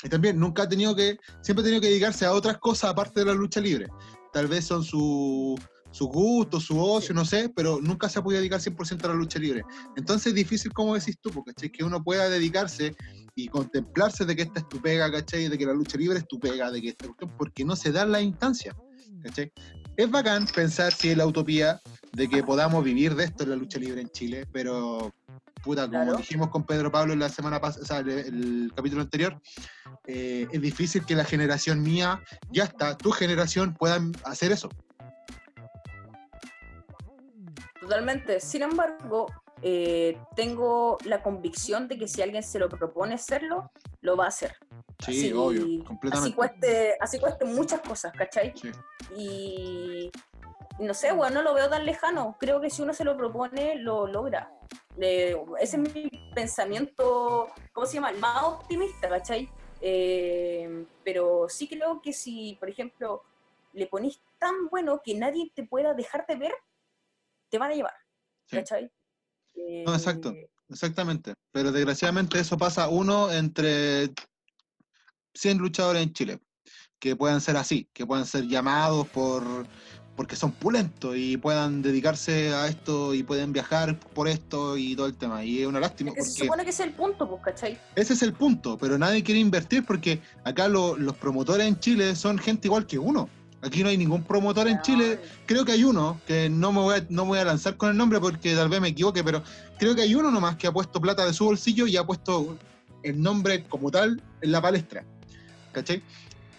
y 0.03 0.09
también 0.09 0.39
nunca 0.39 0.63
ha 0.63 0.69
tenido 0.69 0.95
que, 0.95 1.17
siempre 1.41 1.61
ha 1.61 1.65
tenido 1.65 1.81
que 1.81 1.89
dedicarse 1.89 2.25
a 2.25 2.33
otras 2.33 2.57
cosas 2.57 2.91
aparte 2.91 3.21
de 3.21 3.27
la 3.27 3.33
lucha 3.33 3.59
libre. 3.59 3.87
Tal 4.31 4.47
vez 4.47 4.65
son 4.65 4.83
su, 4.83 5.57
su 5.91 6.07
gusto, 6.07 6.59
su 6.59 6.79
ocio, 6.79 7.13
no 7.13 7.23
sé, 7.23 7.49
pero 7.55 7.79
nunca 7.81 8.09
se 8.09 8.19
ha 8.19 8.23
podido 8.23 8.39
dedicar 8.39 8.59
100% 8.59 9.05
a 9.05 9.07
la 9.09 9.13
lucha 9.13 9.39
libre. 9.39 9.63
Entonces 9.95 10.27
es 10.27 10.33
difícil, 10.33 10.73
como 10.73 10.95
decís 10.95 11.17
tú, 11.21 11.29
porque 11.29 11.71
que 11.71 11.83
uno 11.83 12.03
pueda 12.03 12.29
dedicarse 12.29 12.95
y 13.35 13.47
contemplarse 13.47 14.25
de 14.25 14.35
que 14.35 14.41
esta 14.41 14.59
es 14.59 14.69
tu 14.69 14.81
pega, 14.81 15.11
¿cachai? 15.11 15.47
De 15.47 15.57
que 15.57 15.65
la 15.65 15.73
lucha 15.73 15.97
libre 15.97 16.17
es 16.17 16.27
tu 16.27 16.39
pega, 16.39 16.71
de 16.71 16.81
que 16.81 16.89
esta 16.89 17.07
porque 17.37 17.63
no 17.63 17.75
se 17.75 17.91
dan 17.91 18.11
las 18.11 18.23
instancias, 18.23 18.75
¿cachai? 19.21 19.51
Es 19.95 20.09
bacán 20.09 20.47
pensar 20.47 20.91
si 20.93 21.09
es 21.11 21.17
la 21.17 21.25
utopía 21.25 21.79
de 22.13 22.27
que 22.27 22.43
podamos 22.43 22.83
vivir 22.83 23.15
de 23.15 23.25
esto 23.25 23.43
en 23.43 23.51
la 23.51 23.55
lucha 23.55 23.79
libre 23.79 24.01
en 24.01 24.09
Chile, 24.09 24.45
pero 24.51 25.13
puta, 25.63 25.87
como 25.87 26.03
Claro. 26.03 26.17
dijimos 26.17 26.49
con 26.49 26.63
Pedro 26.63 26.91
Pablo 26.91 27.13
en 27.13 27.19
la 27.19 27.29
semana 27.29 27.59
pasada, 27.61 27.83
o 27.83 27.85
sea, 27.85 27.99
el, 27.99 28.09
el 28.09 28.71
capítulo 28.75 29.01
anterior, 29.01 29.39
eh, 30.05 30.47
es 30.51 30.61
difícil 30.61 31.05
que 31.05 31.15
la 31.15 31.23
generación 31.25 31.81
mía, 31.81 32.21
ya 32.51 32.65
está, 32.65 32.97
tu 32.97 33.11
generación 33.11 33.73
puedan 33.73 34.11
hacer 34.25 34.51
eso. 34.51 34.69
Totalmente. 37.79 38.39
Sin 38.39 38.63
embargo, 38.63 39.27
eh, 39.63 40.17
tengo 40.35 40.97
la 41.05 41.23
convicción 41.23 41.87
de 41.87 41.97
que 41.97 42.07
si 42.07 42.21
alguien 42.21 42.43
se 42.43 42.59
lo 42.59 42.67
propone 42.69 43.15
hacerlo, 43.15 43.71
lo 44.01 44.15
va 44.17 44.25
a 44.25 44.27
hacer. 44.27 44.55
Sí, 44.99 45.11
Así- 45.29 45.33
obvio, 45.33 45.61
Así 45.63 45.83
completamente. 45.85 46.35
cueste, 46.35 46.97
así 46.99 47.19
cueste 47.19 47.45
muchas 47.45 47.81
cosas, 47.81 48.11
¿cachai? 48.13 48.53
Sí. 48.55 48.71
Y, 49.17 50.11
y 50.79 50.83
no 50.85 50.93
sé, 50.93 51.11
bueno, 51.11 51.35
no 51.35 51.41
lo 51.43 51.53
veo 51.53 51.69
tan 51.69 51.85
lejano. 51.85 52.35
Creo 52.39 52.59
que 52.61 52.69
si 52.69 52.81
uno 52.81 52.93
se 52.93 53.03
lo 53.03 53.15
propone, 53.17 53.75
lo 53.75 54.07
logra. 54.07 54.51
Eh, 54.99 55.35
ese 55.59 55.77
es 55.81 55.93
mi 55.93 56.09
pensamiento, 56.35 57.47
¿cómo 57.71 57.85
se 57.87 57.95
llama? 57.95 58.11
El 58.11 58.19
más 58.19 58.43
optimista, 58.43 59.09
¿cachai? 59.09 59.49
Eh, 59.81 60.85
pero 61.03 61.47
sí 61.49 61.67
creo 61.67 62.01
que 62.01 62.13
si, 62.13 62.55
por 62.59 62.69
ejemplo, 62.69 63.23
le 63.73 63.87
ponís 63.87 64.21
tan 64.37 64.67
bueno 64.69 65.01
que 65.03 65.15
nadie 65.15 65.51
te 65.55 65.63
pueda 65.65 65.93
dejar 65.93 66.25
de 66.27 66.35
ver, 66.35 66.53
te 67.49 67.57
van 67.57 67.71
a 67.71 67.75
llevar, 67.75 67.93
Sí. 68.45 68.57
¿cachai? 68.57 68.91
No, 69.55 69.93
exacto. 69.93 70.33
Exactamente. 70.69 71.33
Pero 71.51 71.71
desgraciadamente 71.71 72.39
eso 72.39 72.57
pasa 72.57 72.87
uno 72.89 73.31
entre 73.31 74.09
100 75.33 75.57
luchadores 75.57 76.03
en 76.03 76.13
Chile. 76.13 76.39
Que 76.99 77.15
puedan 77.15 77.41
ser 77.41 77.57
así, 77.57 77.87
que 77.93 78.05
puedan 78.05 78.25
ser 78.25 78.47
llamados 78.47 79.07
por 79.09 79.43
porque 80.15 80.35
son 80.35 80.51
pulentos 80.51 81.15
y 81.17 81.37
puedan 81.37 81.81
dedicarse 81.81 82.53
a 82.53 82.67
esto 82.67 83.15
y 83.15 83.23
pueden 83.23 83.51
viajar 83.51 83.99
por 83.99 84.27
esto 84.27 84.77
y 84.77 84.95
todo 84.95 85.07
el 85.07 85.15
tema. 85.17 85.43
Y 85.43 85.61
es 85.61 85.67
una 85.67 85.79
lástima 85.79 86.11
Es 86.11 86.15
que 86.15 86.21
se 86.21 86.29
porque 86.29 86.43
supone 86.45 86.63
que 86.63 86.69
ese 86.69 86.83
es 86.83 86.89
el 86.89 86.95
punto, 86.95 87.27
pues, 87.27 87.41
¿cachai? 87.43 87.79
ese 87.95 88.13
es 88.13 88.21
el 88.21 88.33
punto, 88.33 88.77
pero 88.77 88.95
nadie 88.99 89.23
quiere 89.23 89.39
invertir 89.39 89.83
porque 89.83 90.21
acá 90.43 90.67
lo- 90.67 90.95
los 90.97 91.15
promotores 91.17 91.65
en 91.67 91.79
Chile 91.79 92.15
son 92.15 92.37
gente 92.37 92.67
igual 92.67 92.85
que 92.85 92.99
uno. 92.99 93.27
Aquí 93.63 93.81
no 93.81 93.89
hay 93.89 93.97
ningún 93.97 94.23
promotor 94.23 94.67
en 94.67 94.81
Chile 94.81 95.19
creo 95.45 95.63
que 95.63 95.71
hay 95.71 95.83
uno, 95.83 96.19
que 96.27 96.49
no 96.49 96.71
me, 96.73 96.79
voy 96.79 96.95
a, 96.97 97.05
no 97.09 97.23
me 97.23 97.29
voy 97.29 97.39
a 97.39 97.45
lanzar 97.45 97.77
con 97.77 97.89
el 97.89 97.97
nombre 97.97 98.19
porque 98.19 98.55
tal 98.55 98.67
vez 98.67 98.81
me 98.81 98.89
equivoque, 98.89 99.23
pero 99.23 99.41
creo 99.79 99.95
que 99.95 100.01
hay 100.01 100.13
uno 100.15 100.31
nomás 100.31 100.57
que 100.57 100.67
ha 100.67 100.71
puesto 100.71 100.99
plata 100.99 101.25
de 101.25 101.33
su 101.33 101.45
bolsillo 101.45 101.87
y 101.87 101.95
ha 101.95 102.05
puesto 102.05 102.57
el 103.03 103.21
nombre 103.21 103.63
como 103.63 103.89
tal 103.89 104.21
en 104.41 104.51
la 104.51 104.61
palestra. 104.61 105.05
¿Cachai? 105.71 106.03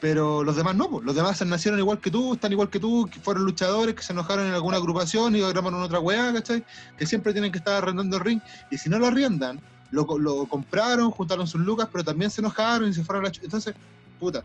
Pero 0.01 0.45
los 0.45 0.57
demás 0.57 0.77
no, 0.77 0.91
pues. 0.91 1.05
los 1.05 1.15
demás 1.15 1.45
nacieron 1.47 1.79
igual 1.79 2.01
que 2.01 2.11
tú, 2.11 2.35
están 2.35 2.53
igual 2.53 2.69
que 2.69 2.81
tú, 2.81 3.09
que 3.11 3.21
fueron 3.21 3.45
luchadores, 3.45 3.95
que 3.95 4.03
se 4.03 4.13
enojaron 4.13 4.47
en 4.47 4.55
alguna 4.55 4.77
agrupación 4.77 5.37
y 5.37 5.41
grabaron 5.41 5.83
otra 5.83 6.01
weá, 6.01 6.33
¿cachai? 6.33 6.65
Que 6.99 7.07
siempre 7.07 7.33
tienen 7.33 7.53
que 7.53 7.59
estar 7.59 7.83
arrendando 7.83 8.17
el 8.17 8.25
ring. 8.25 8.41
Y 8.71 8.79
si 8.79 8.91
no 8.91 8.99
lo 8.99 9.07
arriendan, 9.07 9.61
lo, 9.91 10.07
lo 10.19 10.47
compraron, 10.47 11.11
juntaron 11.11 11.47
sus 11.47 11.61
lucas, 11.61 11.89
pero 11.91 12.05
también 12.05 12.31
se 12.31 12.41
enojaron 12.41 12.91
y 12.91 12.95
se 12.95 13.05
fueron 13.05 13.25
a 13.25 13.29
la 13.29 13.35
Entonces, 13.43 13.75
puta, 14.19 14.45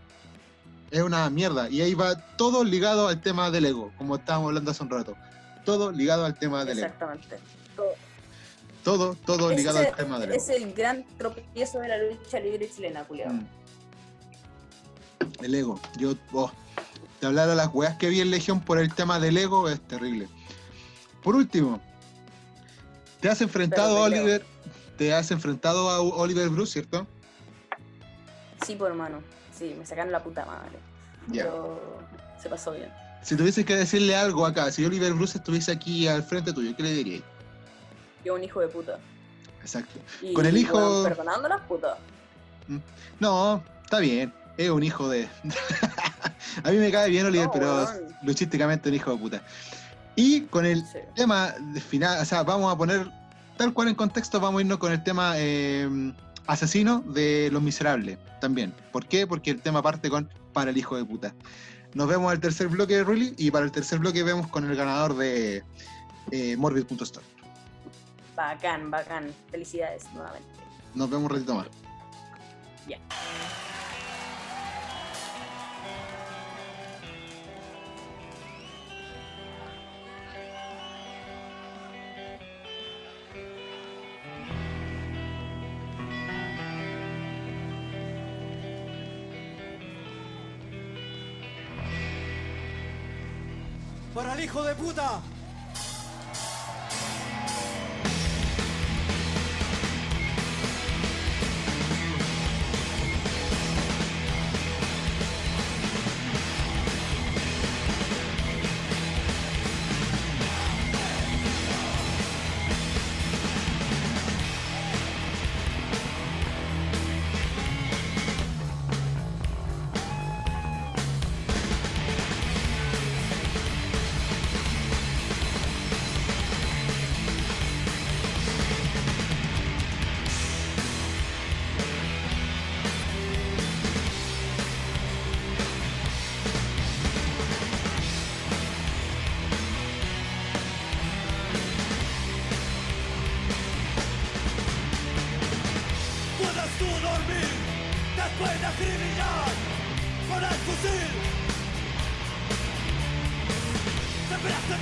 es 0.92 1.02
una 1.02 1.30
mierda. 1.30 1.70
Y 1.70 1.82
ahí 1.82 1.94
va 1.94 2.16
todo 2.38 2.64
ligado 2.64 3.08
al 3.08 3.22
tema 3.22 3.52
del 3.52 3.66
ego, 3.66 3.92
como 3.98 4.16
estábamos 4.16 4.48
hablando 4.50 4.72
hace 4.72 4.84
un 4.84 4.90
rato. 4.90 5.16
Todo 5.66 5.92
ligado 5.92 6.26
al 6.26 6.38
tema 6.38 6.66
del 6.66 6.78
ego. 6.80 6.88
Exactamente. 6.88 7.38
Todo- 7.76 7.94
Todo, 8.84 9.16
todo 9.26 9.52
ligado 9.52 9.80
al 9.80 9.96
tema 9.96 10.20
del 10.20 10.32
ego. 10.32 10.42
Es 10.42 10.50
el 10.50 10.74
gran 10.74 11.06
tropiezo 11.18 11.80
de 11.80 11.88
la 11.90 11.98
lucha 11.98 12.40
libre 12.40 12.70
chilena, 12.74 13.04
culiao. 13.04 13.32
Mm. 13.34 13.46
El 15.44 15.56
ego. 15.56 15.80
Yo, 15.98 16.16
oh, 16.34 16.52
de 17.22 17.28
hablar 17.28 17.50
a 17.50 17.56
las 17.56 17.68
weas 17.74 17.98
que 17.98 18.10
vi 18.10 18.22
en 18.22 18.32
Legión 18.32 18.62
por 18.62 18.80
el 18.80 18.94
tema 18.94 19.20
del 19.20 19.38
ego 19.38 19.70
es 19.70 19.80
terrible. 19.82 20.28
Por 21.24 21.36
último, 21.36 21.82
te 23.20 23.30
has 23.30 23.42
enfrentado 23.42 24.04
a 24.04 24.10
Pero 24.10 24.22
Oliver, 24.22 24.46
te 24.98 25.14
has 25.14 25.30
enfrentado 25.32 25.90
a 25.90 26.00
Oliver 26.02 26.48
Bruce, 26.50 26.74
¿cierto? 26.74 27.06
Sí, 28.66 28.76
por 28.76 28.88
hermano. 28.90 29.22
Sí, 29.60 29.76
me 29.78 29.86
sacaron 29.86 30.12
la 30.12 30.24
puta 30.24 30.46
madre. 30.46 30.80
Pero 31.32 31.80
se 32.42 32.50
pasó 32.50 32.72
bien. 32.72 32.90
Si 33.22 33.36
tuvieses 33.36 33.66
que 33.66 33.76
decirle 33.76 34.16
algo 34.16 34.46
acá, 34.46 34.72
si 34.72 34.86
Oliver 34.86 35.14
Bruce 35.14 35.38
estuviese 35.38 35.72
aquí 35.74 36.08
al 36.08 36.24
frente 36.24 36.54
tuyo, 36.54 36.74
¿qué 36.76 36.84
le 36.84 36.94
dirías? 36.94 37.24
Yo 38.24 38.36
un 38.36 38.44
hijo 38.44 38.62
de 38.62 38.70
puta. 38.70 38.98
Exacto. 39.62 40.00
Y, 40.22 40.34
Con 40.34 40.46
el 40.46 40.56
hijo- 40.58 40.78
weón, 40.78 41.04
perdonando 41.04 41.50
las 41.50 41.62
putas. 41.62 41.98
No, 43.20 43.62
está 43.84 44.00
bien. 44.00 44.34
Es 44.58 44.70
un 44.70 44.84
hijo 44.84 45.10
de. 45.10 45.28
a 46.64 46.72
mí 46.72 46.78
me 46.78 46.92
cae 46.92 47.10
bien 47.10 47.26
Oliver, 47.26 47.48
No, 47.48 47.52
pero 47.52 47.76
weón. 47.76 48.16
luchísticamente 48.24 48.90
un 48.90 48.96
hijo 48.96 49.12
de 49.12 49.18
puta. 49.18 49.42
Y 50.16 50.42
con 50.44 50.66
el 50.66 50.82
Sí. 50.86 51.00
tema 51.16 51.54
de 51.74 51.80
final, 51.82 52.22
o 52.22 52.26
sea, 52.26 52.44
vamos 52.44 52.74
a 52.74 52.78
poner 52.78 53.10
tal 53.58 53.74
cual 53.74 53.90
en 53.90 53.96
contexto, 53.96 54.40
vamos 54.40 54.60
a 54.60 54.62
irnos 54.62 54.78
con 54.78 54.92
el 54.92 55.04
tema 55.04 55.34
eh, 55.38 55.88
asesino 56.50 57.02
de 57.02 57.50
Los 57.52 57.62
Miserables 57.62 58.18
también. 58.42 58.74
¿Por 58.92 59.06
qué? 59.06 59.28
Porque 59.28 59.52
el 59.52 59.62
tema 59.62 59.84
parte 59.84 60.10
con 60.10 60.30
para 60.52 60.72
el 60.72 60.78
hijo 60.78 60.98
de 60.98 61.06
puta. 61.06 61.36
Nos 61.94 62.08
vemos 62.08 62.32
al 62.32 62.40
tercer 62.40 62.68
bloque 62.68 62.96
de 62.96 63.04
Rully 63.04 63.36
y 63.38 63.52
para 63.52 63.66
el 63.66 63.72
tercer 63.72 64.00
bloque 64.00 64.24
vemos 64.24 64.48
con 64.48 64.70
el 64.70 64.76
ganador 64.76 65.16
de 65.16 65.64
eh, 66.32 66.58
Morbid.store. 66.58 67.26
Bacán, 68.36 68.90
bacán. 68.90 69.32
Felicidades 69.52 70.06
nuevamente. 70.14 70.50
Nos 70.96 71.10
vemos 71.10 71.26
un 71.26 71.38
ratito 71.38 71.56
más. 71.56 71.68
Ya. 72.88 72.98
¡Para 73.08 73.79
hijo 94.50 94.64
de 94.64 94.74
puta! 94.74 95.29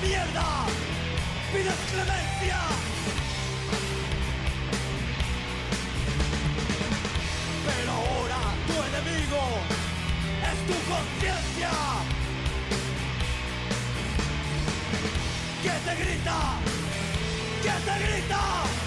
Mierda, 0.02 0.66
pides 1.52 1.74
clemencia. 1.92 2.60
Pero 7.66 7.92
ahora 7.92 8.40
tu 8.68 8.74
enemigo 8.74 9.44
es 10.50 10.58
tu 10.68 10.78
conciencia. 10.92 11.72
¿Qué 15.64 15.74
te 15.86 16.04
grita? 16.04 16.40
¿Qué 17.64 17.76
te 17.86 18.06
grita? 18.06 18.87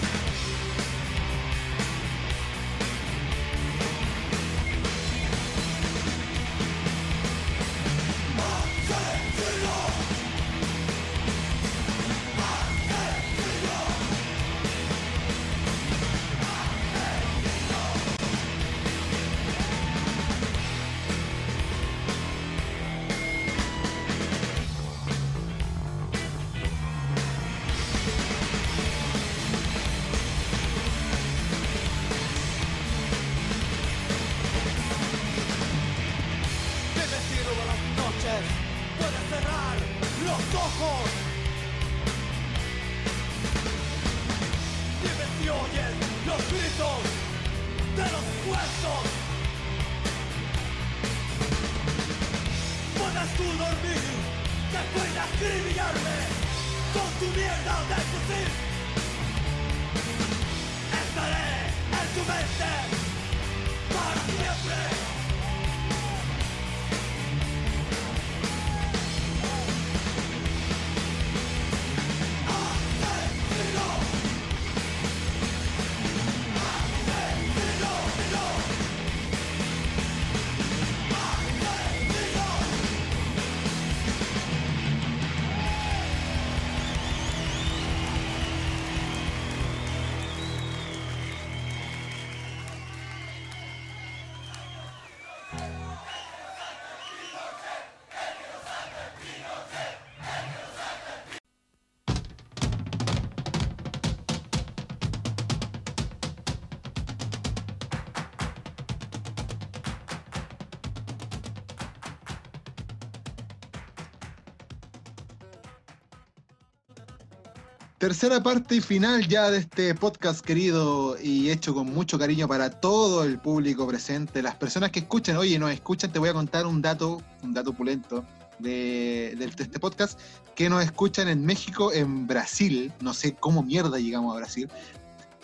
Tercera 118.01 118.43
parte 118.43 118.77
y 118.77 118.81
final 118.81 119.29
ya 119.29 119.51
de 119.51 119.59
este 119.59 119.95
podcast 119.95 120.43
querido 120.43 121.19
y 121.23 121.51
hecho 121.51 121.75
con 121.75 121.93
mucho 121.93 122.19
cariño 122.19 122.49
para 122.49 122.71
todo 122.71 123.25
el 123.25 123.39
público 123.39 123.87
presente. 123.87 124.41
Las 124.41 124.55
personas 124.55 124.91
que 124.91 125.01
escuchan, 125.01 125.37
oye, 125.37 125.59
nos 125.59 125.71
escuchan, 125.71 126.11
te 126.11 126.19
voy 126.19 126.31
a 126.31 126.33
contar 126.33 126.65
un 126.65 126.81
dato, 126.81 127.21
un 127.43 127.53
dato 127.53 127.73
opulento 127.73 128.25
de, 128.59 129.35
de 129.37 129.45
este 129.45 129.79
podcast, 129.79 130.19
que 130.55 130.71
nos 130.71 130.83
escuchan 130.83 131.29
en 131.29 131.45
México, 131.45 131.93
en 131.93 132.27
Brasil, 132.27 132.91
no 133.03 133.13
sé 133.13 133.35
cómo 133.35 133.63
mierda 133.63 133.99
llegamos 133.99 134.35
a 134.35 134.39
Brasil, 134.39 134.71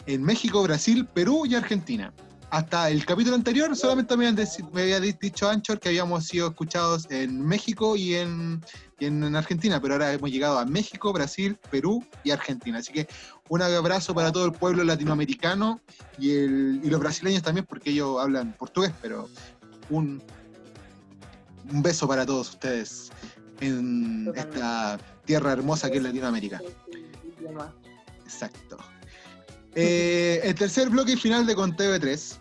en 0.07 0.23
México, 0.23 0.63
Brasil, 0.63 1.05
Perú 1.05 1.45
y 1.45 1.57
Argentina. 1.57 2.11
Hasta 2.51 2.91
el 2.91 3.05
capítulo 3.05 3.35
anterior 3.35 3.75
solamente 3.77 4.17
me, 4.17 4.31
me 4.33 4.83
había 4.83 5.01
dicho 5.01 5.49
Anchor 5.49 5.81
que 5.81 5.89
habíamos 5.89 6.27
sido 6.27 6.49
escuchados 6.49 7.07
en 7.11 7.45
México 7.45 7.97
y 7.97 8.15
en, 8.15 8.63
y 9.01 9.07
en, 9.07 9.25
en 9.25 9.35
Argentina, 9.37 9.81
pero 9.83 9.95
ahora 9.95 10.13
hemos 10.13 10.31
llegado 10.31 10.59
a 10.59 10.65
México, 10.65 11.13
Brasil, 11.13 11.59
Perú 11.71 12.05
y 12.23 12.31
Argentina. 12.31 12.79
Así 12.79 12.93
que 12.93 13.09
un 13.49 13.63
abrazo 13.63 14.15
para 14.15 14.31
todo 14.31 14.47
el 14.47 14.53
pueblo 14.53 14.85
latinoamericano 14.85 15.81
y, 16.19 16.31
el- 16.37 16.81
y 16.85 16.89
los 16.89 17.01
brasileños 17.01 17.43
también, 17.43 17.67
porque 17.67 17.91
ellos 17.91 18.17
hablan 18.21 18.53
portugués, 18.53 18.93
pero 19.03 19.29
un, 19.91 20.23
un 21.73 21.83
beso 21.83 22.07
para 22.07 22.25
todos 22.25 22.51
ustedes 22.51 23.11
en 23.61 24.33
esta 24.37 24.99
tierra 25.25 25.53
hermosa 25.53 25.91
que 25.91 25.97
es 25.99 26.03
Latinoamérica. 26.05 26.63
Exacto. 28.25 28.79
Eh, 29.77 30.41
el 30.45 30.55
tercer 30.55 30.89
bloque 30.91 31.13
y 31.13 31.17
final 31.17 31.47
de 31.47 31.55
Conteo 31.55 31.93
de 31.93 32.01
3. 32.01 32.41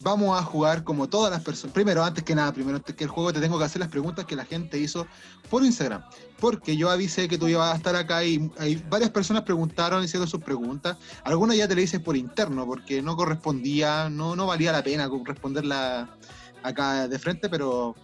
vamos 0.00 0.38
a 0.38 0.42
jugar 0.44 0.84
como 0.84 1.08
todas 1.08 1.32
las 1.32 1.42
personas. 1.42 1.74
Primero, 1.74 2.04
antes 2.04 2.22
que 2.22 2.34
nada, 2.34 2.52
primero 2.52 2.76
antes 2.76 2.94
que 2.94 3.04
el 3.04 3.10
juego, 3.10 3.32
te 3.32 3.40
tengo 3.40 3.58
que 3.58 3.64
hacer 3.64 3.80
las 3.80 3.88
preguntas 3.88 4.24
que 4.24 4.36
la 4.36 4.44
gente 4.44 4.78
hizo 4.78 5.06
por 5.50 5.64
Instagram. 5.64 6.02
Porque 6.38 6.76
yo 6.76 6.90
avisé 6.90 7.26
que 7.28 7.38
tú 7.38 7.48
ibas 7.48 7.72
a 7.72 7.76
estar 7.76 7.96
acá 7.96 8.22
y 8.22 8.50
hay 8.58 8.76
varias 8.88 9.10
personas 9.10 9.42
preguntaron, 9.42 10.04
hicieron 10.04 10.28
sus 10.28 10.42
preguntas. 10.42 10.96
Algunas 11.24 11.56
ya 11.56 11.66
te 11.66 11.74
le 11.74 11.82
hice 11.82 11.98
por 11.98 12.16
interno 12.16 12.66
porque 12.66 13.02
no 13.02 13.16
correspondía, 13.16 14.08
no, 14.08 14.36
no 14.36 14.46
valía 14.46 14.70
la 14.72 14.82
pena 14.84 15.08
responderla 15.24 16.16
acá 16.62 17.08
de 17.08 17.18
frente, 17.18 17.48
pero 17.48 17.94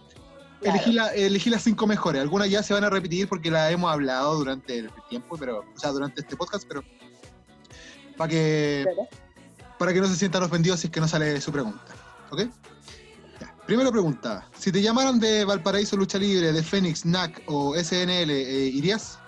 Claro. 0.63 0.77
Elegí, 0.77 0.93
la- 0.93 1.13
elegí 1.13 1.49
las 1.49 1.61
cinco 1.63 1.85
mejores. 1.87 2.21
Algunas 2.21 2.49
ya 2.49 2.63
se 2.63 2.73
van 2.73 2.85
a 2.85 2.89
repetir 2.89 3.27
porque 3.27 3.51
las 3.51 3.69
hemos 3.71 3.91
hablado 3.91 4.35
durante 4.35 4.79
el 4.79 4.89
tiempo, 5.09 5.35
pero, 5.37 5.59
o 5.59 5.79
sea, 5.79 5.91
durante 5.91 6.21
este 6.21 6.37
podcast, 6.37 6.65
pero 6.67 6.81
para 8.17 8.29
que, 8.29 8.85
para 9.77 9.93
que 9.93 9.99
no 9.99 10.07
se 10.07 10.15
sientan 10.15 10.43
ofendidos 10.43 10.79
si 10.79 10.87
es 10.87 10.93
que 10.93 10.99
no 10.99 11.07
sale 11.07 11.39
su 11.41 11.51
pregunta. 11.51 11.93
¿Ok? 12.31 12.43
Ya. 13.39 13.55
Primera 13.65 13.91
pregunta. 13.91 14.47
Si 14.57 14.71
te 14.71 14.81
llamaran 14.81 15.19
de 15.19 15.45
Valparaíso 15.45 15.95
Lucha 15.97 16.17
Libre, 16.17 16.51
de 16.51 16.63
Fénix, 16.63 17.05
NAC 17.05 17.43
o 17.47 17.75
SNL, 17.75 18.31
eh, 18.31 18.67
¿irías? 18.67 19.19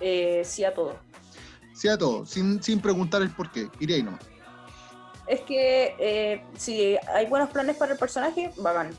Eh, 0.00 0.42
sí 0.44 0.64
a 0.64 0.74
todo. 0.74 0.98
Sí 1.74 1.88
a 1.88 1.96
todo, 1.96 2.26
sin, 2.26 2.62
sin 2.62 2.80
preguntar 2.80 3.22
el 3.22 3.30
por 3.30 3.50
qué. 3.52 3.68
Iría 3.80 3.98
y 3.98 4.02
nomás. 4.02 4.20
Es 5.28 5.42
que 5.42 5.94
eh, 5.98 6.42
si 6.56 6.96
hay 7.14 7.26
buenos 7.26 7.50
planes 7.50 7.76
para 7.76 7.92
el 7.92 7.98
personaje, 7.98 8.50
bacán. 8.56 8.90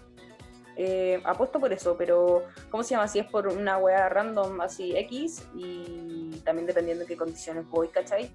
Eh, 0.81 1.22
apuesto 1.26 1.60
por 1.60 1.73
eso, 1.73 1.95
pero 1.97 2.43
¿cómo 2.72 2.84
se 2.84 2.91
llama? 2.91 3.06
Si 3.10 3.19
es 3.19 3.26
por 3.26 3.47
una 3.49 3.77
wea 3.80 4.07
random 4.07 4.61
así 4.61 4.95
X 4.95 5.43
y 5.53 6.30
también 6.45 6.65
dependiendo 6.68 7.01
de 7.01 7.06
qué 7.07 7.18
condiciones 7.18 7.68
voy, 7.68 7.89
¿cachai? 7.89 8.31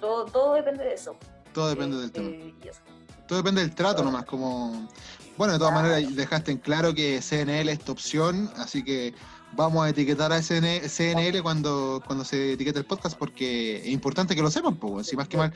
Todo, 0.00 0.24
todo 0.26 0.54
depende 0.54 0.84
de 0.84 0.94
eso. 0.94 1.16
Todo 1.52 1.68
depende 1.68 1.96
Eh, 1.96 2.00
del 2.02 2.12
tema. 2.12 2.28
eh, 2.28 2.54
y 2.64 2.68
eso. 2.68 2.78
Todo 3.26 3.38
depende 3.38 3.60
del 3.62 3.74
trato 3.74 4.04
nomás, 4.04 4.24
como... 4.24 4.88
Bueno, 5.36 5.54
de 5.54 5.58
todas 5.58 5.72
Ah. 5.72 5.82
maneras 5.82 6.14
dejaste 6.14 6.52
en 6.52 6.58
claro 6.58 6.94
que 6.94 7.20
CNL 7.20 7.68
es 7.72 7.80
tu 7.80 7.90
opción, 7.90 8.48
así 8.56 8.84
que 8.84 9.12
vamos 9.52 9.84
a 9.84 9.88
etiquetar 9.88 10.32
a 10.32 10.40
CNL 10.42 11.42
cuando, 11.42 12.00
cuando 12.06 12.24
se 12.24 12.52
etiquete 12.52 12.78
el 12.78 12.84
podcast 12.84 13.18
porque 13.18 13.78
es 13.78 13.86
importante 13.86 14.36
que 14.36 14.42
lo 14.42 14.50
sepan, 14.50 14.76
pues, 14.76 15.08
si 15.08 15.16
más 15.16 15.26
que 15.26 15.36
mal. 15.38 15.52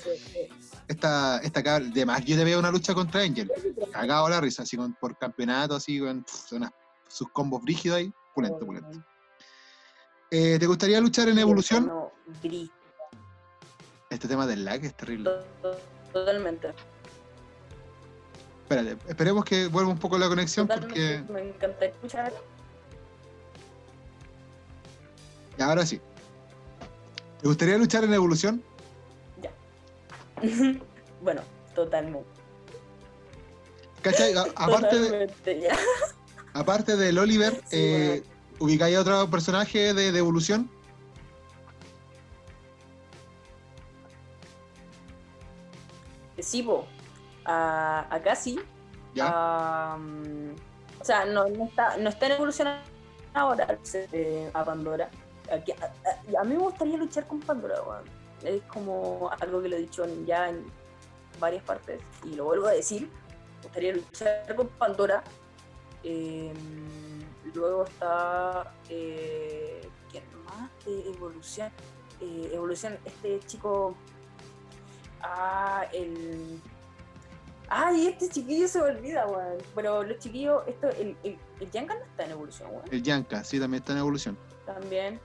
Esta, 0.89 1.39
esta 1.39 1.63
cabra- 1.63 1.85
de 1.87 2.05
más 2.07 2.25
yo 2.25 2.37
te 2.37 2.45
veo 2.45 2.59
una 2.59 2.71
lucha 2.71 2.95
contra 2.95 3.23
Angel, 3.23 3.51
cagado 3.93 4.29
la 4.29 4.41
risa, 4.41 4.63
así 4.65 4.77
con, 4.77 4.95
por 4.95 5.17
campeonato, 5.17 5.75
así 5.77 5.99
con 5.99 6.25
unas- 6.53 6.73
sus 7.09 7.29
combos 7.31 7.63
brígidos 7.63 7.99
ahí, 7.99 8.13
pulento, 8.35 8.59
pulento. 8.67 9.03
Eh, 10.31 10.59
¿Te 10.59 10.67
gustaría 10.67 11.01
luchar 11.01 11.29
en 11.29 11.39
Evolución? 11.39 11.87
No, 11.87 12.13
gris, 12.43 12.71
Este 14.11 14.29
tema 14.29 14.47
del 14.47 14.65
lag 14.65 14.85
es 14.85 14.95
terrible. 14.95 15.31
to- 15.63 15.79
totalmente. 16.13 16.69
Espérate, 18.63 18.97
esperemos 19.09 19.45
que 19.45 19.67
vuelva 19.69 19.91
un 19.91 19.99
poco 19.99 20.17
la 20.19 20.29
conexión 20.29 20.67
Totalmente. 20.67 21.19
porque 21.25 21.33
Me 21.33 21.49
encanta 21.49 21.85
escuchar. 21.87 22.33
ya, 25.59 25.67
ahora 25.67 25.85
sí. 25.87 26.01
¿Te 27.41 27.49
gustaría 27.49 27.77
luchar 27.79 28.05
en 28.05 28.15
Evolución? 28.15 28.63
bueno, 31.23 31.43
Totalmente. 31.75 32.29
¿Cachai? 34.03 34.33
A- 34.35 34.43
aparte, 34.57 34.97
de, 35.45 35.61
ya. 35.61 35.77
aparte 36.55 36.97
del 36.97 37.19
Oliver, 37.19 37.55
Sí, 37.67 37.77
eh, 37.79 38.23
¿ubicáis 38.61 38.97
otro 38.97 39.29
personaje 39.31 39.93
de, 39.95 40.13
de 40.13 40.19
evolución? 40.19 40.71
Sí, 46.39 46.63
po. 46.63 46.87
A, 47.45 48.07
acá 48.11 48.35
sí. 48.35 48.59
¿Ya? 49.15 49.97
O 51.01 51.05
sea, 51.05 51.25
no, 51.27 51.47
no 51.49 51.67
está, 51.67 51.97
no 51.99 52.09
está 52.09 52.27
en 52.27 52.33
evolución 52.33 52.69
ahora 53.35 53.79
eh, 54.13 54.51
a 54.53 54.65
Pandora. 54.65 55.11
Aquí- 55.53 55.73
a, 55.73 55.85
a- 55.85 56.41
a 56.41 56.45
mí 56.45 56.55
me 56.57 56.63
gustaría 56.63 56.97
luchar 56.97 57.27
con 57.27 57.41
Pandora, 57.41 57.81
weón. 57.83 58.24
Es 58.45 58.63
como 58.65 59.31
algo 59.41 59.63
que 59.63 59.69
lo 59.69 59.77
he 59.77 59.81
dicho 59.81 60.05
en- 60.05 60.27
ya 60.27 60.51
en 60.51 60.65
varias 61.41 61.65
partes 61.65 62.01
y 62.25 62.35
lo 62.35 62.45
vuelvo 62.45 62.67
a 62.67 62.73
decir. 62.73 63.03
Me 63.09 63.63
gustaría 63.65 63.95
luchar 63.95 64.55
con 64.57 64.69
Pandora. 64.69 65.25
Em, 66.03 66.55
luego 67.55 67.85
está. 67.85 68.75
Eh, 68.91 69.89
¿Quién 70.11 70.25
más? 70.45 70.71
de 70.85 71.09
evolución. 71.11 71.71
Eh, 72.21 72.51
evolución, 72.53 72.99
este 73.05 73.41
chico. 73.47 73.95
Ah, 75.23 75.87
el. 75.93 76.61
Ay, 77.69 78.09
este 78.09 78.29
chiquillo 78.29 78.69
se 78.69 78.79
me 78.79 78.89
olvida, 78.91 79.27
weón. 79.27 79.57
Pero 79.75 80.03
los 80.03 80.19
chiquillos, 80.19 80.63
esto, 80.67 80.89
el, 80.91 81.17
el, 81.25 81.39
el 81.61 81.71
Yanka 81.71 81.95
no 81.95 82.05
está 82.05 82.25
en 82.27 82.31
evolución, 82.33 82.71
weón. 82.71 82.85
El 82.91 83.03
Yanka, 83.03 83.43
sí, 83.43 83.59
también 83.59 83.81
está 83.83 83.93
en 83.93 83.99
evolución. 84.01 84.39
También. 84.67 85.19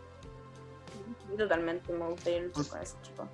Totalmente 1.37 1.93
me 1.93 2.07
gustaría 2.09 2.41
luchar 2.41 2.65
con 2.67 2.81
ese 2.81 2.95
chico. 3.03 3.29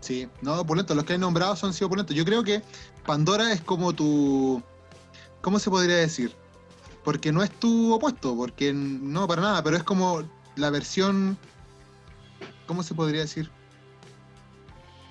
Sí, 0.00 0.28
no, 0.40 0.60
opulentos. 0.60 0.96
Los 0.96 1.04
que 1.04 1.12
hay 1.14 1.18
nombrados 1.18 1.58
son 1.58 1.72
sido 1.72 1.88
opulentos. 1.88 2.16
Yo 2.16 2.24
creo 2.24 2.42
que 2.42 2.62
Pandora 3.04 3.52
es 3.52 3.60
como 3.60 3.92
tu. 3.92 4.62
¿Cómo 5.42 5.58
se 5.58 5.70
podría 5.70 5.96
decir? 5.96 6.34
Porque 7.04 7.32
no 7.32 7.42
es 7.42 7.50
tu 7.50 7.94
opuesto, 7.94 8.36
porque 8.36 8.72
no, 8.72 9.26
para 9.26 9.42
nada, 9.42 9.62
pero 9.62 9.76
es 9.76 9.82
como 9.82 10.22
la 10.56 10.70
versión. 10.70 11.36
¿Cómo 12.66 12.82
se 12.82 12.94
podría 12.94 13.22
decir? 13.22 13.50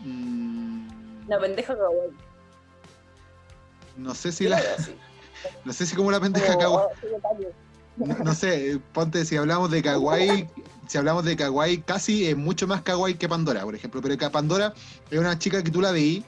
Mm, 0.01 0.87
La 1.27 1.39
pendeja 1.39 1.75
kawaii. 1.75 2.11
no 3.97 4.15
sé 4.15 4.31
si 4.31 4.47
la, 4.47 4.61
no 5.65 5.73
sé 5.73 5.85
si 5.85 5.95
como 5.95 6.11
la 6.11 6.19
pendeja 6.19 6.57
kawaii. 6.57 6.85
oh. 6.85 8.05
No, 8.05 8.17
no 8.19 8.33
sé, 8.33 8.79
ponte, 8.93 9.25
si 9.25 9.35
hablamos 9.35 9.71
de 9.71 9.83
kawaii, 9.83 10.47
si 10.89 10.97
hablamos 10.97 11.23
de 11.23 11.35
kawaii, 11.35 11.83
casi 11.83 12.25
es 12.25 12.35
mucho 12.35 12.65
más 12.65 12.81
kawaii 12.81 13.13
que 13.13 13.29
Pandora, 13.29 13.61
por 13.63 13.75
ejemplo. 13.75 14.01
Pero 14.01 14.17
que 14.17 14.27
Pandora 14.31 14.73
es 15.11 15.19
una 15.19 15.37
chica 15.37 15.61
que 15.61 15.69
tú 15.69 15.81
la 15.81 15.91
veí, 15.91 16.23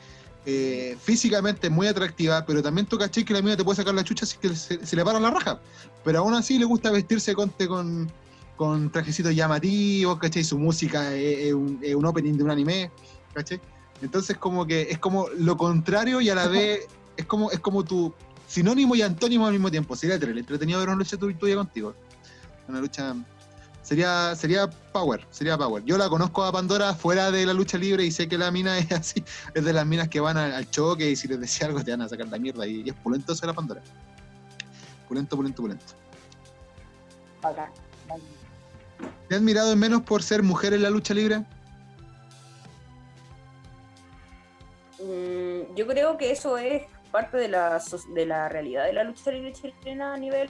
eh, 0.46 0.96
físicamente 1.02 1.68
muy 1.72 1.88
atractiva, 1.88 2.46
pero 2.46 2.62
también 2.62 2.86
tú 2.86 2.96
caché 3.00 3.26
que 3.26 3.34
la 3.34 3.42
mía 3.42 3.58
te 3.58 3.64
puede 3.64 3.78
sacar 3.78 3.96
la 3.96 4.04
chucha 4.04 4.24
si 4.28 4.38
que 4.38 4.56
se, 4.56 4.86
se 4.86 4.96
le 4.96 5.04
para 5.04 5.20
la 5.20 5.32
raja. 5.32 5.60
Pero 6.04 6.20
aún 6.20 6.36
así 6.36 6.60
le 6.60 6.66
gusta 6.66 6.92
vestirse 6.92 7.34
con, 7.34 7.50
con, 7.68 8.12
con 8.56 8.92
trajecitos 8.92 9.36
llamativos, 9.36 10.20
¿cachai? 10.20 10.44
Su 10.44 10.60
música 10.60 11.16
es, 11.16 11.48
es 11.48 11.54
un, 11.54 11.80
es 11.82 11.96
un 11.96 12.06
opening 12.06 12.34
de 12.38 12.44
un 12.44 12.52
anime, 12.52 12.92
¿cachai? 13.34 13.60
Entonces 14.04 14.38
como 14.38 14.68
que 14.68 14.84
es 14.92 15.00
como 15.00 15.28
lo 15.40 15.58
contrario 15.58 16.22
y 16.22 16.30
a 16.30 16.36
la 16.36 16.48
vez 16.48 16.82
es 17.18 17.26
como, 17.26 17.50
es 17.50 17.60
como 17.60 17.84
tu 17.84 18.14
sinónimo 18.48 18.96
y 18.96 19.02
antónimo 19.02 19.48
al 19.48 19.54
mismo 19.54 19.72
tiempo. 19.72 19.96
Sería 19.96 20.20
terrible, 20.20 20.42
entretenido 20.42 20.78
ver 20.80 20.90
una 20.90 20.98
lucha 21.00 21.18
tu- 21.18 21.34
tuya 21.34 21.56
contigo. 21.56 21.96
Una 22.68 22.80
lucha. 22.80 23.16
Sería, 23.91 24.34
sería 24.38 24.69
Power, 24.93 25.27
sería 25.31 25.57
Power. 25.57 25.84
Yo 25.84 25.97
la 25.97 26.07
conozco 26.07 26.45
a 26.45 26.51
Pandora 26.53 26.93
fuera 26.93 27.30
de 27.30 27.45
la 27.45 27.51
lucha 27.51 27.77
libre 27.77 28.05
y 28.05 28.11
sé 28.11 28.30
que 28.30 28.38
la 28.38 28.49
mina 28.49 28.77
es 28.80 28.89
así, 28.93 29.22
es 29.53 29.65
de 29.65 29.73
las 29.73 29.85
minas 29.85 30.07
que 30.07 30.22
van 30.22 30.38
al, 30.38 30.53
al 30.53 30.72
choque 30.72 31.09
y 31.09 31.18
si 31.18 31.27
les 31.27 31.41
decía 31.41 31.68
algo 31.68 31.84
te 31.84 31.91
van 31.91 32.01
a 32.01 32.07
sacar 32.07 32.30
la 32.30 32.39
mierda 32.39 32.65
y, 32.65 32.84
y 32.85 32.89
es 32.89 32.95
pulento 32.95 33.34
la 33.43 33.51
Pandora. 33.51 33.81
Pulento, 35.09 35.35
pulento, 35.35 35.61
pulento. 35.61 35.85
Bacán. 37.41 37.69
¿Te 39.27 39.35
has 39.35 39.41
mirado 39.41 39.73
en 39.73 39.80
menos 39.80 40.03
por 40.03 40.23
ser 40.23 40.41
mujer 40.41 40.72
en 40.72 40.84
la 40.84 40.89
lucha 40.89 41.13
libre? 41.13 41.39
Mm, 44.99 45.76
yo 45.76 45.85
creo 45.85 46.18
que 46.18 46.31
eso 46.31 46.57
es 46.57 46.84
parte 47.12 47.38
de 47.38 47.48
la, 47.48 47.82
de 48.10 48.26
la 48.26 48.50
realidad 48.50 48.86
de 48.86 48.94
la 48.94 49.04
lucha 49.04 49.32
libre 49.32 49.54
chilena 49.54 50.14
a 50.14 50.18
nivel 50.18 50.50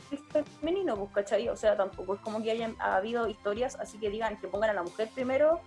femenino, 0.60 0.96
pues, 0.96 1.12
¿cachai? 1.14 1.50
O 1.50 1.56
sea, 1.56 1.76
tampoco 1.76 2.16
es 2.16 2.22
como 2.22 2.42
que 2.42 2.52
hayan 2.52 2.76
ha 2.80 2.96
habido 2.96 3.28
historias 3.28 3.76
así 3.76 3.98
que 3.98 4.10
digan 4.10 4.40
que 4.40 4.48
pongan 4.48 4.70
a 4.70 4.74
la 4.74 4.84
mujer 4.84 5.10
primero, 5.14 5.60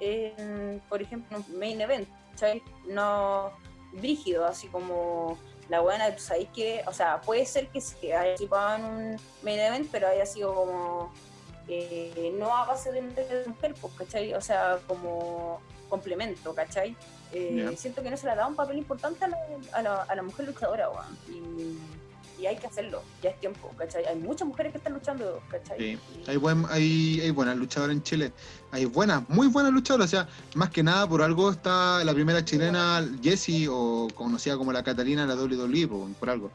en, 0.00 0.82
por 0.88 1.00
ejemplo, 1.00 1.38
en 1.38 1.44
un 1.52 1.58
main 1.58 1.80
event, 1.80 2.08
¿cachai? 2.32 2.62
No 2.86 3.52
brígido, 3.92 4.46
así 4.46 4.68
como 4.68 5.38
la 5.68 5.80
buena, 5.80 6.14
tú 6.14 6.20
sabéis 6.20 6.48
que, 6.50 6.82
o 6.86 6.92
sea, 6.92 7.20
puede 7.20 7.46
ser 7.46 7.68
que 7.68 7.80
se 7.80 8.12
haya 8.12 8.30
participado 8.30 8.76
en 8.76 8.84
un 8.84 9.16
main 9.42 9.60
event, 9.60 9.88
pero 9.92 10.08
haya 10.08 10.26
sido 10.26 10.54
como 10.54 11.12
eh, 11.68 12.34
no 12.36 12.54
a 12.56 12.64
base 12.64 12.90
de 12.90 13.02
mujer, 13.02 13.74
pues, 13.80 13.92
¿cachai? 13.94 14.34
O 14.34 14.40
sea, 14.40 14.78
como 14.88 15.60
complemento, 15.88 16.54
¿cachai? 16.54 16.96
Eh. 17.32 17.74
Siento 17.76 18.02
que 18.02 18.10
no 18.10 18.16
se 18.16 18.26
le 18.26 18.34
da 18.34 18.46
un 18.46 18.56
papel 18.56 18.78
importante 18.78 19.24
a 19.24 19.28
la, 19.28 19.36
a 19.72 19.82
la, 19.82 20.02
a 20.02 20.14
la 20.14 20.22
mujer 20.22 20.46
luchadora, 20.46 20.90
weón. 20.90 21.16
Y, 21.28 21.78
y 22.40 22.46
hay 22.46 22.56
que 22.56 22.66
hacerlo, 22.66 23.02
ya 23.22 23.30
es 23.30 23.38
tiempo, 23.38 23.70
¿cachai? 23.76 24.06
Hay 24.06 24.16
muchas 24.16 24.48
mujeres 24.48 24.72
que 24.72 24.78
están 24.78 24.94
luchando, 24.94 25.42
¿cachai? 25.50 25.78
Sí. 25.78 25.98
Hay, 26.26 26.36
buen, 26.38 26.64
hay, 26.70 27.20
hay 27.20 27.30
buenas 27.30 27.56
luchadoras 27.56 27.94
en 27.94 28.02
Chile. 28.02 28.32
Hay 28.70 28.86
buenas, 28.86 29.28
muy 29.28 29.48
buenas 29.48 29.72
luchadoras. 29.72 30.06
O 30.06 30.10
sea, 30.10 30.28
más 30.54 30.70
que 30.70 30.82
nada 30.82 31.06
por 31.06 31.20
algo 31.22 31.50
está 31.50 32.02
la 32.02 32.14
primera 32.14 32.42
chilena, 32.42 33.06
Jessie, 33.22 33.68
o 33.70 34.08
conocida 34.14 34.56
como 34.56 34.72
la 34.72 34.82
Catalina, 34.82 35.26
la 35.26 35.34
WWE, 35.34 35.86
por, 35.86 36.12
por 36.14 36.30
algo. 36.30 36.50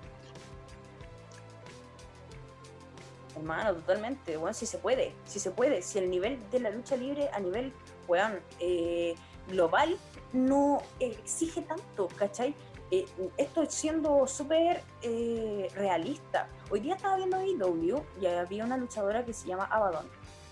Hermano, 3.35 3.75
totalmente, 3.75 4.37
weón, 4.37 4.55
si 4.55 4.65
se 4.65 4.79
puede, 4.79 5.13
si 5.27 5.39
se 5.39 5.51
puede, 5.51 5.83
si 5.83 5.99
el 5.99 6.09
nivel 6.09 6.39
de 6.51 6.61
la 6.61 6.71
lucha 6.71 6.95
libre 6.95 7.29
a 7.31 7.39
nivel, 7.39 7.71
weón, 8.07 8.39
eh, 8.59 9.13
global 9.49 9.97
no 10.35 10.81
exige 10.99 11.61
tanto, 11.61 12.07
¿cachai? 12.17 12.53
Eh, 12.91 13.05
esto 13.37 13.65
siendo 13.67 14.27
súper 14.27 14.83
eh, 15.01 15.67
realista. 15.73 16.47
Hoy 16.69 16.81
día 16.81 16.95
estaba 16.95 17.17
viendo 17.17 17.37
AEW 17.37 18.03
y 18.21 18.25
había 18.27 18.63
una 18.63 18.77
luchadora 18.77 19.25
que 19.25 19.33
se 19.33 19.47
llama 19.47 19.65
Abaddon 19.65 20.07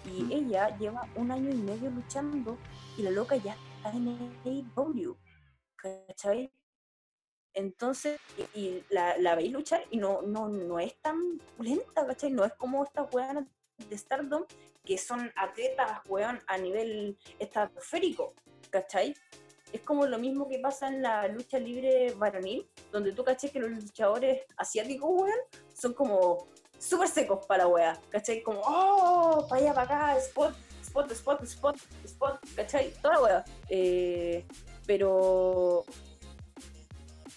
y 0.05 0.23
Mm. 0.23 0.31
ella 0.31 0.77
lleva 0.77 1.07
un 1.15 1.31
año 1.31 1.49
y 1.49 1.55
medio 1.55 1.89
luchando 1.89 2.57
y 2.97 3.03
la 3.03 3.11
loca 3.11 3.35
ya 3.37 3.55
está 3.77 3.91
en 3.91 4.35
AEW, 4.45 5.15
¿cachai? 5.75 6.51
Entonces, 7.53 8.19
y, 8.55 8.59
y 8.59 8.85
la, 8.89 9.17
la 9.17 9.35
veis 9.35 9.51
luchar 9.51 9.83
y 9.91 9.97
no, 9.97 10.21
no, 10.23 10.49
no 10.49 10.79
es 10.79 10.95
tan 11.01 11.39
lenta, 11.59 12.05
¿cachai? 12.05 12.31
No 12.31 12.43
es 12.43 12.53
como 12.53 12.83
estas 12.83 13.13
weonas 13.13 13.45
de 13.89 13.97
Stardom 13.97 14.43
que 14.83 14.97
son 14.97 15.31
atletas, 15.35 16.01
weón, 16.07 16.39
a 16.47 16.57
nivel 16.57 17.17
estratosférico, 17.39 18.33
¿cachai? 18.69 19.15
Es 19.73 19.81
como 19.81 20.05
lo 20.05 20.17
mismo 20.19 20.47
que 20.47 20.59
pasa 20.59 20.87
en 20.87 21.01
la 21.01 21.27
lucha 21.27 21.57
libre 21.57 22.13
varonil, 22.13 22.65
donde 22.91 23.11
tú 23.11 23.23
cachai 23.23 23.49
que 23.51 23.59
los 23.59 23.71
luchadores 23.71 24.43
asiáticos, 24.55 25.09
weón, 25.11 25.39
son 25.75 25.93
como 25.93 26.47
súper 26.77 27.07
secos 27.09 27.45
para 27.47 27.63
la 27.63 27.67
wea, 27.69 27.99
¿cachai? 28.09 28.41
Como, 28.43 28.61
oh, 28.63 29.45
para 29.49 29.61
allá, 29.61 29.73
para 29.73 30.11
acá, 30.11 30.17
spot, 30.19 30.53
spot, 30.83 31.11
spot, 31.11 31.43
spot, 31.43 31.77
spot, 32.05 32.39
¿cachai? 32.55 32.93
Toda 33.01 33.13
la 33.15 33.21
wea. 33.21 33.45
Eh, 33.67 34.45
pero 34.85 35.83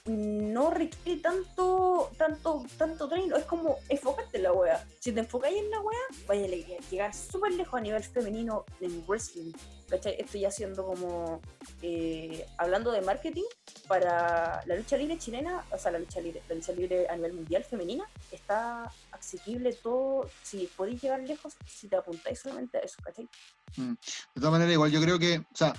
no 0.07 0.71
requiere 0.71 1.21
tanto, 1.21 2.11
tanto, 2.17 2.65
tanto 2.79 3.09
training, 3.09 3.33
es 3.37 3.45
como 3.45 3.79
enfocarte 3.89 4.37
en 4.37 4.43
la 4.45 4.53
wea. 4.53 4.87
Si 5.01 5.11
te 5.11 5.21
enfocáis 5.21 5.57
en 5.57 5.71
la 5.71 5.81
wea, 5.81 5.99
vaya 6.29 6.45
a 6.45 6.49
le- 6.49 6.79
llegar 6.91 7.15
súper 7.15 7.53
lejos 7.55 7.75
a 7.79 7.83
nivel 7.83 8.03
femenino 8.05 8.65
en 8.81 9.05
wrestling. 9.09 9.53
¿Cachai? 9.89 10.17
Esto 10.19 10.39
ya 10.39 10.51
siendo 10.51 10.85
como 10.85 11.41
eh, 11.83 12.45
hablando 12.59 12.91
de 12.91 13.03
marketing 13.03 13.45
para 13.87 14.63
la 14.67 14.77
lucha 14.77 14.97
libre 14.97 15.19
chilena, 15.19 15.65
o 15.71 15.79
sea, 15.79 15.93
la 15.93 15.99
lucha 15.99 16.21
libre, 16.21 16.43
la 16.49 16.57
lucha 16.57 16.73
libre 16.73 17.09
a 17.09 17.15
nivel 17.15 17.35
mundial 17.35 17.65
femenina, 17.65 18.05
está 18.33 18.91
asequible 19.13 19.73
todo. 19.75 20.29
Si 20.43 20.69
podéis 20.77 21.03
llegar 21.03 21.21
lejos, 21.21 21.55
si 21.67 21.89
te 21.89 21.97
apuntáis 21.97 22.41
solamente 22.41 22.79
a 22.79 22.81
eso, 22.81 22.97
¿cachai? 23.03 23.29
De 23.77 24.41
todas 24.41 24.53
maneras, 24.53 24.73
igual 24.73 24.91
yo 24.91 25.01
creo 25.01 25.19
que, 25.19 25.39
o 25.39 25.57
sea, 25.57 25.73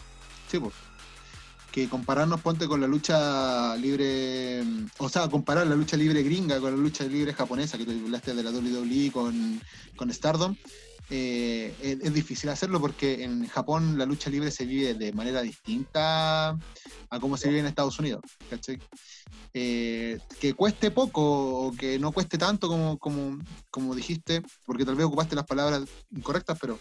sí, 0.49 0.59
pues, 0.59 0.73
que 1.71 1.89
compararnos, 1.89 2.41
ponte 2.41 2.67
con 2.67 2.81
la 2.81 2.87
lucha 2.87 3.75
libre, 3.75 4.63
mm, 4.63 4.87
o 4.99 5.09
sea, 5.09 5.27
comparar 5.27 5.67
la 5.67 5.75
lucha 5.75 5.97
libre 5.97 6.23
gringa 6.23 6.59
con 6.59 6.71
la 6.71 6.77
lucha 6.77 7.03
libre 7.03 7.33
japonesa, 7.33 7.77
que 7.77 7.85
tú 7.85 7.91
hablaste 7.91 8.33
de 8.33 8.43
la 8.43 8.51
WWE 8.51 9.11
con, 9.11 9.61
con 9.95 10.11
Stardom, 10.11 10.55
eh, 11.09 11.73
es, 11.81 11.99
es 12.01 12.13
difícil 12.13 12.49
hacerlo 12.49 12.81
porque 12.81 13.23
en 13.23 13.47
Japón 13.47 13.97
la 13.97 14.05
lucha 14.05 14.29
libre 14.29 14.51
se 14.51 14.65
vive 14.65 14.93
de 14.93 15.13
manera 15.13 15.41
distinta 15.41 16.49
a 16.49 17.19
cómo 17.19 17.37
se 17.37 17.47
vive 17.47 17.61
en 17.61 17.67
Estados 17.67 17.99
Unidos. 17.99 18.21
Eh, 19.53 20.19
que 20.39 20.53
cueste 20.53 20.91
poco 20.91 21.67
o 21.67 21.71
que 21.71 21.97
no 21.97 22.11
cueste 22.11 22.37
tanto 22.37 22.67
como, 22.67 22.97
como, 22.97 23.39
como 23.71 23.95
dijiste, 23.95 24.41
porque 24.65 24.85
tal 24.85 24.95
vez 24.95 25.05
ocupaste 25.05 25.35
las 25.35 25.45
palabras 25.45 25.83
incorrectas, 26.11 26.57
pero 26.59 26.77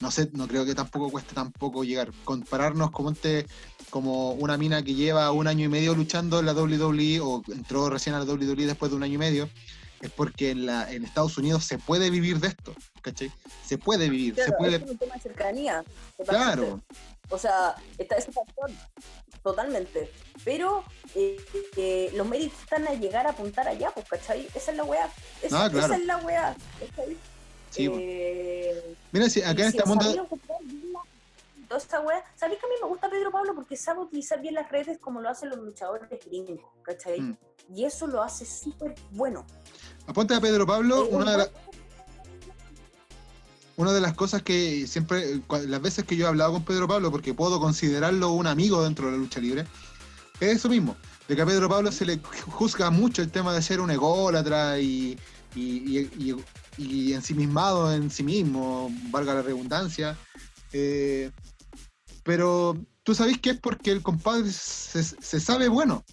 no 0.00 0.10
sé, 0.10 0.28
no 0.34 0.46
creo 0.46 0.66
que 0.66 0.74
tampoco 0.74 1.10
cueste 1.10 1.34
tampoco 1.34 1.84
llegar. 1.84 2.12
Compararnos 2.24 2.90
como, 2.90 3.10
este, 3.10 3.46
como 3.88 4.32
una 4.32 4.58
mina 4.58 4.82
que 4.82 4.94
lleva 4.94 5.32
un 5.32 5.46
año 5.46 5.64
y 5.64 5.68
medio 5.68 5.94
luchando 5.94 6.40
en 6.40 6.46
la 6.46 6.52
WWE 6.52 7.20
o 7.20 7.42
entró 7.48 7.88
recién 7.88 8.14
a 8.14 8.18
la 8.18 8.24
WWE 8.30 8.66
después 8.66 8.90
de 8.90 8.96
un 8.96 9.02
año 9.02 9.14
y 9.14 9.18
medio, 9.18 9.48
es 10.04 10.12
porque 10.12 10.50
en, 10.50 10.66
la, 10.66 10.90
en 10.92 11.04
Estados 11.04 11.38
Unidos 11.38 11.64
se 11.64 11.78
puede 11.78 12.10
vivir 12.10 12.38
de 12.38 12.48
esto, 12.48 12.74
¿cachai? 13.02 13.32
Se 13.64 13.78
puede 13.78 14.08
vivir, 14.10 14.34
Claro, 14.34 14.50
se 14.50 14.56
puede... 14.58 14.76
es 14.76 14.90
un 14.90 14.98
tema 14.98 15.14
de 15.14 15.20
cercanía. 15.20 15.84
totalmente. 16.16 16.56
Claro, 16.56 16.80
O 17.30 17.38
sea, 17.38 17.74
está 17.96 18.16
ese 18.16 18.30
factor, 18.32 18.70
totalmente. 19.42 20.12
Pero 20.44 20.84
eh, 21.14 21.36
eh, 21.76 22.12
los 22.14 22.28
méritos 22.28 22.60
están 22.60 22.86
a 22.86 22.92
llegar 22.94 23.26
a 23.26 23.30
apuntar 23.30 23.66
allá, 23.66 23.90
pues, 23.92 24.06
¿cachai? 24.08 24.46
Esa 24.54 24.70
es 24.72 24.76
la 24.76 24.84
weá. 24.84 25.08
Esa, 25.42 25.64
Ah, 25.64 25.70
claro. 25.70 25.86
esa 25.86 25.96
es 25.96 26.04
la 26.06 26.16
weá. 26.18 26.56
¿cachai? 26.80 27.16
sí. 27.70 27.90
Eh, 27.92 28.96
Mira, 29.10 29.28
si 29.30 29.40
acá 29.42 29.64
en 29.64 29.72
si 29.72 29.78
bien 29.78 29.98
la- 29.98 30.26
Toda 31.66 31.80
esta 31.80 32.00
weá. 32.00 32.22
¿Sabéis 32.36 32.60
que 32.60 32.66
a 32.66 32.68
mí 32.68 32.74
me 32.82 32.88
gusta 32.88 33.08
Pedro 33.08 33.30
Pablo? 33.32 33.54
Porque 33.54 33.74
sabe 33.76 34.00
utilizar 34.00 34.38
bien 34.42 34.52
las 34.54 34.70
redes 34.70 34.98
como 34.98 35.22
lo 35.22 35.30
hacen 35.30 35.48
los 35.48 35.58
luchadores 35.58 36.10
gringos, 36.26 36.60
¿cachai? 36.82 37.20
Mm. 37.22 37.36
Y 37.74 37.84
eso 37.86 38.06
lo 38.06 38.22
hace 38.22 38.44
súper 38.44 38.94
bueno. 39.12 39.46
Aponte 40.06 40.34
a 40.34 40.40
Pedro 40.40 40.66
Pablo, 40.66 41.04
Eh, 41.04 41.08
una 41.10 41.24
de, 41.30 41.36
un 41.36 41.38
la- 41.38 41.50
una 43.76 43.92
de 43.92 44.00
las 44.00 44.14
cosas 44.14 44.42
que 44.42 44.86
siempre, 44.86 45.40
las 45.66 45.82
veces 45.82 46.04
que 46.04 46.16
yo 46.16 46.26
he 46.26 46.28
hablado 46.28 46.52
con 46.52 46.64
Pedro 46.64 46.86
Pablo, 46.86 47.10
porque 47.10 47.34
puedo 47.34 47.58
considerarlo 47.60 48.30
un 48.32 48.46
amigo 48.46 48.82
dentro 48.84 49.06
de 49.06 49.12
la 49.12 49.18
lucha 49.18 49.40
libre, 49.40 49.66
es 50.40 50.56
eso 50.56 50.68
mismo, 50.68 50.96
de 51.28 51.36
que 51.36 51.42
a 51.42 51.46
Pedro 51.46 51.68
Pablo 51.68 51.90
se 51.90 52.04
le 52.06 52.20
juzga 52.46 52.90
mucho 52.90 53.22
el 53.22 53.30
tema 53.30 53.52
de 53.54 53.62
ser 53.62 53.80
un 53.80 53.90
ególatra 53.90 54.78
y, 54.78 55.18
y, 55.54 55.60
y, 55.60 55.98
y- 56.18 56.44
y 56.76 57.12
ensimismado 57.12 57.92
en 57.92 58.10
sí 58.10 58.24
mismo, 58.24 58.92
valga 59.10 59.34
la 59.34 59.42
redundancia. 59.42 60.16
eh, 60.72 61.30
pero 62.24 62.76
tú 63.02 63.14
sabés 63.14 63.38
que 63.38 63.50
es 63.50 63.60
porque 63.60 63.90
el 63.92 64.02
compadre 64.02 64.50
se, 64.50 65.02
se 65.04 65.40
sabe 65.40 65.68
bueno 65.68 66.04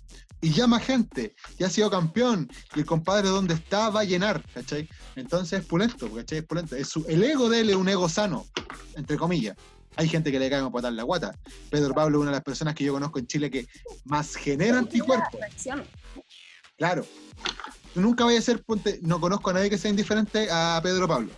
y 0.41 0.51
llama 0.51 0.79
gente, 0.79 1.35
y 1.57 1.63
ha 1.63 1.69
sido 1.69 1.89
campeón, 1.89 2.49
y 2.75 2.79
el 2.79 2.85
compadre 2.85 3.29
donde 3.29 3.53
está 3.53 3.89
va 3.89 4.01
a 4.01 4.03
llenar, 4.03 4.43
¿cachai? 4.53 4.89
Entonces 5.15 5.59
es 5.59 5.65
pulento, 5.65 6.11
¿cachai? 6.11 6.39
Es 6.39 6.45
pulento. 6.45 6.75
Es 6.75 6.89
su- 6.89 7.05
el 7.07 7.23
ego 7.23 7.47
de 7.49 7.61
él 7.61 7.69
es 7.69 7.75
un 7.75 7.87
ego 7.89 8.09
sano, 8.09 8.45
entre 8.95 9.17
comillas. 9.17 9.55
Hay 9.97 10.07
gente 10.07 10.31
que 10.31 10.39
le 10.39 10.49
cae 10.49 10.59
como 10.59 10.71
patar 10.71 10.93
la 10.93 11.03
guata. 11.03 11.37
Pedro 11.69 11.93
Pablo 11.93 12.17
es 12.17 12.21
una 12.21 12.31
de 12.31 12.37
las 12.37 12.43
personas 12.43 12.73
que 12.73 12.83
yo 12.85 12.93
conozco 12.93 13.19
en 13.19 13.27
Chile 13.27 13.51
que 13.51 13.67
más 14.05 14.35
genera 14.35 14.77
anticuerpos. 14.79 15.39
Claro. 16.77 17.05
Nunca 17.93 18.23
vayas 18.23 18.43
a 18.43 18.45
ser, 18.53 18.63
ponte, 18.63 18.99
no 19.01 19.19
conozco 19.19 19.49
a 19.49 19.53
nadie 19.53 19.69
que 19.69 19.77
sea 19.77 19.91
indiferente 19.91 20.47
a 20.49 20.79
Pedro 20.81 21.07
Pablo. 21.07 21.29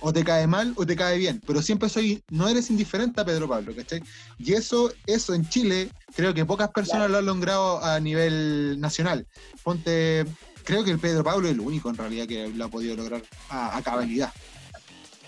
O 0.00 0.12
te 0.12 0.22
cae 0.24 0.46
mal 0.46 0.72
o 0.76 0.86
te 0.86 0.94
cae 0.94 1.18
bien. 1.18 1.40
Pero 1.46 1.60
siempre 1.60 1.88
soy, 1.88 2.22
no 2.30 2.48
eres 2.48 2.70
indiferente 2.70 3.20
a 3.20 3.24
Pedro 3.24 3.48
Pablo, 3.48 3.74
¿cachai? 3.74 4.02
Y 4.38 4.52
eso, 4.54 4.92
eso 5.06 5.34
en 5.34 5.48
Chile, 5.48 5.90
creo 6.14 6.32
que 6.34 6.44
pocas 6.44 6.70
personas 6.70 7.10
lo 7.10 7.18
han 7.18 7.26
logrado 7.26 7.82
a 7.84 7.98
nivel 7.98 8.78
nacional. 8.80 9.26
Ponte, 9.64 10.24
creo 10.64 10.84
que 10.84 10.92
el 10.92 10.98
Pedro 11.00 11.24
Pablo 11.24 11.48
es 11.48 11.54
el 11.54 11.60
único 11.60 11.90
en 11.90 11.96
realidad 11.96 12.26
que 12.28 12.48
lo 12.48 12.64
ha 12.66 12.68
podido 12.68 12.94
lograr 12.96 13.22
a, 13.50 13.76
a 13.76 13.82
cabalidad. 13.82 14.32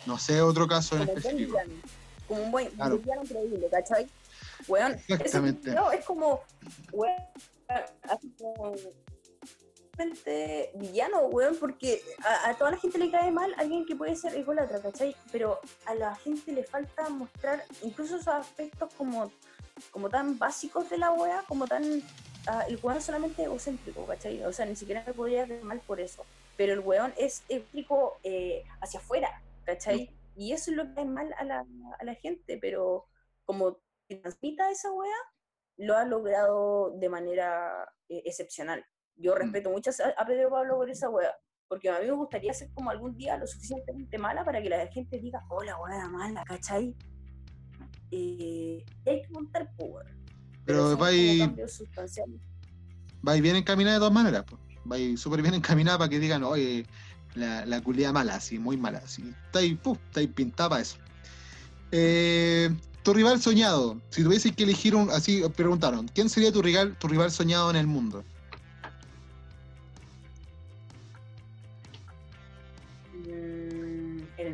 No 0.07 0.19
sé 0.19 0.41
otro 0.41 0.67
caso 0.69 0.97
en 0.97 1.07
como 1.07 1.13
un 1.13 1.21
buen 1.23 1.27
específico. 1.27 1.59
como 2.29 2.43
un 2.45 2.51
buen 2.53 2.69
Claro. 2.71 2.99
villano 2.99 3.23
creíble, 3.23 3.67
¿cachai? 3.71 4.07
Ese 4.61 5.01
Exactamente. 5.15 5.71
video 5.71 5.91
es 5.91 6.05
como, 6.05 6.41
weón, 6.93 7.13
así 8.09 8.33
como 8.39 8.73
villano, 10.75 11.27
weón, 11.27 11.57
porque 11.57 12.03
a, 12.25 12.51
a 12.51 12.55
toda 12.57 12.73
la 12.73 12.77
gente 12.77 12.99
le 12.99 13.11
cae 13.11 13.31
mal 13.31 13.55
alguien 13.57 13.87
que 13.87 13.97
puede 13.97 14.17
ser 14.17 14.35
ególatra, 14.35 14.81
¿cachai? 14.81 15.15
Pero 15.33 15.61
a 15.87 15.95
la 15.95 16.15
gente 16.17 16.53
le 16.53 16.65
falta 16.65 17.09
mostrar 17.09 17.65
incluso 17.83 18.17
esos 18.17 18.29
aspectos 18.29 18.93
como, 18.95 19.31
como 19.91 20.09
tan 20.09 20.39
básicos 20.39 20.89
de 20.91 20.99
la 20.99 21.13
wea, 21.13 21.45
como 21.49 21.67
tan... 21.67 22.03
ah, 22.47 22.65
el 22.69 22.79
weón 22.83 22.99
es 22.99 23.05
solamente 23.05 23.43
egocéntrico, 23.43 24.07
¿cachai? 24.07 24.43
O 24.45 24.53
sea, 24.53 24.67
ni 24.67 24.77
siquiera 24.77 25.03
me 25.07 25.13
podría 25.13 25.47
caer 25.47 25.63
mal 25.65 25.81
por 25.81 26.01
eso. 26.01 26.25
Pero 26.57 26.73
el 26.73 26.81
weón 26.81 27.13
es 27.17 27.43
egocéntrico 27.49 28.19
eh, 28.23 28.65
hacia 28.81 29.01
afuera, 29.01 29.43
¿cachai? 29.65 30.11
Y 30.37 30.53
eso 30.53 30.71
es 30.71 30.77
lo 30.77 30.85
que 30.85 30.95
cae 30.95 31.05
mal 31.05 31.35
a 31.39 31.45
la, 31.45 31.67
a 31.99 32.05
la 32.05 32.15
gente, 32.15 32.59
pero 32.61 33.07
como 33.45 33.79
transmita 34.09 34.71
esa 34.71 34.91
wea, 34.93 35.17
lo 35.77 35.97
ha 35.97 36.05
logrado 36.05 36.91
de 36.99 37.09
manera 37.09 37.91
eh, 38.09 38.23
excepcional. 38.27 38.85
Yo 39.21 39.35
respeto 39.35 39.71
mucho 39.71 39.91
a, 40.17 40.27
Pedro 40.27 40.51
Pablo 40.51 40.77
por 40.77 40.91
esa 40.91 41.11
wea, 41.11 41.33
porque 41.69 41.91
a 41.91 42.01
mí 42.01 42.07
me 42.07 42.13
gustaría 42.13 42.53
ser 42.55 42.71
como 42.73 42.91
algún 42.91 43.15
día 43.17 43.37
lo 43.37 43.47
suficientemente 43.47 44.19
mala 44.19 44.45
para 44.45 44.63
que 44.63 44.71
la 44.71 44.87
gente 44.87 45.19
diga, 45.19 45.45
oh, 45.51 45.63
la 45.63 45.79
wea 45.79 46.09
mala, 46.09 46.43
¿cachai? 46.45 46.95
Eh, 48.11 48.85
y 49.05 49.09
hay 49.09 49.23
que 49.23 49.29
montar 49.31 49.71
power. 49.77 50.07
Pero 50.65 50.91
son 50.91 51.03
va 51.03 51.11
como 51.11 51.13
y- 51.13 51.39
cambios 51.39 51.73
sustanciales. 51.73 52.41
va 53.27 53.37
y 53.37 53.41
bien 53.41 53.57
encaminada 53.57 53.95
de 53.95 54.01
todas 54.01 54.15
maneras. 54.15 54.45
pues. 54.49 54.61
Va 54.91 54.99
y 54.99 55.17
súper 55.17 55.43
bien 55.43 55.55
encaminada 55.55 55.99
para 55.99 56.09
que 56.09 56.19
digan, 56.19 56.43
oye, 56.43 56.87
la, 57.35 57.67
la 57.67 57.81
culia 57.83 58.13
mala, 58.13 58.37
así, 58.37 58.59
muy 58.59 58.77
mala. 58.77 58.99
Así. 59.05 59.23
Está 59.47 59.59
ahí, 59.59 59.75
puf, 59.75 59.99
está 60.07 60.21
ahí 60.21 60.27
pintada 60.27 60.71
para 60.71 60.83
eso. 60.83 60.97
Eh, 61.93 62.71
tu 63.03 63.13
rival 63.13 63.41
soñado, 63.41 64.01
si 64.11 64.23
tuvieses 64.23 64.55
que 64.55 64.63
elegir 64.63 64.95
un, 64.95 65.11
así 65.11 65.43
preguntaron, 65.57 66.09
¿quién 66.09 66.29
sería 66.29 66.53
tu 66.53 66.63
rival, 66.63 66.97
tu 66.99 67.09
rival 67.09 67.31
soñado 67.31 67.71
en 67.71 67.77
el 67.77 67.87
mundo? 67.87 68.25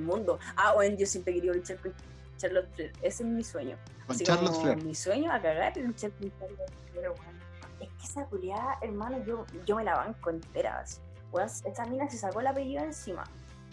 Mundo. 0.06 0.38
Ah, 0.56 0.72
bueno, 0.74 0.96
yo 0.96 1.06
siempre 1.06 1.34
quería 1.34 1.52
luchar 1.52 1.76
con 1.78 1.92
Charlotte 2.36 2.68
Flair. 2.74 2.92
Ese 3.02 3.22
es 3.22 3.28
mi 3.28 3.44
sueño. 3.44 3.76
Con 4.06 4.16
Así 4.16 4.24
Charlotte 4.24 4.52
como 4.52 4.62
Flair. 4.62 4.84
Mi 4.84 4.94
sueño 4.94 5.32
a 5.32 5.40
cagar 5.40 5.76
es 5.76 5.84
luchar 5.84 6.10
con 6.12 6.30
Charlotte 6.38 6.72
Flair, 6.92 7.10
weón. 7.10 7.36
Es 7.80 7.88
que 7.88 8.04
esa 8.04 8.24
culiada, 8.26 8.78
hermano, 8.80 9.22
yo, 9.24 9.44
yo 9.66 9.76
me 9.76 9.84
la 9.84 9.96
banco 9.96 10.30
entera. 10.30 10.84
Weón, 11.32 11.48
esa 11.48 11.86
mina 11.86 12.08
se 12.08 12.18
sacó 12.18 12.40
el 12.40 12.46
apellido 12.46 12.84
encima. 12.84 13.24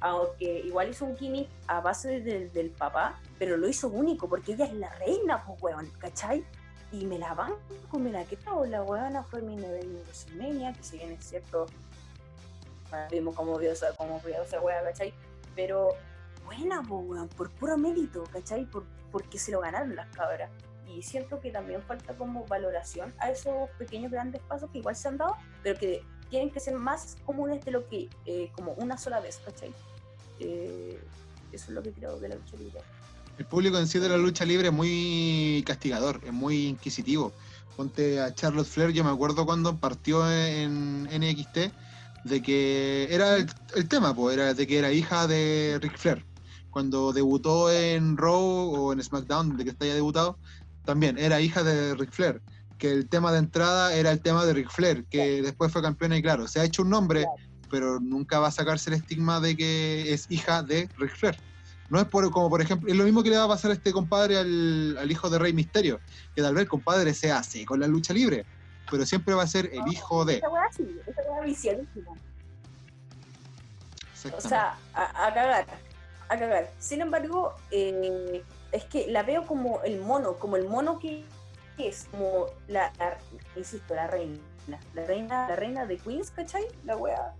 Aunque 0.01 0.60
igual 0.60 0.89
hizo 0.89 1.05
un 1.05 1.15
gimmick 1.15 1.47
a 1.68 1.80
base 1.80 2.19
del, 2.19 2.51
del 2.51 2.72
papá, 2.72 3.19
pero 3.39 3.55
lo 3.55 3.69
hizo 3.69 3.88
único 3.88 4.27
porque 4.27 4.53
ella 4.53 4.65
es 4.65 4.73
la 4.73 4.89
reina, 4.95 5.43
pues, 5.45 5.61
weón, 5.61 5.89
¿cachai? 5.99 6.43
Y 6.91 7.05
me 7.05 7.18
la 7.18 7.34
banco, 7.34 7.99
me 7.99 8.11
la 8.11 8.26
quedo. 8.26 8.65
La 8.65 8.84
weona 8.84 9.23
fue 9.23 9.41
mi 9.41 9.55
nivel 9.55 9.93
de 9.93 10.01
WrestleMania, 10.03 10.73
que 10.73 10.84
si 10.84 10.97
bien 10.97 11.11
es 11.11 11.26
cierto, 11.26 11.68
bueno, 12.89 13.07
vimos 13.10 13.35
cómo 13.35 13.57
vio 13.57 13.72
esa, 13.72 13.95
cómo 13.95 14.19
vio 14.26 14.43
esa 14.43 14.61
wea, 14.61 14.84
¿cachai? 14.84 15.14
Pero 15.55 15.95
buena, 16.45 16.82
po, 16.84 16.99
weón, 16.99 17.28
por 17.30 17.49
puro 17.52 17.78
mérito, 17.78 18.24
¿cachai? 18.32 18.65
Por, 18.65 18.86
porque 19.11 19.38
se 19.40 19.52
lo 19.52 19.61
ganaron 19.61 19.95
las 19.95 20.07
cabras. 20.15 20.49
Y 20.88 21.02
siento 21.02 21.40
que 21.40 21.52
también 21.52 21.82
falta 21.82 22.15
como 22.15 22.45
valoración 22.45 23.14
a 23.20 23.32
esos 23.32 23.70
pequeños 23.78 24.11
grandes 24.11 24.41
pasos 24.44 24.70
que 24.72 24.80
igual 24.80 24.95
se 24.95 25.07
han 25.07 25.18
dado, 25.18 25.36
pero 25.64 25.80
que 25.80 26.03
tienen 26.30 26.52
que 26.52 26.60
ser 26.60 26.76
más 26.76 27.18
comunes 27.26 27.64
de 27.64 27.72
lo 27.72 27.88
que 27.88 28.10
eh, 28.26 28.52
como 28.56 28.74
una 28.74 28.98
sola 28.98 29.20
vez, 29.20 29.40
¿cachai? 29.44 29.74
Eh, 30.40 30.99
eso 31.52 31.65
es 31.65 31.70
lo 31.70 31.84
que 31.84 31.91
creo 31.91 32.20
de 32.20 32.30
la 32.30 32.36
lucha 32.36 32.57
libre. 32.57 32.80
El 33.38 33.45
público 33.45 33.78
en 33.80 33.88
sí 33.88 33.99
de 33.99 34.10
la 34.10 34.18
lucha 34.18 34.45
libre 34.45 34.68
es 34.68 34.74
muy 34.74 35.64
castigador, 35.65 36.20
es 36.24 36.34
muy 36.34 36.68
inquisitivo. 36.68 37.32
Ponte 37.76 38.20
a 38.20 38.34
Charlotte 38.34 38.68
Flair, 38.68 38.91
yo 38.91 39.03
me 39.03 39.10
acuerdo 39.10 39.45
cuando 39.45 39.78
partió 39.78 40.30
en 40.32 41.03
NXT, 41.03 41.57
de 42.24 42.41
que 42.41 43.07
era 43.10 43.36
el, 43.38 43.48
el 43.76 43.88
tema, 43.88 44.14
pues, 44.15 44.36
era 44.36 44.53
de 44.53 44.68
que 44.68 44.78
era 44.78 44.91
hija 44.91 45.28
de 45.28 45.80
Ric 45.82 45.98
Flair. 45.98 46.32
Cuando 46.73 47.13
debutó 47.13 47.71
en 47.71 48.17
Raw 48.17 48.35
o 48.35 48.93
en 48.93 49.03
SmackDown, 49.03 49.57
de 49.57 49.63
que 49.63 49.69
está 49.69 49.85
ya 49.85 49.93
debutado, 49.93 50.39
también 50.85 51.19
era 51.19 51.39
hija 51.39 51.61
de 51.61 51.93
Ric 51.93 52.11
Flair. 52.11 52.41
Que 52.79 52.91
el 52.91 53.07
tema 53.07 53.31
de 53.31 53.37
entrada 53.37 53.93
era 53.93 54.09
el 54.09 54.21
tema 54.21 54.43
de 54.43 54.53
Ric 54.53 54.71
Flair, 54.71 55.05
que 55.05 55.43
después 55.43 55.71
fue 55.71 55.83
campeona 55.83 56.17
y 56.17 56.23
claro, 56.23 56.47
se 56.47 56.59
ha 56.59 56.63
hecho 56.63 56.81
un 56.81 56.89
nombre, 56.89 57.27
pero 57.69 57.99
nunca 57.99 58.39
va 58.39 58.47
a 58.47 58.51
sacarse 58.51 58.89
el 58.89 58.95
estigma 58.95 59.39
de 59.39 59.55
que 59.55 60.11
es 60.11 60.25
hija 60.31 60.63
de 60.63 60.89
Ric 60.97 61.15
Flair. 61.15 61.37
No 61.91 61.99
es 61.99 62.07
por, 62.07 62.31
como 62.31 62.49
por 62.49 62.59
ejemplo, 62.59 62.89
es 62.89 62.97
lo 62.97 63.03
mismo 63.03 63.21
que 63.21 63.29
le 63.29 63.37
va 63.37 63.43
a 63.43 63.49
pasar 63.49 63.69
a 63.69 63.75
este 63.75 63.91
compadre 63.91 64.39
al, 64.39 64.97
al 64.97 65.11
hijo 65.11 65.29
de 65.29 65.37
Rey 65.37 65.53
Misterio, 65.53 65.99
que 66.35 66.41
tal 66.41 66.55
vez 66.55 66.63
el 66.63 66.69
compadre 66.69 67.13
sea 67.13 67.37
así 67.37 67.65
con 67.65 67.79
la 67.79 67.85
lucha 67.85 68.15
libre, 68.15 68.47
pero 68.89 69.05
siempre 69.05 69.35
va 69.35 69.43
a 69.43 69.47
ser 69.47 69.69
el 69.71 69.87
hijo 69.91 70.25
de. 70.25 70.37
Esa 70.37 70.49
weá 70.49 70.71
sí, 70.75 70.87
esa. 71.05 71.21
O 74.35 74.41
sea, 74.41 74.75
a, 74.95 75.27
a 75.27 75.33
cagar, 75.33 75.67
a 76.29 76.37
cagar. 76.37 76.71
Sin 76.79 77.01
embargo, 77.01 77.55
eh, 77.71 78.43
es 78.71 78.83
que 78.85 79.07
la 79.07 79.23
veo 79.23 79.45
como 79.45 79.81
el 79.83 79.99
mono, 80.01 80.35
como 80.35 80.55
el 80.57 80.67
mono 80.67 80.99
que, 80.99 81.23
es, 81.77 82.05
como 82.11 82.47
la, 82.67 82.91
la- 82.99 83.17
insisto, 83.55 83.95
la 83.95 84.07
reina. 84.07 84.39
La 84.93 85.05
reina, 85.05 85.47
la 85.49 85.55
reina 85.57 85.85
de 85.85 85.97
Queens, 85.97 86.31
¿cachai? 86.31 86.65
La 86.85 86.95
wea 86.95 87.33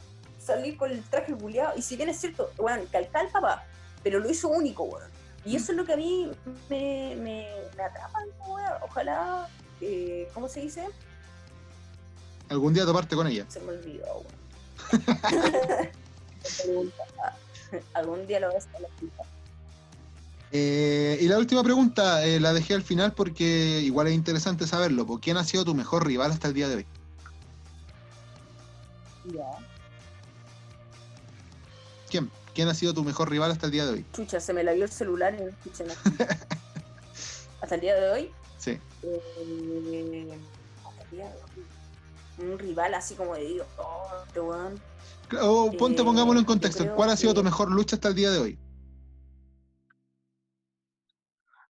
salir 0.44 0.76
con 0.78 0.92
el 0.92 1.02
traje 1.04 1.34
buleado. 1.34 1.74
Y 1.78 1.82
si 1.82 1.96
bien 1.96 2.10
es 2.10 2.20
cierto, 2.20 2.52
weón, 2.58 2.86
calca 2.88 3.20
al 3.22 3.30
papá, 3.30 3.64
pero 4.04 4.20
lo 4.20 4.30
hizo 4.30 4.50
único, 4.50 4.84
weón. 4.84 5.10
Y 5.46 5.56
eso 5.56 5.72
es 5.72 5.78
lo 5.78 5.86
que 5.86 5.94
a 5.94 5.98
mí 5.98 6.30
me, 6.70 7.16
me, 7.16 7.48
me 7.78 7.84
atrapa, 7.84 8.20
wea. 8.48 8.80
Ojalá, 8.84 9.48
eh, 9.82 10.28
¿cómo 10.34 10.48
se 10.48 10.62
dice? 10.62 10.88
Algún 12.50 12.74
día 12.74 12.86
toparte 12.86 13.16
con 13.16 13.28
ella. 13.28 13.46
Se 13.48 13.60
me 13.62 13.72
olvidó, 13.72 14.06
weón. 14.06 14.44
Algún 17.94 18.26
día 18.28 18.40
lo 18.40 18.50
a 18.50 18.52
la. 18.52 18.88
Eh, 20.52 21.18
y 21.20 21.28
la 21.28 21.40
última 21.40 21.64
pregunta 21.64 22.24
eh, 22.26 22.40
la 22.40 22.54
dejé 22.54 22.76
al 22.76 22.84
final 22.84 23.14
porque 23.14 23.80
igual 23.82 24.08
es 24.08 24.14
interesante 24.14 24.68
saberlo. 24.68 25.06
¿Por 25.08 25.20
quién 25.20 25.38
ha 25.38 25.44
sido 25.44 25.66
tu 25.66 25.74
mejor 25.74 26.06
rival 26.06 26.32
hasta 26.32 26.48
el 26.48 26.54
día 26.54 26.68
de 26.68 26.76
hoy? 26.76 26.86
Ya. 29.26 29.46
¿Quién? 32.10 32.30
¿Quién 32.54 32.68
ha 32.68 32.76
sido 32.76 32.94
tu 32.94 33.04
mejor 33.04 33.32
rival 33.32 33.50
hasta 33.50 33.66
el 33.66 33.72
día 33.72 33.86
de 33.86 33.94
hoy? 33.94 34.06
Chucha, 34.14 34.40
se 34.40 34.54
me 34.54 34.64
la 34.64 34.74
vio 34.74 34.84
el 34.84 34.92
celular 34.92 35.34
y 35.34 35.42
no 35.44 35.50
escuché 35.50 35.86
nada. 35.86 36.00
Hasta 37.62 37.76
el 37.76 37.82
día 37.82 37.96
de 37.96 38.10
hoy, 38.12 38.32
Sí. 38.60 38.72
eh, 39.04 40.38
hasta 40.86 41.04
el 41.04 41.10
día 41.12 41.26
de 41.30 41.36
hoy, 41.36 42.46
un 42.52 42.60
rival 42.60 42.94
así 42.94 43.16
como 43.16 43.34
de 43.36 43.46
digo, 43.46 43.66
oh, 43.78 44.10
este 44.28 44.42
weón. 44.42 44.80
O 45.42 45.72
ponte, 45.78 46.02
Eh, 46.02 46.06
pongámoslo 46.06 46.40
en 46.40 46.46
contexto. 46.46 46.94
¿Cuál 46.96 47.10
ha 47.10 47.16
sido 47.16 47.34
tu 47.34 47.44
mejor 47.44 47.72
lucha 47.72 47.96
hasta 47.96 48.10
el 48.10 48.16
día 48.16 48.32
de 48.32 48.40
hoy? 48.40 48.60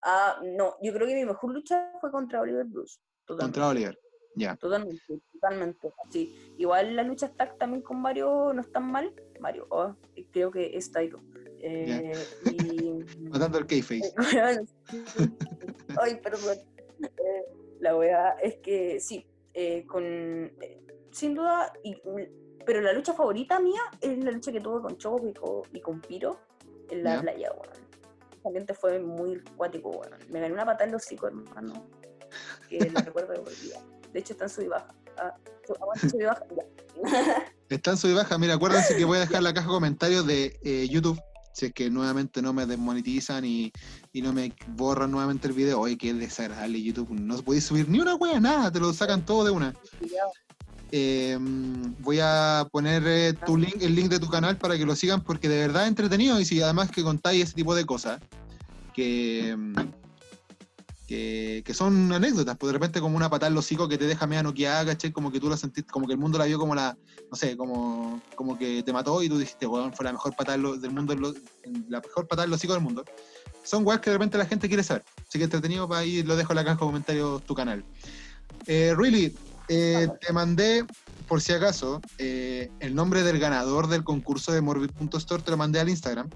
Ah, 0.02 0.40
no, 0.44 0.76
yo 0.82 0.94
creo 0.94 1.08
que 1.08 1.16
mi 1.16 1.26
mejor 1.26 1.54
lucha 1.54 1.92
fue 2.02 2.12
contra 2.12 2.42
Oliver 2.42 2.66
Bruce. 2.66 3.00
Totalmente. 3.26 3.60
Contra 3.60 3.68
Oliver. 3.70 4.00
Ya. 4.36 4.56
Totalmente, 4.58 5.22
totalmente. 5.32 5.94
Sí. 6.10 6.54
Igual 6.58 6.96
la 6.96 7.04
lucha 7.04 7.28
está 7.28 7.54
también 7.56 7.84
con 7.84 8.02
Mario 8.02 8.52
no 8.54 8.62
están 8.62 8.92
mal. 8.92 9.14
Mario, 9.40 9.68
oh, 9.70 9.96
creo 10.32 10.52
que 10.52 10.76
es 10.76 10.92
Taito. 10.92 11.22
Eh, 11.60 12.12
y 12.52 13.30
Matando 13.30 13.60
el 13.60 13.66
K-Face. 13.68 14.14
Ay, 16.02 16.20
perdón. 16.22 16.58
Eh, 17.02 17.44
la 17.80 17.96
weá 17.96 18.32
es 18.42 18.58
que 18.58 19.00
sí, 19.00 19.26
eh, 19.54 19.86
con. 19.86 20.52
sin 21.12 21.36
duda, 21.36 21.72
y- 21.84 21.96
pero 22.66 22.82
la 22.82 22.94
lucha 22.94 23.14
favorita 23.14 23.60
mía 23.60 23.82
es 24.02 24.18
la 24.24 24.32
lucha 24.32 24.52
que 24.52 24.60
tuve 24.62 24.82
con 24.82 24.98
Choco 24.98 25.28
y 25.28 25.34
con, 25.34 25.62
y 25.74 25.82
con 25.82 26.02
Piro 26.02 26.40
en 26.90 27.04
la 27.04 27.16
Ya. 27.16 27.22
playa, 27.22 27.52
weón. 27.52 27.84
El 28.42 28.48
ambiente 28.48 28.74
fue 28.74 29.00
muy 29.00 29.42
cuático, 29.56 29.90
weón. 29.90 30.12
Me 30.30 30.40
gané 30.42 30.54
una 30.54 30.66
patada 30.66 30.86
en 30.86 30.92
los 30.94 31.04
hocico, 31.06 31.28
hermano. 31.28 31.88
Que 32.70 32.90
la 32.90 33.02
recuerdo 33.02 33.34
de 33.34 33.40
por 33.40 33.54
vida. 33.62 33.80
De 34.12 34.20
hecho, 34.20 34.34
está 34.34 34.46
en 34.46 34.50
sub 34.50 34.64
y 34.64 34.68
baja. 34.68 34.88
Ah, 35.18 35.34
su- 35.66 35.74
aguanta, 35.74 36.10
sub 36.10 36.20
y 36.22 36.26
baja. 36.26 36.46
ya. 36.56 37.46
Está 37.70 37.92
en 37.92 37.98
sub 37.98 38.10
y 38.12 38.14
baja. 38.14 38.38
Mira, 38.38 38.54
acuérdense 38.56 38.96
que 38.96 39.06
voy 39.06 39.18
a 39.18 39.22
dejar 39.22 39.42
la 39.42 39.54
caja 39.54 39.68
de 39.68 39.74
comentarios 39.74 40.28
de 40.28 40.60
eh, 40.64 40.88
YouTube. 40.90 41.20
Si 41.54 41.68
es 41.68 41.74
que 41.74 41.90
nuevamente 41.90 42.42
no 42.42 42.52
me 42.54 42.66
desmonetizan 42.66 43.46
y, 43.46 43.72
y 44.12 44.22
no 44.24 44.34
me 44.34 44.54
borran 44.70 45.10
nuevamente 45.12 45.48
el 45.48 45.54
video. 45.54 45.80
Oye, 45.80 45.98
qué 45.98 46.14
desagradable 46.14 46.82
YouTube. 46.82 47.10
No 47.12 47.38
podéis 47.44 47.64
subir 47.66 47.88
ni 47.90 48.00
una 48.00 48.16
wea, 48.16 48.40
nada. 48.40 48.72
Te 48.72 48.80
lo 48.80 48.92
sacan 48.94 49.24
todo 49.26 49.44
de 49.46 49.52
una. 49.52 49.74
Eh, 50.96 51.40
voy 52.02 52.20
a 52.22 52.68
poner 52.72 53.02
eh, 53.08 53.34
tu 53.34 53.58
link, 53.58 53.82
el 53.82 53.96
link 53.96 54.10
de 54.10 54.20
tu 54.20 54.30
canal 54.30 54.60
para 54.60 54.78
que 54.78 54.86
lo 54.86 54.96
sigan 54.96 55.24
porque 55.24 55.50
de 55.50 55.58
verdad 55.58 55.82
es 55.82 55.88
entretenido 55.88 56.40
y 56.40 56.46
si 56.46 56.62
además 56.62 56.92
que 56.92 57.02
contáis 57.02 57.46
ese 57.46 57.56
tipo 57.56 57.74
de 57.74 57.84
cosas 57.84 58.22
que, 58.94 59.58
que, 61.08 61.64
que 61.66 61.74
son 61.74 62.14
anécdotas, 62.14 62.56
pues 62.60 62.68
de 62.68 62.74
repente 62.74 63.02
como 63.02 63.18
una 63.18 63.28
patada 63.28 63.48
en 63.48 63.56
los 63.56 63.66
hocico 63.66 63.88
que 63.88 63.98
te 63.98 64.06
deja 64.06 64.28
media 64.28 64.44
noqueada, 64.44 64.86
¿cachai? 64.86 65.12
Como 65.12 65.32
que 65.32 65.40
tú 65.40 65.50
la 65.50 65.58
sentiste, 65.58 65.92
como 65.92 66.06
que 66.06 66.14
el 66.14 66.20
mundo 66.20 66.38
la 66.38 66.46
vio 66.46 66.60
como 66.60 66.76
la, 66.76 66.96
no 67.32 67.36
sé, 67.36 67.58
como, 67.58 68.22
como 68.36 68.56
que 68.60 68.84
te 68.84 68.94
mató 68.94 69.24
y 69.24 69.30
tú 69.30 69.40
dijiste, 69.40 69.66
weón, 69.66 69.94
fue 69.94 70.06
la 70.06 70.12
mejor 70.12 70.36
patada 70.36 70.60
del 70.60 70.92
mundo, 70.92 71.16
la 71.90 72.02
mejor 72.02 72.28
patada 72.28 72.44
en 72.44 72.52
los 72.52 72.60
hocico 72.60 72.74
del 72.74 72.84
mundo. 72.84 73.04
Son 73.64 73.84
weas 73.84 74.00
que 74.00 74.12
de 74.12 74.18
repente 74.18 74.38
la 74.38 74.46
gente 74.46 74.68
quiere 74.68 74.84
saber. 74.84 75.04
Así 75.28 75.40
que 75.40 75.46
entretenido 75.46 75.90
para 75.90 76.02
ahí 76.02 76.22
lo 76.22 76.36
dejo 76.36 76.52
en 76.52 76.58
la 76.58 76.64
caja 76.64 76.76
de 76.76 76.80
comentarios 76.82 77.44
tu 77.46 77.56
canal. 77.56 77.84
Eh, 78.68 78.94
really, 78.96 79.36
eh, 79.70 80.08
te 80.26 80.34
mandé, 80.34 80.86
por 81.28 81.42
si 81.42 81.54
acaso, 81.54 82.02
eh, 82.18 82.70
el 82.80 82.94
nombre 82.96 83.24
del 83.24 83.40
ganador 83.40 83.88
del 83.88 84.04
concurso 84.04 84.52
de 84.52 84.62
Morbid.store, 84.62 85.44
te 85.44 85.52
lo 85.52 85.58
mandé 85.58 85.80
al 85.80 85.90
Instagram, 85.90 86.30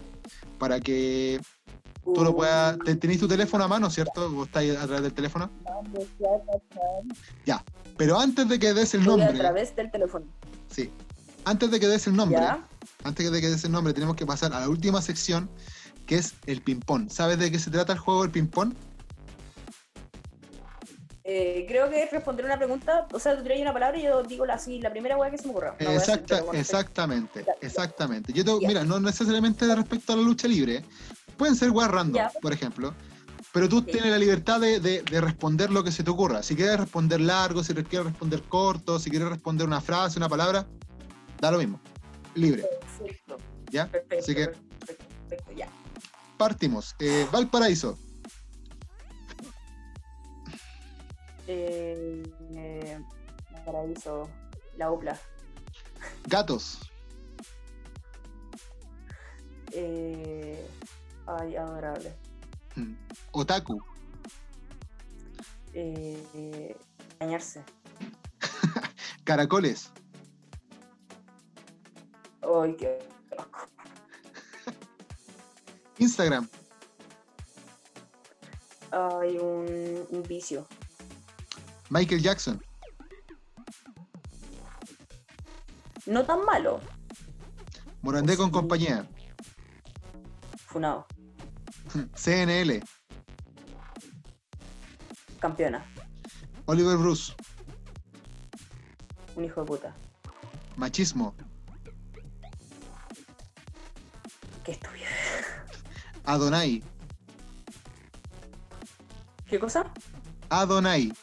para 0.57 0.79
que 0.79 1.39
tú 2.03 2.23
lo 2.23 2.35
puedas... 2.35 2.77
te- 2.79 2.95
¿Tenéis 2.95 3.19
tu 3.19 3.27
teléfono 3.27 3.63
a 3.63 3.67
mano, 3.67 3.89
cierto? 3.89 4.27
¿O 4.35 4.43
estáis 4.45 4.75
a 4.77 4.85
través 4.85 5.03
del 5.03 5.13
teléfono? 5.13 5.49
Pero 7.97 8.19
antes 8.19 8.47
de 8.47 8.59
que 8.59 8.73
des 8.73 8.93
el 8.93 9.03
Voy 9.03 9.13
a 9.21 9.25
nombre, 9.25 9.39
través 9.39 9.75
del 9.75 9.89
teléfono. 9.91 10.25
sí, 10.69 10.91
antes 11.45 11.71
de 11.71 11.79
que 11.79 11.87
des 11.87 12.05
el 12.07 12.15
nombre, 12.15 12.37
¿Ya? 12.39 12.63
antes 13.03 13.31
de 13.31 13.41
que 13.41 13.49
des 13.49 13.63
el 13.63 13.71
nombre, 13.71 13.93
tenemos 13.93 14.15
que 14.15 14.25
pasar 14.25 14.53
a 14.53 14.59
la 14.59 14.69
última 14.69 15.01
sección, 15.01 15.49
que 16.05 16.15
es 16.17 16.35
el 16.45 16.61
ping-pong. 16.61 17.09
¿Sabes 17.09 17.39
de 17.39 17.51
qué 17.51 17.57
se 17.57 17.71
trata 17.71 17.93
el 17.93 17.99
juego 17.99 18.21
del 18.21 18.31
ping-pong? 18.31 18.73
Eh, 21.29 21.65
creo 21.67 21.89
que 21.89 22.01
es 22.03 22.09
responder 22.09 22.45
una 22.45 22.57
pregunta, 22.57 23.05
o 23.11 23.19
sea, 23.19 23.35
tú 23.37 23.43
traes 23.43 23.59
una 23.61 23.73
palabra 23.73 23.97
y 23.99 24.03
yo 24.03 24.23
digo 24.23 24.45
la, 24.45 24.53
así, 24.53 24.79
la 24.79 24.89
primera 24.89 25.17
weá 25.17 25.29
que 25.29 25.37
se 25.37 25.43
me 25.45 25.51
ocurra. 25.51 25.75
Exacta- 25.77 26.41
bueno, 26.41 26.57
exactamente, 26.57 27.45
exactamente. 27.59 28.31
Yo 28.31 28.45
te- 28.45 28.57
Ya. 28.61 28.67
mira, 28.67 28.83
no 28.85 28.97
necesariamente 29.01 29.75
respecto 29.75 30.13
a 30.13 30.15
la 30.15 30.21
lucha 30.21 30.47
libre, 30.47 30.85
pueden 31.35 31.57
ser 31.57 31.71
weas 31.71 31.91
random, 31.91 32.21
por 32.41 32.53
ejemplo, 32.53 32.95
pero 33.51 33.67
tú 33.67 33.81
tienes 33.81 34.09
la 34.09 34.17
libertad 34.17 34.61
de, 34.61 34.79
de- 34.79 35.01
de 35.01 35.19
responder 35.19 35.69
lo 35.69 35.83
que 35.83 35.91
se 35.91 36.01
te 36.01 36.09
ocurra. 36.09 36.41
Si 36.43 36.55
quieres 36.55 36.79
responder 36.79 37.19
largo, 37.19 37.61
si 37.61 37.73
quieres 37.73 38.05
responder 38.07 38.41
corto, 38.43 38.97
si 38.97 39.09
quieres 39.09 39.27
responder 39.27 39.67
una 39.67 39.81
frase, 39.81 40.17
una 40.19 40.29
palabra, 40.29 40.65
da 41.41 41.51
lo 41.51 41.57
mismo. 41.57 41.81
Libre, 42.35 42.63
Perfecto. 42.99 43.37
¿ya? 43.69 43.87
Perfecto, 43.87 44.23
Así 44.23 44.33
que 44.33 44.45
perfecto, 44.45 45.05
perfecto, 45.27 45.51
ya. 45.57 45.67
partimos. 46.37 46.95
Eh, 46.99 47.27
Valparaíso, 47.33 47.99
Eh, 51.48 52.24
eh, 52.56 52.99
paraíso, 53.65 54.30
la 54.78 54.91
UPLA. 54.91 55.18
gatos, 56.28 56.80
Eh, 59.74 60.65
ay, 61.28 61.56
adorable. 61.56 62.14
hmm, 62.76 62.94
otaku, 63.32 63.82
Eh, 65.74 66.24
eh, 66.34 66.76
bañarse. 67.19 67.64
caracoles, 69.26 69.91
Ay, 72.41 72.76
qué. 72.78 72.99
Instagram, 75.99 76.48
Ay, 78.91 79.38
un, 79.38 80.07
un 80.10 80.24
vicio. 80.24 80.65
Michael 81.89 82.22
Jackson, 82.22 82.61
No 86.05 86.23
tan 86.26 86.45
malo. 86.45 86.80
Morandé 88.01 88.38
con 88.38 88.49
compañía, 88.49 89.05
Funado. 90.68 91.05
CNL, 92.15 92.81
Campeona. 95.39 95.84
Oliver 96.65 96.97
Bruce, 96.97 97.34
Un 99.35 99.45
hijo 99.45 99.61
de 99.61 99.68
puta. 99.68 99.95
machismo, 100.76 101.34
Qué 104.64 104.72
estúpido. 104.73 105.05
Adonai, 106.26 106.84
¿Qué 109.49 109.59
cosa? 109.59 109.91
Adonai, 110.49 111.14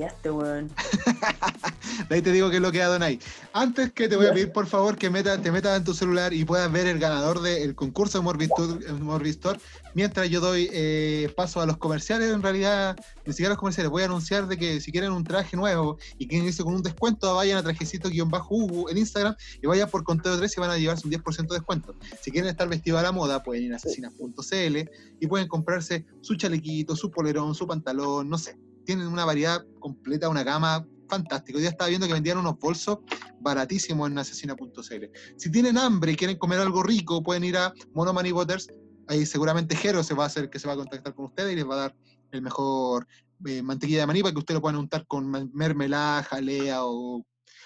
pillaste, 0.00 0.30
weón. 0.30 0.70
De 2.08 2.14
ahí 2.16 2.22
te 2.22 2.32
digo 2.32 2.48
que 2.50 2.56
es 2.56 2.62
lo 2.62 2.72
que 2.72 2.78
es 2.78 2.84
Adonai. 2.84 3.18
Antes 3.52 3.92
que 3.92 4.08
te 4.08 4.16
voy 4.16 4.26
a 4.26 4.32
pedir, 4.32 4.52
por 4.52 4.66
favor, 4.66 4.96
que 4.96 5.10
meta- 5.10 5.40
te 5.40 5.52
metas 5.52 5.76
en 5.76 5.84
tu 5.84 5.92
celular 5.92 6.32
y 6.32 6.44
puedas 6.44 6.70
ver 6.72 6.86
el 6.86 6.98
ganador 6.98 7.40
del 7.42 7.74
concurso 7.74 8.18
de 8.18 8.24
Morbistor, 8.24 8.92
Morbistor 9.00 9.58
mientras 9.94 10.30
yo 10.30 10.40
doy 10.40 10.68
eh, 10.72 11.30
paso 11.36 11.60
a 11.60 11.66
los 11.66 11.76
comerciales. 11.76 12.30
En 12.32 12.42
realidad, 12.42 12.96
ni 13.26 13.32
siquiera 13.32 13.50
los 13.50 13.58
comerciales. 13.58 13.90
Voy 13.90 14.02
a 14.02 14.06
anunciar 14.06 14.46
de 14.48 14.56
que 14.56 14.80
si 14.80 14.90
quieren 14.92 15.12
un 15.12 15.24
traje 15.24 15.56
nuevo 15.56 15.98
y 16.16 16.26
quieren 16.26 16.46
irse 16.46 16.62
con 16.62 16.74
un 16.74 16.82
descuento, 16.82 17.34
vayan 17.34 17.58
a 17.58 17.62
trajecito-hugo 17.62 18.88
en 18.90 18.98
Instagram 18.98 19.34
y 19.62 19.66
vayan 19.66 19.90
por 19.90 20.02
conteo 20.04 20.36
3 20.38 20.56
y 20.56 20.60
van 20.60 20.70
a 20.70 20.78
llevarse 20.78 21.06
un 21.06 21.12
10% 21.12 21.48
de 21.48 21.54
descuento. 21.54 21.94
Si 22.22 22.30
quieren 22.30 22.48
estar 22.48 22.68
vestido 22.68 22.98
a 22.98 23.02
la 23.02 23.12
moda, 23.12 23.42
pueden 23.42 23.64
ir 23.64 23.72
a 23.74 23.76
asesinas.cl 23.76 24.90
y 25.20 25.26
pueden 25.26 25.48
comprarse 25.48 26.06
su 26.22 26.34
chalequito, 26.36 26.96
su 26.96 27.10
polerón, 27.10 27.54
su 27.54 27.66
pantalón, 27.66 28.28
no 28.28 28.38
sé. 28.38 28.56
Tienen 28.84 29.06
una 29.08 29.24
variedad 29.24 29.64
completa, 29.78 30.28
una 30.28 30.42
gama 30.42 30.86
fantástica. 31.08 31.56
Hoy 31.56 31.62
día 31.62 31.70
estaba 31.70 31.88
viendo 31.88 32.06
que 32.06 32.12
vendían 32.12 32.38
unos 32.38 32.58
bolsos 32.58 32.98
baratísimos 33.40 34.10
en 34.10 34.18
asesina.cl. 34.18 35.04
Si 35.36 35.50
tienen 35.50 35.76
hambre 35.78 36.12
y 36.12 36.16
quieren 36.16 36.38
comer 36.38 36.60
algo 36.60 36.82
rico, 36.82 37.22
pueden 37.22 37.44
ir 37.44 37.56
a 37.56 37.72
Monomani 37.92 38.32
Waters. 38.32 38.68
Ahí 39.08 39.26
seguramente 39.26 39.74
Jero 39.74 40.04
se 40.04 40.14
va 40.14 40.24
a 40.24 40.26
hacer 40.28 40.48
que 40.48 40.58
se 40.60 40.68
va 40.68 40.74
a 40.74 40.76
contactar 40.76 41.14
con 41.14 41.26
ustedes 41.26 41.52
y 41.52 41.56
les 41.56 41.68
va 41.68 41.74
a 41.74 41.78
dar 41.78 41.96
el 42.30 42.42
mejor 42.42 43.06
eh, 43.46 43.60
mantequilla 43.62 44.00
de 44.00 44.06
maní 44.06 44.22
para 44.22 44.32
que 44.32 44.38
ustedes 44.38 44.56
lo 44.56 44.62
puedan 44.62 44.78
untar 44.78 45.04
con 45.08 45.50
mermelada, 45.52 46.22
jalea 46.22 46.84
o 46.84 47.24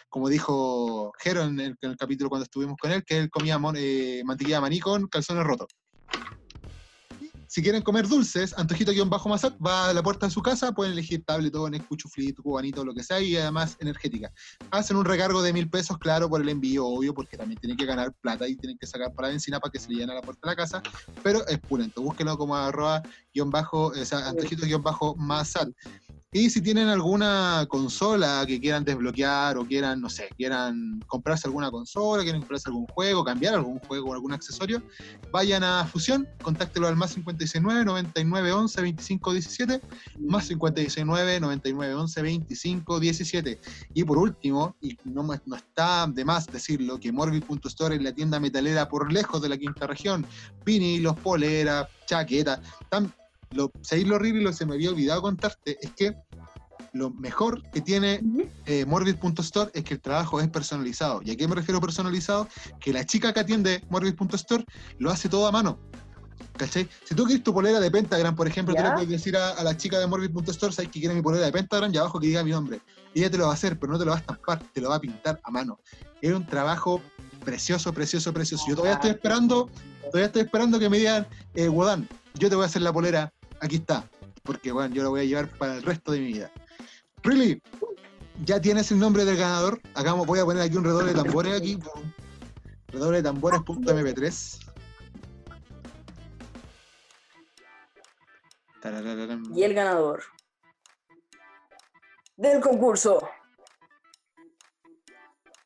como 0.09 0.29
dijo 0.29 1.13
Jero 1.19 1.43
en 1.43 1.61
el, 1.61 1.77
en 1.81 1.91
el 1.91 1.97
capítulo 1.97 2.31
cuando 2.31 2.45
estuvimos 2.45 2.77
con 2.81 2.93
él, 2.93 3.05
que 3.05 3.19
él 3.19 3.31
comía 3.31 3.59
mon- 3.59 3.75
eh, 3.77 4.23
mantequilla 4.25 4.57
de 4.57 4.61
maní 4.63 4.81
con 4.81 5.07
calzones 5.09 5.45
rotos. 5.45 5.67
Si 7.55 7.63
quieren 7.63 7.83
comer 7.83 8.09
dulces, 8.09 8.53
Antojito-Masat 8.59 9.55
va 9.65 9.89
a 9.89 9.95
la 9.95 10.03
puerta 10.03 10.27
de 10.27 10.33
su 10.33 10.43
casa, 10.43 10.73
pueden 10.73 10.95
elegir 10.95 11.25
tabletón, 11.25 11.79
cuchuflito, 11.89 12.43
cubanito, 12.43 12.85
lo 12.85 12.93
que 12.93 13.05
sea, 13.05 13.21
y 13.21 13.37
además 13.37 13.77
energética. 13.79 14.33
Hacen 14.73 14.97
un 14.97 15.05
recargo 15.05 15.41
de 15.41 15.53
mil 15.53 15.71
pesos, 15.71 15.97
claro, 15.99 16.29
por 16.29 16.41
el 16.41 16.49
envío, 16.49 16.85
obvio, 16.85 17.15
porque 17.15 17.37
también 17.37 17.61
tienen 17.61 17.77
que 17.77 17.87
ganar 17.87 18.13
plata 18.15 18.49
y 18.49 18.57
tienen 18.57 18.77
que 18.77 18.89
sacar 18.89 19.15
para 19.15 19.29
la 19.29 19.35
benzina 19.35 19.61
para 19.61 19.71
que 19.71 19.79
se 19.79 19.89
le 19.93 20.03
a 20.03 20.07
la 20.09 20.21
puerta 20.21 20.49
de 20.49 20.51
la 20.51 20.57
casa, 20.57 20.83
pero 21.23 21.47
es 21.47 21.61
pulento. 21.61 22.03
Búsquenlo 22.03 22.37
como 22.37 22.57
arroba 22.57 23.05
guion 23.33 23.51
bajo, 23.51 23.87
o 23.87 24.05
sea, 24.05 24.31
antojito-masat. 24.31 25.69
Y 26.37 26.51
si 26.51 26.61
tienen 26.61 26.89
alguna 26.89 27.65
consola 27.69 28.43
que 28.45 28.61
quieran 28.61 28.83
desbloquear 28.83 29.57
o 29.57 29.65
quieran, 29.65 30.01
no 30.01 30.11
sé, 30.11 30.31
quieran 30.37 31.01
comprarse 31.07 31.47
alguna 31.47 31.71
consola, 31.71 32.25
quieren 32.25 32.41
comprarse 32.41 32.71
algún 32.71 32.89
juego, 32.89 33.23
cambiar 33.23 33.55
algún 33.55 33.79
juego 33.79 34.11
o 34.11 34.15
algún 34.15 34.33
accesorio, 34.33 34.83
vayan 35.31 35.63
a 35.63 35.85
Fusión, 35.85 36.27
contáctelo 36.43 36.89
al 36.89 36.97
más 36.97 37.15
569 37.15 37.85
99 37.85 38.53
11 38.53 38.83
25 38.83 39.33
17, 39.33 39.81
más 40.19 40.49
569 40.49 41.39
99 41.39 41.95
11 41.95 42.23
25 42.23 42.99
17. 42.99 43.61
Y 43.95 44.03
por 44.03 44.19
último, 44.19 44.75
y 44.81 44.99
no, 45.05 45.23
no 45.23 45.55
está 45.55 46.09
de 46.09 46.25
más 46.25 46.49
decirlo, 46.49 46.99
que 46.99 47.13
Morbid.store 47.13 47.95
es 47.95 48.03
la 48.03 48.13
tienda 48.13 48.41
metalera 48.41 48.89
por 48.89 49.13
lejos 49.13 49.41
de 49.41 49.51
la 49.51 49.57
quinta 49.57 49.87
región, 49.87 50.27
vinilos, 50.65 51.17
polera, 51.21 51.89
chaqueta, 52.07 52.61
tan 52.91 53.15
lo, 53.55 53.71
¿sabéis 53.83 54.07
lo 54.07 54.17
horrible 54.17 54.41
y 54.43 54.45
lo 54.45 54.53
se 54.53 54.67
me 54.67 54.75
había 54.75 54.91
olvidado 54.91 55.23
contarte? 55.23 55.79
Es 55.81 55.93
que 55.93 56.15
lo 56.93 57.11
mejor 57.11 57.63
que 57.71 57.81
tiene 57.81 58.21
eh, 58.67 58.85
Morbid.store 58.87 59.71
es 59.75 59.85
que 59.85 59.95
el 59.95 60.01
trabajo 60.01 60.41
es 60.41 60.49
personalizado. 60.49 61.21
¿Y 61.25 61.33
a 61.33 61.37
qué 61.37 61.49
me 61.49 61.55
refiero 61.55 61.81
personalizado? 61.81 62.49
Que 62.81 62.93
la 62.93 63.05
chica 63.05 63.33
que 63.33 63.41
atiende 63.41 63.83
Morbid.store 63.91 64.65
lo 64.99 65.11
hace 65.11 65.29
todo 65.29 65.47
a 65.47 65.53
mano. 65.53 65.79
¿Cachai? 66.57 66.89
Si 67.05 67.17
tú 67.17 67.25
quieres 67.25 67.43
tu 67.43 67.53
polera 67.53 67.81
de 67.81 67.91
Pentagram, 67.91 68.37
por 68.37 68.47
ejemplo, 68.47 68.77
tú 68.77 68.83
le 68.83 68.93
puedes 68.93 69.09
decir 69.09 69.37
a, 69.37 69.61
la 69.65 69.77
chica 69.77 69.99
de 69.99 70.07
Morbid.store, 70.07 70.73
¿sabes 70.73 70.91
que 70.91 71.01
quiere 71.01 71.15
mi 71.15 71.23
polera 71.23 71.47
de 71.47 71.53
Pentagram? 71.53 71.93
Y 71.93 71.97
abajo 71.97 72.21
que 72.21 72.29
diga 72.29 72.45
mi 72.45 72.53
nombre. 72.53 72.81
ella 73.13 73.29
te 73.29 73.39
lo 73.39 73.47
va 73.47 73.51
a 73.51 73.55
hacer, 73.55 73.77
pero 73.79 73.93
no 73.93 73.99
te 73.99 74.05
lo 74.05 74.13
va 74.13 74.19
a 74.19 74.21
estampar, 74.21 74.63
te 74.73 74.81
lo 74.81 74.91
va 74.91 74.97
a 74.97 75.01
pintar 75.01 75.41
a 75.43 75.51
mano. 75.51 75.81
Es 76.21 76.33
un 76.33 76.47
trabajo 76.47 77.01
precioso, 77.45 77.93
precioso, 77.93 78.33
precioso. 78.33 78.65
Yo 78.69 78.77
todavía 78.77 78.95
estoy 78.95 79.11
esperando, 79.11 79.69
todavía 80.05 80.27
estoy 80.27 80.43
esperando 80.43 80.79
que 80.79 80.89
me 80.89 80.99
digan, 80.99 81.27
eh, 81.55 81.69
Wodan, 81.69 82.09
yo 82.35 82.49
te 82.49 82.55
voy 82.55 82.63
a 82.63 82.67
hacer 82.67 82.83
la 82.83 82.93
polera 82.93 83.33
aquí 83.61 83.77
está, 83.77 84.09
porque 84.43 84.73
bueno, 84.73 84.95
yo 84.95 85.03
lo 85.03 85.11
voy 85.11 85.21
a 85.21 85.25
llevar 85.25 85.49
para 85.59 85.77
el 85.77 85.83
resto 85.83 86.13
de 86.13 86.21
mi 86.21 86.27
vida. 86.27 86.51
Really, 87.23 87.63
ya 88.45 88.61
tienes 88.61 88.91
el 88.91 88.99
nombre 88.99 89.25
del 89.25 89.37
ganador. 89.37 89.81
Acá 89.95 90.13
voy 90.13 90.39
a 90.39 90.45
poner 90.45 90.63
aquí 90.63 90.77
un 90.77 90.85
redoble 90.85 91.13
de 91.13 91.23
tambores 91.23 91.55
aquí. 91.55 91.79
Redoble 92.89 93.19
de 93.19 93.23
tambores.mp3. 93.23 94.61
Y 99.55 99.63
el 99.63 99.73
ganador 99.73 100.23
del 102.37 102.61
concurso 102.61 103.27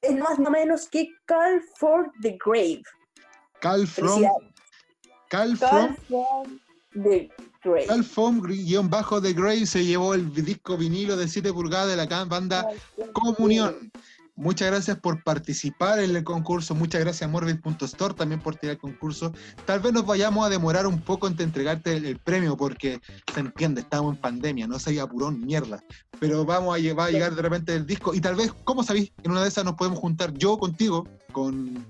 es 0.00 0.16
más 0.16 0.38
o 0.38 0.50
menos 0.50 0.88
que 0.88 1.08
Cal 1.26 1.60
for 1.78 2.12
the 2.22 2.38
Grave. 2.44 2.82
Cal 3.60 3.86
from. 3.86 4.22
Cal, 5.28 5.56
from, 5.56 5.96
from 5.96 6.60
the 6.94 7.28
bajo 8.88 9.20
de 9.20 9.32
Grey 9.32 9.66
se 9.66 9.84
llevó 9.84 10.14
el 10.14 10.32
disco 10.32 10.76
vinilo 10.76 11.16
de 11.16 11.28
7 11.28 11.52
pulgadas 11.52 11.88
de 11.88 11.96
la 11.96 12.24
banda 12.24 12.66
Comunión. 13.12 13.90
Muchas 14.38 14.70
gracias 14.70 14.96
por 15.00 15.24
participar 15.24 15.98
en 15.98 16.14
el 16.14 16.22
concurso. 16.22 16.72
Muchas 16.72 17.00
gracias 17.00 17.28
Morbid.store 17.28 18.14
también 18.14 18.40
por 18.40 18.54
tirar 18.54 18.76
el 18.76 18.80
concurso. 18.80 19.32
Tal 19.66 19.80
vez 19.80 19.92
nos 19.92 20.06
vayamos 20.06 20.46
a 20.46 20.48
demorar 20.48 20.86
un 20.86 21.00
poco 21.00 21.26
en 21.26 21.34
entregarte 21.40 21.96
el, 21.96 22.18
premio 22.18 22.56
porque 22.56 23.00
se 23.34 23.40
entiende, 23.40 23.80
estamos 23.80 24.14
en 24.14 24.20
pandemia, 24.20 24.68
no 24.68 24.78
se 24.78 25.00
apurón 25.00 25.44
mierda. 25.44 25.82
Pero 26.20 26.44
vamos 26.44 26.78
a, 26.78 26.94
va 26.94 27.06
a 27.06 27.10
llegar 27.10 27.34
de 27.34 27.42
repente 27.42 27.74
el 27.74 27.84
disco 27.84 28.14
y 28.14 28.20
tal 28.20 28.36
vez, 28.36 28.52
¿cómo 28.62 28.84
sabéis? 28.84 29.12
En 29.24 29.32
una 29.32 29.42
de 29.42 29.48
esas 29.48 29.64
nos 29.64 29.74
podemos 29.74 29.98
juntar 29.98 30.32
yo 30.34 30.56
contigo, 30.56 31.04
con 31.32 31.84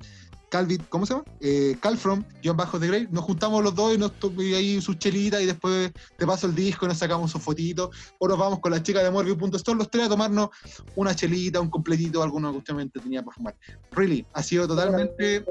Calvin, 0.50 0.82
¿cómo 0.88 1.06
se 1.06 1.14
llama? 1.14 1.24
Eh, 1.40 1.76
Calfrom, 1.80 2.24
John 2.42 2.56
Bajo 2.56 2.78
de 2.78 2.86
Grey, 2.86 3.08
nos 3.10 3.24
juntamos 3.24 3.62
los 3.62 3.74
dos 3.74 3.94
y 3.94 3.98
nos 3.98 4.12
tomamos 4.18 4.44
ahí 4.44 4.80
su 4.80 4.94
chelita 4.94 5.40
y 5.40 5.46
después 5.46 5.92
te 6.16 6.26
paso 6.26 6.46
el 6.46 6.54
disco 6.54 6.86
y 6.86 6.88
nos 6.88 6.98
sacamos 6.98 7.34
un 7.34 7.40
fotito, 7.40 7.90
o 8.18 8.28
nos 8.28 8.38
vamos 8.38 8.60
con 8.60 8.72
la 8.72 8.82
chica 8.82 9.02
de 9.02 9.10
Morbius.store 9.10 9.78
los 9.78 9.90
tres 9.90 10.06
a 10.06 10.08
tomarnos 10.08 10.48
una 10.96 11.14
chelita, 11.14 11.60
un 11.60 11.70
completito, 11.70 12.22
alguna 12.22 12.50
cuestión 12.50 12.90
tenía 12.90 13.22
por 13.22 13.34
fumar. 13.34 13.56
Really, 13.92 14.26
ha 14.32 14.42
sido 14.42 14.66
totalmente... 14.66 15.44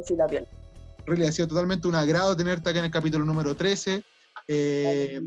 Really, 1.05 1.25
ha 1.25 1.31
sido 1.31 1.47
totalmente 1.47 1.87
un 1.87 1.95
agrado 1.95 2.35
tenerte 2.35 2.69
acá 2.69 2.79
en 2.79 2.85
el 2.85 2.91
capítulo 2.91 3.23
número 3.23 3.55
13. 3.55 4.03
Eh, 4.47 5.21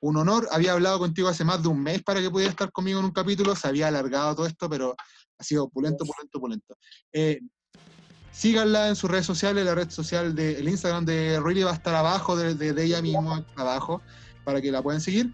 un 0.00 0.16
honor, 0.16 0.48
había 0.50 0.72
hablado 0.72 0.98
contigo 0.98 1.28
hace 1.28 1.44
más 1.44 1.62
de 1.62 1.68
un 1.68 1.82
mes 1.82 2.02
para 2.02 2.20
que 2.20 2.30
pudieras 2.30 2.54
estar 2.54 2.72
conmigo 2.72 2.98
en 2.98 3.04
un 3.04 3.12
capítulo, 3.12 3.54
se 3.54 3.68
había 3.68 3.88
alargado 3.88 4.34
todo 4.34 4.46
esto, 4.46 4.68
pero 4.68 4.94
ha 5.38 5.44
sido 5.44 5.68
pulento, 5.68 6.04
pulento, 6.04 6.40
pulento. 6.40 6.76
Eh, 7.12 7.40
síganla 8.32 8.88
en 8.88 8.96
sus 8.96 9.10
redes 9.10 9.26
sociales, 9.26 9.64
la 9.64 9.74
red 9.74 9.90
social 9.90 10.34
del 10.34 10.68
Instagram 10.68 11.04
de 11.04 11.40
Really 11.40 11.62
va 11.62 11.72
a 11.72 11.74
estar 11.74 11.94
abajo 11.94 12.36
de, 12.36 12.82
ella 12.82 13.02
misma, 13.02 13.44
abajo, 13.56 14.00
para 14.44 14.60
que 14.60 14.70
la 14.70 14.82
puedan 14.82 15.00
seguir. 15.00 15.30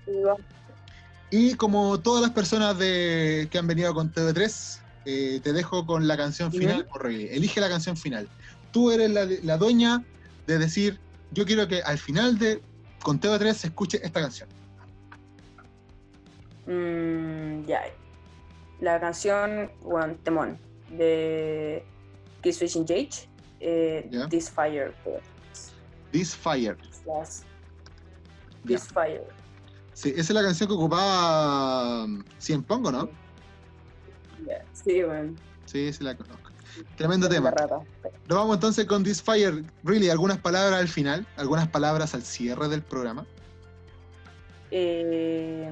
Y 1.30 1.54
como 1.54 1.98
todas 2.00 2.22
las 2.22 2.30
personas 2.30 2.78
de, 2.78 3.48
que 3.50 3.58
han 3.58 3.66
venido 3.66 3.92
con 3.94 4.12
TV3, 4.12 4.78
eh, 5.04 5.40
te 5.42 5.52
dejo 5.52 5.86
con 5.86 6.08
la 6.08 6.16
canción 6.16 6.50
final 6.50 6.84
por 6.86 7.06
Elige 7.06 7.60
la 7.60 7.68
canción 7.68 7.96
final. 7.96 8.28
Tú 8.72 8.90
eres 8.90 9.10
la, 9.44 9.56
dueña 9.56 10.04
de 10.46 10.58
decir, 10.58 10.98
yo 11.32 11.44
quiero 11.44 11.66
que 11.68 11.82
al 11.82 11.98
final 11.98 12.38
de 12.38 12.60
con 13.02 13.20
TV3 13.20 13.52
se 13.54 13.66
escuche 13.68 14.00
esta 14.02 14.20
canción. 14.20 14.48
Mm, 16.66 17.64
ya. 17.66 17.82
La 18.80 19.00
canción, 19.00 19.70
bueno, 19.82 20.16
Temón, 20.22 20.58
de 20.90 21.84
Kiss 22.46 22.58
Switch 22.58 22.76
Engage, 22.76 23.28
eh, 23.58 24.08
This 24.30 24.48
Fire. 24.48 24.94
This 26.12 26.36
Fire. 26.36 26.76
This 28.64 28.86
Fire. 28.86 29.26
Sí, 29.94 30.10
esa 30.10 30.20
es 30.20 30.30
la 30.30 30.42
canción 30.42 30.68
que 30.68 30.74
ocupaba 30.74 32.04
um, 32.04 32.22
Cien 32.38 32.62
Pongo, 32.62 32.92
¿no? 32.92 33.08
Sí, 34.72 35.02
bueno. 35.02 35.34
Sí, 35.64 35.92
sí 35.92 36.04
la 36.04 36.16
conozco. 36.16 36.52
Tremendo 36.94 37.28
tema. 37.28 37.52
Nos 38.28 38.38
vamos 38.38 38.54
entonces 38.54 38.84
con 38.84 39.02
This 39.02 39.20
Fire. 39.20 39.64
Really, 39.82 40.08
¿algunas 40.08 40.38
palabras 40.38 40.78
al 40.78 40.88
final? 40.88 41.26
¿Algunas 41.36 41.66
palabras 41.66 42.14
al 42.14 42.22
cierre 42.22 42.68
del 42.68 42.82
programa? 42.82 43.26
Eh, 44.70 45.68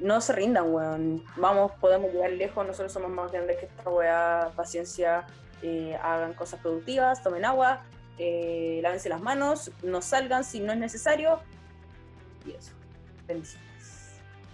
no 0.00 0.20
se 0.20 0.32
rindan, 0.32 0.72
weón. 0.72 1.24
Vamos, 1.36 1.72
podemos 1.80 2.12
llegar 2.12 2.32
lejos, 2.32 2.66
nosotros 2.66 2.92
somos 2.92 3.10
más 3.10 3.30
grandes 3.30 3.58
que 3.58 3.66
esta 3.66 3.90
weá, 3.90 4.50
paciencia, 4.56 5.26
eh, 5.62 5.98
hagan 6.02 6.34
cosas 6.34 6.60
productivas, 6.60 7.22
tomen 7.22 7.44
agua, 7.44 7.82
eh, 8.18 8.80
lávense 8.82 9.08
las 9.08 9.20
manos, 9.20 9.70
no 9.82 10.02
salgan 10.02 10.44
si 10.44 10.60
no 10.60 10.72
es 10.72 10.78
necesario. 10.78 11.40
Y 12.46 12.52
eso. 12.52 12.72
Bendiciones. 13.26 13.69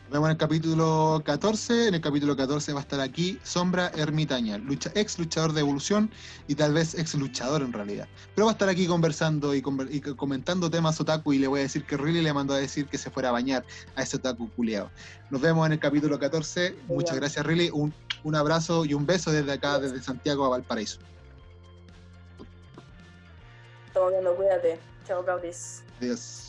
Nos 0.07 0.12
vemos 0.12 0.28
en 0.28 0.33
el 0.33 0.39
capítulo 0.39 1.23
14. 1.24 1.89
En 1.89 1.95
el 1.97 2.01
capítulo 2.01 2.37
14 2.37 2.73
va 2.73 2.78
a 2.78 2.83
estar 2.83 3.01
aquí 3.01 3.41
Sombra 3.43 3.91
Ermitaña, 3.97 4.57
lucha, 4.57 4.93
ex 4.95 5.19
luchador 5.19 5.53
de 5.53 5.62
evolución 5.62 6.12
y 6.47 6.55
tal 6.55 6.74
vez 6.74 6.95
ex 6.95 7.16
luchador 7.16 7.62
en 7.62 7.73
realidad. 7.73 8.07
Pero 8.37 8.47
va 8.47 8.53
a 8.53 8.55
estar 8.55 8.69
aquí 8.69 8.87
conversando 8.87 9.53
y, 9.53 9.62
comentando 9.62 10.70
temas 10.70 11.01
otaku 11.01 11.33
y 11.33 11.39
le 11.39 11.49
voy 11.49 11.59
a 11.59 11.62
decir 11.65 11.85
que 11.85 11.97
Riley 11.97 12.23
le 12.23 12.33
mandó 12.33 12.55
a 12.55 12.59
decir 12.59 12.87
que 12.87 12.99
se 12.99 13.11
fuera 13.11 13.31
a 13.31 13.33
bañar 13.33 13.65
a 13.97 14.03
ese 14.05 14.19
otaku 14.19 14.49
culiado. 14.51 14.93
Nos 15.31 15.41
vemos 15.41 15.66
en 15.66 15.73
el 15.73 15.81
capítulo 15.81 16.20
14. 16.20 16.77
Muchas 16.87 17.16
gracias 17.16 17.45
Riley. 17.45 17.70
Un, 17.70 17.93
un 18.23 18.35
abrazo 18.37 18.85
y 18.85 18.95
un 18.95 19.07
beso 19.07 19.33
desde 19.33 19.51
acá, 19.51 19.81
desde 19.81 20.01
Santiago 20.01 20.45
a 20.45 20.51
Valparaíso. 20.51 21.01
Estamos 23.89 24.12
viendo, 24.12 24.37
cuídate. 24.37 24.78
Chao, 25.05 25.24
Claudius. 25.24 25.83
Adiós. 26.01 26.45